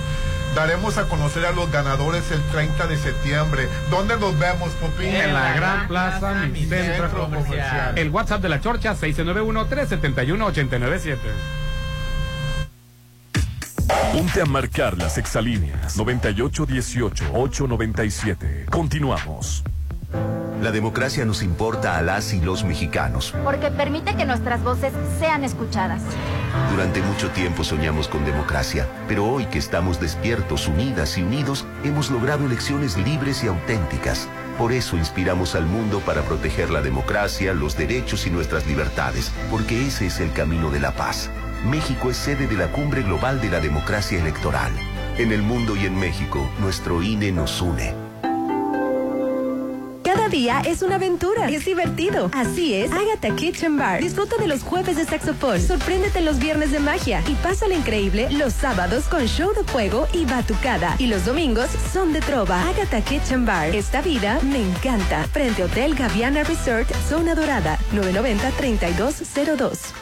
Daremos 0.54 0.98
a 0.98 1.04
conocer 1.04 1.46
a 1.46 1.52
los 1.52 1.72
ganadores 1.72 2.30
el 2.32 2.42
30 2.44 2.88
de 2.88 2.98
septiembre. 2.98 3.68
¿Dónde 3.90 4.18
nos 4.18 4.38
vemos, 4.40 4.72
Popín? 4.74 5.14
En 5.14 5.34
la 5.34 5.54
Gran 5.54 5.88
Plaza, 5.88 6.34
mi 6.52 6.66
centro 6.66 7.10
comercial. 7.12 7.98
El 7.98 8.10
WhatsApp 8.10 8.42
de 8.42 8.50
la 8.50 8.60
Chorcha, 8.62 8.96
691-371-897. 8.96 11.18
Ponte 14.13 14.41
a 14.41 14.45
marcar 14.45 14.97
las 14.97 15.17
exalíneas 15.17 15.97
9818-897. 15.97 18.65
Continuamos. 18.65 19.63
La 20.61 20.72
democracia 20.72 21.26
nos 21.26 21.43
importa 21.43 21.97
a 21.97 22.01
las 22.01 22.34
y 22.34 22.39
los 22.39 22.63
mexicanos. 22.63 23.34
Porque 23.43 23.69
permite 23.72 24.15
que 24.15 24.26
nuestras 24.26 24.63
voces 24.63 24.93
sean 25.19 25.43
escuchadas. 25.43 26.01
Durante 26.72 27.01
mucho 27.01 27.30
tiempo 27.31 27.63
soñamos 27.63 28.07
con 28.07 28.26
democracia, 28.26 28.88
pero 29.07 29.26
hoy 29.26 29.45
que 29.45 29.59
estamos 29.59 29.99
despiertos, 29.99 30.67
unidas 30.67 31.17
y 31.17 31.23
unidos, 31.23 31.65
hemos 31.84 32.09
logrado 32.09 32.45
elecciones 32.45 32.97
libres 32.97 33.43
y 33.43 33.47
auténticas. 33.47 34.30
Por 34.57 34.72
eso 34.72 34.95
inspiramos 34.95 35.55
al 35.55 35.65
mundo 35.65 35.99
para 35.99 36.22
proteger 36.22 36.69
la 36.69 36.81
democracia, 36.81 37.53
los 37.53 37.77
derechos 37.77 38.26
y 38.26 38.30
nuestras 38.30 38.65
libertades, 38.65 39.31
porque 39.51 39.85
ese 39.85 40.07
es 40.07 40.22
el 40.22 40.31
camino 40.31 40.72
de 40.72 40.80
la 40.80 40.93
paz. 40.93 41.30
México 41.66 42.12
es 42.12 42.18
sede 42.18 42.48
de 42.48 42.56
la 42.56 42.72
Cumbre 42.72 43.02
Global 43.02 43.42
de 43.42 43.50
la 43.50 43.60
Democracia 43.60 44.20
Electoral. 44.20 44.72
En 45.18 45.32
el 45.32 45.42
mundo 45.42 45.76
y 45.76 45.86
en 45.86 46.00
México, 46.00 46.48
nuestro 46.60 47.02
INE 47.02 47.32
nos 47.32 47.60
une. 47.60 47.92
Cada 50.04 50.30
día 50.30 50.62
es 50.62 50.84
una 50.84 50.96
aventura. 50.96 51.50
Es 51.50 51.66
divertido. 51.66 52.30
Así 52.34 52.76
es, 52.76 52.92
Agatha 52.92 53.36
Kitchen 53.36 53.78
Bar. 53.78 54.00
Disfruta 54.00 54.38
de 54.38 54.48
los 54.48 54.62
jueves 54.62 54.96
de 54.96 55.06
saxofón. 55.06 55.60
Sorpréndete 55.60 56.22
los 56.22 56.38
viernes 56.38 56.72
de 56.72 56.80
magia. 56.80 57.24
Y 57.28 57.34
pásala 57.36 57.74
increíble 57.74 58.30
los 58.30 58.54
sábados 58.54 59.06
con 59.06 59.26
show 59.26 59.52
de 59.56 59.64
fuego 59.64 60.08
y 60.14 60.26
batucada. 60.26 60.96
Y 61.00 61.08
los 61.08 61.26
domingos 61.26 61.70
son 61.92 62.14
de 62.14 62.22
trova. 62.22 62.62
Agatha 62.70 63.02
Kitchen 63.02 63.44
Bar. 63.44 63.76
Esta 63.76 64.04
vida 64.04 64.40
me 64.44 64.62
encanta. 64.62 65.24
Frente 65.34 65.64
Hotel 65.64 65.96
Gaviana 65.96 66.44
Resort, 66.44 66.88
Zona 67.10 67.34
Dorada. 67.34 67.80
990-3202. 67.92 69.94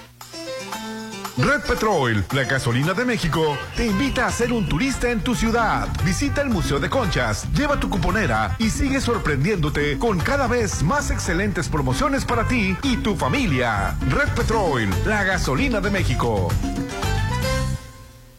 Red 1.38 1.61
Petrol, 1.61 2.23
la 2.31 2.43
gasolina 2.43 2.93
de 2.93 3.05
México, 3.05 3.57
te 3.76 3.88
invita 3.88 4.27
a 4.27 4.31
ser 4.31 4.53
un 4.53 4.69
turista 4.69 5.10
en 5.10 5.22
tu 5.22 5.34
ciudad. 5.34 5.88
Visita 6.05 6.41
el 6.43 6.49
Museo 6.49 6.80
de 6.80 6.91
Conchas, 6.91 7.47
lleva 7.53 7.80
tu 7.80 7.89
cuponera 7.89 8.55
y 8.60 8.69
sigue 8.69 9.01
sorprendiéndote 9.01 9.97
con 9.97 10.19
cada 10.19 10.45
vez 10.45 10.84
más 10.84 11.10
excelentes 11.10 11.69
promociones 11.69 12.23
para 12.23 12.47
ti 12.47 12.77
y 12.84 12.97
tu 12.97 13.15
familia. 13.15 13.95
Red 14.10 14.30
Petrol, 14.35 14.88
la 15.07 15.23
gasolina 15.23 15.81
de 15.81 15.89
México. 15.89 16.49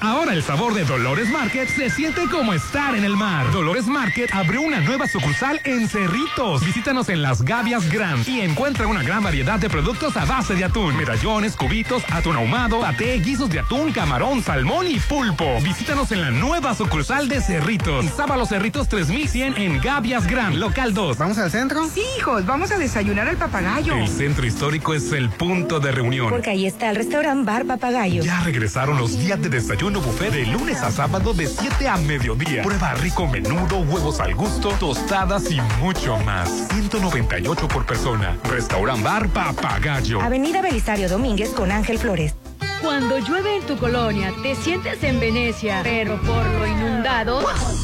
Ahora 0.00 0.32
el 0.32 0.42
sabor 0.42 0.74
de 0.74 0.84
Dolores 0.84 1.28
Market 1.30 1.68
se 1.68 1.90
siente 1.90 2.22
como 2.30 2.52
estar 2.52 2.94
en 2.94 3.04
el 3.04 3.16
mar. 3.16 3.50
Dolores 3.52 3.86
Market 3.86 4.34
abrió 4.34 4.62
una 4.62 4.80
nueva 4.80 5.06
sucursal 5.06 5.60
en 5.64 5.88
Cerritos. 5.88 6.64
Visítanos 6.64 7.08
en 7.08 7.22
Las 7.22 7.42
Gavias 7.42 7.90
Grand 7.90 8.28
y 8.28 8.40
encuentra 8.40 8.86
una 8.86 9.02
gran 9.02 9.22
variedad 9.22 9.58
de 9.58 9.70
productos 9.70 10.16
a 10.16 10.24
base 10.24 10.54
de 10.54 10.64
atún, 10.64 10.96
medallones, 10.96 11.56
cubitos, 11.56 12.02
atún 12.10 12.36
ahumado, 12.36 12.80
paté, 12.80 13.18
guisos 13.18 13.50
de 13.50 13.60
atún, 13.60 13.92
camarón, 13.92 14.42
salmón 14.42 14.86
y 14.86 14.98
pulpo. 14.98 15.60
Visítanos 15.62 16.10
en 16.12 16.22
la 16.22 16.30
nueva 16.30 16.74
sucursal 16.74 17.28
de 17.28 17.40
Cerritos. 17.40 18.06
Sábalo 18.16 18.46
Cerritos 18.46 18.88
3100 18.88 19.56
en 19.56 19.80
Gavias 19.80 20.26
Grand, 20.26 20.56
local 20.56 20.92
2. 20.92 21.18
¿Vamos 21.18 21.38
al 21.38 21.50
centro? 21.50 21.88
Sí, 21.88 22.02
hijos, 22.18 22.44
vamos 22.44 22.72
a 22.72 22.78
desayunar 22.78 23.28
al 23.28 23.36
papagayo. 23.36 23.94
El 23.94 24.08
centro 24.08 24.46
histórico 24.46 24.94
es 24.94 25.12
el 25.12 25.30
punto 25.30 25.80
de 25.80 25.92
reunión. 25.92 26.30
Porque 26.30 26.50
ahí 26.50 26.66
está 26.66 26.90
el 26.90 26.96
restaurante 26.96 27.44
Bar 27.44 27.64
Papagayo. 27.64 28.22
Ya 28.22 28.40
regresaron 28.40 28.98
los 28.98 29.18
días 29.18 29.40
de 29.40 29.48
desayuno 29.48 29.83
buffet 29.92 30.30
de 30.30 30.46
lunes 30.46 30.80
a 30.82 30.90
sábado 30.90 31.34
de 31.34 31.46
7 31.46 31.88
a 31.88 31.96
mediodía. 31.98 32.62
Prueba 32.62 32.94
rico 32.94 33.26
menudo, 33.26 33.78
huevos 33.78 34.20
al 34.20 34.34
gusto, 34.34 34.70
tostadas 34.80 35.50
y 35.50 35.60
mucho 35.80 36.16
más. 36.18 36.68
198 36.72 37.68
por 37.68 37.84
persona. 37.84 38.36
Restaurant 38.44 39.02
Bar 39.02 39.28
Papagayo. 39.28 40.20
Avenida 40.20 40.62
Belisario 40.62 41.08
Domínguez 41.08 41.50
con 41.50 41.70
Ángel 41.70 41.98
Flores. 41.98 42.34
Cuando 42.80 43.18
llueve 43.18 43.56
en 43.56 43.66
tu 43.66 43.76
colonia, 43.76 44.32
te 44.42 44.54
sientes 44.54 45.02
en 45.02 45.20
Venecia, 45.20 45.80
pero 45.82 46.20
por 46.22 46.44
lo 46.44 46.66
inundado, 46.66 47.42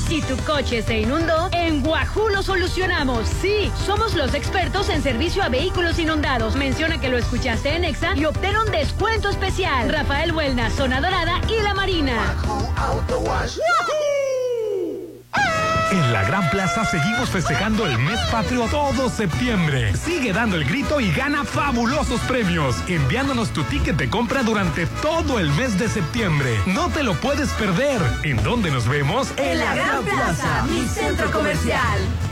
si 0.08 0.20
tu 0.22 0.36
coche 0.44 0.82
se 0.82 1.00
inundó, 1.00 1.48
en 1.52 1.82
Guajú 1.82 2.28
lo 2.28 2.42
solucionamos. 2.42 3.26
Sí, 3.40 3.70
somos 3.86 4.14
los 4.14 4.34
expertos 4.34 4.88
en 4.88 5.02
servicio 5.02 5.42
a 5.42 5.48
vehículos 5.48 5.98
inundados. 5.98 6.56
Menciona 6.56 7.00
que 7.00 7.08
lo 7.08 7.18
escuchaste 7.18 7.74
en 7.74 7.84
Exa 7.84 8.14
y 8.16 8.24
obtén 8.24 8.56
un 8.56 8.70
descuento 8.70 9.30
especial. 9.30 9.88
Rafael 9.88 10.32
Buelna, 10.32 10.70
Zona 10.70 11.00
Dorada 11.00 11.40
y 11.48 11.62
La 11.62 11.74
Marina. 11.74 12.36
En 15.92 16.12
la 16.12 16.22
Gran 16.22 16.48
Plaza 16.50 16.84
seguimos 16.84 17.30
festejando 17.30 17.84
el 17.84 17.98
mes 17.98 18.18
patrio 18.30 18.66
todo 18.66 19.08
septiembre. 19.10 19.92
Sigue 19.96 20.32
dando 20.32 20.54
el 20.54 20.64
grito 20.64 21.00
y 21.00 21.10
gana 21.10 21.44
fabulosos 21.44 22.20
premios, 22.22 22.76
enviándonos 22.86 23.50
tu 23.50 23.64
ticket 23.64 23.96
de 23.96 24.08
compra 24.08 24.44
durante 24.44 24.86
todo 25.02 25.40
el 25.40 25.50
mes 25.50 25.78
de 25.80 25.88
septiembre. 25.88 26.56
No 26.66 26.90
te 26.90 27.02
lo 27.02 27.14
puedes 27.14 27.50
perder. 27.54 28.00
¿En 28.22 28.40
dónde 28.44 28.70
nos 28.70 28.86
vemos? 28.86 29.32
En 29.36 29.58
la 29.58 29.74
Gran 29.74 30.04
Plaza, 30.04 30.62
mi 30.70 30.86
centro 30.86 31.28
comercial. 31.32 32.30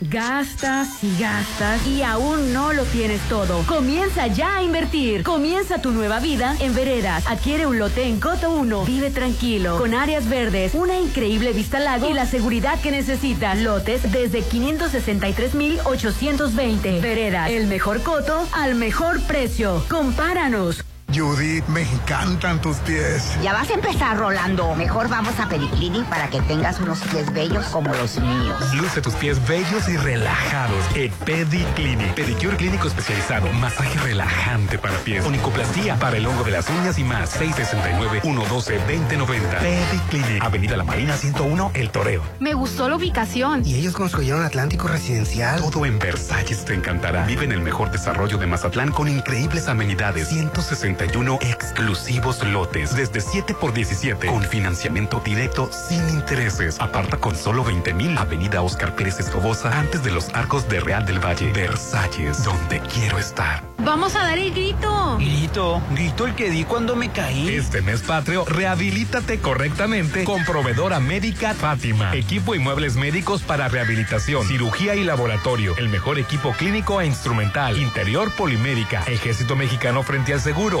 Gastas 0.00 1.02
y 1.02 1.18
gastas 1.18 1.86
y 1.86 2.02
aún 2.02 2.52
no 2.52 2.74
lo 2.74 2.84
tienes 2.84 3.20
todo. 3.28 3.62
Comienza 3.66 4.26
ya 4.26 4.56
a 4.56 4.62
invertir. 4.62 5.22
Comienza 5.22 5.80
tu 5.80 5.90
nueva 5.90 6.20
vida 6.20 6.54
en 6.60 6.74
Veredas. 6.74 7.26
Adquiere 7.26 7.66
un 7.66 7.78
lote 7.78 8.02
en 8.04 8.20
Coto 8.20 8.52
1. 8.52 8.84
Vive 8.84 9.08
tranquilo, 9.10 9.78
con 9.78 9.94
áreas 9.94 10.28
verdes, 10.28 10.74
una 10.74 10.98
increíble 10.98 11.52
vista 11.52 11.78
al 11.78 11.84
lago 11.84 12.10
y 12.10 12.14
la 12.14 12.26
seguridad 12.26 12.78
que 12.80 12.90
necesitas. 12.90 13.56
Lotes 13.58 14.12
desde 14.12 14.42
563,820. 14.42 17.00
Veredas, 17.00 17.48
el 17.50 17.66
mejor 17.66 18.02
coto 18.02 18.46
al 18.52 18.74
mejor 18.74 19.22
precio. 19.22 19.82
Compáranos. 19.88 20.84
Judith, 21.16 21.64
me 21.68 21.80
encantan 21.80 22.60
tus 22.60 22.76
pies. 22.78 23.38
Ya 23.42 23.54
vas 23.54 23.70
a 23.70 23.74
empezar, 23.74 24.18
Rolando. 24.18 24.74
Mejor 24.74 25.08
vamos 25.08 25.40
a 25.40 25.48
Pediclinic 25.48 26.04
para 26.10 26.28
que 26.28 26.42
tengas 26.42 26.78
unos 26.78 27.00
pies 27.00 27.32
bellos 27.32 27.64
como 27.66 27.94
los 27.94 28.18
míos. 28.18 28.74
Luce 28.74 29.00
tus 29.00 29.14
pies 29.14 29.40
bellos 29.48 29.88
y 29.88 29.96
relajados 29.96 30.84
en 30.94 31.10
Pediclinic. 31.24 32.12
Pedicure 32.12 32.58
clínico 32.58 32.88
especializado, 32.88 33.50
masaje 33.54 33.98
relajante 34.00 34.78
para 34.78 34.98
pies, 34.98 35.24
onicoplastía 35.24 35.98
para 35.98 36.18
el 36.18 36.26
hongo 36.26 36.44
de 36.44 36.50
las 36.50 36.68
uñas 36.68 36.98
y 36.98 37.04
más. 37.04 37.40
669-112-2090. 37.40 39.58
Pediclinic, 39.58 40.44
Avenida 40.44 40.76
La 40.76 40.84
Marina 40.84 41.16
101, 41.16 41.70
El 41.72 41.88
Toreo. 41.90 42.22
Me 42.40 42.52
gustó 42.52 42.90
la 42.90 42.96
ubicación. 42.96 43.62
Y 43.64 43.76
ellos 43.76 43.94
construyeron 43.94 44.44
Atlántico 44.44 44.86
Residencial. 44.86 45.60
Todo 45.60 45.86
en 45.86 45.98
Versalles 45.98 46.66
te 46.66 46.74
encantará. 46.74 47.24
Vive 47.24 47.46
en 47.46 47.52
el 47.52 47.62
mejor 47.62 47.90
desarrollo 47.90 48.36
de 48.36 48.46
Mazatlán 48.46 48.92
con 48.92 49.08
increíbles 49.08 49.66
amenidades. 49.68 50.28
160 50.28 51.05
exclusivos 51.40 52.42
lotes 52.44 52.94
desde 52.96 53.20
7 53.20 53.54
por 53.54 53.72
17 53.72 54.26
con 54.26 54.42
financiamiento 54.42 55.20
directo 55.24 55.70
sin 55.72 56.08
intereses. 56.08 56.80
Aparta 56.80 57.16
con 57.18 57.36
solo 57.36 57.64
20 57.64 57.94
mil. 57.94 58.18
Avenida 58.18 58.62
Oscar 58.62 58.94
Pérez 58.94 59.20
Escobosa 59.20 59.78
antes 59.78 60.02
de 60.02 60.10
los 60.10 60.28
arcos 60.34 60.68
de 60.68 60.80
Real 60.80 61.06
del 61.06 61.24
Valle. 61.24 61.52
Versalles, 61.52 62.42
donde 62.44 62.80
quiero 62.80 63.18
estar. 63.18 63.62
Vamos 63.78 64.16
a 64.16 64.24
dar 64.24 64.38
el 64.38 64.52
grito. 64.52 65.16
Grito, 65.18 65.80
grito 65.90 66.26
el 66.26 66.34
que 66.34 66.50
di 66.50 66.64
cuando 66.64 66.96
me 66.96 67.12
caí. 67.12 67.48
Este 67.50 67.82
mes 67.82 68.02
patrio, 68.02 68.44
rehabilítate 68.44 69.38
correctamente 69.38 70.24
con 70.24 70.44
proveedora 70.44 70.98
médica 70.98 71.54
Fátima. 71.54 72.14
Equipo 72.14 72.54
y 72.54 72.58
muebles 72.58 72.96
médicos 72.96 73.42
para 73.42 73.68
rehabilitación, 73.68 74.44
cirugía 74.46 74.96
y 74.96 75.04
laboratorio. 75.04 75.76
El 75.78 75.88
mejor 75.88 76.18
equipo 76.18 76.52
clínico 76.52 77.00
e 77.00 77.06
instrumental. 77.06 77.78
Interior 77.78 78.34
polimédica. 78.34 79.04
Ejército 79.06 79.54
Mexicano 79.54 80.02
frente 80.02 80.32
al 80.32 80.40
seguro. 80.40 80.80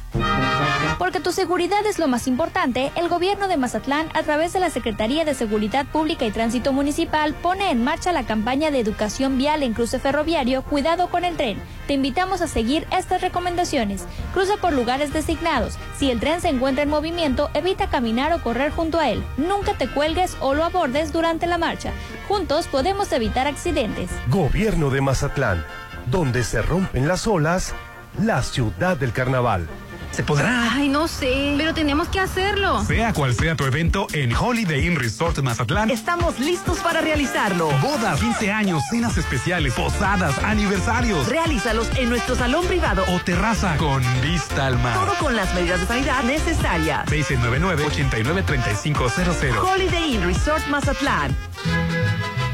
Porque 0.97 1.19
tu 1.19 1.31
seguridad 1.31 1.85
es 1.87 1.97
lo 1.97 2.07
más 2.07 2.27
importante, 2.27 2.91
el 2.95 3.09
gobierno 3.09 3.47
de 3.47 3.57
Mazatlán, 3.57 4.09
a 4.13 4.23
través 4.23 4.53
de 4.53 4.59
la 4.59 4.69
Secretaría 4.69 5.25
de 5.25 5.33
Seguridad 5.33 5.85
Pública 5.87 6.25
y 6.25 6.31
Tránsito 6.31 6.73
Municipal, 6.73 7.33
pone 7.33 7.71
en 7.71 7.83
marcha 7.83 8.11
la 8.11 8.23
campaña 8.23 8.69
de 8.69 8.79
educación 8.79 9.37
vial 9.37 9.63
en 9.63 9.73
cruce 9.73 9.99
ferroviario 9.99 10.61
Cuidado 10.61 11.09
con 11.09 11.25
el 11.25 11.37
tren. 11.37 11.59
Te 11.87 11.93
invitamos 11.93 12.41
a 12.41 12.47
seguir 12.47 12.85
estas 12.91 13.21
recomendaciones. 13.21 14.05
Cruza 14.33 14.57
por 14.57 14.73
lugares 14.73 15.11
designados. 15.11 15.77
Si 15.97 16.11
el 16.11 16.19
tren 16.19 16.39
se 16.39 16.49
encuentra 16.49 16.83
en 16.83 16.89
movimiento, 16.89 17.49
evita 17.53 17.89
caminar 17.89 18.31
o 18.33 18.43
correr 18.43 18.71
junto 18.71 18.99
a 18.99 19.09
él. 19.09 19.23
Nunca 19.37 19.73
te 19.73 19.87
cuelgues 19.87 20.37
o 20.39 20.53
lo 20.53 20.63
abordes 20.63 21.11
durante 21.11 21.47
la 21.47 21.57
marcha. 21.57 21.93
Juntos 22.27 22.67
podemos 22.67 23.11
evitar 23.11 23.47
accidentes. 23.47 24.09
Gobierno 24.27 24.89
de 24.91 25.01
Mazatlán, 25.01 25.65
donde 26.05 26.43
se 26.43 26.61
rompen 26.61 27.07
las 27.07 27.25
olas, 27.25 27.73
la 28.21 28.43
ciudad 28.43 28.97
del 28.97 29.13
carnaval. 29.13 29.67
¿Se 30.11 30.23
podrá? 30.23 30.73
Ay, 30.73 30.89
no 30.89 31.07
sé, 31.07 31.55
pero 31.57 31.73
tenemos 31.73 32.09
que 32.09 32.19
hacerlo. 32.19 32.83
Sea 32.85 33.13
cual 33.13 33.33
sea 33.33 33.55
tu 33.55 33.63
evento, 33.65 34.07
en 34.13 34.35
Holiday 34.35 34.85
Inn 34.85 34.97
Resort 34.97 35.39
Mazatlán 35.39 35.89
estamos 35.89 36.37
listos 36.39 36.79
para 36.79 36.99
realizarlo. 37.01 37.69
Bodas, 37.81 38.19
15 38.19 38.51
años, 38.51 38.83
cenas 38.89 39.17
especiales, 39.17 39.73
posadas, 39.73 40.37
aniversarios. 40.43 41.27
Realízalos 41.29 41.87
en 41.97 42.09
nuestro 42.09 42.35
salón 42.35 42.65
privado 42.65 43.05
o 43.07 43.19
terraza 43.19 43.77
con 43.77 44.03
vista 44.21 44.67
al 44.67 44.77
mar. 44.79 44.95
Todo 44.95 45.13
con 45.19 45.33
las 45.35 45.53
medidas 45.53 45.79
de 45.79 45.85
sanidad 45.87 46.23
necesarias. 46.23 47.05
699-893500. 47.07 49.63
Holiday 49.63 50.15
Inn 50.15 50.23
Resort 50.23 50.67
Mazatlán. 50.67 51.33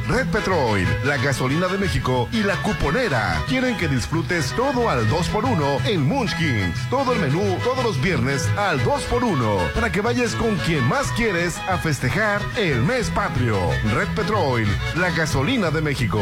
Red 0.09 0.27
Petrol, 0.27 0.85
la 1.03 1.17
gasolina 1.17 1.67
de 1.67 1.77
México 1.77 2.29
y 2.31 2.41
la 2.41 2.55
cuponera 2.61 3.43
quieren 3.49 3.75
que 3.75 3.89
disfrutes 3.89 4.53
todo 4.53 4.89
al 4.89 5.05
2x1 5.09 5.85
en 5.85 6.07
Munchkins. 6.07 6.89
Todo 6.89 7.11
el 7.11 7.19
menú 7.19 7.57
todos 7.63 7.83
los 7.83 8.01
viernes 8.01 8.47
al 8.57 8.79
2x1 8.85 9.73
para 9.73 9.91
que 9.91 9.99
vayas 9.99 10.33
con 10.35 10.55
quien 10.57 10.87
más 10.87 11.11
quieres 11.11 11.57
a 11.69 11.77
festejar 11.77 12.41
el 12.55 12.81
mes 12.83 13.09
patrio. 13.09 13.57
Red 13.93 14.07
Petrol, 14.15 14.65
la 14.95 15.09
gasolina 15.11 15.71
de 15.71 15.81
México. 15.81 16.21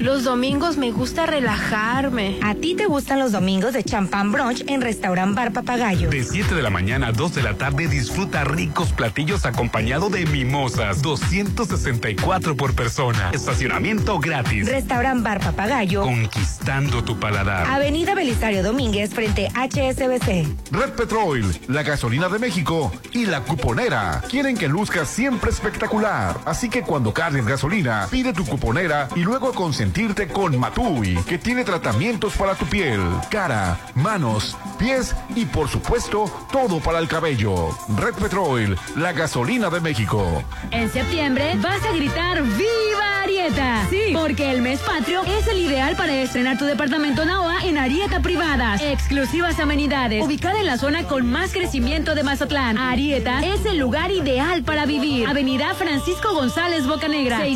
Los 0.00 0.24
domingos 0.24 0.76
me 0.76 0.90
gusta 0.90 1.24
relajarme. 1.24 2.38
A 2.42 2.54
ti 2.54 2.74
te 2.74 2.86
gustan 2.86 3.20
los 3.20 3.32
domingos 3.32 3.72
de 3.72 3.84
champán 3.84 4.32
brunch 4.32 4.64
en 4.66 4.80
Restaurant 4.80 5.34
Bar 5.34 5.52
Papagayo. 5.52 6.10
De 6.10 6.24
7 6.24 6.54
de 6.54 6.62
la 6.62 6.70
mañana 6.70 7.08
a 7.08 7.12
2 7.12 7.34
de 7.34 7.42
la 7.42 7.54
tarde 7.54 7.86
disfruta 7.86 8.44
ricos 8.44 8.92
platillos 8.92 9.46
acompañado 9.46 10.10
de 10.10 10.26
mimosas. 10.26 11.00
264 11.00 12.56
por 12.56 12.74
persona. 12.74 13.30
Estacionamiento 13.32 14.18
gratis. 14.18 14.68
Restaurant 14.68 15.22
Bar 15.22 15.40
Papagayo. 15.40 16.02
Conquistando 16.02 17.04
tu 17.04 17.18
paladar. 17.18 17.66
Avenida 17.68 18.14
Belisario 18.14 18.62
Domínguez 18.62 19.14
frente 19.14 19.48
a 19.54 19.66
HSBC. 19.68 20.72
Red 20.72 20.90
Petrol, 20.96 21.54
la 21.68 21.82
gasolina 21.82 22.28
de 22.28 22.38
México 22.38 22.92
y 23.12 23.26
la 23.26 23.42
cuponera 23.42 24.22
quieren 24.28 24.56
que 24.56 24.68
luzcas 24.68 25.08
siempre 25.08 25.50
espectacular. 25.50 26.38
Así 26.44 26.68
que 26.68 26.82
cuando 26.82 27.14
cargues 27.14 27.46
gasolina, 27.46 28.08
pide 28.10 28.32
tu 28.32 28.44
cuponera 28.44 29.08
y 29.14 29.20
luego 29.20 29.52
consentirte 29.84 30.28
con 30.28 30.58
Matui, 30.58 31.14
que 31.28 31.36
tiene 31.36 31.62
tratamientos 31.62 32.34
para 32.38 32.54
tu 32.54 32.64
piel, 32.64 33.00
cara, 33.30 33.78
manos, 33.94 34.56
pies 34.78 35.14
y 35.36 35.44
por 35.44 35.68
supuesto 35.68 36.24
todo 36.50 36.80
para 36.80 37.00
el 37.00 37.06
cabello. 37.06 37.68
Red 37.98 38.14
Petrol, 38.14 38.78
la 38.96 39.12
gasolina 39.12 39.68
de 39.68 39.80
México. 39.80 40.42
En 40.70 40.90
septiembre 40.90 41.52
vas 41.60 41.84
a 41.84 41.92
gritar 41.92 42.42
¡Viva 42.42 43.22
Arieta! 43.22 43.86
Sí, 43.90 44.14
porque 44.14 44.52
el 44.52 44.62
mes 44.62 44.80
patrio 44.80 45.22
es 45.24 45.46
el 45.48 45.58
ideal 45.58 45.96
para 45.96 46.14
estrenar 46.14 46.56
tu 46.56 46.64
departamento 46.64 47.26
Naoa 47.26 47.62
en 47.64 47.76
Arieta 47.76 48.20
Privadas. 48.20 48.80
Exclusivas 48.80 49.60
amenidades, 49.60 50.24
ubicada 50.24 50.60
en 50.60 50.66
la 50.66 50.78
zona 50.78 51.04
con 51.04 51.26
más 51.26 51.52
crecimiento 51.52 52.14
de 52.14 52.22
Mazatlán. 52.22 52.78
Arieta 52.78 53.44
es 53.44 53.66
el 53.66 53.76
lugar 53.76 54.10
ideal 54.10 54.62
para 54.62 54.86
vivir. 54.86 55.26
Avenida 55.26 55.74
Francisco 55.74 56.32
González 56.32 56.86
Bocanegra, 56.86 57.46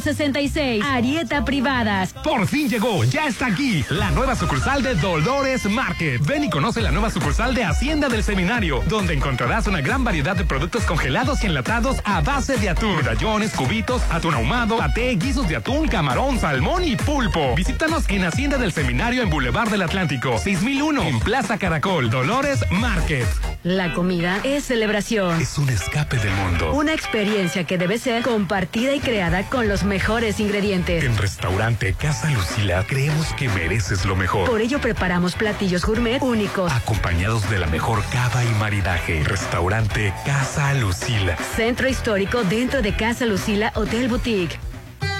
6692-727466. 0.00 0.82
Arieta 0.84 1.44
Privadas. 1.44 2.12
Por 2.24 2.46
fin 2.46 2.68
llegó, 2.68 3.04
ya 3.04 3.26
está 3.26 3.46
aquí, 3.46 3.84
la 3.90 4.10
nueva 4.10 4.36
sucursal 4.36 4.82
de 4.82 4.94
Dolores 4.94 5.64
Market. 5.66 6.24
Ven 6.26 6.44
y 6.44 6.50
conoce 6.50 6.82
la 6.82 6.90
nueva 6.90 7.10
sucursal 7.10 7.54
de 7.54 7.64
Hacienda 7.64 8.08
del 8.08 8.22
Seminario, 8.22 8.82
donde 8.88 9.14
encontrarás 9.14 9.66
una 9.66 9.80
gran 9.80 10.04
variedad 10.04 10.36
de 10.36 10.44
productos 10.44 10.84
congelados 10.84 11.42
y 11.42 11.46
enlatados 11.46 11.98
a 12.04 12.20
base 12.20 12.56
de 12.56 12.70
atún, 12.70 12.96
medallones, 12.96 13.52
cubitos, 13.52 14.02
atún 14.10 14.34
ahumado, 14.34 14.78
paté, 14.78 15.14
guisos 15.16 15.48
de 15.48 15.56
atún, 15.56 15.88
camarón, 15.88 16.38
salmón 16.38 16.84
y 16.84 16.96
pulpo. 16.96 17.54
Visítanos 17.54 18.08
en 18.08 18.24
Hacienda 18.24 18.58
del 18.58 18.72
Seminario 18.72 19.22
en 19.22 19.30
Boulevard 19.30 19.70
del 19.70 19.82
Atlántico, 19.82 20.38
6001, 20.38 21.02
en 21.02 21.20
Plaza 21.20 21.58
Caracol, 21.58 22.10
Dolores 22.10 22.64
Market. 22.70 23.26
La 23.62 23.94
comida 23.94 24.38
es 24.44 24.64
celebración. 24.64 25.40
Es 25.40 25.58
un 25.58 25.68
escape 25.68 26.18
del 26.18 26.32
mundo. 26.34 26.72
Una 26.72 26.92
experiencia 26.92 27.64
que 27.64 27.78
debe 27.78 27.98
ser 27.98 28.22
compartida 28.22 28.94
y 28.94 29.00
creada 29.00 29.42
con 29.48 29.68
los 29.68 29.84
mejores 29.86 30.40
ingredientes. 30.40 31.04
En 31.04 31.16
Restaurante 31.16 31.94
Casa 31.94 32.30
Lucila 32.30 32.84
creemos 32.86 33.32
que 33.34 33.48
mereces 33.48 34.04
lo 34.04 34.16
mejor. 34.16 34.48
Por 34.48 34.60
ello 34.60 34.80
preparamos 34.80 35.34
platillos 35.34 35.84
gourmet 35.84 36.20
únicos. 36.22 36.70
Acompañados 36.72 37.48
de 37.48 37.58
la 37.58 37.66
mejor 37.66 38.02
cava 38.12 38.44
y 38.44 38.48
maridaje. 38.58 39.22
Restaurante 39.24 40.12
Casa 40.24 40.74
Lucila. 40.74 41.36
Centro 41.56 41.88
histórico 41.88 42.42
dentro 42.44 42.82
de 42.82 42.94
Casa 42.94 43.26
Lucila 43.26 43.72
Hotel 43.74 44.08
Boutique. 44.08 44.58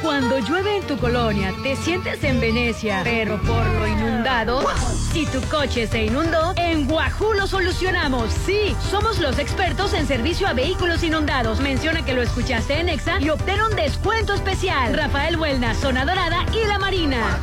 Cuando 0.02 0.39
llueve 0.39 0.77
en 0.77 0.86
tu 0.86 0.97
colonia, 0.98 1.52
te 1.62 1.74
sientes 1.77 2.23
en 2.23 2.40
Venecia, 2.40 3.01
pero 3.05 3.40
por 3.43 3.66
lo 3.66 3.86
inundado, 3.86 4.64
si 5.12 5.27
tu 5.27 5.40
coche 5.43 5.86
se 5.86 6.05
inundó, 6.05 6.52
en 6.56 6.86
Guajú 6.86 7.32
lo 7.35 7.47
solucionamos. 7.47 8.32
Sí, 8.44 8.77
somos 8.90 9.18
los 9.18 9.39
expertos 9.39 9.94
en 9.94 10.06
servicio 10.06 10.47
a 10.47 10.52
vehículos 10.52 11.02
inundados. 11.02 11.60
Menciona 11.60 12.05
que 12.05 12.14
lo 12.14 12.23
escuchaste 12.23 12.81
en 12.81 12.89
Exa 12.89 13.20
y 13.20 13.31
obtén 13.31 13.60
un 13.62 13.74
descuento 13.74 14.35
especial. 14.35 14.94
Rafael 14.94 15.36
Buelna, 15.36 15.74
Zona 15.74 16.05
Dorada 16.05 16.44
y 16.52 16.66
La 16.66 16.78
Marina. 16.78 17.40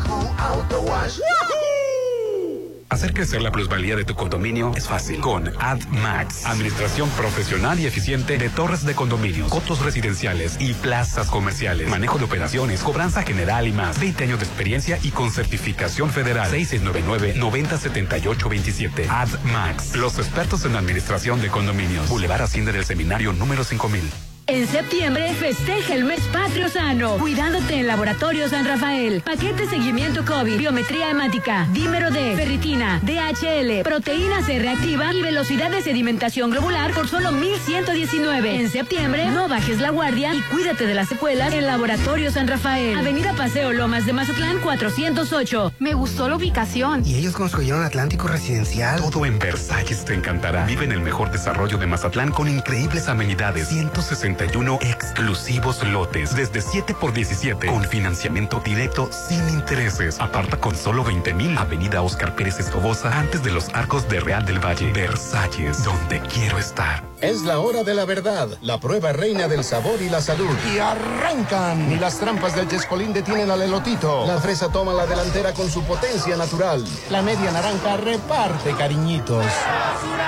Hacer 2.93 3.11
crecer 3.11 3.41
la 3.41 3.51
plusvalía 3.51 3.95
de 3.95 4.05
tu 4.05 4.13
condominio 4.13 4.71
es 4.75 4.87
fácil 4.87 5.19
con 5.19 5.51
AdMax. 5.59 6.45
Administración 6.45 7.09
profesional 7.17 7.79
y 7.79 7.87
eficiente 7.87 8.37
de 8.37 8.49
torres 8.49 8.85
de 8.85 8.93
condominios, 8.93 9.49
cotos 9.49 9.79
residenciales 9.79 10.57
y 10.59 10.75
plazas 10.75 11.31
comerciales. 11.31 11.89
Manejo 11.89 12.19
de 12.19 12.25
operaciones, 12.25 12.83
cobranza 12.83 13.23
general 13.23 13.67
y 13.67 13.71
más. 13.71 13.99
20 13.99 14.25
años 14.25 14.37
de 14.37 14.45
experiencia 14.45 14.99
y 15.01 15.09
con 15.09 15.31
certificación 15.31 16.11
federal. 16.11 16.51
6699-907827. 16.51 19.09
AdMax. 19.09 19.95
Los 19.95 20.19
expertos 20.19 20.63
en 20.65 20.75
administración 20.75 21.41
de 21.41 21.47
condominios. 21.47 22.07
Boulevard 22.09 22.43
Hacienda 22.43 22.73
del 22.73 22.85
Seminario 22.85 23.33
número 23.33 23.63
5000. 23.63 24.32
En 24.45 24.67
septiembre 24.67 25.33
festeja 25.35 25.95
el 25.95 26.03
mes 26.03 26.19
patrio 26.33 26.67
sano, 26.67 27.17
cuidándote 27.17 27.75
en 27.75 27.87
Laboratorio 27.87 28.49
San 28.49 28.65
Rafael. 28.65 29.21
Paquete 29.21 29.69
seguimiento 29.69 30.25
COVID, 30.25 30.57
biometría 30.57 31.11
hemática, 31.11 31.65
dímero 31.71 32.11
D, 32.11 32.35
ferritina, 32.35 32.99
DHL, 33.03 33.83
proteína 33.83 34.43
C 34.43 34.59
reactiva 34.59 35.13
y 35.13 35.21
velocidad 35.21 35.71
de 35.71 35.81
sedimentación 35.81 36.51
globular 36.51 36.91
por 36.93 37.07
solo 37.07 37.31
1119. 37.31 38.59
En 38.59 38.69
septiembre, 38.69 39.31
no 39.31 39.47
bajes 39.47 39.79
la 39.79 39.91
guardia 39.91 40.33
y 40.33 40.41
cuídate 40.41 40.87
de 40.87 40.93
las 40.93 41.07
secuelas 41.07 41.53
en 41.53 41.65
Laboratorio 41.65 42.29
San 42.29 42.49
Rafael. 42.49 42.97
Avenida 42.97 43.33
Paseo 43.37 43.71
Lomas 43.71 44.05
de 44.05 44.11
Mazatlán 44.11 44.59
408. 44.59 45.73
Me 45.79 45.93
gustó 45.93 46.27
la 46.27 46.35
ubicación. 46.35 47.05
Y 47.05 47.15
ellos 47.15 47.33
construyeron 47.33 47.85
Atlántico 47.85 48.27
Residencial. 48.27 48.99
Todo 48.99 49.25
en 49.25 49.39
Versalles 49.39 50.03
te 50.03 50.13
encantará. 50.13 50.65
Vive 50.65 50.83
en 50.83 50.91
el 50.91 51.01
mejor 51.01 51.31
desarrollo 51.31 51.77
de 51.77 51.87
Mazatlán 51.87 52.31
con 52.31 52.49
increíbles 52.49 53.07
amenidades. 53.07 53.69
160 53.69 54.32
exclusivos 54.81 55.83
lotes 55.83 56.35
desde 56.35 56.61
7 56.61 56.95
por 56.99 57.13
17 57.13 57.67
con 57.67 57.83
financiamiento 57.83 58.59
directo 58.59 59.09
sin 59.11 59.47
intereses. 59.49 60.19
Aparta 60.19 60.57
con 60.57 60.75
solo 60.75 61.03
20 61.03 61.33
mil. 61.33 61.57
Avenida 61.57 62.01
Oscar 62.01 62.35
Pérez 62.35 62.59
Escobosa 62.59 63.17
antes 63.17 63.43
de 63.43 63.51
los 63.51 63.69
arcos 63.69 64.07
de 64.09 64.19
Real 64.19 64.45
del 64.45 64.59
Valle. 64.59 64.91
Versalles, 64.91 65.83
donde 65.83 66.19
quiero 66.21 66.57
estar. 66.57 67.03
Es 67.21 67.43
la 67.43 67.59
hora 67.59 67.83
de 67.83 67.93
la 67.93 68.03
verdad, 68.03 68.49
la 68.61 68.79
prueba 68.79 69.13
reina 69.13 69.47
del 69.47 69.63
sabor 69.63 70.01
y 70.01 70.09
la 70.09 70.19
salud. 70.19 70.53
Y 70.73 70.79
arrancan. 70.79 71.87
Ni 71.87 71.95
las 71.95 72.19
trampas 72.19 72.53
del 72.53 72.67
chescolín 72.67 73.13
detienen 73.13 73.49
al 73.49 73.61
elotito. 73.61 74.25
La 74.27 74.39
fresa 74.39 74.69
toma 74.69 74.93
la 74.93 75.05
delantera 75.05 75.53
con 75.53 75.69
su 75.69 75.83
potencia 75.83 76.35
natural. 76.35 76.83
La 77.09 77.21
media 77.21 77.51
naranja 77.51 77.95
reparte 77.95 78.73
cariñitos. 78.73 79.45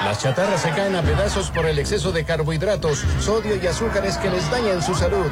Las 0.06 0.20
chatarras 0.22 0.62
se 0.62 0.70
caen 0.70 0.96
a 0.96 1.02
pedazos 1.02 1.52
por 1.52 1.66
el 1.66 1.80
exceso 1.80 2.12
de 2.12 2.24
carbohidratos, 2.24 3.04
sodio 3.20 3.56
y 3.56 3.68
azúcares 3.96 4.18
que 4.18 4.30
les 4.30 4.52
dañan 4.52 4.82
su 4.82 4.94
salud. 4.94 5.32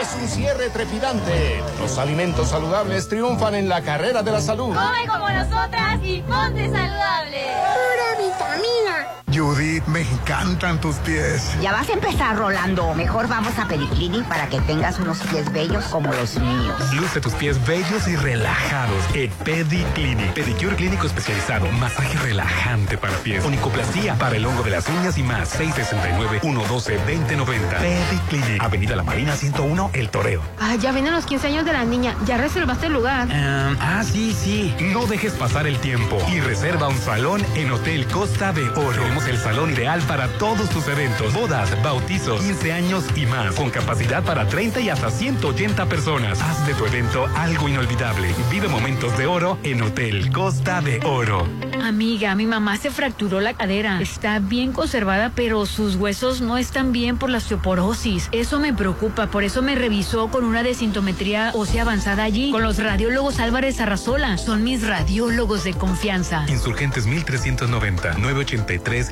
Es 0.00 0.14
un 0.20 0.28
cierre 0.28 0.70
trepidante. 0.70 1.62
Los 1.78 1.98
alimentos 1.98 2.48
saludables 2.48 3.08
triunfan 3.08 3.54
en 3.54 3.68
la 3.68 3.82
carrera 3.82 4.22
de 4.22 4.32
la 4.32 4.40
salud. 4.40 4.74
Come 4.74 5.06
como 5.06 5.28
nosotras 5.28 5.98
y 6.02 6.22
ponte 6.22 6.70
saludable. 6.70 7.44
Pura 7.74 8.26
vitamina. 8.26 9.21
Judith, 9.32 9.84
me 9.86 10.02
encantan 10.02 10.78
tus 10.80 10.96
pies. 10.96 11.56
Ya 11.62 11.72
vas 11.72 11.88
a 11.88 11.92
empezar, 11.94 12.36
Rolando. 12.36 12.92
Mejor 12.94 13.28
vamos 13.28 13.58
a 13.58 13.66
Pediclinic 13.66 14.24
para 14.28 14.46
que 14.48 14.60
tengas 14.60 14.98
unos 14.98 15.20
pies 15.20 15.50
bellos 15.52 15.84
como 15.86 16.12
los 16.12 16.38
míos. 16.38 16.92
Luce 16.94 17.20
tus 17.20 17.32
pies 17.34 17.64
bellos 17.66 18.06
y 18.08 18.16
relajados 18.16 19.02
en 19.14 19.30
Pediclinic. 19.44 20.32
Pedicure 20.34 20.76
clínico 20.76 21.06
especializado. 21.06 21.66
Masaje 21.72 22.18
relajante 22.18 22.98
para 22.98 23.16
pies. 23.18 23.44
Onicoplastía 23.44 24.14
para 24.16 24.36
el 24.36 24.44
hongo 24.44 24.62
de 24.62 24.70
las 24.70 24.86
uñas 24.88 25.16
y 25.16 25.22
más. 25.22 25.58
669-112-2090. 25.58 27.78
Pediclinic. 27.78 28.62
Avenida 28.62 28.96
La 28.96 29.02
Marina 29.02 29.34
101, 29.34 29.90
El 29.94 30.10
Toreo. 30.10 30.42
Ah, 30.60 30.74
ya 30.76 30.92
vienen 30.92 31.12
los 31.12 31.24
15 31.24 31.46
años 31.46 31.64
de 31.64 31.72
la 31.72 31.84
niña. 31.84 32.14
¿Ya 32.26 32.36
reservaste 32.36 32.86
el 32.86 32.92
lugar? 32.92 33.28
Um, 33.28 33.76
ah, 33.80 34.02
sí, 34.04 34.34
sí. 34.34 34.74
No 34.78 35.06
dejes 35.06 35.32
pasar 35.34 35.66
el 35.66 35.78
tiempo 35.78 36.18
y 36.30 36.40
reserva 36.40 36.88
un 36.88 36.98
salón 36.98 37.42
en 37.54 37.70
Hotel 37.70 38.06
Costa 38.08 38.52
de 38.52 38.68
Oro. 38.70 39.02
Tenemos 39.22 39.28
el 39.28 39.38
salón 39.38 39.70
ideal 39.70 40.00
para 40.02 40.28
todos 40.38 40.68
tus 40.70 40.86
eventos, 40.88 41.32
bodas, 41.34 41.70
bautizos, 41.82 42.40
15 42.40 42.72
años 42.72 43.04
y 43.14 43.26
más, 43.26 43.54
con 43.54 43.70
capacidad 43.70 44.22
para 44.22 44.46
30 44.46 44.80
y 44.80 44.88
hasta 44.88 45.10
180 45.10 45.86
personas. 45.86 46.40
Haz 46.40 46.66
de 46.66 46.74
tu 46.74 46.86
evento 46.86 47.26
algo 47.36 47.68
inolvidable. 47.68 48.34
Vive 48.50 48.68
momentos 48.68 49.16
de 49.18 49.26
oro 49.26 49.58
en 49.62 49.82
Hotel 49.82 50.32
Costa 50.32 50.80
de 50.80 51.00
Oro. 51.04 51.46
Amiga, 51.82 52.34
mi 52.34 52.46
mamá 52.46 52.76
se 52.76 52.90
fracturó 52.90 53.40
la 53.40 53.54
cadera. 53.54 54.00
Está 54.00 54.38
bien 54.38 54.72
conservada, 54.72 55.32
pero 55.34 55.66
sus 55.66 55.96
huesos 55.96 56.40
no 56.40 56.56
están 56.56 56.92
bien 56.92 57.18
por 57.18 57.28
la 57.28 57.38
osteoporosis. 57.38 58.28
Eso 58.32 58.60
me 58.60 58.72
preocupa, 58.72 59.26
por 59.26 59.44
eso 59.44 59.62
me 59.62 59.74
revisó 59.74 60.28
con 60.28 60.44
una 60.44 60.62
desintometría 60.62 61.50
ósea 61.54 61.82
avanzada 61.82 62.22
allí, 62.24 62.50
con 62.50 62.62
los 62.62 62.78
radiólogos 62.78 63.40
Álvarez 63.40 63.80
Arrazola. 63.80 64.38
Son 64.38 64.62
mis 64.64 64.86
radiólogos 64.86 65.64
de 65.64 65.74
confianza. 65.74 66.44
Insurgentes 66.48 67.06
1390 67.06 68.14
983 68.18 69.11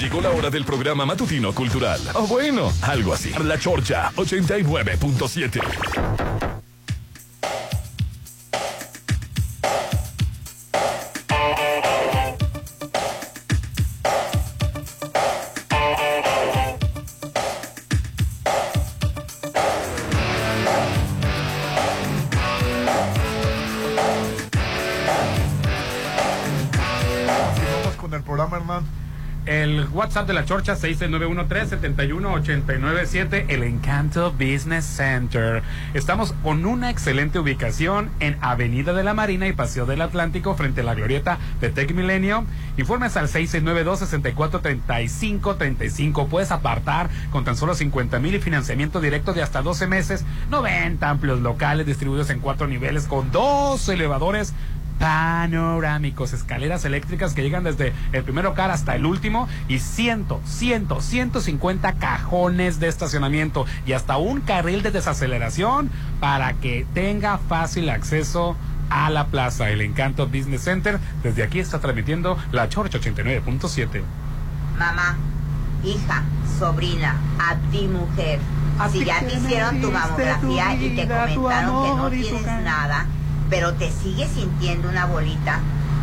Llegó 0.00 0.20
la 0.20 0.30
hora 0.30 0.50
del 0.50 0.64
programa 0.64 1.06
matutino 1.06 1.54
cultural. 1.54 2.00
O 2.14 2.26
bueno, 2.26 2.72
algo 2.82 3.14
así. 3.14 3.32
La 3.42 3.58
Chorcha 3.58 4.12
89.7. 4.16 6.55
WhatsApp 29.96 30.26
de 30.26 30.34
la 30.34 30.44
Chorcha 30.44 30.76
691-371-897, 30.76 33.46
el 33.48 33.62
Encanto 33.62 34.30
Business 34.32 34.84
Center. 34.84 35.62
Estamos 35.94 36.34
con 36.42 36.66
una 36.66 36.90
excelente 36.90 37.38
ubicación 37.38 38.10
en 38.20 38.36
Avenida 38.42 38.92
de 38.92 39.02
la 39.02 39.14
Marina 39.14 39.48
y 39.48 39.54
Paseo 39.54 39.86
del 39.86 40.02
Atlántico 40.02 40.54
frente 40.54 40.82
a 40.82 40.84
la 40.84 40.94
glorieta 40.94 41.38
de 41.62 41.70
Tech 41.70 41.94
Milenio. 41.94 42.44
Informes 42.76 43.16
al 43.16 43.28
692-643535. 43.28 46.28
Puedes 46.28 46.50
apartar 46.50 47.08
con 47.30 47.44
tan 47.44 47.56
solo 47.56 47.74
50 47.74 48.18
mil 48.18 48.34
y 48.34 48.40
financiamiento 48.40 49.00
directo 49.00 49.32
de 49.32 49.42
hasta 49.42 49.62
12 49.62 49.86
meses. 49.86 50.26
90 50.50 51.08
amplios 51.08 51.40
locales 51.40 51.86
distribuidos 51.86 52.28
en 52.28 52.40
cuatro 52.40 52.66
niveles 52.66 53.06
con 53.06 53.32
dos 53.32 53.88
elevadores 53.88 54.52
panorámicos, 54.98 56.32
escaleras 56.32 56.84
eléctricas 56.84 57.34
que 57.34 57.42
llegan 57.42 57.64
desde 57.64 57.92
el 58.12 58.24
primer 58.24 58.44
local 58.44 58.70
hasta 58.70 58.96
el 58.96 59.06
último 59.06 59.48
y 59.68 59.78
ciento, 59.78 60.40
ciento, 60.44 61.00
150 61.00 61.94
cajones 61.94 62.80
de 62.80 62.88
estacionamiento 62.88 63.66
y 63.86 63.92
hasta 63.92 64.16
un 64.16 64.40
carril 64.40 64.82
de 64.82 64.90
desaceleración 64.90 65.90
para 66.20 66.54
que 66.54 66.86
tenga 66.94 67.38
fácil 67.38 67.90
acceso 67.90 68.56
a 68.90 69.10
la 69.10 69.26
plaza. 69.26 69.70
El 69.70 69.80
Encanto 69.80 70.26
Business 70.26 70.62
Center 70.62 70.98
desde 71.22 71.42
aquí 71.42 71.60
está 71.60 71.80
transmitiendo 71.80 72.38
la 72.52 72.68
Chorcha 72.68 72.98
89.7. 72.98 74.02
Mamá, 74.78 75.16
hija, 75.84 76.22
sobrina, 76.58 77.16
a 77.38 77.56
ti 77.70 77.88
mujer. 77.88 78.38
Si 78.92 79.04
ya 79.04 79.20
te 79.20 79.34
hicieron 79.34 79.80
tu 79.80 79.90
mamografía 79.90 80.74
y 80.74 80.96
te 80.96 81.08
comentaron 81.08 81.84
que 81.84 81.96
no 81.96 82.10
tienes 82.10 82.62
nada, 82.62 83.06
pero 83.50 83.74
te 83.74 83.90
sigues 83.90 84.30
sintiendo 84.30 84.88
una 84.88 85.06
bolita, 85.06 85.60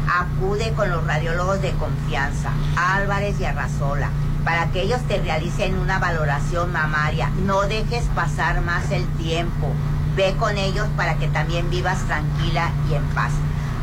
acude 0.07 0.73
con 0.73 0.89
los 0.89 1.05
radiólogos 1.05 1.61
de 1.61 1.71
confianza, 1.71 2.51
Álvarez 2.75 3.39
y 3.39 3.45
Arrazola, 3.45 4.09
para 4.43 4.69
que 4.71 4.81
ellos 4.81 5.01
te 5.07 5.21
realicen 5.21 5.77
una 5.77 5.99
valoración 5.99 6.71
mamaria. 6.71 7.29
No 7.45 7.61
dejes 7.61 8.03
pasar 8.15 8.61
más 8.61 8.91
el 8.91 9.05
tiempo. 9.17 9.71
Ve 10.15 10.35
con 10.37 10.57
ellos 10.57 10.87
para 10.95 11.15
que 11.15 11.27
también 11.27 11.69
vivas 11.69 12.03
tranquila 12.05 12.71
y 12.89 12.95
en 12.95 13.03
paz. 13.15 13.31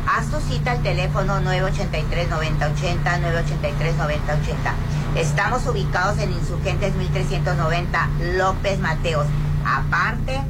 Haz 0.07 0.27
tu 0.27 0.39
cita 0.39 0.71
al 0.71 0.81
teléfono 0.81 1.41
983-9080, 1.41 3.03
983-9080. 3.03 4.73
Estamos 5.15 5.67
ubicados 5.67 6.17
en 6.19 6.31
Insurgentes 6.31 6.95
1390, 6.95 8.09
López 8.37 8.79
Mateos. 8.79 9.27
Aparte, 9.65 10.41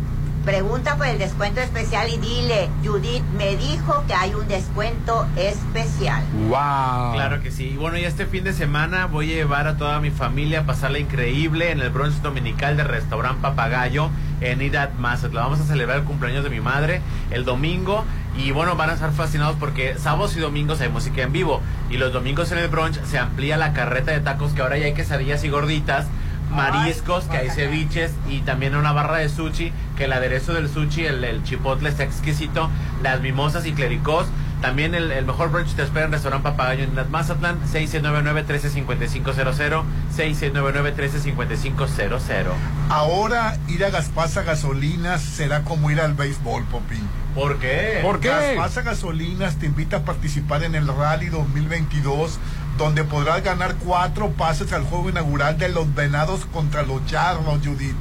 pregunta 0.45 0.97
por 0.97 1.07
el 1.07 1.17
descuento 1.17 1.61
especial 1.61 2.09
y 2.09 2.17
dile, 2.17 2.69
Judith 2.83 3.23
me 3.37 3.55
dijo 3.55 4.03
que 4.07 4.13
hay 4.13 4.33
un 4.33 4.47
descuento 4.47 5.27
especial. 5.35 6.23
¡Wow! 6.47 7.13
Claro 7.13 7.41
que 7.41 7.51
sí. 7.51 7.71
Y 7.73 7.77
bueno, 7.77 7.97
y 7.97 8.05
este 8.05 8.25
fin 8.25 8.43
de 8.43 8.53
semana 8.53 9.05
voy 9.05 9.31
a 9.31 9.35
llevar 9.35 9.67
a 9.67 9.77
toda 9.77 9.99
mi 9.99 10.09
familia 10.09 10.61
a 10.61 10.63
pasarla 10.65 10.99
increíble 10.99 11.71
en 11.71 11.79
el 11.79 11.89
brunch 11.89 12.15
dominical 12.21 12.77
del 12.77 12.87
restaurante 12.87 13.41
Papagayo 13.41 14.09
en 14.41 14.61
Idat 14.61 14.93
Mazatlán. 14.95 15.43
Vamos 15.45 15.59
a 15.59 15.65
celebrar 15.65 15.99
el 15.99 16.03
cumpleaños 16.05 16.43
de 16.43 16.49
mi 16.49 16.59
madre 16.59 17.01
el 17.29 17.45
domingo. 17.45 18.05
Y 18.37 18.51
bueno, 18.51 18.75
van 18.75 18.89
a 18.89 18.93
estar 18.93 19.11
fascinados 19.11 19.57
porque 19.59 19.97
sábados 19.97 20.35
y 20.37 20.39
domingos 20.39 20.81
hay 20.81 20.89
música 20.89 21.21
en 21.21 21.33
vivo. 21.33 21.61
Y 21.89 21.97
los 21.97 22.13
domingos 22.13 22.51
en 22.51 22.57
el 22.57 22.69
brunch 22.69 22.99
se 23.03 23.19
amplía 23.19 23.57
la 23.57 23.73
carreta 23.73 24.11
de 24.11 24.21
tacos 24.21 24.53
que 24.53 24.61
ahora 24.61 24.77
ya 24.77 24.85
hay 24.85 24.93
quesadillas 24.93 25.43
y 25.43 25.49
gorditas 25.49 26.07
mariscos, 26.51 27.25
que 27.25 27.37
hay 27.37 27.49
ceviches 27.49 28.11
y 28.29 28.41
también 28.41 28.75
una 28.75 28.91
barra 28.91 29.17
de 29.17 29.29
sushi, 29.29 29.73
que 29.97 30.05
el 30.05 30.13
aderezo 30.13 30.53
del 30.53 30.69
sushi, 30.69 31.05
el, 31.05 31.23
el 31.23 31.43
chipotle 31.43 31.89
está 31.89 32.03
exquisito, 32.03 32.69
las 33.01 33.21
mimosas 33.21 33.65
y 33.65 33.73
clericós. 33.73 34.27
También 34.61 34.93
el, 34.93 35.11
el 35.11 35.25
mejor 35.25 35.49
brunch 35.49 35.73
te 35.73 35.81
espera 35.81 36.05
en 36.05 36.11
Restaurante 36.11 36.43
Papagayo 36.43 36.83
en 36.83 36.93
Mazatlán, 37.09 37.57
6699-135500, 37.73 39.83
6699-135500. 40.15 42.51
Ahora 42.89 43.57
ir 43.67 43.83
a 43.83 43.89
Gaspasa 43.89 44.43
Gasolinas 44.43 45.21
será 45.21 45.63
como 45.63 45.89
ir 45.89 45.99
al 45.99 46.13
béisbol, 46.13 46.63
Popín. 46.65 47.09
¿Por 47.33 47.57
qué? 47.57 48.01
¿Por 48.03 48.19
qué? 48.19 48.27
Gaspasa 48.27 48.83
Gasolinas 48.83 49.55
te 49.55 49.65
invita 49.65 49.97
a 49.97 50.01
participar 50.01 50.63
en 50.63 50.75
el 50.75 50.87
Rally 50.87 51.29
2022 51.29 52.37
donde 52.81 53.03
podrás 53.03 53.43
ganar 53.43 53.75
cuatro 53.75 54.31
pases 54.31 54.73
al 54.73 54.83
juego 54.83 55.09
inaugural 55.09 55.57
de 55.57 55.69
los 55.69 55.93
Venados 55.93 56.45
contra 56.47 56.81
los 56.83 57.05
Charros, 57.05 57.59
Judith. 57.63 57.95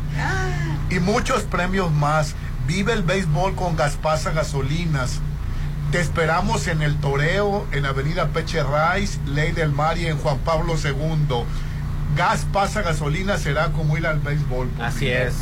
Y 0.90 0.98
muchos 1.00 1.42
premios 1.42 1.92
más. 1.92 2.34
Vive 2.66 2.92
el 2.92 3.02
béisbol 3.02 3.54
con 3.56 3.76
Gaspasa 3.76 4.30
Gasolinas. 4.30 5.20
Te 5.92 6.00
esperamos 6.00 6.66
en 6.68 6.82
el 6.82 6.96
Toreo, 6.96 7.66
en 7.72 7.84
Avenida 7.84 8.28
Peche 8.28 8.62
Rice, 8.62 9.18
Ley 9.26 9.52
del 9.52 9.72
Mar 9.72 9.98
y 9.98 10.06
en 10.06 10.16
Juan 10.18 10.38
Pablo 10.38 10.74
II. 10.82 11.44
Gas 12.16 12.44
pasa 12.52 12.82
gasolina 12.82 13.38
será 13.38 13.70
como 13.70 13.96
ir 13.96 14.04
al 14.06 14.18
béisbol. 14.18 14.68
Así 14.80 15.08
es. 15.08 15.34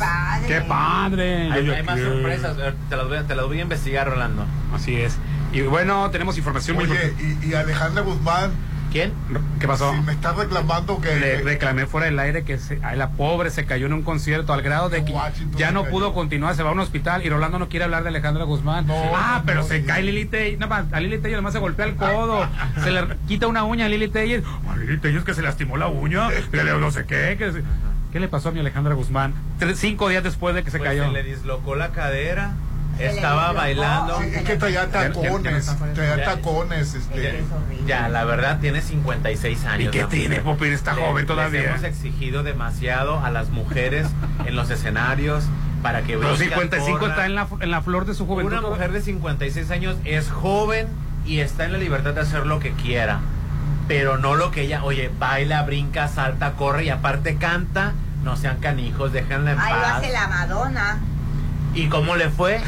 ¡Qué 0.47 0.61
padre! 0.61 1.51
Hay, 1.51 1.83
más 1.83 1.99
sorpresas, 1.99 2.55
te 2.89 2.95
las, 2.95 3.07
voy, 3.07 3.17
a- 3.17 3.23
te 3.27 3.35
las 3.35 3.45
voy 3.47 3.59
a 3.59 3.63
investigar, 3.63 4.07
Rolando. 4.07 4.45
Así 4.73 4.95
es. 4.95 5.15
Y 5.51 5.61
bueno, 5.61 6.09
tenemos 6.11 6.37
información 6.37 6.75
muy 6.77 6.85
Oye, 6.85 7.15
y, 7.41 7.47
y 7.49 7.53
Alejandra 7.55 8.03
Guzmán. 8.03 8.51
¿Quién? 8.91 9.13
¿Qué 9.59 9.67
pasó? 9.67 9.93
Sí, 9.93 9.99
me 10.03 10.13
está 10.13 10.33
reclamando 10.33 10.99
que. 10.99 11.15
Le 11.19 11.41
reclamé 11.41 11.85
fuera 11.85 12.05
del 12.07 12.17
aire 12.17 12.43
que 12.43 12.57
se- 12.57 12.79
ay, 12.81 12.97
la 12.97 13.09
pobre 13.11 13.51
se 13.51 13.65
cayó 13.65 13.85
en 13.85 13.93
un 13.93 14.01
concierto 14.01 14.51
al 14.51 14.61
grado 14.63 14.89
de 14.89 15.05
que 15.05 15.13
ya 15.55 15.71
no 15.71 15.85
pudo 15.85 16.13
continuar, 16.13 16.55
se 16.55 16.63
va 16.63 16.69
a 16.69 16.73
un 16.73 16.79
hospital 16.79 17.23
y 17.23 17.29
Rolando 17.29 17.59
no 17.59 17.69
quiere 17.69 17.85
hablar 17.85 18.01
de 18.03 18.09
Alejandra 18.09 18.45
Guzmán. 18.45 18.87
ah, 18.89 19.35
no, 19.39 19.43
pero 19.45 19.61
no, 19.61 19.67
se 19.67 19.83
cae 19.85 20.01
Lili 20.01 20.25
Tellez, 20.25 20.57
no, 20.59 20.67
más, 20.67 20.85
a 20.91 20.99
Lili 20.99 21.17
Tellez 21.19 21.35
además 21.35 21.53
se 21.53 21.59
golpea 21.59 21.85
el 21.85 21.95
codo, 21.95 22.47
se 22.83 22.89
le 22.91 23.03
quita 23.27 23.45
una 23.47 23.63
uña 23.63 23.85
a 23.85 23.89
Lili 23.89 24.07
Tellez, 24.07 24.43
a 24.67 24.75
Lili 24.77 24.97
Tellez 24.97 25.23
que 25.23 25.33
se 25.35 25.41
lastimó 25.43 25.77
la 25.77 25.87
uña, 25.87 26.29
que 26.51 26.63
le- 26.63 26.73
no 26.79 26.89
sé 26.89 27.05
qué, 27.05 27.35
que 27.37 27.51
se- 27.51 27.63
¿qué 28.11 28.19
le 28.19 28.27
pasó 28.27 28.49
a 28.49 28.51
mi 28.51 28.59
Alejandra 28.59 28.95
Guzmán? 28.95 29.33
Tres- 29.59 29.77
cinco 29.77 30.09
días 30.09 30.23
después 30.23 30.55
de 30.55 30.63
que 30.63 30.71
se 30.71 30.79
Pues 30.79 30.89
cayó. 30.89 31.05
se 31.05 31.11
le 31.11 31.21
dislocó 31.23 31.75
la 31.75 31.89
cadera, 31.89 32.53
estaba 33.05 33.41
dislocó. 33.49 33.57
bailando. 33.59 34.19
Sí, 34.21 34.29
es 34.35 34.43
que 34.43 34.55
traía 34.57 34.87
tacones, 34.89 35.75
traía 35.93 36.23
tacones, 36.25 36.93
este. 36.95 37.43
Ya, 37.87 38.09
la 38.09 38.23
verdad 38.25 38.59
tiene 38.59 38.81
56 38.81 39.65
años. 39.65 39.87
¿Y 39.95 39.97
qué 39.97 40.05
tiene. 40.05 40.41
Popín? 40.41 40.73
Está 40.73 40.93
Le- 40.93 41.01
joven 41.01 41.15
les 41.17 41.25
todavía. 41.27 41.69
hemos 41.71 41.83
exigido 41.83 42.43
demasiado 42.43 43.19
a 43.23 43.29
las 43.31 43.49
mujeres 43.49 44.07
en 44.45 44.55
los 44.55 44.69
escenarios 44.69 45.43
para 45.81 46.01
que 46.01 46.17
Pero 46.17 46.29
brinquen, 46.35 46.49
55 46.49 46.99
corran. 46.99 47.11
está 47.11 47.25
en 47.25 47.35
la, 47.35 47.47
en 47.61 47.71
la 47.71 47.81
flor 47.81 48.05
de 48.05 48.13
su 48.13 48.25
juventud. 48.27 48.51
Una 48.51 48.61
mujer 48.67 48.91
de 48.91 49.01
56 49.01 49.71
años 49.71 49.95
es 50.05 50.29
joven 50.29 50.87
y 51.25 51.39
está 51.39 51.65
en 51.65 51.71
la 51.73 51.77
libertad 51.79 52.13
de 52.13 52.21
hacer 52.21 52.45
lo 52.45 52.59
que 52.59 52.71
quiera. 52.73 53.19
Pero 53.87 54.17
no 54.17 54.35
lo 54.35 54.51
que 54.51 54.61
ella, 54.61 54.83
oye, 54.83 55.09
baila, 55.17 55.63
brinca, 55.63 56.07
salta, 56.07 56.51
corre 56.53 56.83
y 56.85 56.89
aparte 56.89 57.37
canta. 57.37 57.93
No 58.23 58.35
sean 58.35 58.57
canijos, 58.57 59.13
déjenla 59.13 59.53
en 59.53 59.59
Ahí 59.59 59.73
lo 59.73 59.79
paz. 59.81 59.91
hace 59.97 60.11
la 60.11 60.27
Madonna. 60.27 60.97
¿Y 61.73 61.87
cómo 61.87 62.15
le 62.17 62.29
fue? 62.29 62.59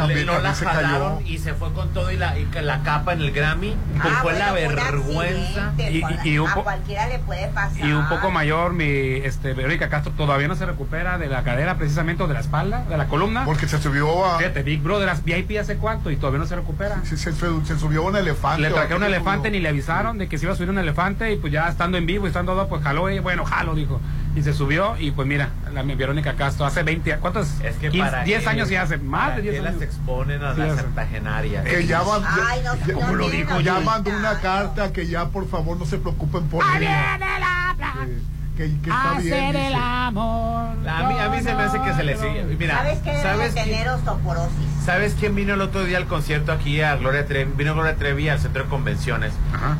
También- 0.00 0.26
no 0.26 0.32
también 0.32 0.50
la 0.52 0.54
se 0.54 0.64
jalaron 0.66 1.16
cayó. 1.18 1.26
y 1.28 1.38
se 1.38 1.54
fue 1.54 1.72
con 1.72 1.88
todo 1.94 2.10
y 2.10 2.16
la, 2.16 2.38
y 2.38 2.44
que 2.46 2.62
la 2.62 2.82
capa 2.82 3.12
en 3.12 3.20
el 3.20 3.32
Grammy. 3.32 3.74
Pues 4.00 4.14
Ah, 4.14 4.18
fue 4.22 4.38
la 4.38 4.50
bueno, 4.52 4.68
un 4.70 4.74
vergüenza. 4.76 5.72
Y- 5.78 5.82
y- 5.82 6.28
y 6.34 6.38
un 6.38 6.48
a 6.48 6.54
cualquiera 6.54 7.08
le 7.08 7.18
puede 7.20 7.48
pasar. 7.48 7.84
Y 7.84 7.92
un 7.92 8.08
poco 8.08 8.30
mayor, 8.30 8.72
mi 8.72 8.84
este, 8.84 9.52
Verónica 9.54 9.88
Castro 9.88 10.12
todavía 10.12 10.48
no 10.48 10.56
se 10.56 10.66
recupera 10.66 11.18
de 11.18 11.28
la 11.28 11.42
cadera, 11.42 11.76
precisamente, 11.76 12.22
o 12.22 12.26
de 12.28 12.34
la 12.34 12.40
espalda, 12.40 12.84
de 12.88 12.96
la 12.96 13.06
columna. 13.06 13.44
Porque 13.44 13.66
se 13.68 13.80
subió 13.80 14.24
a. 14.26 14.38
Fíjate, 14.38 14.62
Big 14.62 14.80
Brother, 14.82 15.06
las 15.06 15.24
VIP 15.24 15.58
hace 15.58 15.76
cuánto 15.76 16.10
y 16.10 16.16
todavía 16.16 16.38
no 16.40 16.46
se 16.46 16.56
recupera. 16.56 17.00
Se, 17.04 17.16
se- 17.16 17.32
se 17.32 17.78
subió 17.78 18.02
un 18.04 18.16
elefante. 18.16 18.62
Le 18.62 18.70
trajeron 18.70 18.98
un 18.98 19.02
¿o 19.04 19.06
qué 19.10 19.14
elefante, 19.16 19.38
subió? 19.48 19.50
ni 19.52 19.60
le 19.60 19.68
avisaron 19.68 20.18
de 20.18 20.28
que 20.28 20.38
se 20.38 20.44
iba 20.46 20.52
a 20.54 20.56
subir 20.56 20.70
un 20.70 20.78
elefante 20.78 21.32
y 21.32 21.36
pues 21.36 21.52
ya 21.52 21.68
estando 21.68 21.98
en 21.98 22.06
vivo 22.06 22.26
y 22.26 22.28
estando 22.28 22.52
todo, 22.52 22.68
pues 22.68 22.82
jaló, 22.82 23.10
y 23.10 23.18
bueno, 23.18 23.44
jalo, 23.44 23.74
dijo. 23.74 24.00
Y 24.36 24.42
se 24.42 24.52
subió 24.52 24.96
y 24.96 25.10
pues 25.10 25.26
mira, 25.26 25.48
la 25.72 25.82
mi 25.82 25.96
Verónica 25.96 26.34
Castro 26.34 26.64
hace 26.64 26.84
20, 26.84 27.16
¿cuántos? 27.16 27.48
Es 27.62 27.74
que 27.76 27.90
15, 27.90 27.98
para 28.10 28.24
10 28.24 28.42
él- 28.42 28.48
años 28.48 28.68
ya 28.68 28.82
hace, 28.82 28.96
más 28.98 29.22
para 29.24 29.36
de 29.36 29.42
10 29.42 29.54
él 29.56 29.64
las 29.64 29.72
años. 29.72 29.82
exponen 29.82 30.44
a 30.44 30.54
Sí, 30.54 30.60
las 30.60 30.76
septagenarias. 30.76 31.64
Que 31.64 31.86
ya 31.86 32.02
van, 32.02 32.22
Ay, 32.24 32.60
no, 32.64 32.76
ya, 32.76 32.86
no 32.94 33.00
como 33.00 33.14
lo 33.14 33.28
tienen 33.28 33.46
dijo, 33.48 33.60
ya 33.60 33.80
mandó 33.80 34.10
una 34.16 34.38
carta 34.40 34.92
que 34.92 35.06
ya 35.08 35.28
por 35.30 35.48
favor 35.48 35.76
no 35.76 35.84
se 35.84 35.98
preocupen 35.98 36.44
por 36.48 36.64
mí. 36.78 36.86
Que, 38.60 38.66
que 38.82 38.90
está 38.90 39.18
bien. 39.20 39.52
dice. 39.52 39.74
amor. 39.74 40.88
A 40.88 41.08
mí, 41.08 41.18
a 41.18 41.28
mí 41.30 41.40
se 41.42 41.54
me 41.54 41.62
hace 41.62 41.80
que 41.80 41.94
se 41.94 42.02
le 42.04 42.16
sigue. 42.16 42.44
Mira, 42.58 42.76
¿Sabes 42.76 42.98
qué 42.98 43.22
¿sabes 43.22 43.52
quién- 43.54 43.64
tener 43.70 43.88
osteoporosis? 43.88 44.54
¿Sabes 44.84 45.16
quién 45.18 45.34
vino 45.34 45.54
el 45.54 45.60
otro 45.62 45.84
día 45.84 45.96
al 45.98 46.06
concierto 46.06 46.52
aquí 46.52 46.80
a 46.82 46.96
Gloria 46.96 47.24
Trevi? 47.26 47.52
Vino 47.56 47.74
Gloria 47.74 47.96
Trevi 47.96 48.28
al 48.28 48.38
centro 48.38 48.64
de 48.64 48.68
convenciones. 48.68 49.32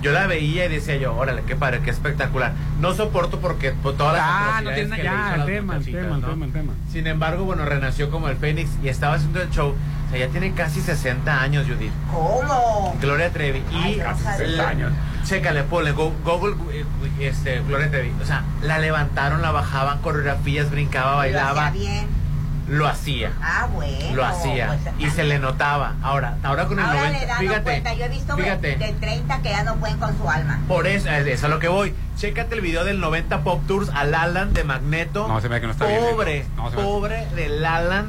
Yo 0.03 0.13
la 0.13 0.27
veía 0.27 0.65
y 0.67 0.69
decía 0.69 0.97
yo, 0.97 1.15
órale, 1.15 1.43
qué 1.47 1.57
padre, 1.57 1.81
qué 1.85 1.91
espectacular. 1.91 2.53
No 2.81 2.95
soporto 2.95 3.39
porque 3.41 3.73
por 3.73 3.97
todas 3.97 4.15
las 4.15 4.23
Ah, 4.25 4.61
no 4.63 4.71
tiene 4.71 4.97
que 4.97 5.03
le 5.03 5.09
hizo 5.09 5.17
a 5.17 5.27
ya, 5.29 5.35
el 5.37 5.45
tema, 5.47 5.75
el 5.75 5.79
muchachitas, 5.81 6.03
tema, 6.03 6.15
el 6.17 6.21
¿no? 6.23 6.29
tema, 6.29 6.47
el 6.47 6.53
tema. 6.53 6.73
Sin 6.91 7.07
embargo, 7.07 7.45
bueno, 7.45 7.65
renació 7.67 8.11
como 8.11 8.29
el 8.29 8.37
Fénix 8.37 8.71
y 8.83 8.89
estaba 8.89 9.15
haciendo 9.15 9.43
el 9.43 9.51
show. 9.51 9.75
O 10.11 10.13
sea, 10.13 10.27
ya 10.27 10.29
tiene 10.33 10.53
casi 10.55 10.81
60 10.81 11.41
años, 11.41 11.67
Judith. 11.69 11.93
¿Cómo? 12.13 12.97
Gloria 13.01 13.31
Trevi. 13.31 13.63
Ay, 13.73 13.95
Y 13.95 13.99
casi 13.99 14.25
sabía. 14.25 14.39
60 14.47 14.69
años. 14.69 14.93
Chécale, 15.25 15.63
ponle 15.63 15.93
Go- 15.93 16.13
Google, 16.25 16.57
eh, 16.73 16.85
este, 17.21 17.61
Gloria 17.61 17.89
Trevi. 17.91 18.13
O 18.21 18.27
sea, 18.27 18.43
la 18.63 18.79
levantaron, 18.79 19.41
la 19.41 19.53
bajaban, 19.53 20.01
coreografías, 20.01 20.69
brincaba, 20.71 21.13
Lo 21.13 21.17
bailaba. 21.19 21.67
hacía 21.69 21.81
bien. 21.81 22.21
Lo 22.69 22.87
hacía. 22.87 23.33
Ah, 23.43 23.69
bueno. 23.73 24.15
Lo 24.15 24.25
hacía 24.25 24.79
pues, 24.85 24.95
y 25.01 25.11
se 25.11 25.25
le 25.25 25.39
notaba. 25.41 25.95
Ahora, 26.03 26.37
ahora 26.45 26.67
con 26.67 26.79
el 26.79 26.85
Ahora 26.85 26.99
90, 27.01 27.19
le 27.21 27.27
dan 27.27 27.39
fíjate, 27.39 27.63
cuenta. 27.63 27.95
Yo 27.95 28.05
he 28.05 28.09
visto 28.09 28.37
fíjate. 28.37 28.77
de 28.77 28.93
30 28.93 29.43
que 29.43 29.49
ya 29.51 29.65
no 29.65 29.77
pueden 29.77 29.99
con 29.99 30.17
su 30.17 30.29
alma. 30.31 30.61
Por 30.69 30.87
eso, 30.87 31.09
eso 31.11 31.29
es 31.29 31.43
a 31.45 31.49
lo 31.49 31.59
que 31.59 31.67
voy. 31.69 31.95
Chécate 32.17 32.55
el 32.55 32.61
video 32.61 32.85
del 32.85 33.01
90 33.01 33.43
Pop 33.43 33.67
Tours 33.67 33.89
al 33.93 34.15
Alan 34.15 34.53
de 34.53 34.63
Magneto. 34.65 35.27
No, 35.27 35.41
se 35.41 35.49
ve 35.49 35.61
que 35.61 35.67
no 35.67 35.73
está 35.73 35.87
bien. 35.87 36.01
Pobre, 36.13 36.47
No, 36.57 36.71
pobre 36.71 37.27
del 37.35 37.65
Alan. 37.65 38.07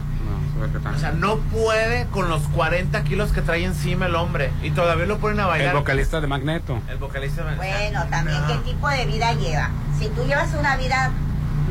O 0.95 0.99
sea, 0.99 1.11
no 1.11 1.37
puede 1.37 2.05
con 2.07 2.29
los 2.29 2.41
40 2.49 3.03
kilos 3.03 3.31
que 3.31 3.41
trae 3.41 3.63
encima 3.65 4.05
el 4.07 4.15
hombre. 4.15 4.51
Y 4.61 4.71
todavía 4.71 5.05
lo 5.05 5.17
ponen 5.17 5.39
a 5.39 5.45
bailar. 5.47 5.69
El 5.75 5.79
vocalista 5.79 6.21
de 6.21 6.27
Magneto. 6.27 6.79
El 6.89 6.97
vocalista 6.97 7.43
de 7.43 7.55
Bueno, 7.55 8.05
también 8.09 8.41
No. 8.41 8.47
qué 8.47 8.71
tipo 8.71 8.89
de 8.89 9.05
vida 9.05 9.33
lleva. 9.33 9.69
Si 9.99 10.07
tú 10.09 10.23
llevas 10.25 10.53
una 10.57 10.75
vida 10.77 11.11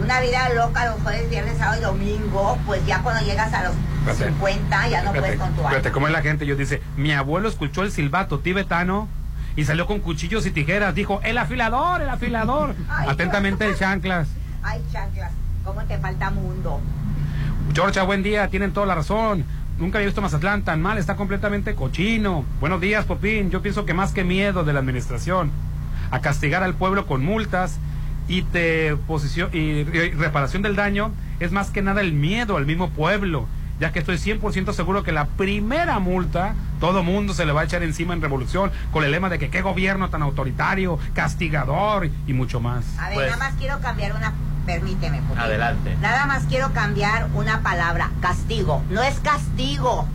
una 0.02 0.18
vida 0.20 0.48
loca 0.54 0.86
los 0.86 1.00
jueves, 1.02 1.28
viernes, 1.28 1.58
sábado 1.58 1.78
y 1.78 1.84
domingo, 1.84 2.56
pues 2.64 2.84
ya 2.86 3.02
cuando 3.02 3.22
llegas 3.22 3.52
a 3.52 3.64
los 3.64 3.74
Espérate. 4.08 4.24
50 4.32 4.88
ya 4.88 5.02
no 5.02 5.12
puedes 5.12 5.38
con 5.38 5.50
tu 5.52 5.58
alma. 5.58 5.68
fíjate 5.70 5.92
cómo 5.92 6.06
es 6.06 6.12
la 6.14 6.22
gente. 6.22 6.46
Yo 6.46 6.56
dice, 6.56 6.80
mi 6.96 7.12
abuelo 7.12 7.48
escuchó 7.50 7.82
el 7.82 7.92
silbato 7.92 8.38
tibetano 8.38 9.08
y 9.56 9.64
salió 9.66 9.86
con 9.86 10.00
cuchillos 10.00 10.46
y 10.46 10.52
tijeras. 10.52 10.94
Dijo, 10.94 11.20
el 11.22 11.36
afilador, 11.36 12.00
el 12.00 12.08
afilador. 12.08 12.74
Ay, 12.88 13.08
Atentamente 13.10 13.66
el 13.66 13.76
chanclas. 13.76 14.28
Ay, 14.62 14.82
chanclas, 14.90 15.32
¿cómo 15.64 15.82
te 15.82 15.98
falta 15.98 16.30
mundo? 16.30 16.80
Georgia, 17.72 18.02
buen 18.02 18.22
día, 18.22 18.48
tienen 18.48 18.72
toda 18.72 18.86
la 18.86 18.94
razón. 18.94 19.44
Nunca 19.78 19.98
había 19.98 20.06
visto 20.06 20.20
Mazatlán 20.20 20.62
tan 20.62 20.82
mal, 20.82 20.98
está 20.98 21.16
completamente 21.16 21.74
cochino. 21.74 22.44
Buenos 22.60 22.80
días, 22.80 23.04
Popín. 23.06 23.50
Yo 23.50 23.62
pienso 23.62 23.84
que 23.86 23.94
más 23.94 24.12
que 24.12 24.24
miedo 24.24 24.64
de 24.64 24.72
la 24.72 24.80
administración 24.80 25.50
a 26.10 26.20
castigar 26.20 26.62
al 26.62 26.74
pueblo 26.74 27.06
con 27.06 27.24
multas 27.24 27.78
y, 28.28 28.42
te 28.42 28.96
posicio- 28.96 29.48
y, 29.52 29.58
y 29.58 30.10
reparación 30.12 30.62
del 30.62 30.76
daño 30.76 31.12
es 31.38 31.52
más 31.52 31.70
que 31.70 31.80
nada 31.82 32.00
el 32.00 32.12
miedo 32.12 32.56
al 32.56 32.66
mismo 32.66 32.90
pueblo, 32.90 33.46
ya 33.78 33.92
que 33.92 34.00
estoy 34.00 34.16
100% 34.16 34.72
seguro 34.72 35.02
que 35.02 35.12
la 35.12 35.26
primera 35.26 35.98
multa 36.00 36.54
todo 36.80 37.02
mundo 37.02 37.32
se 37.32 37.46
le 37.46 37.52
va 37.52 37.62
a 37.62 37.64
echar 37.64 37.82
encima 37.82 38.12
en 38.12 38.20
revolución 38.20 38.70
con 38.92 39.04
el 39.04 39.12
lema 39.12 39.28
de 39.30 39.38
que 39.38 39.48
qué 39.50 39.62
gobierno 39.62 40.10
tan 40.10 40.22
autoritario, 40.22 40.98
castigador 41.14 42.10
y 42.26 42.32
mucho 42.32 42.60
más. 42.60 42.84
A 42.98 43.06
ver, 43.08 43.14
Pues- 43.14 43.30
nada 43.30 43.38
más 43.50 43.54
quiero 43.58 43.80
cambiar 43.80 44.14
una, 44.14 44.32
permíteme. 44.74 45.22
porque- 45.26 45.42
Adelante. 45.42 45.96
Nada 46.00 46.26
más 46.26 46.44
quiero 46.48 46.72
cambiar 46.72 47.28
una 47.34 47.60
palabra, 47.62 48.10
castigo. 48.20 48.82
No 48.90 49.02
es 49.02 49.18
castigo, 49.20 50.06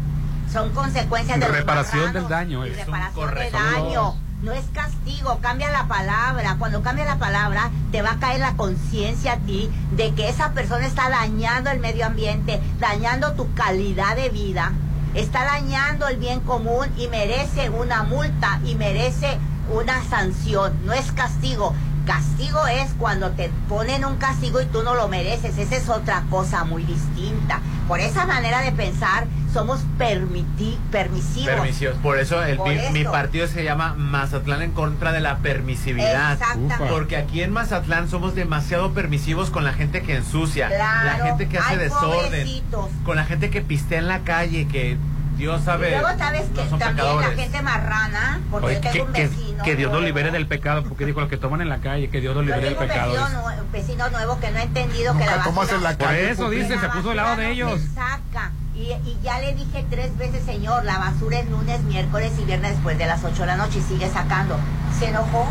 son 0.51 0.71
consecuencias 0.71 1.39
de 1.39 1.47
Reparación 1.47 2.13
del 2.13 2.27
daño, 2.27 2.63
es 2.63 2.75
reparación 2.77 3.13
de 3.13 3.21
corrector. 3.21 3.61
daño. 3.61 4.15
No 4.41 4.51
es 4.51 4.65
castigo, 4.73 5.39
cambia 5.41 5.71
la 5.71 5.87
palabra. 5.87 6.55
Cuando 6.59 6.83
cambia 6.83 7.05
la 7.05 7.17
palabra, 7.17 7.71
te 7.91 8.01
va 8.01 8.11
a 8.11 8.19
caer 8.19 8.39
la 8.41 8.53
conciencia 8.55 9.33
a 9.33 9.37
ti 9.37 9.71
de 9.91 10.13
que 10.13 10.29
esa 10.29 10.51
persona 10.51 10.85
está 10.85 11.09
dañando 11.09 11.71
el 11.71 11.79
medio 11.79 12.05
ambiente, 12.05 12.61
dañando 12.79 13.33
tu 13.33 13.51
calidad 13.55 14.15
de 14.15 14.29
vida, 14.29 14.71
está 15.15 15.45
dañando 15.45 16.07
el 16.07 16.17
bien 16.17 16.41
común 16.41 16.87
y 16.97 17.07
merece 17.07 17.69
una 17.71 18.03
multa 18.03 18.59
y 18.65 18.75
merece 18.75 19.39
una 19.73 20.03
sanción. 20.03 20.73
No 20.85 20.93
es 20.93 21.11
castigo. 21.13 21.73
Castigo 22.05 22.65
es 22.67 22.91
cuando 22.99 23.31
te 23.31 23.49
ponen 23.67 24.05
un 24.05 24.17
castigo 24.17 24.61
y 24.61 24.65
tú 24.65 24.83
no 24.83 24.93
lo 24.95 25.07
mereces. 25.07 25.57
Esa 25.57 25.75
es 25.75 25.89
otra 25.89 26.23
cosa 26.29 26.63
muy 26.63 26.83
distinta. 26.83 27.59
Por 27.87 27.99
esa 27.99 28.25
manera 28.25 28.61
de 28.61 28.71
pensar, 28.71 29.25
somos 29.53 29.79
permiti- 29.99 30.77
permisivos. 30.91 31.49
Permisivos. 31.55 31.95
Por 31.97 32.17
eso, 32.19 32.43
el, 32.43 32.57
Por 32.57 32.69
mi, 32.91 33.03
partido 33.05 33.47
se 33.47 33.63
llama 33.63 33.93
Mazatlán 33.95 34.61
en 34.63 34.71
contra 34.71 35.11
de 35.11 35.19
la 35.19 35.37
permisividad. 35.37 36.33
Exactamente. 36.33 36.85
Porque 36.89 37.17
aquí 37.17 37.41
en 37.41 37.51
Mazatlán 37.51 38.09
somos 38.09 38.33
demasiado 38.35 38.91
permisivos 38.93 39.49
con 39.51 39.63
la 39.63 39.73
gente 39.73 40.01
que 40.01 40.15
ensucia, 40.15 40.67
Claro. 40.67 41.19
la 41.19 41.25
gente 41.25 41.47
que 41.47 41.57
hace 41.57 41.73
Ay, 41.73 41.77
desorden, 41.77 42.23
pobrecitos. 42.25 42.89
con 43.03 43.15
la 43.15 43.25
gente 43.25 43.49
que 43.49 43.61
pistea 43.61 43.99
en 43.99 44.07
la 44.07 44.19
calle, 44.19 44.67
que 44.67 44.97
Dios 45.37 45.61
sabe. 45.63 45.87
Y 45.89 45.99
luego 45.99 46.17
sabes 46.17 46.49
no 46.49 46.63
que 46.63 46.69
son 46.69 46.79
también 46.79 46.95
pecadores. 47.07 47.29
la 47.37 47.43
gente 47.43 47.61
marrana, 47.61 48.39
porque 48.51 48.65
Oye, 48.67 48.75
yo 48.75 48.81
que, 48.81 48.89
tengo 48.91 49.05
un 49.05 49.13
que- 49.13 49.27
vecino. 49.27 49.63
que 49.63 49.75
Dios 49.75 49.91
nos 49.91 50.01
libere 50.03 50.31
del 50.31 50.47
pecado, 50.47 50.83
porque 50.83 51.05
dijo 51.05 51.19
los 51.19 51.29
que 51.29 51.37
toman 51.37 51.61
en 51.61 51.69
la 51.69 51.79
calle, 51.79 52.09
que 52.09 52.21
Dios 52.21 52.35
nos 52.35 52.45
libere 52.45 52.65
del 52.65 52.73
un 52.73 52.79
pecado. 52.79 53.11
vecino, 53.11 53.43
un 53.65 53.71
vecino 53.71 54.09
nuevo 54.09 54.39
que 54.39 54.51
no 54.51 54.59
ha 54.59 54.63
entendido 54.63 55.17
que 55.17 55.25
la 55.25 55.43
tomas 55.43 55.67
basura- 55.67 55.77
en 55.77 55.83
la 55.83 55.97
Por 55.97 56.13
eso 56.13 56.49
dice, 56.49 56.79
se 56.79 56.89
puso 56.89 57.07
del 57.09 57.17
lado 57.17 57.35
de 57.35 57.51
ellos. 57.51 57.81
saca. 57.93 58.51
Y, 58.75 58.91
y 58.91 59.17
ya 59.23 59.39
le 59.39 59.53
dije 59.55 59.85
tres 59.89 60.17
veces, 60.17 60.43
señor, 60.43 60.83
la 60.83 60.97
basura 60.97 61.39
es 61.39 61.49
lunes, 61.49 61.81
miércoles 61.83 62.33
y 62.39 62.43
viernes 62.43 62.71
después 62.71 62.97
de 62.97 63.05
las 63.05 63.23
8 63.23 63.41
de 63.43 63.47
la 63.47 63.55
noche 63.55 63.79
y 63.79 63.81
sigue 63.81 64.09
sacando. 64.09 64.57
Se 64.99 65.07
enojó. 65.07 65.47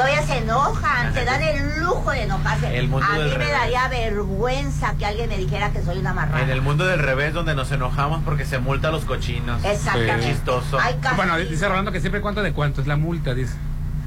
Todavía 0.00 0.22
se 0.26 0.38
enojan, 0.38 1.12
se 1.14 1.24
dan 1.24 1.42
el 1.42 1.80
lujo 1.80 2.10
de 2.10 2.22
enojarse. 2.22 2.78
El 2.78 2.88
mundo 2.88 3.06
A 3.06 3.16
mí 3.16 3.22
me 3.24 3.28
revés. 3.34 3.50
daría 3.50 3.88
vergüenza 3.88 4.94
que 4.98 5.04
alguien 5.06 5.28
me 5.28 5.36
dijera 5.36 5.70
que 5.70 5.82
soy 5.82 5.98
una 5.98 6.12
marrana. 6.14 6.42
En 6.42 6.50
el 6.50 6.62
mundo 6.62 6.86
del 6.86 7.00
revés, 7.00 7.34
donde 7.34 7.54
nos 7.54 7.70
enojamos 7.72 8.22
porque 8.24 8.44
se 8.46 8.58
multa 8.58 8.88
a 8.88 8.90
los 8.92 9.04
cochinos. 9.04 9.62
Exactamente. 9.64 10.26
Qué 10.26 10.32
chistoso. 10.32 10.78
Bueno, 11.16 11.36
dice 11.36 11.68
Rolando 11.68 11.92
que 11.92 12.00
siempre 12.00 12.20
cuánto 12.20 12.42
de 12.42 12.52
cuánto 12.52 12.80
es 12.80 12.86
la 12.86 12.96
multa, 12.96 13.34
dice. 13.34 13.54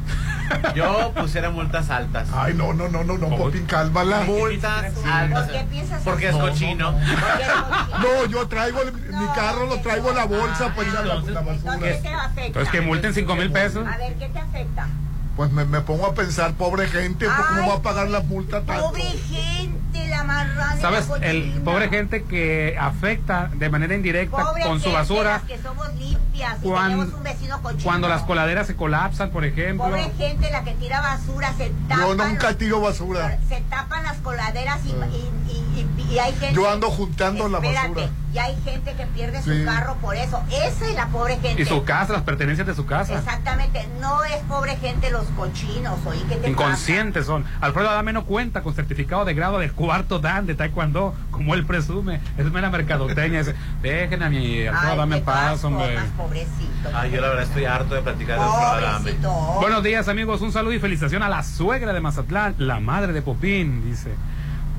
Yo 0.76 1.12
pusiera 1.16 1.50
multas 1.52 1.90
altas. 1.90 2.28
Ay, 2.34 2.54
no, 2.54 2.74
no, 2.74 2.90
no, 2.90 3.04
no, 3.04 3.18
no, 3.18 3.30
Popín, 3.38 3.66
cálmala. 3.66 4.22
Multas 4.22 4.86
altas. 5.06 5.44
¿Por 5.46 5.52
qué 5.54 5.64
piensas 5.70 6.02
Porque 6.04 6.28
es 6.30 6.36
así? 6.36 6.42
cochino. 6.42 6.92
Porque 6.92 7.44
es 7.44 7.50
cochino. 7.50 7.98
No, 8.00 8.26
yo 8.26 8.48
traigo 8.48 8.82
el- 8.82 8.94
mi 8.94 9.26
carro, 9.36 9.68
lo 9.68 9.80
traigo 9.80 10.10
en 10.10 10.16
la 10.18 10.26
bolsa 10.26 10.74
para 10.76 10.88
ir 10.90 10.98
a 10.98 11.02
la, 11.02 11.16
la 11.16 11.20
Entonces, 11.22 11.64
basura. 11.64 11.80
¿qué 11.80 11.94
te 12.02 12.08
afecta? 12.10 12.46
Entonces 12.46 12.70
que 12.72 12.82
multen 12.82 13.14
cinco 13.14 13.36
mil 13.36 13.52
pesos. 13.52 13.88
A 13.88 13.98
ver, 13.98 14.14
¿qué 14.16 14.28
te 14.28 14.40
afecta? 14.40 14.88
Pues 15.36 15.52
me, 15.52 15.66
me 15.66 15.82
pongo 15.82 16.06
a 16.06 16.14
pensar, 16.14 16.54
pobre 16.54 16.88
gente, 16.88 17.26
¿cómo 17.26 17.68
va 17.70 17.76
a 17.76 17.82
pagar 17.82 18.08
la 18.10 18.20
multa 18.22 18.62
tanto? 18.62 18.84
Pobre 18.90 19.02
gente, 19.04 20.08
la 20.08 20.24
marrana. 20.24 20.80
¿Sabes? 20.80 21.08
la 21.10 21.18
El 21.26 21.62
pobre 21.64 21.90
gente 21.90 22.24
que 22.26 22.78
afecta 22.80 23.50
de 23.56 23.68
manera 23.70 23.96
indirecta 23.96 24.38
Pobre 24.38 24.62
con 24.64 24.80
su 24.80 24.92
basura 24.92 25.32
las 25.32 25.42
que 25.44 25.58
somos 25.60 25.92
limpias 25.96 26.58
y 26.62 26.68
Cuan- 26.68 26.92
tenemos 26.92 27.14
un 27.16 27.24
vecino 27.24 27.62
cochino. 27.64 27.84
cuando 27.84 28.08
las 28.10 28.22
coladeras 28.24 28.68
se 28.68 28.76
colapsan, 28.76 29.32
por 29.32 29.44
ejemplo. 29.44 29.86
Pobre 29.86 30.12
gente 30.18 30.52
la 30.52 30.64
que 30.64 30.74
tira 30.76 31.02
basura, 31.02 31.52
se 31.58 31.72
tapan. 31.88 31.98
Yo 32.06 32.16
nunca 32.16 32.48
los- 32.50 32.58
tiro 32.60 32.82
basura. 32.82 33.40
Se 33.50 33.62
tapan 33.72 34.04
las 34.04 34.18
coladeras 34.18 34.86
y, 34.86 34.92
Ah. 35.02 35.08
y, 35.12 35.52
y- 35.52 35.88
y- 36.10 36.14
y 36.14 36.20
hay 36.20 36.32
gente. 36.34 36.54
Yo 36.54 36.70
ando 36.70 36.92
juntando 36.92 37.50
la 37.50 37.58
Espérate, 37.58 37.88
basura. 37.88 38.10
Y 38.34 38.40
hay 38.40 38.56
gente 38.66 38.94
que 38.96 39.06
pierde 39.06 39.42
Sí. 39.44 39.60
su 39.60 39.66
carro 39.66 39.96
por 40.02 40.16
eso. 40.16 40.42
Esa 40.50 40.88
es 40.88 40.96
la 40.96 41.08
pobre 41.10 41.38
gente. 41.38 41.62
Y 41.62 41.66
su 41.66 41.84
casa, 41.84 42.14
las 42.14 42.24
pertenencias 42.24 42.66
de 42.66 42.74
su 42.74 42.86
casa. 42.86 43.14
Exactamente. 43.14 43.88
No 44.02 44.24
es 44.24 44.38
pobre 44.50 44.76
gente 44.78 45.12
los 45.12 45.26
cochinos, 45.38 46.00
oye, 46.06 46.20
¿qué 46.28 46.38
te 46.38 46.50
Inconscientes 46.50 47.28
son. 47.28 47.46
Alfredo 47.62 47.90
Adame 47.92 48.12
no 48.12 48.26
cuenta 48.26 48.64
con 48.64 48.74
certificado 48.74 49.24
de 49.24 49.34
grado 49.36 49.60
de 49.60 49.70
cuarto 49.70 50.18
Dan 50.20 50.48
de 50.48 50.56
Taekwondo, 50.56 51.14
como 51.30 51.54
él 51.54 51.66
presume. 51.66 52.22
Es 52.38 52.52
mera 52.52 52.70
mercadotecnia. 52.72 53.42
Es, 53.42 53.54
Dejen 53.84 54.24
a 54.24 54.30
mi 54.30 54.66
pasa? 54.66 54.78
Alfredo 54.78 54.94
Adame 54.94 55.18
en 55.18 55.24
paz, 55.24 55.64
hombre. 55.64 56.00
pobrecito. 56.18 56.90
Ay, 56.94 57.12
yo 57.12 57.22
la 57.22 57.28
verdad 57.30 57.44
estoy 57.44 57.66
harto 57.66 57.94
de 57.94 58.02
platicar 58.02 58.40
de 58.40 58.44
Alfredo 58.46 58.88
Adame. 58.88 59.12
Buenos 59.60 59.84
días, 59.84 60.08
amigos. 60.08 60.42
Un 60.42 60.52
saludo 60.52 60.74
y 60.74 60.80
felicitación 60.80 61.22
a 61.22 61.30
la 61.30 61.44
suegra 61.44 61.94
de 61.94 62.02
Mazatlán, 62.02 62.56
la 62.58 62.80
madre 62.80 63.14
de 63.14 63.22
Popín, 63.22 63.84
dice. 63.88 64.10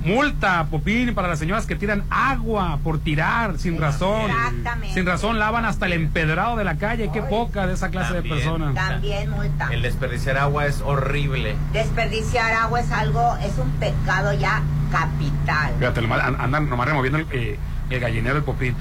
Multa, 0.04 0.66
Popín, 0.70 1.14
para 1.14 1.28
las 1.28 1.38
señoras 1.38 1.66
que 1.66 1.76
tiran 1.76 2.04
agua 2.10 2.78
por 2.84 2.98
tirar 2.98 3.58
sin 3.58 3.80
razón. 3.80 4.30
Exactamente. 4.30 4.94
Sin 4.94 5.06
razón 5.06 5.38
lavan 5.38 5.64
hasta 5.64 5.86
el 5.86 5.94
empedrado 5.94 6.56
de 6.56 6.64
la 6.64 6.76
calle. 6.76 7.10
Qué 7.12 7.22
poca 7.22 7.66
de 7.66 7.74
esa 7.74 7.88
clase 7.90 8.14
También. 8.14 8.34
de 8.36 8.42
personas. 8.42 8.74
También 8.74 9.30
multa. 9.30 9.68
El 9.72 9.82
desperdiciar 9.82 10.36
agua 10.36 10.66
es 10.66 10.82
horrible. 10.82 11.56
Desperdiciar 11.72 12.52
agua 12.52 12.80
es 12.80 12.92
algo, 12.92 13.36
es 13.42 13.56
un 13.58 13.70
pecado 13.72 14.32
ya 14.34 14.62
capital. 14.92 15.72
Fíjate, 15.78 16.00
andan 16.38 16.68
nomás 16.68 16.86
removiendo 16.86 17.18
el, 17.18 17.26
eh, 17.32 17.58
el 17.90 18.00
gallinero 18.00 18.34
del 18.34 18.44
Popín. 18.44 18.76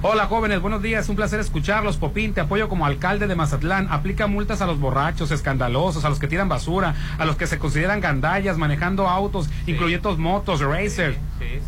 Hola 0.00 0.26
jóvenes, 0.26 0.60
buenos 0.62 0.80
días, 0.80 1.08
un 1.08 1.16
placer 1.16 1.40
escucharlos. 1.40 1.96
Popín, 1.96 2.32
te 2.32 2.40
apoyo 2.40 2.68
como 2.68 2.86
alcalde 2.86 3.26
de 3.26 3.34
Mazatlán. 3.34 3.88
Aplica 3.90 4.28
multas 4.28 4.62
a 4.62 4.66
los 4.66 4.78
borrachos, 4.78 5.32
escandalosos, 5.32 6.04
a 6.04 6.08
los 6.08 6.20
que 6.20 6.28
tiran 6.28 6.48
basura, 6.48 6.94
a 7.18 7.24
los 7.24 7.34
que 7.34 7.48
se 7.48 7.58
consideran 7.58 8.00
gandallas 8.00 8.58
manejando 8.58 9.08
autos, 9.08 9.50
incluyendo 9.66 10.16
motos, 10.16 10.60
racers. 10.60 11.16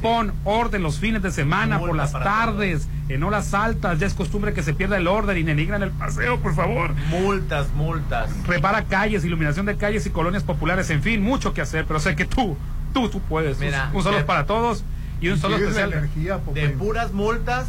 Pon 0.01 0.33
orden 0.45 0.81
los 0.85 1.01
fines 1.01 1.23
de 1.25 1.33
semana, 1.33 1.81
por 1.81 1.97
las 1.97 2.13
tardes, 2.13 2.89
en 3.09 3.25
horas 3.25 3.53
altas. 3.53 3.99
Ya 3.99 4.07
es 4.07 4.15
costumbre 4.15 4.53
que 4.55 4.63
se 4.63 4.75
pierda 4.75 4.97
el 4.97 5.09
orden 5.09 5.37
y 5.37 5.43
denigran 5.43 5.83
el 5.83 5.91
paseo, 5.91 6.39
por 6.39 6.55
favor. 6.55 6.95
Multas, 7.09 7.73
multas. 7.75 8.31
Repara 8.47 8.85
calles, 8.85 9.25
iluminación 9.25 9.67
de 9.67 9.77
calles 9.77 10.07
y 10.07 10.11
colonias 10.11 10.45
populares, 10.45 10.89
en 10.91 11.03
fin, 11.03 11.21
mucho 11.21 11.53
que 11.53 11.63
hacer, 11.63 11.85
pero 11.85 11.99
sé 11.99 12.15
que 12.15 12.27
tú, 12.27 12.57
tú, 12.95 13.09
tú 13.09 13.21
puedes. 13.23 13.59
Mira, 13.59 13.91
un 13.93 14.05
solo 14.05 14.19
de- 14.19 14.25
para 14.25 14.47
todos 14.47 14.85
y 15.21 15.31
un 15.31 15.39
solo 15.39 15.57
especial. 15.57 15.93
energía, 15.93 16.39
De 16.55 16.69
puras 16.71 17.13
multas, 17.13 17.67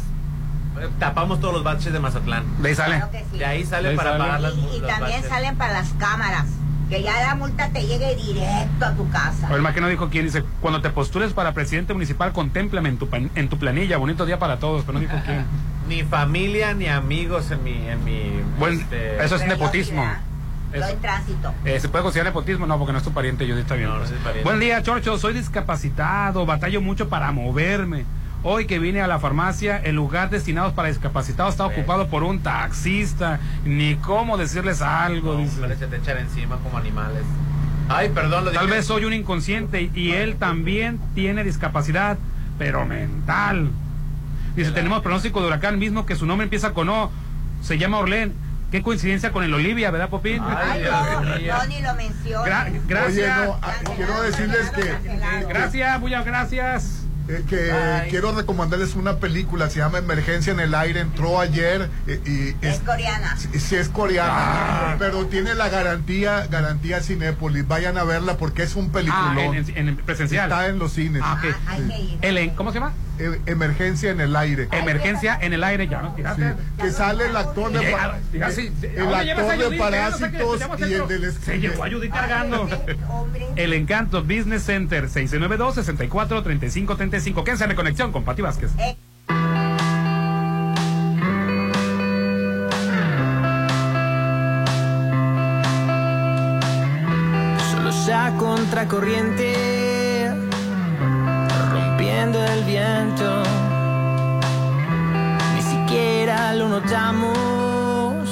tapamos 0.98 1.40
todos 1.40 1.54
los 1.54 1.64
baches 1.64 1.92
de 1.92 2.00
Mazatlán. 2.00 2.44
De 2.62 2.68
ahí 2.70 2.74
sale. 2.74 2.96
Claro 2.96 3.10
sí. 3.32 3.38
De 3.38 3.44
ahí 3.44 3.64
sale 3.64 3.82
De 3.84 3.88
ahí 3.90 3.96
para 3.96 4.10
sale. 4.12 4.24
pagar 4.24 4.40
las 4.40 4.54
Y, 4.54 4.76
y 4.76 4.80
también 4.80 5.22
salen 5.24 5.56
para 5.56 5.72
las 5.74 5.88
cámaras. 5.98 6.46
Que 6.88 7.02
ya 7.02 7.22
la 7.22 7.34
multa 7.36 7.70
te 7.70 7.86
llegue 7.86 8.14
directo 8.16 8.84
a 8.84 8.92
tu 8.92 9.08
casa. 9.08 9.48
O 9.50 9.56
el 9.56 9.62
más 9.62 9.72
que 9.74 9.80
no 9.80 9.88
dijo 9.88 10.10
quién 10.10 10.26
dice, 10.26 10.44
cuando 10.60 10.82
te 10.82 10.90
postules 10.90 11.32
para 11.32 11.52
presidente 11.54 11.94
municipal, 11.94 12.32
contémplame 12.32 12.90
en 12.90 12.98
tu, 12.98 13.08
pan- 13.08 13.30
en 13.34 13.48
tu 13.48 13.58
planilla, 13.58 13.96
bonito 13.96 14.26
día 14.26 14.38
para 14.38 14.58
todos, 14.58 14.82
pero 14.84 14.94
no 14.94 15.00
dijo 15.00 15.14
quién. 15.24 15.44
Ni 15.88 16.02
familia 16.02 16.74
ni 16.74 16.88
amigos 16.88 17.50
en 17.50 17.64
mi. 17.64 17.88
En 17.88 18.04
mi 18.04 18.40
Buen- 18.58 18.74
este, 18.80 19.24
eso 19.24 19.36
es 19.36 19.46
nepotismo. 19.46 20.02
sí. 20.04 20.78
Yo 20.78 20.86
en 20.88 21.00
tránsito. 21.00 21.52
Eh, 21.66 21.78
¿Se 21.80 21.88
puede 21.90 22.02
considerar 22.02 22.32
nepotismo? 22.32 22.66
No, 22.66 22.78
porque 22.78 22.92
no 22.92 22.98
es 22.98 23.04
tu 23.04 23.12
pariente, 23.12 23.46
yo 23.46 23.56
está 23.58 23.74
bien. 23.74 23.88
No, 23.90 23.98
no. 23.98 24.04
Buen 24.44 24.58
día, 24.60 24.82
Chorcho, 24.82 25.18
soy 25.18 25.34
discapacitado, 25.34 26.46
batallo 26.46 26.80
mucho 26.80 27.08
para 27.10 27.30
moverme. 27.32 28.04
Hoy 28.44 28.66
que 28.66 28.78
vine 28.80 29.00
a 29.00 29.06
la 29.06 29.20
farmacia, 29.20 29.76
el 29.78 29.94
lugar 29.94 30.28
destinado 30.30 30.74
para 30.74 30.88
discapacitados 30.88 31.54
está 31.54 31.64
ocupado 31.66 32.08
por 32.08 32.24
un 32.24 32.40
taxista. 32.42 33.38
Ni 33.64 33.94
cómo 33.96 34.36
decirles 34.36 34.82
algo, 34.82 35.36
dice. 35.36 35.60
Hombre, 35.60 35.76
se 35.76 35.86
te 35.86 35.96
echan 35.96 36.18
encima 36.18 36.56
como 36.56 36.76
animales. 36.78 37.22
Ay, 37.88 38.08
perdón, 38.08 38.46
lo 38.46 38.50
Tal 38.52 38.64
dije. 38.66 38.76
vez 38.78 38.86
soy 38.86 39.04
un 39.04 39.12
inconsciente 39.12 39.90
y 39.94 40.12
él 40.12 40.36
también 40.36 40.98
tiene 41.14 41.44
discapacidad, 41.44 42.18
pero 42.58 42.84
mental. 42.84 43.70
Dice, 44.56 44.72
tenemos 44.72 45.02
pronóstico 45.02 45.40
de 45.40 45.46
huracán 45.46 45.78
mismo 45.78 46.04
que 46.04 46.16
su 46.16 46.26
nombre 46.26 46.44
empieza 46.44 46.72
con 46.72 46.88
O. 46.88 47.10
Se 47.62 47.78
llama 47.78 47.98
Orlén. 47.98 48.34
Qué 48.72 48.82
coincidencia 48.82 49.30
con 49.32 49.44
el 49.44 49.52
Olivia, 49.52 49.90
¿verdad, 49.90 50.08
Popín? 50.08 50.42
Ay, 50.42 50.82
no, 50.82 51.20
no, 51.20 51.66
ni 51.66 51.80
lo 51.82 51.94
menciones. 51.94 52.50
Gra- 52.52 52.72
gracias. 52.88 53.38
Oye, 53.38 53.46
no, 53.46 53.58
ah, 53.62 53.72
quiero 53.96 54.22
decirles 54.22 54.70
que, 54.70 54.96
Gracias, 55.48 56.00
muchas 56.00 56.24
gracias. 56.24 57.01
Eh, 57.28 57.42
que 57.48 57.72
quiero 58.10 58.32
recomendarles 58.32 58.94
una 58.94 59.16
película, 59.18 59.70
se 59.70 59.78
llama 59.78 59.98
Emergencia 59.98 60.52
en 60.52 60.60
el 60.60 60.74
Aire, 60.74 61.00
entró 61.00 61.40
ayer 61.40 61.88
eh, 62.06 62.20
y 62.60 62.66
Es 62.66 62.80
coreana. 62.80 63.36
Sí, 63.36 63.48
sí 63.60 63.76
es 63.76 63.88
coreana, 63.88 64.32
Ah. 64.34 64.96
pero 64.98 65.26
tiene 65.26 65.54
la 65.54 65.68
garantía, 65.68 66.46
garantía 66.48 67.00
Cinépolis. 67.00 67.66
Vayan 67.66 67.96
a 67.98 68.04
verla 68.04 68.36
porque 68.36 68.62
es 68.64 68.74
un 68.76 68.86
Ah, 68.86 68.92
peliculón. 68.92 69.38
en, 69.54 69.76
en- 69.76 69.88
en 69.88 69.96
presencial. 69.96 70.50
Está 70.50 70.66
en 70.68 70.78
los 70.78 70.92
cines. 70.92 71.22
Ah, 71.24 71.38
ok. 71.38 71.54
Ah, 71.66 71.72
hay 71.72 71.82
que 71.82 71.98
ir. 72.00 72.18
El 72.22 72.54
¿Cómo 72.54 72.72
se 72.72 72.78
llama? 72.80 72.92
E- 73.18 73.40
Emergencia 73.46 74.10
en 74.10 74.20
el 74.20 74.34
aire. 74.36 74.68
Emergencia 74.72 75.38
en 75.40 75.52
el 75.52 75.62
aire, 75.64 75.86
ya 75.88 76.00
no 76.02 76.10
Sí, 76.10 76.16
tiraste. 76.16 76.54
que 76.80 76.90
sale 76.90 77.26
el 77.26 77.36
actor 77.36 77.70
de, 77.72 77.94
así, 78.42 78.72
el 78.82 78.96
¿dónde 78.96 79.24
llevas 79.24 79.44
a 79.44 79.52
actor 79.52 79.58
de 79.58 79.64
Judith? 79.66 79.80
Ya 79.80 80.10
no 80.10 80.16
sé 80.16 80.30
qué, 80.30 80.38
Parásitos 80.38 80.80
y 80.80 80.84
el 80.94 81.08
del 81.08 81.32
Se 81.32 81.58
llevó 81.60 81.84
a 81.84 81.90
Judith 81.90 82.12
cargando. 82.12 82.62
Hombre. 83.08 83.46
El 83.56 83.72
Encanto 83.74 84.22
Business 84.22 84.62
Center 84.64 85.08
692-64-3535. 85.08 87.44
Quédense 87.44 87.64
en 87.64 87.74
conexión 87.74 88.12
con 88.12 88.24
Pati 88.24 88.42
Vázquez. 88.42 88.70
Eh, 88.78 88.96
Solo 97.70 97.92
sea 97.92 98.34
contracorriente, 98.38 99.54
el 102.22 102.62
viento. 102.62 103.42
Ni 105.54 105.62
siquiera 105.62 106.54
lo 106.54 106.68
notamos, 106.68 108.28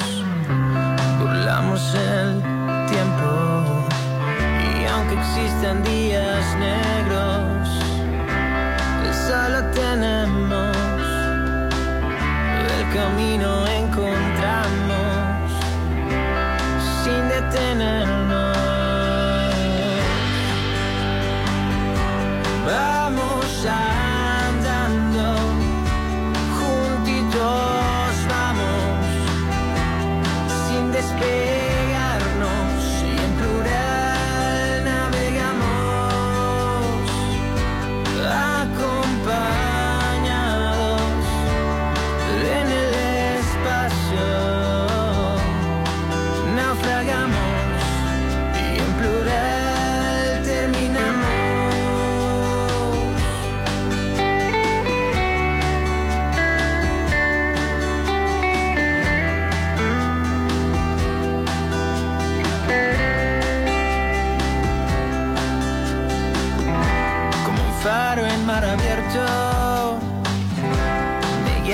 burlamos 1.18 1.82
el 1.94 2.40
tiempo. 2.88 3.28
Y 4.78 4.84
aunque 4.86 5.14
existen 5.18 5.82
días 5.82 6.44
negros, 6.56 7.68
solo 9.26 9.64
tenemos 9.72 10.76
el 12.76 12.94
camino 12.94 13.66
encontramos 13.66 15.50
sin 17.02 17.28
detenernos. 17.28 18.60
shine. 23.62 23.99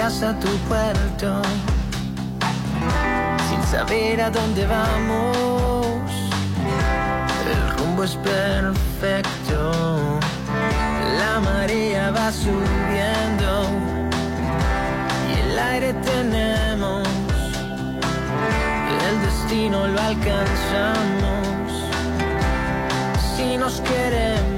A 0.06 0.38
tu 0.38 0.46
puerto, 0.68 1.42
sin 3.48 3.60
saber 3.64 4.20
a 4.20 4.30
dónde 4.30 4.64
vamos. 4.64 5.84
El 7.52 7.76
rumbo 7.76 8.04
es 8.04 8.14
perfecto, 8.14 10.20
la 11.18 11.40
marea 11.40 12.12
va 12.12 12.30
subiendo 12.30 13.66
y 15.28 15.40
el 15.40 15.58
aire 15.58 15.92
tenemos, 15.94 17.08
el 19.08 19.20
destino 19.22 19.88
lo 19.88 20.00
alcanzamos 20.00 21.48
si 23.34 23.56
nos 23.56 23.80
queremos. 23.80 24.55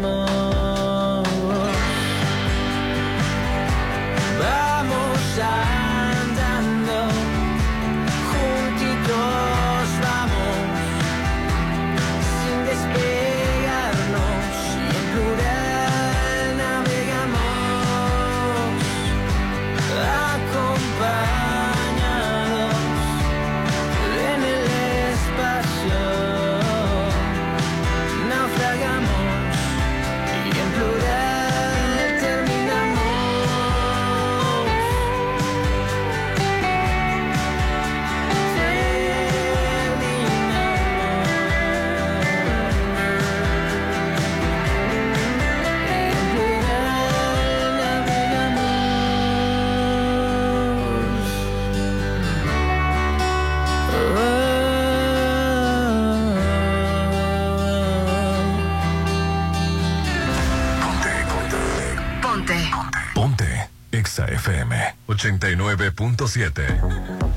89.7. 65.18 67.27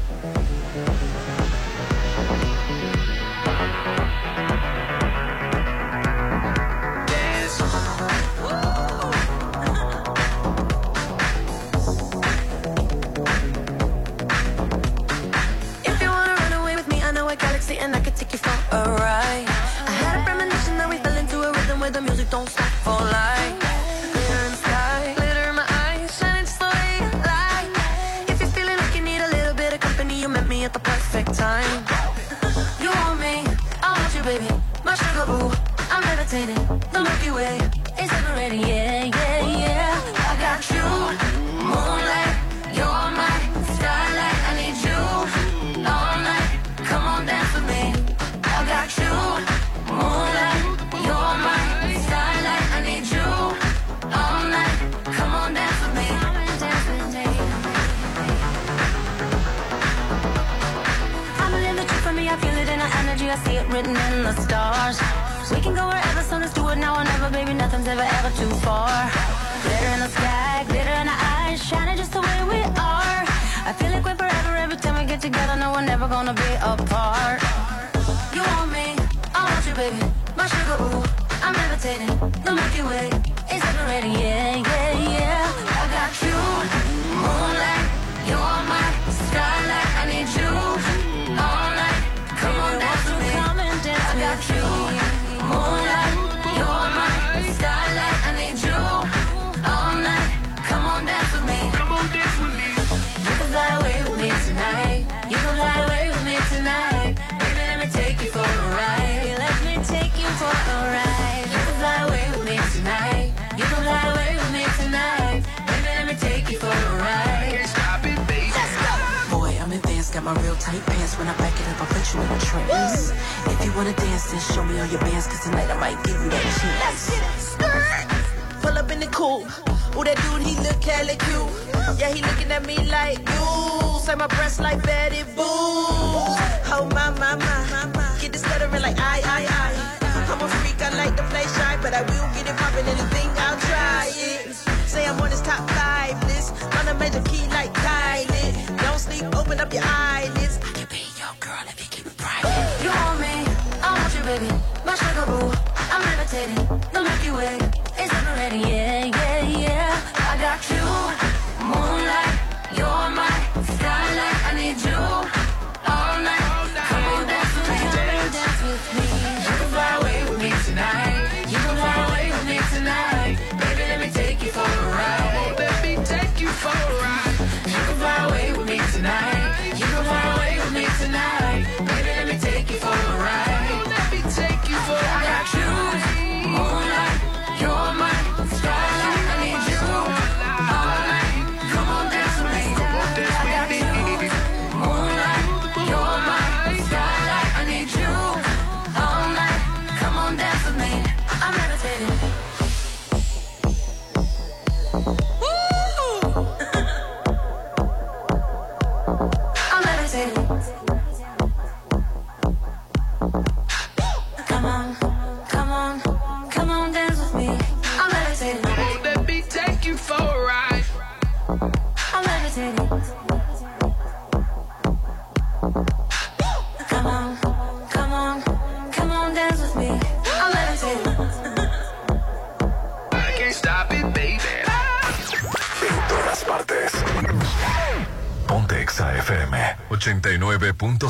open 149.52 149.68
up 149.68 149.74
your 149.74 149.84
eyelids. 149.84 150.60
I 150.64 150.72
can 150.72 150.88
be 150.90 151.04
your 151.20 151.34
girl 151.42 151.64
if 151.68 151.78
you 151.80 151.88
keep 151.90 152.06
it 152.06 152.16
private. 152.16 152.84
You 152.84 152.90
want 152.90 153.20
me? 153.20 153.44
I 153.84 154.00
want 154.00 154.16
you, 154.16 154.24
baby. 154.24 154.48
My 154.86 154.96
sugar 154.96 155.26
boo. 155.26 155.52
I'm 155.92 156.02
levitating. 156.02 156.56
The 156.94 157.02
Milky 157.02 157.32
Way 157.32 157.56
is 158.02 158.12
ready? 158.38 158.60
Yeah, 158.60 159.06
yeah, 159.06 159.60
yeah. 159.60 160.14
I 160.16 160.38
got 160.40 160.70
you. 160.70 161.31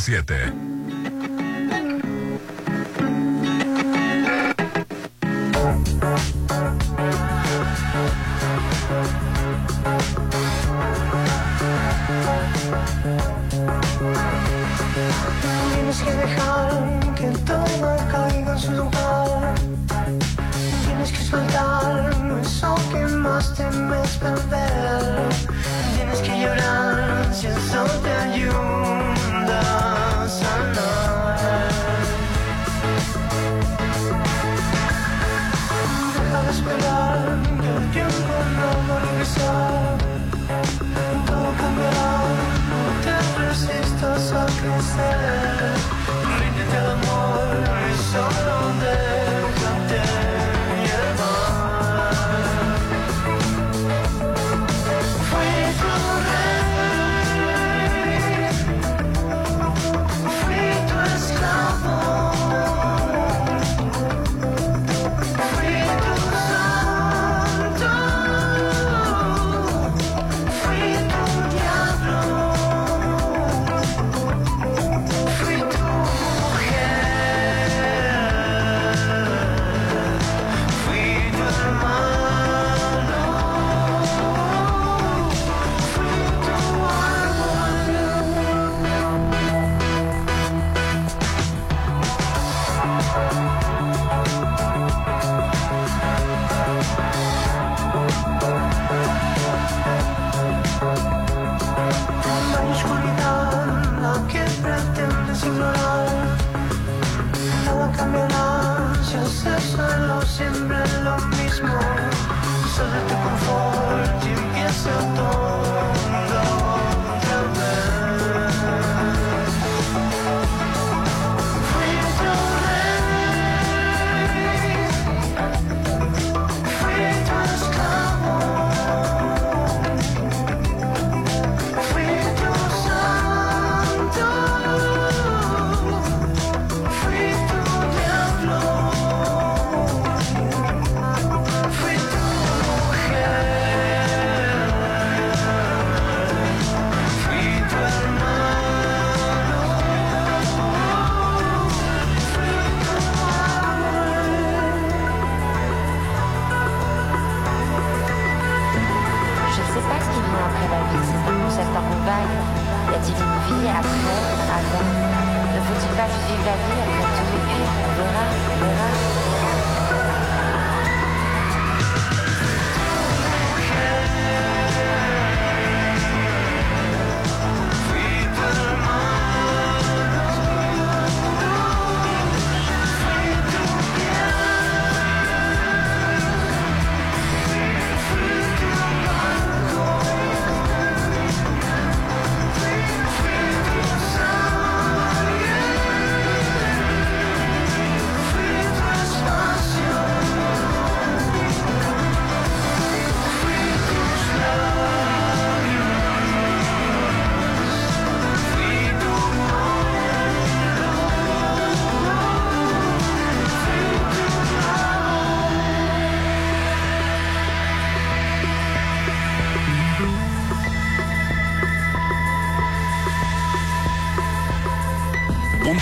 107. 0.02 0.41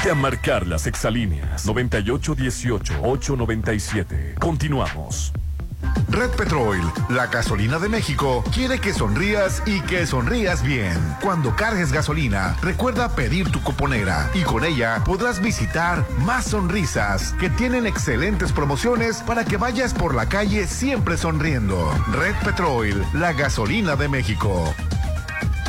A 0.08 0.16
marcar 0.16 0.66
las 0.66 0.88
exalíneas 0.88 1.68
9818-897. 1.68 4.40
Continuamos. 4.40 5.34
Red 6.08 6.30
Petrol, 6.32 6.80
la 7.10 7.28
gasolina 7.28 7.78
de 7.80 7.90
México, 7.90 8.42
quiere 8.54 8.80
que 8.80 8.94
sonrías 8.94 9.62
y 9.66 9.82
que 9.82 10.08
sonrías 10.08 10.64
bien. 10.64 10.98
Cuando 11.22 11.54
cargues 11.56 11.92
gasolina, 11.92 12.56
recuerda 12.62 13.14
pedir 13.14 13.52
tu 13.52 13.62
cuponera 13.62 14.32
y 14.34 14.44
con 14.44 14.64
ella 14.64 15.04
podrás 15.06 15.42
visitar 15.42 16.06
más 16.20 16.46
sonrisas 16.46 17.34
que 17.34 17.50
tienen 17.50 17.86
excelentes 17.86 18.54
promociones 18.54 19.22
para 19.22 19.44
que 19.44 19.58
vayas 19.58 19.94
por 19.94 20.16
la 20.16 20.28
calle 20.28 20.66
siempre 20.66 21.18
sonriendo. 21.18 21.92
Red 22.14 22.36
Petrol, 22.44 23.06
la 23.14 23.34
gasolina 23.34 23.98
de 23.98 24.08
México. 24.08 24.74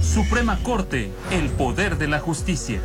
Suprema 0.00 0.56
Corte, 0.62 1.10
el 1.32 1.50
poder 1.50 1.98
de 1.98 2.06
la 2.06 2.20
justicia. 2.20 2.80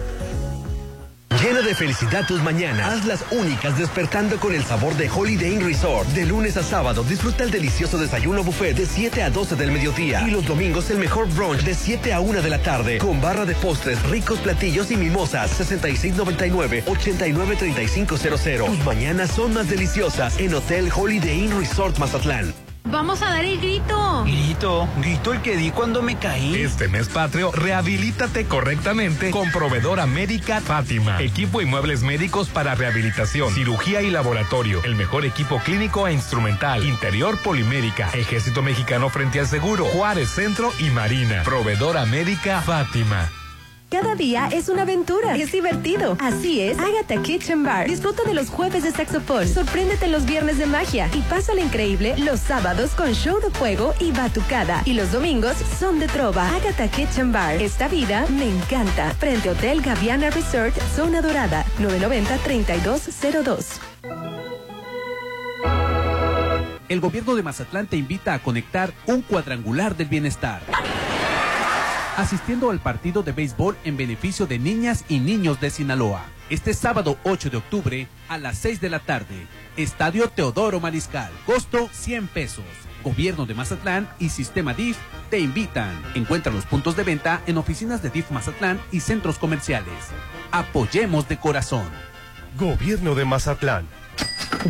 Llena 1.41 1.61
de 1.61 1.73
felicidad 1.75 2.25
tus 2.25 2.41
mañanas. 2.41 2.93
Hazlas 2.93 3.23
únicas 3.29 3.77
despertando 3.77 4.39
con 4.39 4.55
el 4.55 4.63
sabor 4.63 4.95
de 4.95 5.07
Holiday 5.07 5.53
Inn 5.53 5.63
Resort. 5.63 6.09
De 6.09 6.25
lunes 6.25 6.57
a 6.57 6.63
sábado 6.63 7.03
disfruta 7.03 7.43
el 7.43 7.51
delicioso 7.51 7.99
desayuno 7.99 8.43
buffet 8.43 8.75
de 8.75 8.87
7 8.87 9.21
a 9.21 9.29
12 9.29 9.55
del 9.55 9.71
mediodía. 9.71 10.27
Y 10.27 10.31
los 10.31 10.43
domingos 10.45 10.89
el 10.89 10.97
mejor 10.97 11.29
brunch 11.29 11.61
de 11.61 11.75
7 11.75 12.11
a 12.11 12.21
1 12.21 12.41
de 12.41 12.49
la 12.49 12.57
tarde. 12.59 12.97
Con 12.97 13.21
barra 13.21 13.45
de 13.45 13.53
postres, 13.53 14.01
ricos 14.09 14.39
platillos 14.39 14.89
y 14.89 14.97
mimosas. 14.97 15.51
6699-893500. 15.71 18.65
Tus 18.65 18.83
mañanas 18.83 19.29
son 19.29 19.53
más 19.53 19.69
deliciosas 19.69 20.39
en 20.39 20.55
Hotel 20.55 20.89
Holiday 20.93 21.43
Inn 21.43 21.59
Resort 21.59 21.99
Mazatlán. 21.99 22.66
Vamos 22.89 23.21
a 23.21 23.29
dar 23.29 23.43
el 23.43 23.59
grito. 23.59 24.23
Grito, 24.23 24.87
grito 24.97 25.33
el 25.33 25.41
que 25.41 25.57
di 25.57 25.71
cuando 25.71 26.01
me 26.01 26.17
caí. 26.17 26.55
Este 26.55 26.87
mes 26.87 27.09
patrio, 27.09 27.51
rehabilítate 27.51 28.45
correctamente 28.45 29.29
con 29.29 29.51
proveedora 29.51 30.05
médica 30.05 30.61
Fátima. 30.61 31.21
Equipo 31.21 31.61
y 31.61 31.65
muebles 31.65 32.03
médicos 32.03 32.47
para 32.49 32.75
rehabilitación, 32.75 33.53
cirugía 33.53 34.01
y 34.01 34.09
laboratorio. 34.09 34.81
El 34.85 34.95
mejor 34.95 35.25
equipo 35.25 35.59
clínico 35.59 36.07
e 36.07 36.13
instrumental. 36.13 36.85
Interior 36.85 37.37
polimérica. 37.43 38.09
Ejército 38.13 38.61
Mexicano 38.61 39.09
frente 39.09 39.39
al 39.39 39.47
seguro. 39.47 39.85
Juárez 39.85 40.29
Centro 40.29 40.71
y 40.79 40.89
Marina. 40.89 41.43
Proveedora 41.43 42.05
médica 42.05 42.61
Fátima. 42.61 43.29
Cada 43.89 44.15
día 44.15 44.49
es 44.51 44.67
una 44.67 44.81
aventura. 44.81 45.37
Es 45.37 45.53
divertido. 45.53 46.17
Así 46.19 46.59
es, 46.59 46.77
Agatha 46.77 47.21
Kitchen 47.21 47.63
Bar. 47.63 47.87
Disfruta 47.87 48.23
de 48.23 48.33
los 48.33 48.49
jueves 48.49 48.83
de 48.83 48.91
saxofón. 48.91 49.47
Sorpréndete 49.47 50.09
los 50.09 50.25
viernes 50.25 50.57
de 50.57 50.65
magia. 50.65 51.09
Y 51.13 51.21
pásala 51.21 51.61
increíble 51.61 52.13
los 52.17 52.41
sábados 52.41 52.91
con 52.91 53.13
show 53.13 53.39
de 53.39 53.49
fuego 53.49 53.93
y 54.01 54.11
batucada. 54.11 54.81
Y 54.83 54.93
los 54.93 55.13
domingos 55.13 55.55
son 55.79 55.99
de 55.99 56.07
trova. 56.07 56.53
Agatha 56.53 56.89
Kitchen 56.89 57.31
Bar. 57.31 57.61
Esta 57.61 57.87
vida 57.87 58.25
me 58.27 58.49
encanta. 58.49 59.11
Frente 59.11 59.51
Hotel 59.51 59.81
Gaviana 59.81 60.31
Resort, 60.31 60.77
Zona 60.93 61.21
Dorada. 61.21 61.63
990-3202. 61.79 63.79
El 66.89 66.99
gobierno 66.99 67.35
de 67.35 67.43
Mazatlán 67.43 67.87
te 67.87 67.95
invita 67.95 68.33
a 68.33 68.39
conectar 68.39 68.91
un 69.05 69.21
cuadrangular 69.21 69.95
del 69.95 70.07
bienestar. 70.07 70.61
Asistiendo 72.17 72.71
al 72.71 72.79
partido 72.79 73.21
de 73.21 73.31
béisbol 73.31 73.77
en 73.83 73.95
beneficio 73.95 74.47
de 74.47 74.57
niñas 74.57 75.05
y 75.07 75.19
niños 75.19 75.61
de 75.61 75.69
Sinaloa. 75.69 76.25
Este 76.49 76.73
sábado 76.73 77.19
8 77.23 77.51
de 77.51 77.57
octubre 77.57 78.07
a 78.27 78.39
las 78.39 78.57
6 78.57 78.81
de 78.81 78.89
la 78.89 78.97
tarde. 78.97 79.45
Estadio 79.77 80.27
Teodoro 80.27 80.79
Mariscal. 80.79 81.31
Costo 81.45 81.87
100 81.91 82.27
pesos. 82.29 82.65
Gobierno 83.03 83.45
de 83.45 83.53
Mazatlán 83.53 84.09
y 84.17 84.29
Sistema 84.29 84.73
DIF 84.73 84.97
te 85.29 85.37
invitan. 85.37 85.93
Encuentra 86.15 86.51
los 86.51 86.65
puntos 86.65 86.95
de 86.95 87.03
venta 87.03 87.43
en 87.45 87.59
oficinas 87.59 88.01
de 88.01 88.09
DIF 88.09 88.31
Mazatlán 88.31 88.81
y 88.91 89.01
centros 89.01 89.37
comerciales. 89.37 89.93
Apoyemos 90.49 91.29
de 91.29 91.37
corazón. 91.37 91.85
Gobierno 92.57 93.13
de 93.13 93.25
Mazatlán. 93.25 93.85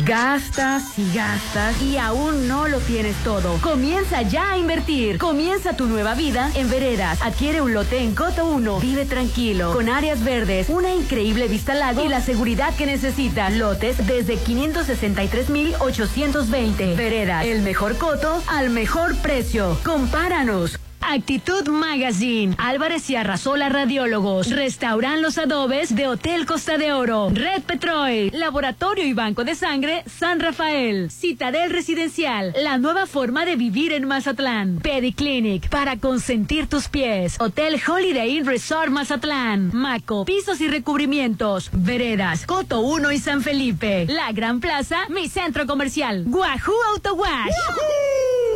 Gastas 0.04 0.98
y 0.98 1.10
gastas 1.12 1.80
y 1.82 1.96
aún 1.96 2.46
no 2.46 2.68
lo 2.68 2.78
tienes 2.78 3.16
todo. 3.24 3.58
Comienza 3.60 4.22
ya 4.22 4.52
a 4.52 4.58
invertir. 4.58 5.18
Comienza 5.18 5.76
tu 5.76 5.86
nueva 5.86 6.14
vida 6.14 6.52
en 6.54 6.70
Veredas. 6.70 7.20
Adquiere 7.22 7.60
un 7.62 7.74
lote 7.74 7.98
en 7.98 8.14
Coto 8.14 8.46
1. 8.46 8.78
Vive 8.80 9.06
tranquilo, 9.06 9.72
con 9.72 9.88
áreas 9.88 10.22
verdes, 10.22 10.68
una 10.68 10.94
increíble 10.94 11.48
vista 11.48 11.72
al 11.72 11.80
lago 11.80 12.04
y 12.04 12.08
la 12.08 12.20
seguridad 12.20 12.76
que 12.76 12.86
necesitas. 12.86 13.52
Lotes 13.54 14.06
desde 14.06 14.36
563,820. 14.36 16.94
Veredas, 16.94 17.44
el 17.44 17.62
mejor 17.62 17.98
coto 17.98 18.40
al 18.46 18.70
mejor 18.70 19.16
precio. 19.16 19.76
Compáranos. 19.84 20.78
Actitud 21.00 21.68
Magazine, 21.68 22.54
Álvarez 22.58 23.08
y 23.10 23.16
Arrasola 23.16 23.68
Radiólogos, 23.68 24.50
Restauran 24.50 25.22
Los 25.22 25.38
Adobes 25.38 25.94
de 25.94 26.06
Hotel 26.08 26.46
Costa 26.46 26.78
de 26.78 26.92
Oro, 26.92 27.30
Red 27.32 27.62
Petrol, 27.62 28.30
Laboratorio 28.32 29.04
y 29.04 29.12
Banco 29.12 29.44
de 29.44 29.54
Sangre 29.54 30.04
San 30.06 30.40
Rafael, 30.40 31.10
Citadel 31.10 31.70
Residencial, 31.70 32.52
la 32.62 32.78
nueva 32.78 33.06
forma 33.06 33.44
de 33.44 33.56
vivir 33.56 33.92
en 33.92 34.06
Mazatlán, 34.06 34.80
Pediclinic, 34.80 35.68
para 35.68 35.96
consentir 35.98 36.66
tus 36.66 36.88
pies, 36.88 37.36
Hotel 37.40 37.80
Holiday 37.86 38.36
Inn 38.36 38.46
Resort 38.46 38.90
Mazatlán, 38.90 39.70
Maco, 39.74 40.24
pisos 40.24 40.60
y 40.60 40.68
recubrimientos, 40.68 41.70
Veredas, 41.72 42.46
Coto 42.46 42.80
1 42.80 43.12
y 43.12 43.18
San 43.18 43.42
Felipe, 43.42 44.06
La 44.08 44.32
Gran 44.32 44.60
Plaza, 44.60 44.98
mi 45.08 45.28
centro 45.28 45.66
comercial, 45.66 46.24
Guajú 46.26 46.72
Auto 46.92 47.14
Wash. 47.14 48.47